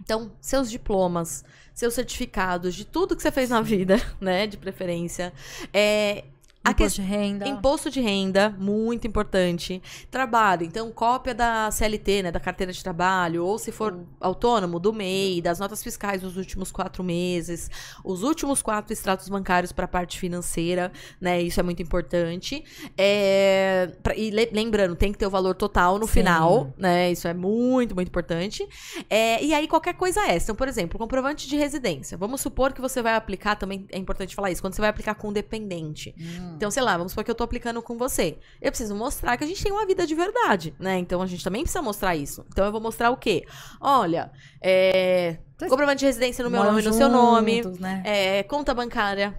então, 0.00 0.32
seus 0.40 0.68
diplomas, 0.68 1.44
seus 1.72 1.94
certificados 1.94 2.74
de 2.74 2.84
tudo 2.84 3.14
que 3.14 3.22
você 3.22 3.30
fez 3.30 3.48
na 3.50 3.60
vida, 3.60 3.96
né? 4.20 4.46
De 4.46 4.56
preferência. 4.56 5.32
É, 5.72 6.24
Imposto 6.70 7.02
de 7.02 7.08
renda. 7.08 7.48
Imposto 7.48 7.90
de 7.90 8.00
renda, 8.00 8.50
muito 8.58 9.06
importante. 9.06 9.82
Trabalho, 10.10 10.64
então 10.64 10.90
cópia 10.92 11.34
da 11.34 11.70
CLT, 11.70 12.22
né, 12.24 12.30
da 12.30 12.38
carteira 12.38 12.72
de 12.72 12.82
trabalho, 12.82 13.44
ou 13.44 13.58
se 13.58 13.72
for 13.72 13.98
autônomo, 14.20 14.78
do 14.78 14.92
MEI, 14.92 15.40
das 15.42 15.58
notas 15.58 15.82
fiscais 15.82 16.20
dos 16.22 16.36
últimos 16.36 16.70
quatro 16.70 17.02
meses, 17.02 17.70
os 18.04 18.22
últimos 18.22 18.62
quatro 18.62 18.92
extratos 18.92 19.28
bancários 19.28 19.72
para 19.72 19.86
a 19.86 19.88
parte 19.88 20.18
financeira, 20.18 20.92
né, 21.20 21.42
isso 21.42 21.58
é 21.58 21.62
muito 21.62 21.82
importante. 21.82 22.62
É, 22.96 23.90
e 24.16 24.30
le- 24.30 24.50
lembrando, 24.52 24.94
tem 24.94 25.10
que 25.12 25.18
ter 25.18 25.26
o 25.26 25.30
valor 25.30 25.54
total 25.54 25.98
no 25.98 26.06
Sim. 26.06 26.12
final, 26.12 26.72
né, 26.76 27.10
isso 27.10 27.26
é 27.26 27.34
muito, 27.34 27.94
muito 27.94 28.08
importante. 28.08 28.66
É, 29.10 29.42
e 29.44 29.52
aí 29.52 29.66
qualquer 29.66 29.94
coisa 29.94 30.20
extra, 30.26 30.52
então, 30.52 30.56
por 30.56 30.68
exemplo, 30.68 30.98
comprovante 30.98 31.48
de 31.48 31.56
residência. 31.56 32.16
Vamos 32.16 32.40
supor 32.40 32.72
que 32.72 32.80
você 32.80 33.02
vai 33.02 33.14
aplicar, 33.14 33.56
também 33.56 33.86
é 33.90 33.98
importante 33.98 34.34
falar 34.34 34.50
isso, 34.50 34.60
quando 34.62 34.74
você 34.74 34.80
vai 34.80 34.90
aplicar 34.90 35.14
com 35.16 35.32
dependente. 35.32 36.14
Hum. 36.20 36.51
Então, 36.56 36.70
sei 36.70 36.82
lá, 36.82 36.96
vamos 36.96 37.12
supor 37.12 37.24
que 37.24 37.30
eu 37.30 37.34
tô 37.34 37.44
aplicando 37.44 37.82
com 37.82 37.96
você. 37.96 38.38
Eu 38.60 38.70
preciso 38.70 38.94
mostrar 38.94 39.36
que 39.36 39.44
a 39.44 39.46
gente 39.46 39.62
tem 39.62 39.72
uma 39.72 39.86
vida 39.86 40.06
de 40.06 40.14
verdade, 40.14 40.74
né? 40.78 40.98
Então 40.98 41.20
a 41.20 41.26
gente 41.26 41.42
também 41.42 41.62
precisa 41.62 41.82
mostrar 41.82 42.14
isso. 42.16 42.44
Então 42.48 42.64
eu 42.64 42.72
vou 42.72 42.80
mostrar 42.80 43.10
o 43.10 43.16
quê? 43.16 43.46
Olha, 43.80 44.30
é. 44.60 45.38
Comprovante 45.68 46.00
de 46.00 46.06
residência 46.06 46.42
no 46.42 46.50
meu 46.50 46.58
Moram 46.58 46.72
nome 46.72 46.82
e 46.82 46.88
no 46.88 46.92
seu 46.92 47.08
nome. 47.08 47.62
Né? 47.78 48.02
É, 48.04 48.42
conta 48.42 48.74
bancária 48.74 49.34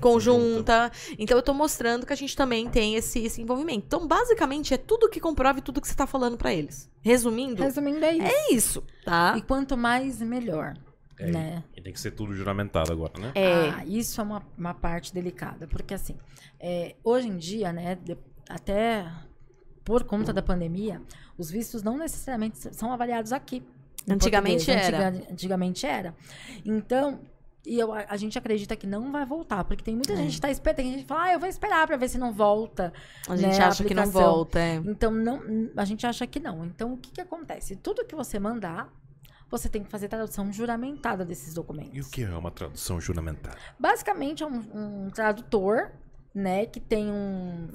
conjunta. 0.00 0.90
Então 1.18 1.36
eu 1.36 1.42
tô 1.42 1.52
mostrando 1.52 2.06
que 2.06 2.12
a 2.12 2.16
gente 2.16 2.34
também 2.34 2.68
tem 2.68 2.96
esse, 2.96 3.20
esse 3.20 3.40
envolvimento. 3.42 3.84
Então, 3.86 4.06
basicamente, 4.06 4.74
é 4.74 4.78
tudo 4.78 5.08
que 5.08 5.20
comprove 5.20 5.60
tudo 5.60 5.80
que 5.80 5.86
você 5.86 5.94
tá 5.94 6.06
falando 6.06 6.36
pra 6.36 6.52
eles. 6.52 6.90
Resumindo, 7.02 7.62
Resumindo, 7.62 8.04
é 8.04 8.14
isso. 8.14 8.24
é 8.24 8.52
isso, 8.52 8.84
tá? 9.04 9.34
E 9.36 9.42
quanto 9.42 9.76
mais, 9.76 10.20
melhor. 10.20 10.74
É, 11.22 11.30
né? 11.30 11.64
E 11.76 11.80
tem 11.80 11.92
que 11.92 12.00
ser 12.00 12.10
tudo 12.12 12.34
juramentado 12.34 12.92
agora, 12.92 13.12
né? 13.18 13.32
É. 13.34 13.70
Ah, 13.70 13.84
isso 13.86 14.20
é 14.20 14.24
uma, 14.24 14.42
uma 14.56 14.74
parte 14.74 15.12
delicada, 15.14 15.66
porque 15.66 15.94
assim, 15.94 16.16
é, 16.58 16.94
hoje 17.04 17.28
em 17.28 17.36
dia, 17.36 17.72
né, 17.72 17.94
de- 17.96 18.16
até 18.48 19.06
por 19.84 20.04
conta 20.04 20.32
da 20.32 20.42
pandemia, 20.42 21.00
os 21.38 21.50
vistos 21.50 21.82
não 21.82 21.96
necessariamente 21.98 22.58
são 22.74 22.92
avaliados 22.92 23.32
aqui. 23.32 23.62
Antigamente 24.08 24.64
português. 24.66 24.88
era. 24.94 25.08
Antiga- 25.08 25.32
antigamente 25.32 25.86
era. 25.86 26.14
Então, 26.64 27.20
e 27.66 27.78
eu, 27.78 27.92
a 27.92 28.06
a 28.08 28.16
gente 28.16 28.38
acredita 28.38 28.74
que 28.74 28.86
não 28.86 29.12
vai 29.12 29.26
voltar, 29.26 29.62
porque 29.64 29.84
tem 29.84 29.94
muita 29.94 30.14
É. 30.14 30.16
gente 30.16 30.34
que 30.36 30.40
tá 30.40 30.50
esperando, 30.50 30.76
tem 30.76 30.90
gente 30.92 31.02
que 31.02 31.06
fala, 31.08 31.24
ah, 31.24 31.32
eu 31.34 31.38
vou 31.40 31.48
esperar 31.48 31.86
pra 31.86 31.96
ver 31.96 32.08
se 32.08 32.16
não 32.18 32.32
volta. 32.32 32.92
A 33.28 33.36
gente 33.36 33.58
né, 33.58 33.64
a 33.64 33.68
acha 33.68 33.84
que 33.84 33.92
não 33.94 34.06
volta. 34.10 34.58
É. 34.58 34.76
Então, 34.76 35.10
não, 35.10 35.42
a 35.76 35.84
gente 35.84 36.06
acha 36.06 36.26
que 36.26 36.40
não. 36.40 36.64
Então, 36.64 36.94
o 36.94 36.96
que 36.96 37.10
que 37.10 37.20
acontece? 37.20 37.76
Tudo 37.76 38.04
que 38.06 38.14
você 38.14 38.38
mandar, 38.38 38.90
você 39.50 39.68
tem 39.68 39.82
que 39.82 39.90
fazer 39.90 40.08
tradução 40.08 40.52
juramentada 40.52 41.24
desses 41.24 41.52
documentos. 41.54 41.94
E 41.96 42.00
o 42.00 42.08
que 42.08 42.22
é 42.22 42.28
uma 42.36 42.50
tradução 42.50 43.00
juramentada? 43.00 43.56
Basicamente 43.78 44.42
é 44.42 44.46
um, 44.46 44.62
um 45.06 45.10
tradutor, 45.10 45.90
né, 46.34 46.66
que 46.66 46.78
tem 46.78 47.10
um 47.10 47.68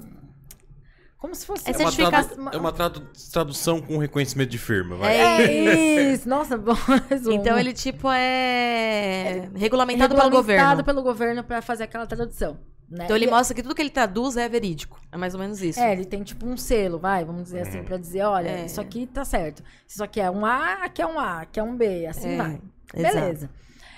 Como 1.17 1.33
se 1.35 1.45
fosse 1.45 1.67
É 1.69 1.73
É 1.73 1.77
uma, 1.77 1.91
tradu- 1.91 2.49
é 2.53 2.57
uma 2.57 2.71
tradu- 2.71 3.07
tradução 3.31 3.81
com 3.81 3.97
reconhecimento 3.97 4.49
de 4.49 4.57
firma, 4.57 4.95
vai. 4.95 5.17
É 5.19 6.13
isso, 6.13 6.29
nossa, 6.29 6.55
bom 6.57 6.75
resumo. 7.09 7.35
Então 7.35 7.57
ele, 7.57 7.73
tipo, 7.73 8.07
é 8.11 9.49
regulamentado 9.55 10.15
pelo 10.15 10.29
governo. 10.29 10.61
Regulamentado 10.61 10.83
pelo 10.83 11.01
governo 11.03 11.43
pra 11.43 11.61
fazer 11.61 11.83
aquela 11.83 12.05
tradução. 12.05 12.57
Né? 12.89 13.05
Então 13.05 13.15
ele 13.15 13.25
E- 13.25 13.29
mostra 13.29 13.55
que 13.55 13.63
tudo 13.63 13.73
que 13.73 13.81
ele 13.81 13.89
traduz 13.89 14.37
é 14.37 14.47
verídico. 14.47 14.99
É 15.11 15.17
mais 15.17 15.33
ou 15.33 15.39
menos 15.39 15.61
isso. 15.61 15.79
É, 15.79 15.91
ele 15.91 16.05
tem 16.05 16.21
tipo 16.23 16.45
um 16.45 16.55
selo, 16.55 16.99
vai, 16.99 17.25
vamos 17.25 17.43
dizer 17.43 17.61
assim, 17.61 17.83
pra 17.83 17.97
dizer, 17.97 18.23
olha, 18.23 18.49
É. 18.49 18.65
isso 18.65 18.79
aqui 18.79 19.07
tá 19.07 19.25
certo. 19.25 19.63
Isso 19.87 20.03
aqui 20.03 20.21
é 20.21 20.29
um 20.29 20.45
A, 20.45 20.83
aqui 20.83 21.01
é 21.01 21.07
um 21.07 21.19
A, 21.19 21.41
aqui 21.41 21.59
é 21.59 21.63
um 21.63 21.75
B, 21.75 22.05
assim 22.05 22.29
É, 22.33 22.37
vai. 22.37 22.61
exato. 22.93 23.15
Beleza. 23.15 23.49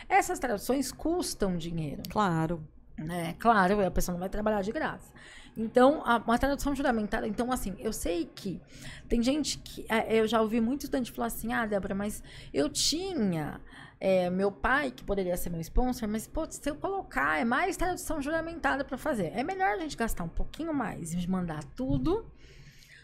Essas 0.08 0.40
traduções 0.40 0.92
custam 0.92 1.58
dinheiro, 1.58 2.02
Claro. 2.10 2.64
né? 2.98 3.36
Claro, 3.40 3.86
a 3.86 3.92
pessoa 3.92 4.14
não 4.14 4.20
vai 4.22 4.30
trabalhar 4.30 4.62
de 4.62 4.72
graça. 4.72 5.12
Então, 5.60 6.02
a- 6.06 6.18
uma 6.18 6.38
tradução 6.38 6.74
juramentada, 6.76 7.28
então 7.28 7.52
assim, 7.52 7.76
eu 7.80 7.92
sei 7.92 8.26
que 8.26 8.62
tem 9.10 9.22
gente 9.22 9.58
que, 9.58 9.86
é, 9.90 10.16
eu 10.20 10.28
já 10.28 10.40
ouvi 10.42 10.62
muito 10.62 10.82
estudante 10.84 11.12
falar 11.12 11.28
assim, 11.28 11.52
ah, 11.52 11.66
Débora, 11.66 11.94
mas 11.96 12.24
eu 12.54 12.70
tinha 12.70 13.60
é, 14.00 14.30
meu 14.30 14.52
pai, 14.52 14.92
que 14.92 15.04
poderia 15.04 15.36
ser 15.38 15.50
meu 15.50 15.62
sponsor, 15.62 16.08
mas, 16.08 16.28
pô, 16.28 16.46
se 16.50 16.70
eu 16.70 16.76
colocar, 16.76 17.40
é 17.40 17.44
mais 17.46 17.76
tradução 17.78 18.22
juramentada 18.22 18.84
para 18.86 18.98
fazer. 18.98 19.32
É 19.36 19.44
melhor 19.44 19.70
a 19.70 19.80
gente 19.80 19.98
gastar 19.98 20.24
um 20.24 20.30
pouquinho 20.30 20.74
mais 20.74 21.14
e 21.14 21.28
mandar 21.30 21.64
tudo 21.76 22.26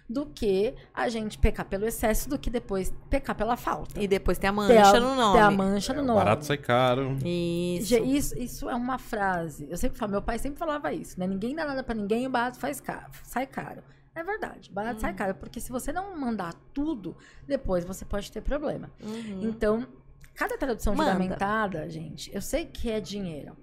do 0.10 0.26
que 0.26 0.76
a 0.94 1.08
gente 1.10 1.38
pecar 1.40 1.66
pelo 1.66 1.86
excesso, 1.88 2.30
do 2.30 2.38
que 2.38 2.50
depois 2.50 2.94
pecar 3.10 3.36
pela 3.36 3.56
falta. 3.56 4.00
E 4.02 4.08
depois 4.08 4.38
tem 4.38 4.50
a 4.50 4.54
Ter 4.54 4.78
a- 4.78 4.84
mancha 4.86 5.00
no 5.00 5.16
nome. 5.16 5.34
Ter 5.40 5.44
a 5.44 5.52
mancha 5.52 5.94
no 5.94 6.00
É, 6.00 6.04
o 6.04 6.06
nome. 6.06 6.20
barato 6.20 6.46
sai 6.46 6.58
caro. 6.58 7.18
Isso. 7.26 7.96
Isso, 7.96 8.38
isso 8.38 8.70
é 8.70 8.76
uma 8.76 9.00
frase. 9.00 9.66
Eu 9.72 9.78
sempre 9.78 9.98
falo, 9.98 10.12
meu 10.12 10.22
pai 10.22 10.38
sempre 10.38 10.60
falava 10.60 10.92
isso, 10.94 11.20
né? 11.20 11.26
Ninguém 11.26 11.56
dá 11.56 11.66
nada 11.66 11.82
pra 11.84 11.96
ninguém 11.96 12.24
e 12.24 12.28
o 12.28 12.30
barato 12.30 12.60
faz 12.60 12.80
caro, 12.82 13.10
sai 13.24 13.48
caro. 13.48 13.82
É 14.14 14.22
verdade, 14.24 14.70
barato 14.72 14.98
Hum. 14.98 15.00
sai 15.00 15.14
caro, 15.14 15.34
porque 15.36 15.60
se 15.60 15.72
você 15.72 15.92
não 15.92 16.16
mandar 16.20 16.54
tudo, 16.74 17.18
depois 17.48 17.84
você 17.84 18.06
pode 18.06 18.32
ter 18.32 18.42
problema. 18.42 18.92
Uhum. 19.02 19.40
Então, 19.42 19.88
cada 20.34 20.58
tradução 20.58 20.96
Manda. 20.96 21.12
juramentada, 21.12 21.90
gente, 21.90 22.34
eu 22.34 22.42
sei 22.42 22.66
que 22.66 22.90
é 22.90 23.00
dinheiro. 23.00 23.56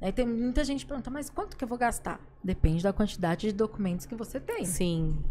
Aí 0.00 0.12
tem 0.12 0.26
muita 0.26 0.64
gente 0.64 0.84
que 0.84 0.86
pergunta, 0.86 1.10
mas 1.10 1.28
quanto 1.28 1.56
que 1.56 1.64
eu 1.64 1.68
vou 1.68 1.76
gastar? 1.78 2.20
Depende 2.42 2.82
da 2.82 2.92
quantidade 2.92 3.48
de 3.48 3.52
documentos 3.52 4.06
que 4.06 4.14
você 4.14 4.38
tem. 4.38 4.64
Sim. 4.64 5.22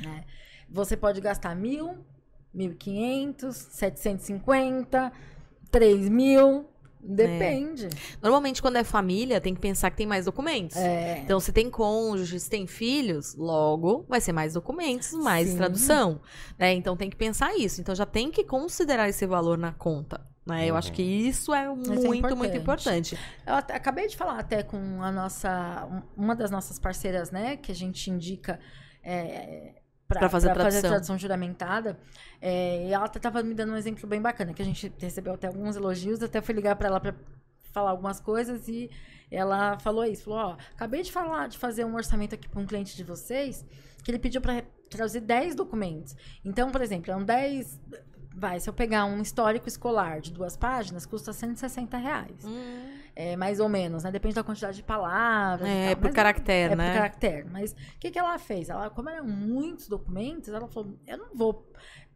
né? 0.00 0.24
Você 0.70 0.96
pode 0.96 1.20
gastar 1.20 1.54
mil, 1.54 2.04
mil 2.52 2.72
e 2.72 2.74
quinhentos, 2.74 3.56
setecentos 3.56 4.24
e 4.24 4.26
cinquenta, 4.28 5.12
três 5.70 6.08
mil, 6.08 6.68
depende. 7.08 7.88
Normalmente, 8.22 8.60
quando 8.60 8.76
é 8.76 8.84
família, 8.84 9.40
tem 9.40 9.54
que 9.54 9.60
pensar 9.60 9.90
que 9.90 9.96
tem 9.96 10.06
mais 10.06 10.24
documentos. 10.24 10.76
É. 10.76 11.18
Então, 11.18 11.38
se 11.40 11.52
tem 11.52 11.70
cônjuges, 11.70 12.44
se 12.44 12.50
tem 12.50 12.66
filhos, 12.66 13.34
logo 13.34 14.04
vai 14.08 14.20
ser 14.20 14.32
mais 14.32 14.54
documentos, 14.54 15.12
mais 15.12 15.48
Sim. 15.50 15.56
tradução. 15.56 16.20
Né? 16.58 16.72
Então, 16.74 16.96
tem 16.96 17.08
que 17.08 17.16
pensar 17.16 17.54
isso. 17.56 17.80
Então, 17.80 17.94
já 17.94 18.06
tem 18.06 18.30
que 18.30 18.44
considerar 18.44 19.08
esse 19.08 19.26
valor 19.26 19.56
na 19.56 19.72
conta. 19.72 20.26
Né? 20.46 20.66
Eu 20.66 20.76
acho 20.76 20.92
que 20.92 21.02
isso 21.02 21.52
é 21.52 21.66
muito, 21.66 21.90
muito 22.06 22.16
importante. 22.18 22.56
importante. 22.56 23.18
Eu 23.44 23.54
até- 23.54 23.74
acabei 23.74 24.06
de 24.06 24.16
falar 24.16 24.38
até 24.38 24.62
com 24.62 25.02
a 25.02 25.10
nossa, 25.10 25.88
um- 25.90 26.22
uma 26.24 26.36
das 26.36 26.50
nossas 26.52 26.78
parceiras, 26.78 27.32
né, 27.32 27.56
que 27.56 27.72
a 27.72 27.74
gente 27.74 28.08
indica 28.10 28.60
é, 29.08 29.74
para 30.08 30.28
fazer 30.28 30.48
fazer, 30.48 30.54
tradução. 30.54 30.78
a 30.78 30.92
tradução 30.92 31.18
juramentada. 31.18 31.98
é, 32.40 32.86
e 32.88 32.92
ela 32.92 33.06
até 33.06 33.18
estava 33.18 33.42
me 33.42 33.54
dando 33.54 33.72
um 33.72 33.76
exemplo 33.76 34.06
bem 34.08 34.20
bacana, 34.20 34.52
que 34.52 34.62
a 34.62 34.64
gente 34.64 34.92
recebeu 34.98 35.34
até 35.34 35.46
alguns 35.46 35.76
elogios, 35.76 36.22
até 36.22 36.40
fui 36.40 36.54
ligar 36.54 36.76
para 36.76 36.88
ela 36.88 37.00
para 37.00 37.14
falar 37.72 37.90
algumas 37.90 38.20
coisas 38.20 38.68
e 38.68 38.90
ela 39.30 39.78
falou 39.78 40.04
isso, 40.04 40.24
falou, 40.24 40.38
ó, 40.38 40.56
acabei 40.72 41.02
de 41.02 41.12
falar 41.12 41.48
de 41.48 41.58
fazer 41.58 41.84
um 41.84 41.94
orçamento 41.94 42.34
aqui 42.34 42.48
para 42.48 42.60
um 42.60 42.66
cliente 42.66 42.96
de 42.96 43.04
vocês, 43.04 43.64
que 44.02 44.10
ele 44.10 44.18
pediu 44.18 44.40
para 44.40 44.62
traduzir 44.88 45.20
10 45.20 45.54
documentos. 45.54 46.16
Então, 46.44 46.70
por 46.70 46.80
exemplo, 46.80 47.12
é 47.12 47.16
um 47.16 47.24
10 47.24 47.80
Vai, 48.38 48.60
se 48.60 48.68
eu 48.68 48.74
pegar 48.74 49.06
um 49.06 49.22
histórico 49.22 49.66
escolar 49.66 50.20
de 50.20 50.30
duas 50.30 50.58
páginas, 50.58 51.06
custa 51.06 51.32
160 51.32 51.96
reais. 51.96 52.44
É, 53.18 53.34
mais 53.34 53.60
ou 53.60 53.68
menos, 53.68 54.04
né? 54.04 54.12
Depende 54.12 54.34
da 54.34 54.44
quantidade 54.44 54.76
de 54.76 54.82
palavras. 54.82 55.66
É, 55.66 55.94
tal. 55.94 56.02
por 56.02 56.12
caractere, 56.12 56.74
é 56.74 56.76
né? 56.76 56.90
por 56.90 56.96
caractere. 56.96 57.48
Mas 57.50 57.72
o 57.72 57.98
que, 57.98 58.10
que 58.10 58.18
ela 58.18 58.38
fez? 58.38 58.68
Ela, 58.68 58.90
como 58.90 59.08
eram 59.08 59.26
muitos 59.26 59.88
documentos, 59.88 60.50
ela 60.50 60.68
falou: 60.68 60.98
eu 61.06 61.16
não 61.16 61.34
vou 61.34 61.66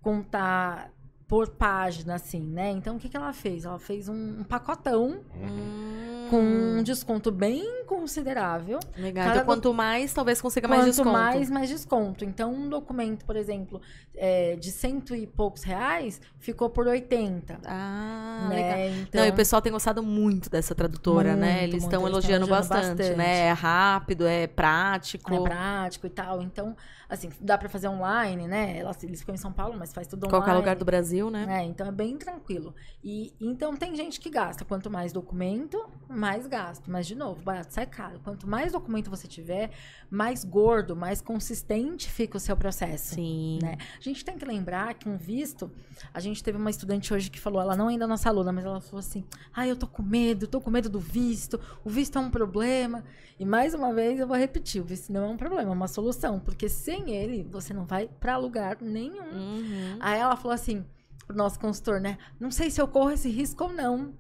contar 0.03 0.93
por 1.31 1.49
página, 1.51 2.17
assim, 2.17 2.41
né? 2.43 2.73
Então, 2.73 2.97
o 2.97 2.99
que, 2.99 3.09
que 3.09 3.17
ela 3.17 3.33
fez? 3.33 3.65
Ela 3.65 3.79
fez 3.79 4.09
um, 4.09 4.41
um 4.41 4.43
pacotão 4.43 5.21
Hum, 5.37 6.27
com 6.29 6.41
um 6.41 6.83
desconto 6.83 7.31
bem 7.31 7.85
considerável. 7.87 8.81
Legal. 8.97 9.25
cada 9.27 9.37
Então, 9.37 9.47
quanto 9.47 9.73
mais, 9.73 10.13
talvez 10.13 10.41
consiga 10.41 10.67
mais 10.67 10.81
Quanto 10.81 10.91
desconto. 10.91 11.11
mais, 11.13 11.49
mais 11.49 11.69
desconto. 11.69 12.25
Então, 12.25 12.53
um 12.53 12.69
documento, 12.69 13.25
por 13.25 13.37
exemplo, 13.37 13.81
é, 14.17 14.57
de 14.57 14.73
cento 14.73 15.15
e 15.15 15.25
poucos 15.25 15.63
reais, 15.63 16.21
ficou 16.41 16.69
por 16.69 16.89
80. 16.89 17.61
Ah, 17.65 18.47
legal. 18.51 18.69
né? 18.77 18.89
Então, 19.03 19.21
Não, 19.21 19.29
e 19.29 19.31
o 19.31 19.35
pessoal 19.35 19.63
tem 19.63 19.71
gostado 19.71 20.03
muito 20.03 20.51
dessa 20.51 20.75
tradutora, 20.75 21.37
né? 21.37 21.51
Muito, 21.53 21.63
Eles 21.63 21.73
muito, 21.83 21.85
estão 21.85 22.01
eles 22.03 22.11
elogiando 22.11 22.47
bastante, 22.49 22.79
elogiando 22.81 22.99
bastante. 22.99 23.17
né? 23.17 23.39
É 23.47 23.53
rápido, 23.53 24.27
é 24.27 24.49
prático. 24.49 25.33
é 25.33 25.41
prático 25.41 26.07
e 26.09 26.11
tal. 26.11 26.43
Então, 26.43 26.77
assim, 27.11 27.29
dá 27.41 27.59
pra 27.59 27.69
fazer 27.69 27.89
online, 27.89 28.47
né? 28.47 28.81
Eles 29.03 29.21
ficam 29.21 29.35
em 29.35 29.39
São 29.39 29.53
Paulo, 29.53 29.75
mas 29.77 29.93
faz 29.93 30.07
tudo 30.07 30.27
online. 30.27 30.43
Qualquer 30.43 30.57
lugar 30.57 30.77
do 30.77 30.85
Brasil, 30.85 31.29
né? 31.29 31.45
É, 31.61 31.65
então 31.65 31.89
é 31.89 31.93
bem 31.93 32.17
tranquilo. 32.17 32.73
E 33.03 33.35
então 33.41 33.77
tem 33.77 33.97
gente 33.97 34.21
que 34.21 34.31
gasta. 34.31 34.65
Quanto 34.65 34.89
mais 34.89 35.13
documento, 35.13 35.85
mais 36.09 36.47
gasto. 36.47 36.89
Mas, 36.89 37.09
de 37.09 37.17
novo, 37.17 37.43
barato 37.43 37.75
sai 37.75 37.87
caro. 37.87 38.21
Quanto 38.23 38.49
mais 38.49 38.71
documento 38.71 39.11
você 39.11 39.27
tiver, 39.27 39.71
mais 40.09 40.45
gordo, 40.45 40.95
mais 40.95 41.21
consistente 41.21 42.09
fica 42.09 42.37
o 42.37 42.41
seu 42.41 42.57
processo. 42.57 43.17
Sim. 43.17 43.59
Né? 43.61 43.77
A 43.99 44.03
gente 44.03 44.25
tem 44.25 44.39
que 44.39 44.45
lembrar 44.45 44.95
que 44.95 45.09
um 45.09 45.17
visto. 45.17 45.71
A 46.15 46.21
gente 46.21 46.45
teve 46.45 46.57
uma 46.57 46.71
estudante 46.71 47.13
hoje 47.13 47.29
que 47.29 47.41
falou, 47.41 47.61
ela 47.61 47.77
não 47.77 47.89
ainda 47.89 48.05
é 48.05 48.07
nossa 48.07 48.29
aluna, 48.29 48.53
mas 48.53 48.65
ela 48.65 48.81
falou 48.81 49.01
assim: 49.01 49.25
ah, 49.53 49.67
eu 49.67 49.75
tô 49.75 49.89
com 49.89 50.03
medo, 50.03 50.47
tô 50.47 50.61
com 50.61 50.71
medo 50.71 50.89
do 50.89 51.01
visto, 51.01 51.61
o 51.85 51.91
visto 51.91 52.17
é 52.19 52.21
um 52.21 52.31
problema. 52.31 53.03
E 53.39 53.45
mais 53.45 53.73
uma 53.73 53.93
vez 53.93 54.21
eu 54.21 54.27
vou 54.27 54.37
repetir: 54.37 54.81
o 54.81 54.85
visto 54.85 55.13
não 55.13 55.25
é 55.25 55.29
um 55.29 55.37
problema, 55.37 55.71
é 55.71 55.75
uma 55.75 55.89
solução, 55.89 56.39
porque 56.39 56.69
sem 56.69 57.00
ele 57.09 57.47
você 57.51 57.73
não 57.73 57.85
vai 57.85 58.09
pra 58.09 58.37
lugar 58.37 58.79
nenhum. 58.81 59.33
Uhum. 59.33 59.97
Aí 60.01 60.19
ela 60.19 60.37
falou 60.37 60.55
assim 60.55 60.85
pro 61.27 61.37
nosso 61.37 61.59
consultor, 61.61 62.01
né? 62.01 62.19
Não 62.39 62.51
sei 62.51 62.71
se 62.71 62.81
eu 62.81 62.89
corro 62.89 63.13
esse 63.13 63.31
risco 63.31 63.65
ou 63.65 63.73
não. 63.73 64.13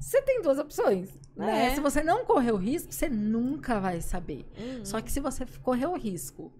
Você 0.00 0.22
tem 0.22 0.40
duas 0.40 0.58
opções. 0.58 1.10
Né? 1.36 1.66
É. 1.66 1.74
Se 1.74 1.80
você 1.80 2.02
não 2.02 2.24
correr 2.24 2.52
o 2.52 2.56
risco, 2.56 2.92
você 2.92 3.08
nunca 3.08 3.78
vai 3.78 4.00
saber. 4.00 4.46
Uhum. 4.58 4.84
Só 4.84 5.00
que 5.00 5.12
se 5.12 5.20
você 5.20 5.44
correr 5.62 5.86
o 5.86 5.96
risco 5.96 6.50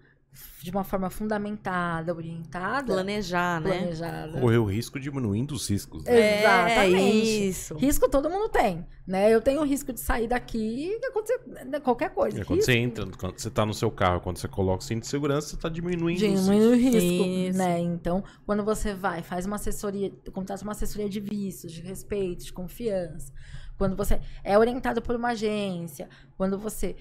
de 0.63 0.71
uma 0.71 0.85
forma 0.85 1.09
fundamentada, 1.11 2.15
orientada, 2.15 2.93
Planejar, 2.93 3.61
né? 3.61 3.71
planejada. 3.79 4.41
Correr 4.41 4.59
o 4.59 4.65
risco 4.65 5.01
diminuindo 5.01 5.55
os 5.55 5.69
riscos. 5.69 6.05
né? 6.05 6.13
É. 6.21 6.41
Exatamente. 6.41 6.97
É 6.97 7.15
isso. 7.47 7.75
Risco 7.77 8.09
todo 8.09 8.29
mundo 8.31 8.49
tem, 8.49 8.87
né? 9.07 9.33
Eu 9.35 9.41
tenho 9.41 9.61
o 9.61 9.65
risco 9.65 9.93
de 9.93 10.01
sair 10.01 10.29
daqui 10.29 10.99
e 11.01 11.07
acontecer 11.07 11.41
né, 11.67 11.81
qualquer 11.81 12.11
coisa. 12.11 12.41
É 12.41 12.45
quando 12.45 12.59
Risco 12.59 12.73
você 12.73 12.79
entra, 12.79 13.07
quando 13.19 13.39
você 13.39 13.51
tá 13.51 13.65
no 13.67 13.75
seu 13.75 13.91
carro, 13.91 14.21
quando 14.21 14.37
você 14.37 14.49
coloca 14.49 14.83
o 14.83 14.87
cinto 14.87 15.01
de 15.01 15.09
segurança, 15.09 15.49
você 15.49 15.57
tá 15.57 15.69
diminuindo 15.69 16.05
os 16.07 16.21
riscos. 16.21 16.45
Diminui 16.45 16.67
o 16.67 16.77
risco, 16.77 17.27
Isso. 17.27 17.59
né? 17.59 17.81
Então, 17.81 18.23
quando 18.47 18.63
você 18.63 18.95
vai, 18.95 19.23
faz 19.23 19.47
uma 19.47 19.57
assessoria, 19.57 20.13
contrata 20.33 20.63
uma 20.63 20.73
assessoria 20.73 21.09
de 21.09 21.21
vistos, 21.21 21.73
de 21.73 21.81
respeito, 21.81 22.45
de 22.45 22.53
confiança. 22.53 23.33
Quando 23.81 23.97
você 23.97 24.21
é 24.45 24.59
orientado 24.59 25.01
por 25.01 25.17
uma 25.17 25.29
agência, 25.31 26.07
quando 26.37 26.59
você 26.59 26.97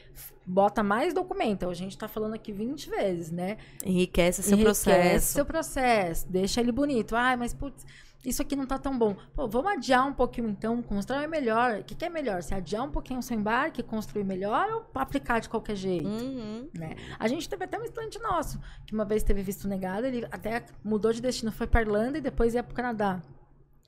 bota 0.48 0.82
mais 0.82 1.14
documento, 1.14 1.68
a 1.70 1.74
gente 1.74 1.98
tá 1.98 2.08
falando 2.08 2.36
aqui 2.36 2.54
20 2.54 2.90
vezes, 2.90 3.32
né? 3.32 3.58
Enriquece 3.86 4.42
seu 4.42 4.54
Enriquece 4.54 4.86
processo. 4.86 5.34
seu 5.34 5.46
processo, 5.46 6.32
deixa 6.32 6.62
ele 6.62 6.72
bonito. 6.72 7.18
Ai, 7.18 7.36
mas 7.36 7.54
putz, 7.54 7.86
isso 8.24 8.42
aqui 8.42 8.56
não 8.56 8.66
tá 8.66 8.78
tão 8.78 8.98
bom. 8.98 9.14
Pô, 9.34 9.46
vamos 9.46 9.74
adiar 9.74 10.08
um 10.08 10.14
pouquinho 10.14 10.48
então, 10.48 10.82
construir 10.82 11.28
melhor. 11.28 11.80
O 11.80 11.84
que, 11.84 11.94
que 11.94 12.06
é 12.06 12.10
melhor? 12.10 12.42
Se 12.44 12.54
adiar 12.54 12.86
um 12.86 12.92
pouquinho 12.92 13.20
o 13.20 13.22
seu 13.22 13.38
embarque, 13.38 13.84
construir 13.84 14.24
melhor 14.24 14.72
ou 14.72 14.86
aplicar 14.96 15.42
de 15.42 15.50
qualquer 15.50 15.76
jeito? 15.76 16.08
Uhum. 16.08 16.70
né? 16.74 16.96
A 17.20 17.28
gente 17.28 17.50
teve 17.50 17.66
até 17.66 17.78
um 17.78 17.84
estudante 17.84 18.18
nosso, 18.20 18.58
que 18.86 18.94
uma 18.94 19.04
vez 19.04 19.22
teve 19.22 19.42
visto 19.42 19.68
negado, 19.68 20.08
ele 20.08 20.26
até 20.32 20.64
mudou 20.82 21.12
de 21.12 21.22
destino, 21.22 21.52
foi 21.52 21.68
para 21.68 21.82
Irlanda 21.82 22.20
e 22.20 22.22
depois 22.22 22.54
ia 22.54 22.64
para 22.64 22.72
o 22.72 22.76
Canadá. 22.76 23.22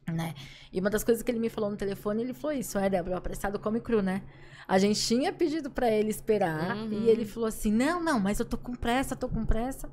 Né? 0.07 0.33
E 0.73 0.79
uma 0.79 0.89
das 0.89 1.03
coisas 1.03 1.23
que 1.23 1.31
ele 1.31 1.39
me 1.39 1.49
falou 1.49 1.69
no 1.69 1.77
telefone, 1.77 2.21
ele 2.23 2.33
falou 2.33 2.55
isso, 2.57 2.77
é, 2.77 2.89
Débora, 2.89 3.15
o 3.15 3.17
apressado 3.17 3.57
come 3.59 3.79
cru, 3.79 4.01
né? 4.01 4.23
A 4.67 4.77
gente 4.77 4.99
tinha 4.99 5.31
pedido 5.31 5.69
para 5.69 5.89
ele 5.89 6.09
esperar 6.09 6.75
Uhum. 6.75 6.91
e 6.91 7.09
ele 7.09 7.25
falou 7.25 7.47
assim, 7.47 7.71
não, 7.71 8.03
não, 8.03 8.19
mas 8.19 8.39
eu 8.39 8.45
tô 8.45 8.57
com 8.57 8.73
pressa, 8.73 9.15
tô 9.15 9.29
com 9.29 9.45
pressa. 9.45 9.89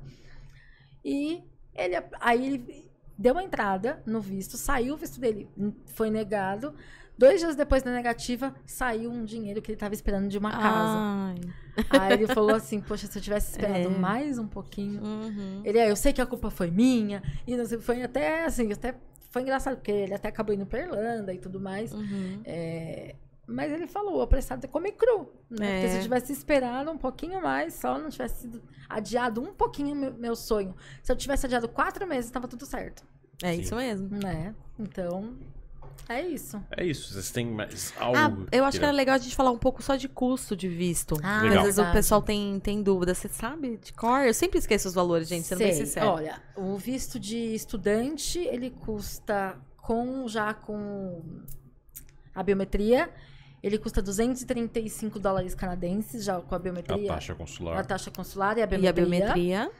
E 1.03 1.41
ele, 1.75 1.95
aí 2.19 2.45
ele 2.45 2.91
deu 3.17 3.33
uma 3.33 3.43
entrada 3.43 4.01
no 4.05 4.19
visto, 4.19 4.57
saiu 4.57 4.93
o 4.93 4.97
visto 4.97 5.19
dele, 5.19 5.47
foi 5.85 6.09
negado. 6.09 6.73
Dois 7.17 7.41
dias 7.41 7.55
depois 7.55 7.83
da 7.83 7.91
negativa, 7.91 8.55
saiu 8.65 9.11
um 9.11 9.25
dinheiro 9.25 9.61
que 9.61 9.69
ele 9.71 9.75
estava 9.75 9.93
esperando 9.93 10.29
de 10.29 10.37
uma 10.37 10.51
casa. 10.51 10.97
Ai. 10.97 11.35
Aí 11.89 12.13
ele 12.13 12.27
falou 12.27 12.55
assim, 12.55 12.79
poxa, 12.81 13.07
se 13.07 13.17
eu 13.17 13.21
tivesse 13.21 13.51
esperado 13.51 13.89
É. 13.89 13.97
mais 13.97 14.39
um 14.39 14.47
pouquinho. 14.47 15.03
Uhum. 15.03 15.61
Ele, 15.65 15.77
é, 15.79 15.91
eu 15.91 15.95
sei 15.97 16.13
que 16.13 16.21
a 16.21 16.25
culpa 16.25 16.49
foi 16.49 16.71
minha. 16.71 17.21
E 17.45 17.57
não 17.57 17.65
sei, 17.65 17.77
foi 17.79 18.01
até 18.03 18.45
assim, 18.45 18.71
até 18.71 18.95
foi 19.29 19.41
engraçado, 19.43 19.75
porque 19.77 19.91
ele 19.91 20.13
até 20.13 20.27
acabou 20.29 20.53
indo 20.53 20.65
pra 20.65 20.79
Irlanda 20.79 21.33
e 21.33 21.37
tudo 21.39 21.59
mais. 21.59 21.93
Uhum. 21.93 22.41
É, 22.45 23.15
Mas 23.51 23.71
ele 23.71 23.87
falou, 23.87 24.17
o 24.17 24.21
apressado 24.21 24.63
é 24.63 24.67
comer 24.69 24.91
cru. 24.91 25.31
Né? 25.49 25.71
Porque 25.81 25.87
se 25.89 25.95
É. 25.95 25.97
eu 25.97 26.03
tivesse 26.03 26.31
esperado 26.31 26.91
um 26.91 26.97
pouquinho 26.99 27.41
mais, 27.41 27.73
só 27.73 27.97
não 27.97 28.09
tivesse 28.09 28.41
sido 28.41 28.61
adiado 28.87 29.41
um 29.41 29.51
pouquinho 29.53 29.95
meu, 29.95 30.13
meu 30.13 30.35
sonho. 30.35 30.75
Se 31.01 31.11
eu 31.11 31.15
tivesse 31.15 31.47
adiado 31.47 31.67
quatro 31.67 32.05
meses, 32.05 32.29
tava 32.29 32.47
tudo 32.47 32.63
certo. 32.67 33.03
É 33.41 33.53
Sim. 33.55 33.61
isso 33.61 33.75
mesmo. 33.75 34.07
Né? 34.21 34.53
Então, 34.77 35.35
é 36.07 36.21
isso. 36.21 36.61
É 36.75 36.85
isso, 36.85 37.11
vocês 37.13 37.31
têm 37.31 37.45
mais 37.47 37.93
algo. 37.99 38.17
Ah, 38.17 38.47
eu 38.51 38.63
acho 38.65 38.77
que 38.79 38.85
era 38.85 38.91
queira- 38.91 38.91
legal 38.91 39.15
a 39.15 39.17
gente 39.17 39.35
falar 39.35 39.51
um 39.51 39.57
pouco 39.57 39.81
só 39.83 39.95
de 39.95 40.07
custo 40.07 40.55
de 40.55 40.67
visto. 40.67 41.15
Ah, 41.23 41.39
Porque 41.39 41.49
Legal. 41.49 41.57
às 41.59 41.63
vezes 41.75 41.79
o 41.79 41.91
pessoal 41.91 42.21
tem, 42.21 42.59
tem 42.59 42.81
dúvida. 42.81 43.13
Você 43.13 43.27
sabe 43.27 43.77
de 43.77 43.91
cor? 43.93 44.21
Eu 44.21 44.33
sempre 44.33 44.59
esqueço 44.59 44.87
os 44.87 44.93
valores, 44.93 45.27
gente, 45.27 45.45
sendo 45.47 45.59
bem 45.59 45.73
Sei. 45.73 45.85
sincero. 45.85 46.07
Olha, 46.07 46.41
o 46.55 46.77
visto 46.77 47.19
de 47.19 47.37
estudante, 47.53 48.39
ele 48.39 48.69
custa 48.71 49.57
com 49.77 50.27
já 50.27 50.53
com 50.53 51.21
a 52.33 52.43
biometria, 52.43 53.09
ele 53.61 53.77
custa 53.77 54.01
235 54.01 55.19
dólares 55.19 55.53
canadenses, 55.55 56.23
já 56.23 56.39
com 56.39 56.55
a 56.55 56.57
A 56.57 56.61
biometria. 56.61 57.07
taxa 57.07 57.35
consular. 57.35 57.77
A 57.79 57.83
taxa 57.83 58.09
consular 58.11 58.57
e 58.57 58.61
a 58.61 58.65
E 58.65 58.67
biometria. 58.67 58.89
a 58.89 58.93
biometria, 59.33 59.71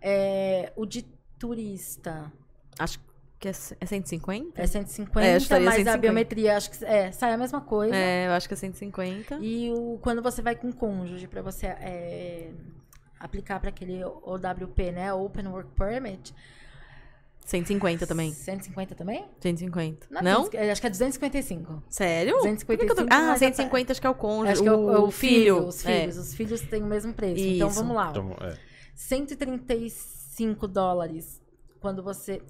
É, 0.00 0.72
o 0.76 0.86
de 0.86 1.04
turista 1.38 2.32
acho 2.78 3.00
que 3.38 3.48
é, 3.48 3.52
é 3.80 3.86
150? 3.86 4.60
é 4.60 4.66
150, 4.66 5.20
É, 5.20 5.32
mas 5.34 5.42
150. 5.44 5.92
a 5.92 5.96
biometria 5.96 6.56
acho 6.56 6.70
que 6.70 6.84
é, 6.84 7.12
sai 7.12 7.32
a 7.32 7.38
mesma 7.38 7.60
coisa. 7.60 7.94
É, 7.94 8.26
eu 8.26 8.32
acho 8.32 8.48
que 8.48 8.54
é 8.54 8.56
150. 8.56 9.36
E 9.40 9.70
o, 9.72 9.98
quando 10.02 10.20
você 10.22 10.42
vai 10.42 10.56
com 10.56 10.72
cônjuge 10.72 11.26
para 11.28 11.40
você 11.42 11.66
é, 11.66 12.50
aplicar 13.20 13.60
para 13.60 13.68
aquele 13.70 14.04
OWP, 14.04 14.92
né, 14.92 15.12
Open 15.12 15.46
Work 15.48 15.70
Permit, 15.76 16.34
150 17.46 18.06
também. 18.06 18.30
150 18.32 18.94
também? 18.94 19.24
150. 19.40 20.06
Não, 20.10 20.20
Não? 20.20 20.36
200, 20.42 20.60
eu 20.66 20.72
acho 20.72 20.80
que 20.82 20.86
é 20.86 20.90
255. 20.90 21.82
Sério? 21.88 22.34
Por 22.42 22.76
que 22.76 22.84
que 22.84 22.92
eu 22.92 22.94
tô- 22.94 23.04
255 23.06 23.08
Ah, 23.14 23.18
mais 23.28 23.36
a 23.42 23.46
150 23.46 23.92
acho 23.92 24.00
que 24.02 24.06
é 24.06 24.10
o 24.10 24.14
cônjuge. 24.14 24.52
Acho 24.52 24.62
que 24.62 24.68
é 24.68 24.72
o, 24.72 24.90
é 24.92 24.98
o 24.98 25.10
filho, 25.10 25.66
os 25.66 25.86
É. 25.86 26.00
filhos. 26.00 26.18
Os 26.18 26.34
filhos 26.34 26.60
têm 26.60 26.82
o 26.82 26.86
mesmo 26.86 27.14
preço. 27.14 27.40
Então 27.42 27.68
Isso. 27.68 27.78
vamos 27.80 27.96
lá. 27.96 28.10
Então, 28.10 28.36
é. 28.42 28.54
135 28.94 30.66
dólares 30.68 31.40
quando 31.80 32.02
você. 32.02 32.42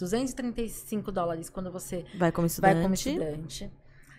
235 0.00 1.12
dólares 1.12 1.48
quando 1.50 1.70
você 1.70 2.04
Vai 2.16 2.32
como 2.32 2.46
estudante. 2.46 2.74
vai 2.74 2.82
como 2.82 2.94
estudante. 2.94 3.70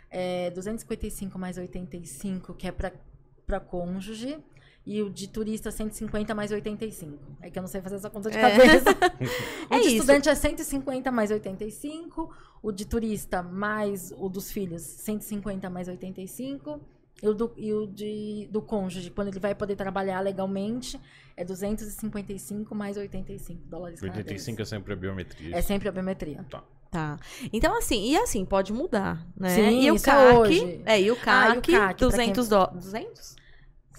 É, 0.09 0.49
255 0.51 1.37
mais 1.39 1.57
85, 1.57 2.53
que 2.53 2.67
é 2.67 2.71
pra 2.71 3.59
cônjuge. 3.59 4.37
E 4.83 4.99
o 5.03 5.11
de 5.11 5.27
turista, 5.27 5.69
150 5.69 6.33
mais 6.33 6.51
85. 6.51 7.37
É 7.41 7.51
que 7.51 7.59
eu 7.59 7.61
não 7.61 7.67
sei 7.67 7.81
fazer 7.81 7.97
essa 7.97 8.09
conta 8.09 8.31
de 8.31 8.37
É. 8.37 8.41
cabeça. 8.41 8.89
o 9.69 9.73
É 9.75 9.79
de 9.79 9.85
isso. 9.87 9.95
estudante 9.97 10.27
é 10.27 10.33
150 10.33 11.11
mais 11.11 11.29
85. 11.29 12.33
O 12.63 12.71
de 12.71 12.85
turista 12.85 13.43
mais 13.43 14.11
o 14.17 14.27
dos 14.27 14.51
filhos, 14.51 14.81
150 14.81 15.69
mais 15.69 15.87
85. 15.87 16.81
E 17.21 17.27
o, 17.27 17.33
do, 17.35 17.53
e 17.55 17.71
o 17.71 17.85
de, 17.85 18.47
do 18.51 18.59
cônjuge, 18.63 19.11
quando 19.11 19.27
ele 19.27 19.39
vai 19.39 19.53
poder 19.53 19.75
trabalhar 19.75 20.19
legalmente, 20.21 20.99
é 21.35 21.43
255 21.43 22.73
mais 22.75 22.97
85 22.97 23.61
dólares 23.67 24.01
85 24.01 24.61
é 24.61 24.65
sempre 24.65 24.93
a 24.93 24.95
biometria. 24.95 25.55
É 25.55 25.61
sempre 25.61 25.89
a 25.89 25.91
biometria. 25.91 26.45
Tá. 26.49 26.63
Tá. 26.91 27.17
Então, 27.53 27.77
assim, 27.77 28.11
e 28.11 28.17
assim, 28.17 28.43
pode 28.43 28.73
mudar, 28.73 29.25
né? 29.37 29.55
Sim, 29.55 29.81
e 29.81 29.89
o 29.89 29.95
é 29.95 29.99
CAC, 29.99 30.37
hoje. 30.37 30.81
é, 30.85 31.01
e 31.01 31.09
o 31.09 31.17
Ah, 31.25 31.55
e 31.55 31.57
o 31.57 31.61
CAC, 31.61 31.71
CAC, 31.71 31.71
pra 31.71 31.93
200 31.93 32.49
dólares. 32.49 32.83
200? 32.83 33.35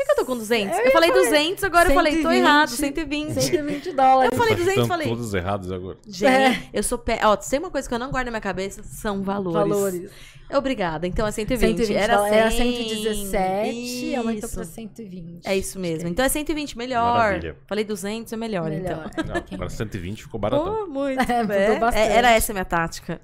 Por 0.03 0.07
que, 0.07 0.07
que 0.07 0.11
eu 0.13 0.17
tô 0.17 0.25
com 0.25 0.37
200? 0.37 0.77
Eu, 0.79 0.85
Eu 0.87 0.93
falei 0.93 1.11
falei 1.11 1.25
200, 1.31 1.65
agora 1.65 1.89
eu 1.91 1.95
falei, 1.95 2.13
tô 2.17 2.29
120. 2.31 2.39
errado, 2.41 2.69
120. 2.71 3.33
120 3.43 3.93
dólares. 3.93 4.33
Eu 4.33 4.39
falei 4.39 4.53
Tá 4.55 4.59
200, 4.59 4.75
chutando 4.75 4.89
falei. 4.89 5.09
todos 5.09 5.35
errados 5.35 5.73
agora. 5.73 5.99
Gente, 6.07 6.27
É. 6.33 6.63
eu 6.73 6.83
sou 6.83 6.99
pé. 6.99 7.21
Ó, 7.23 7.37
tem 7.37 7.59
uma 7.59 7.71
coisa 7.71 7.89
que 7.89 7.95
eu 7.95 7.99
não 7.99 8.11
guardo 8.11 8.27
na 8.27 8.33
minha 8.33 8.41
cabeça, 8.41 8.83
são 8.83 9.23
valores. 9.23 9.69
valores. 9.71 10.11
Obrigada. 10.55 11.07
Então 11.07 11.27
é 11.27 11.31
120. 11.31 11.79
120 11.87 11.97
era, 11.97 12.17
dólares. 12.17 12.37
Era 12.37 12.51
100. 12.51 12.77
117 12.89 14.17
aumentou 14.17 14.51
pra 14.51 14.65
120. 14.65 15.47
É 15.47 15.57
isso 15.57 15.79
mesmo. 15.79 16.09
Então 16.09 16.25
é 16.25 16.29
120, 16.29 16.77
melhor. 16.77 17.17
Maravilha. 17.17 17.57
Falei 17.67 17.85
200, 17.85 18.33
é 18.33 18.37
melhor, 18.37 18.69
Melhor. 18.69 19.11
então. 19.11 19.25
Não, 19.35 19.43
agora 19.53 19.71
120 19.71 20.23
ficou 20.25 20.39
baratão. 20.39 20.65
Pô, 20.65 20.87
muito. 20.89 21.21
É, 21.31 21.43
mudou 21.43 21.57
É, 21.57 21.79
bastante. 21.79 22.03
é, 22.11 22.17
era 22.17 22.31
essa 22.33 22.53
a 22.53 22.55
minha 22.55 22.65
tática. 22.67 23.21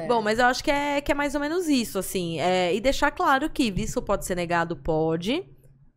É. 0.00 0.06
Bom, 0.06 0.20
mas 0.20 0.38
eu 0.38 0.46
acho 0.46 0.62
que 0.62 0.70
é, 0.70 1.00
que 1.00 1.10
é 1.12 1.14
mais 1.14 1.34
ou 1.34 1.40
menos 1.40 1.66
isso, 1.68 1.98
assim. 1.98 2.38
É, 2.40 2.74
e 2.74 2.80
deixar 2.80 3.10
claro 3.10 3.48
que 3.48 3.70
visto 3.70 4.02
pode 4.02 4.26
ser 4.26 4.34
negado, 4.34 4.76
pode. 4.76 5.44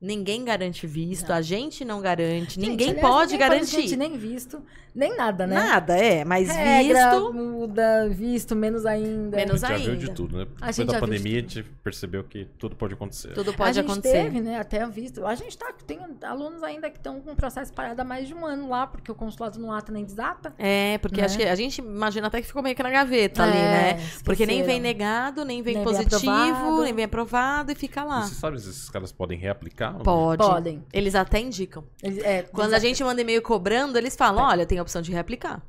Ninguém 0.01 0.45
garante 0.45 0.87
visto, 0.87 1.27
Não. 1.27 1.35
a 1.35 1.41
gente 1.41 1.83
não 1.83 1.99
garante, 2.01 2.55
Gente, 2.55 2.59
ninguém 2.59 2.91
aliás, 2.91 3.07
pode 3.07 3.31
ninguém 3.33 3.49
garantir. 3.49 3.81
gente, 3.81 3.97
nem 3.97 4.17
visto, 4.17 4.63
nem 4.95 5.13
nada, 5.17 5.45
né? 5.45 5.55
Nada, 5.55 5.97
é, 5.97 6.23
mas 6.23 6.47
Regra, 6.49 7.11
visto. 7.19 7.33
muda, 7.33 8.07
visto, 8.09 8.55
menos 8.55 8.85
ainda. 8.85 9.35
Menos 9.35 9.61
a 9.61 9.67
gente 9.67 9.77
já 9.79 9.83
viu 9.83 9.91
ainda. 9.93 10.05
de 10.07 10.11
tudo, 10.13 10.37
né? 10.37 10.43
A 10.61 10.71
Depois 10.71 10.75
gente 10.77 10.87
da 10.87 10.93
já 10.93 10.99
viu 10.99 11.07
de 11.09 11.17
pandemia, 11.17 11.37
a 11.39 11.41
gente 11.41 11.63
percebeu 11.83 12.23
que 12.23 12.45
tudo 12.57 12.77
pode 12.77 12.93
acontecer. 12.93 13.33
Tudo 13.33 13.51
a 13.51 13.53
pode 13.53 13.73
gente 13.75 13.91
acontecer. 13.91 14.23
teve, 14.23 14.39
né, 14.39 14.57
até 14.57 14.87
visto. 14.87 15.25
A 15.25 15.35
gente 15.35 15.57
tá, 15.57 15.73
tem 15.85 15.99
alunos 16.23 16.63
ainda 16.63 16.89
que 16.89 16.97
estão 16.97 17.19
com 17.19 17.31
o 17.33 17.35
processo 17.35 17.73
parado 17.73 18.01
há 18.01 18.05
mais 18.05 18.25
de 18.25 18.33
um 18.33 18.45
ano 18.45 18.69
lá, 18.69 18.87
porque 18.87 19.11
o 19.11 19.15
consulado 19.15 19.59
não 19.59 19.73
ata 19.73 19.91
nem 19.91 20.05
desata. 20.05 20.53
É, 20.57 20.97
porque 20.99 21.19
Né? 21.19 21.25
acho 21.25 21.37
que 21.37 21.43
a 21.43 21.55
gente 21.55 21.79
imagina 21.79 22.27
até 22.27 22.39
que 22.39 22.47
ficou 22.47 22.63
meio 22.63 22.73
que 22.75 22.81
na 22.83 22.89
gaveta 22.89 23.43
ali, 23.43 23.57
É, 23.57 23.93
né? 23.95 24.09
Porque 24.23 24.45
nem 24.45 24.63
vem 24.63 24.77
esqueceram. 24.77 24.81
negado, 24.81 25.43
nem 25.43 25.61
vem 25.61 25.75
Nem 25.75 25.83
vem 25.83 25.93
positivo, 25.93 26.31
aprovado. 26.31 26.83
nem 26.83 26.93
vem 26.93 27.03
aprovado 27.03 27.71
e 27.73 27.75
fica 27.75 28.01
E 28.01 28.05
lá. 28.05 28.21
Você 28.21 28.35
sabe 28.35 28.57
se 28.61 28.69
esses 28.69 28.89
caras 28.89 29.11
podem 29.11 29.37
reaplicar? 29.37 29.88
Pode. 29.93 30.43
Podem. 30.43 30.83
Eles 30.93 31.15
até 31.15 31.39
indicam. 31.39 31.83
Eles- 32.03 32.23
é, 32.23 32.43
Quando 32.43 32.71
eles- 32.71 32.83
a 32.83 32.87
gente 32.87 33.03
manda 33.03 33.21
e-mail 33.21 33.41
cobrando, 33.41 33.97
eles 33.97 34.15
falam: 34.15 34.43
olha, 34.43 34.65
tem 34.65 34.77
a 34.77 34.81
opção 34.81 35.01
de 35.01 35.11
reaplicar. 35.11 35.61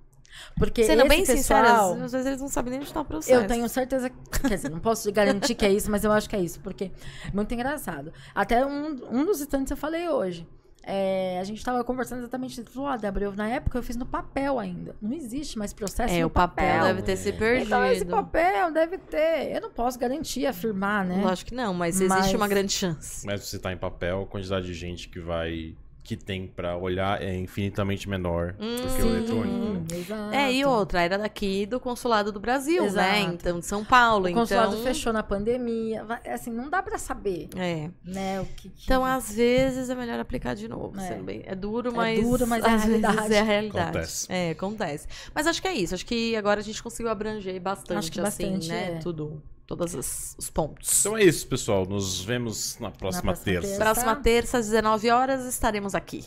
Porque 0.57 0.85
Sendo 0.85 1.01
esse 1.01 1.09
bem 1.09 1.25
sincera, 1.27 1.63
pessoal, 1.69 1.93
às 2.03 2.13
vezes 2.13 2.27
eles 2.27 2.41
não 2.41 2.49
sabem 2.49 2.71
nem 2.71 2.81
onde 2.81 2.89
está 2.89 3.01
o 3.01 3.05
processo. 3.05 3.41
Eu 3.43 3.47
tenho 3.47 3.69
certeza, 3.69 4.11
quer 4.49 4.49
dizer, 4.57 4.71
não 4.71 4.79
posso 4.79 5.11
garantir 5.13 5.55
que 5.55 5.67
é 5.67 5.73
isso, 5.73 5.91
mas 5.91 6.03
eu 6.05 6.13
acho 6.13 6.29
que 6.31 6.37
é 6.37 6.41
isso, 6.41 6.61
porque 6.61 6.85
é 6.85 7.35
muito 7.35 7.53
engraçado. 7.53 8.13
Até 8.35 8.65
um, 8.65 8.97
um 9.11 9.25
dos 9.25 9.41
estudantes 9.41 9.71
eu 9.71 9.77
falei 9.77 10.09
hoje. 10.09 10.47
É, 10.83 11.39
a 11.39 11.45
gente 11.45 11.63
tava 11.65 11.85
conversando 11.85 12.21
exatamente, 12.21 12.63
falou, 12.65 12.89
ó, 12.89 12.97
Débora, 12.97 13.27
eu, 13.27 13.33
na 13.33 13.49
época 13.49 13.79
eu 13.79 13.83
fiz 13.83 13.97
no 13.97 14.07
papel 14.07 14.59
ainda. 14.59 14.97
Não 15.01 15.13
existe 15.13 15.59
mais 15.59 15.73
processo 15.73 16.15
É, 16.15 16.21
no 16.21 16.27
o 16.27 16.31
papel 16.31 16.85
deve 16.85 17.03
ter 17.03 17.17
se 17.17 17.33
perdido. 17.33 17.67
Então 17.67 17.85
esse 17.85 18.05
papel 18.05 18.73
deve 18.73 18.99
ter. 18.99 19.53
Eu 19.55 19.61
não 19.61 19.71
posso 19.71 19.99
garantir, 19.99 20.47
afirmar, 20.47 21.05
né? 21.05 21.23
Lógico 21.23 21.51
que 21.51 21.55
não, 21.55 21.75
mas, 21.75 22.01
Mas- 22.01 22.19
existe 22.21 22.37
uma 22.37 22.49
grande 22.49 22.73
chance. 22.73 23.27
Mas 23.27 23.43
se 23.45 23.59
tá 23.59 23.73
em 23.73 23.77
papel, 23.77 24.23
a 24.23 24.27
quantidade 24.27 24.67
de 24.67 24.75
gente 24.75 25.09
que 25.09 25.21
vai. 25.21 25.75
Que 26.03 26.17
tem 26.17 26.47
pra 26.47 26.77
olhar 26.77 27.23
é 27.23 27.37
infinitamente 27.37 28.09
menor 28.09 28.53
do 28.55 28.97
que 28.97 29.03
o 29.03 29.09
eletrônico. 29.17 29.57
Né? 29.95 29.99
exato. 29.99 30.35
É, 30.35 30.53
e 30.53 30.65
outra, 30.65 31.03
era 31.03 31.19
daqui 31.19 31.67
do 31.67 31.79
consulado 31.79 32.33
do 32.33 32.41
Brasil, 32.41 32.85
Exato. 32.85 33.07
né? 33.07 33.21
Então, 33.21 33.59
de 33.61 33.67
São 33.67 33.85
Paulo. 33.85 34.29
O 34.29 34.33
consulado 34.33 34.73
então... 34.73 34.83
fechou 34.85 35.13
na 35.13 35.23
pandemia. 35.23 36.05
Assim, 36.27 36.51
não 36.51 36.69
dá 36.71 36.83
pra 36.83 36.99
saber, 36.99 37.49
É. 37.57 37.91
né? 38.05 38.41
O 38.41 38.47
que, 38.47 38.69
que- 38.71 38.85
Então, 38.85 39.05
às 39.05 39.33
vezes, 39.35 39.91
é 39.91 39.95
melhor 39.95 40.19
aplicar 40.19 40.55
de 40.55 40.67
novo. 40.69 40.99
É. 40.99 41.09
sendo 41.09 41.25
bem- 41.25 41.43
É 41.45 41.55
duro, 41.55 41.91
É 41.91 41.93
mas. 41.95 42.21
duro, 42.21 42.47
mas 42.47 42.65
é 42.65 42.69
a 42.69 42.77
realidade. 42.77 43.33
É 43.35 43.39
a 43.41 43.43
realidade. 43.45 43.89
Acontece. 43.91 44.27
É, 44.33 44.51
acontece. 44.51 45.07
Mas 45.35 45.47
acho 45.47 45.61
que 45.63 45.69
é 45.69 45.75
isso. 45.75 45.95
Acho 45.95 46.07
que 46.07 46.35
agora 46.37 46.61
a 46.61 46.63
gente 46.65 46.83
conseguiu 46.83 47.11
abranger 47.11 47.61
bastante, 47.61 47.99
Acho 47.99 48.13
que 48.13 48.21
assim, 48.21 48.45
bastante, 48.47 48.69
né? 48.69 48.95
é. 48.97 48.99
Tudo. 48.99 49.43
Todos 49.71 49.95
os, 49.95 50.35
os 50.37 50.51
pontos. 50.51 50.99
Então 50.99 51.17
é 51.17 51.23
isso, 51.23 51.47
pessoal. 51.47 51.87
Nos 51.87 52.25
vemos 52.25 52.77
na 52.81 52.91
próxima, 52.91 53.23
próxima 53.23 53.45
terça. 53.45 53.69
terça. 53.69 53.85
Próxima 53.85 54.17
terça, 54.17 54.59
às 54.59 54.67
19 54.67 55.11
horas, 55.11 55.47
estaremos 55.47 55.95
aqui. 55.95 56.25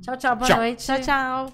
Tchau, 0.00 0.16
tchau, 0.16 0.34
boa 0.34 0.48
Tchau. 0.48 0.56
noite. 0.56 0.86
Tchau, 0.86 1.00
tchau. 1.02 1.52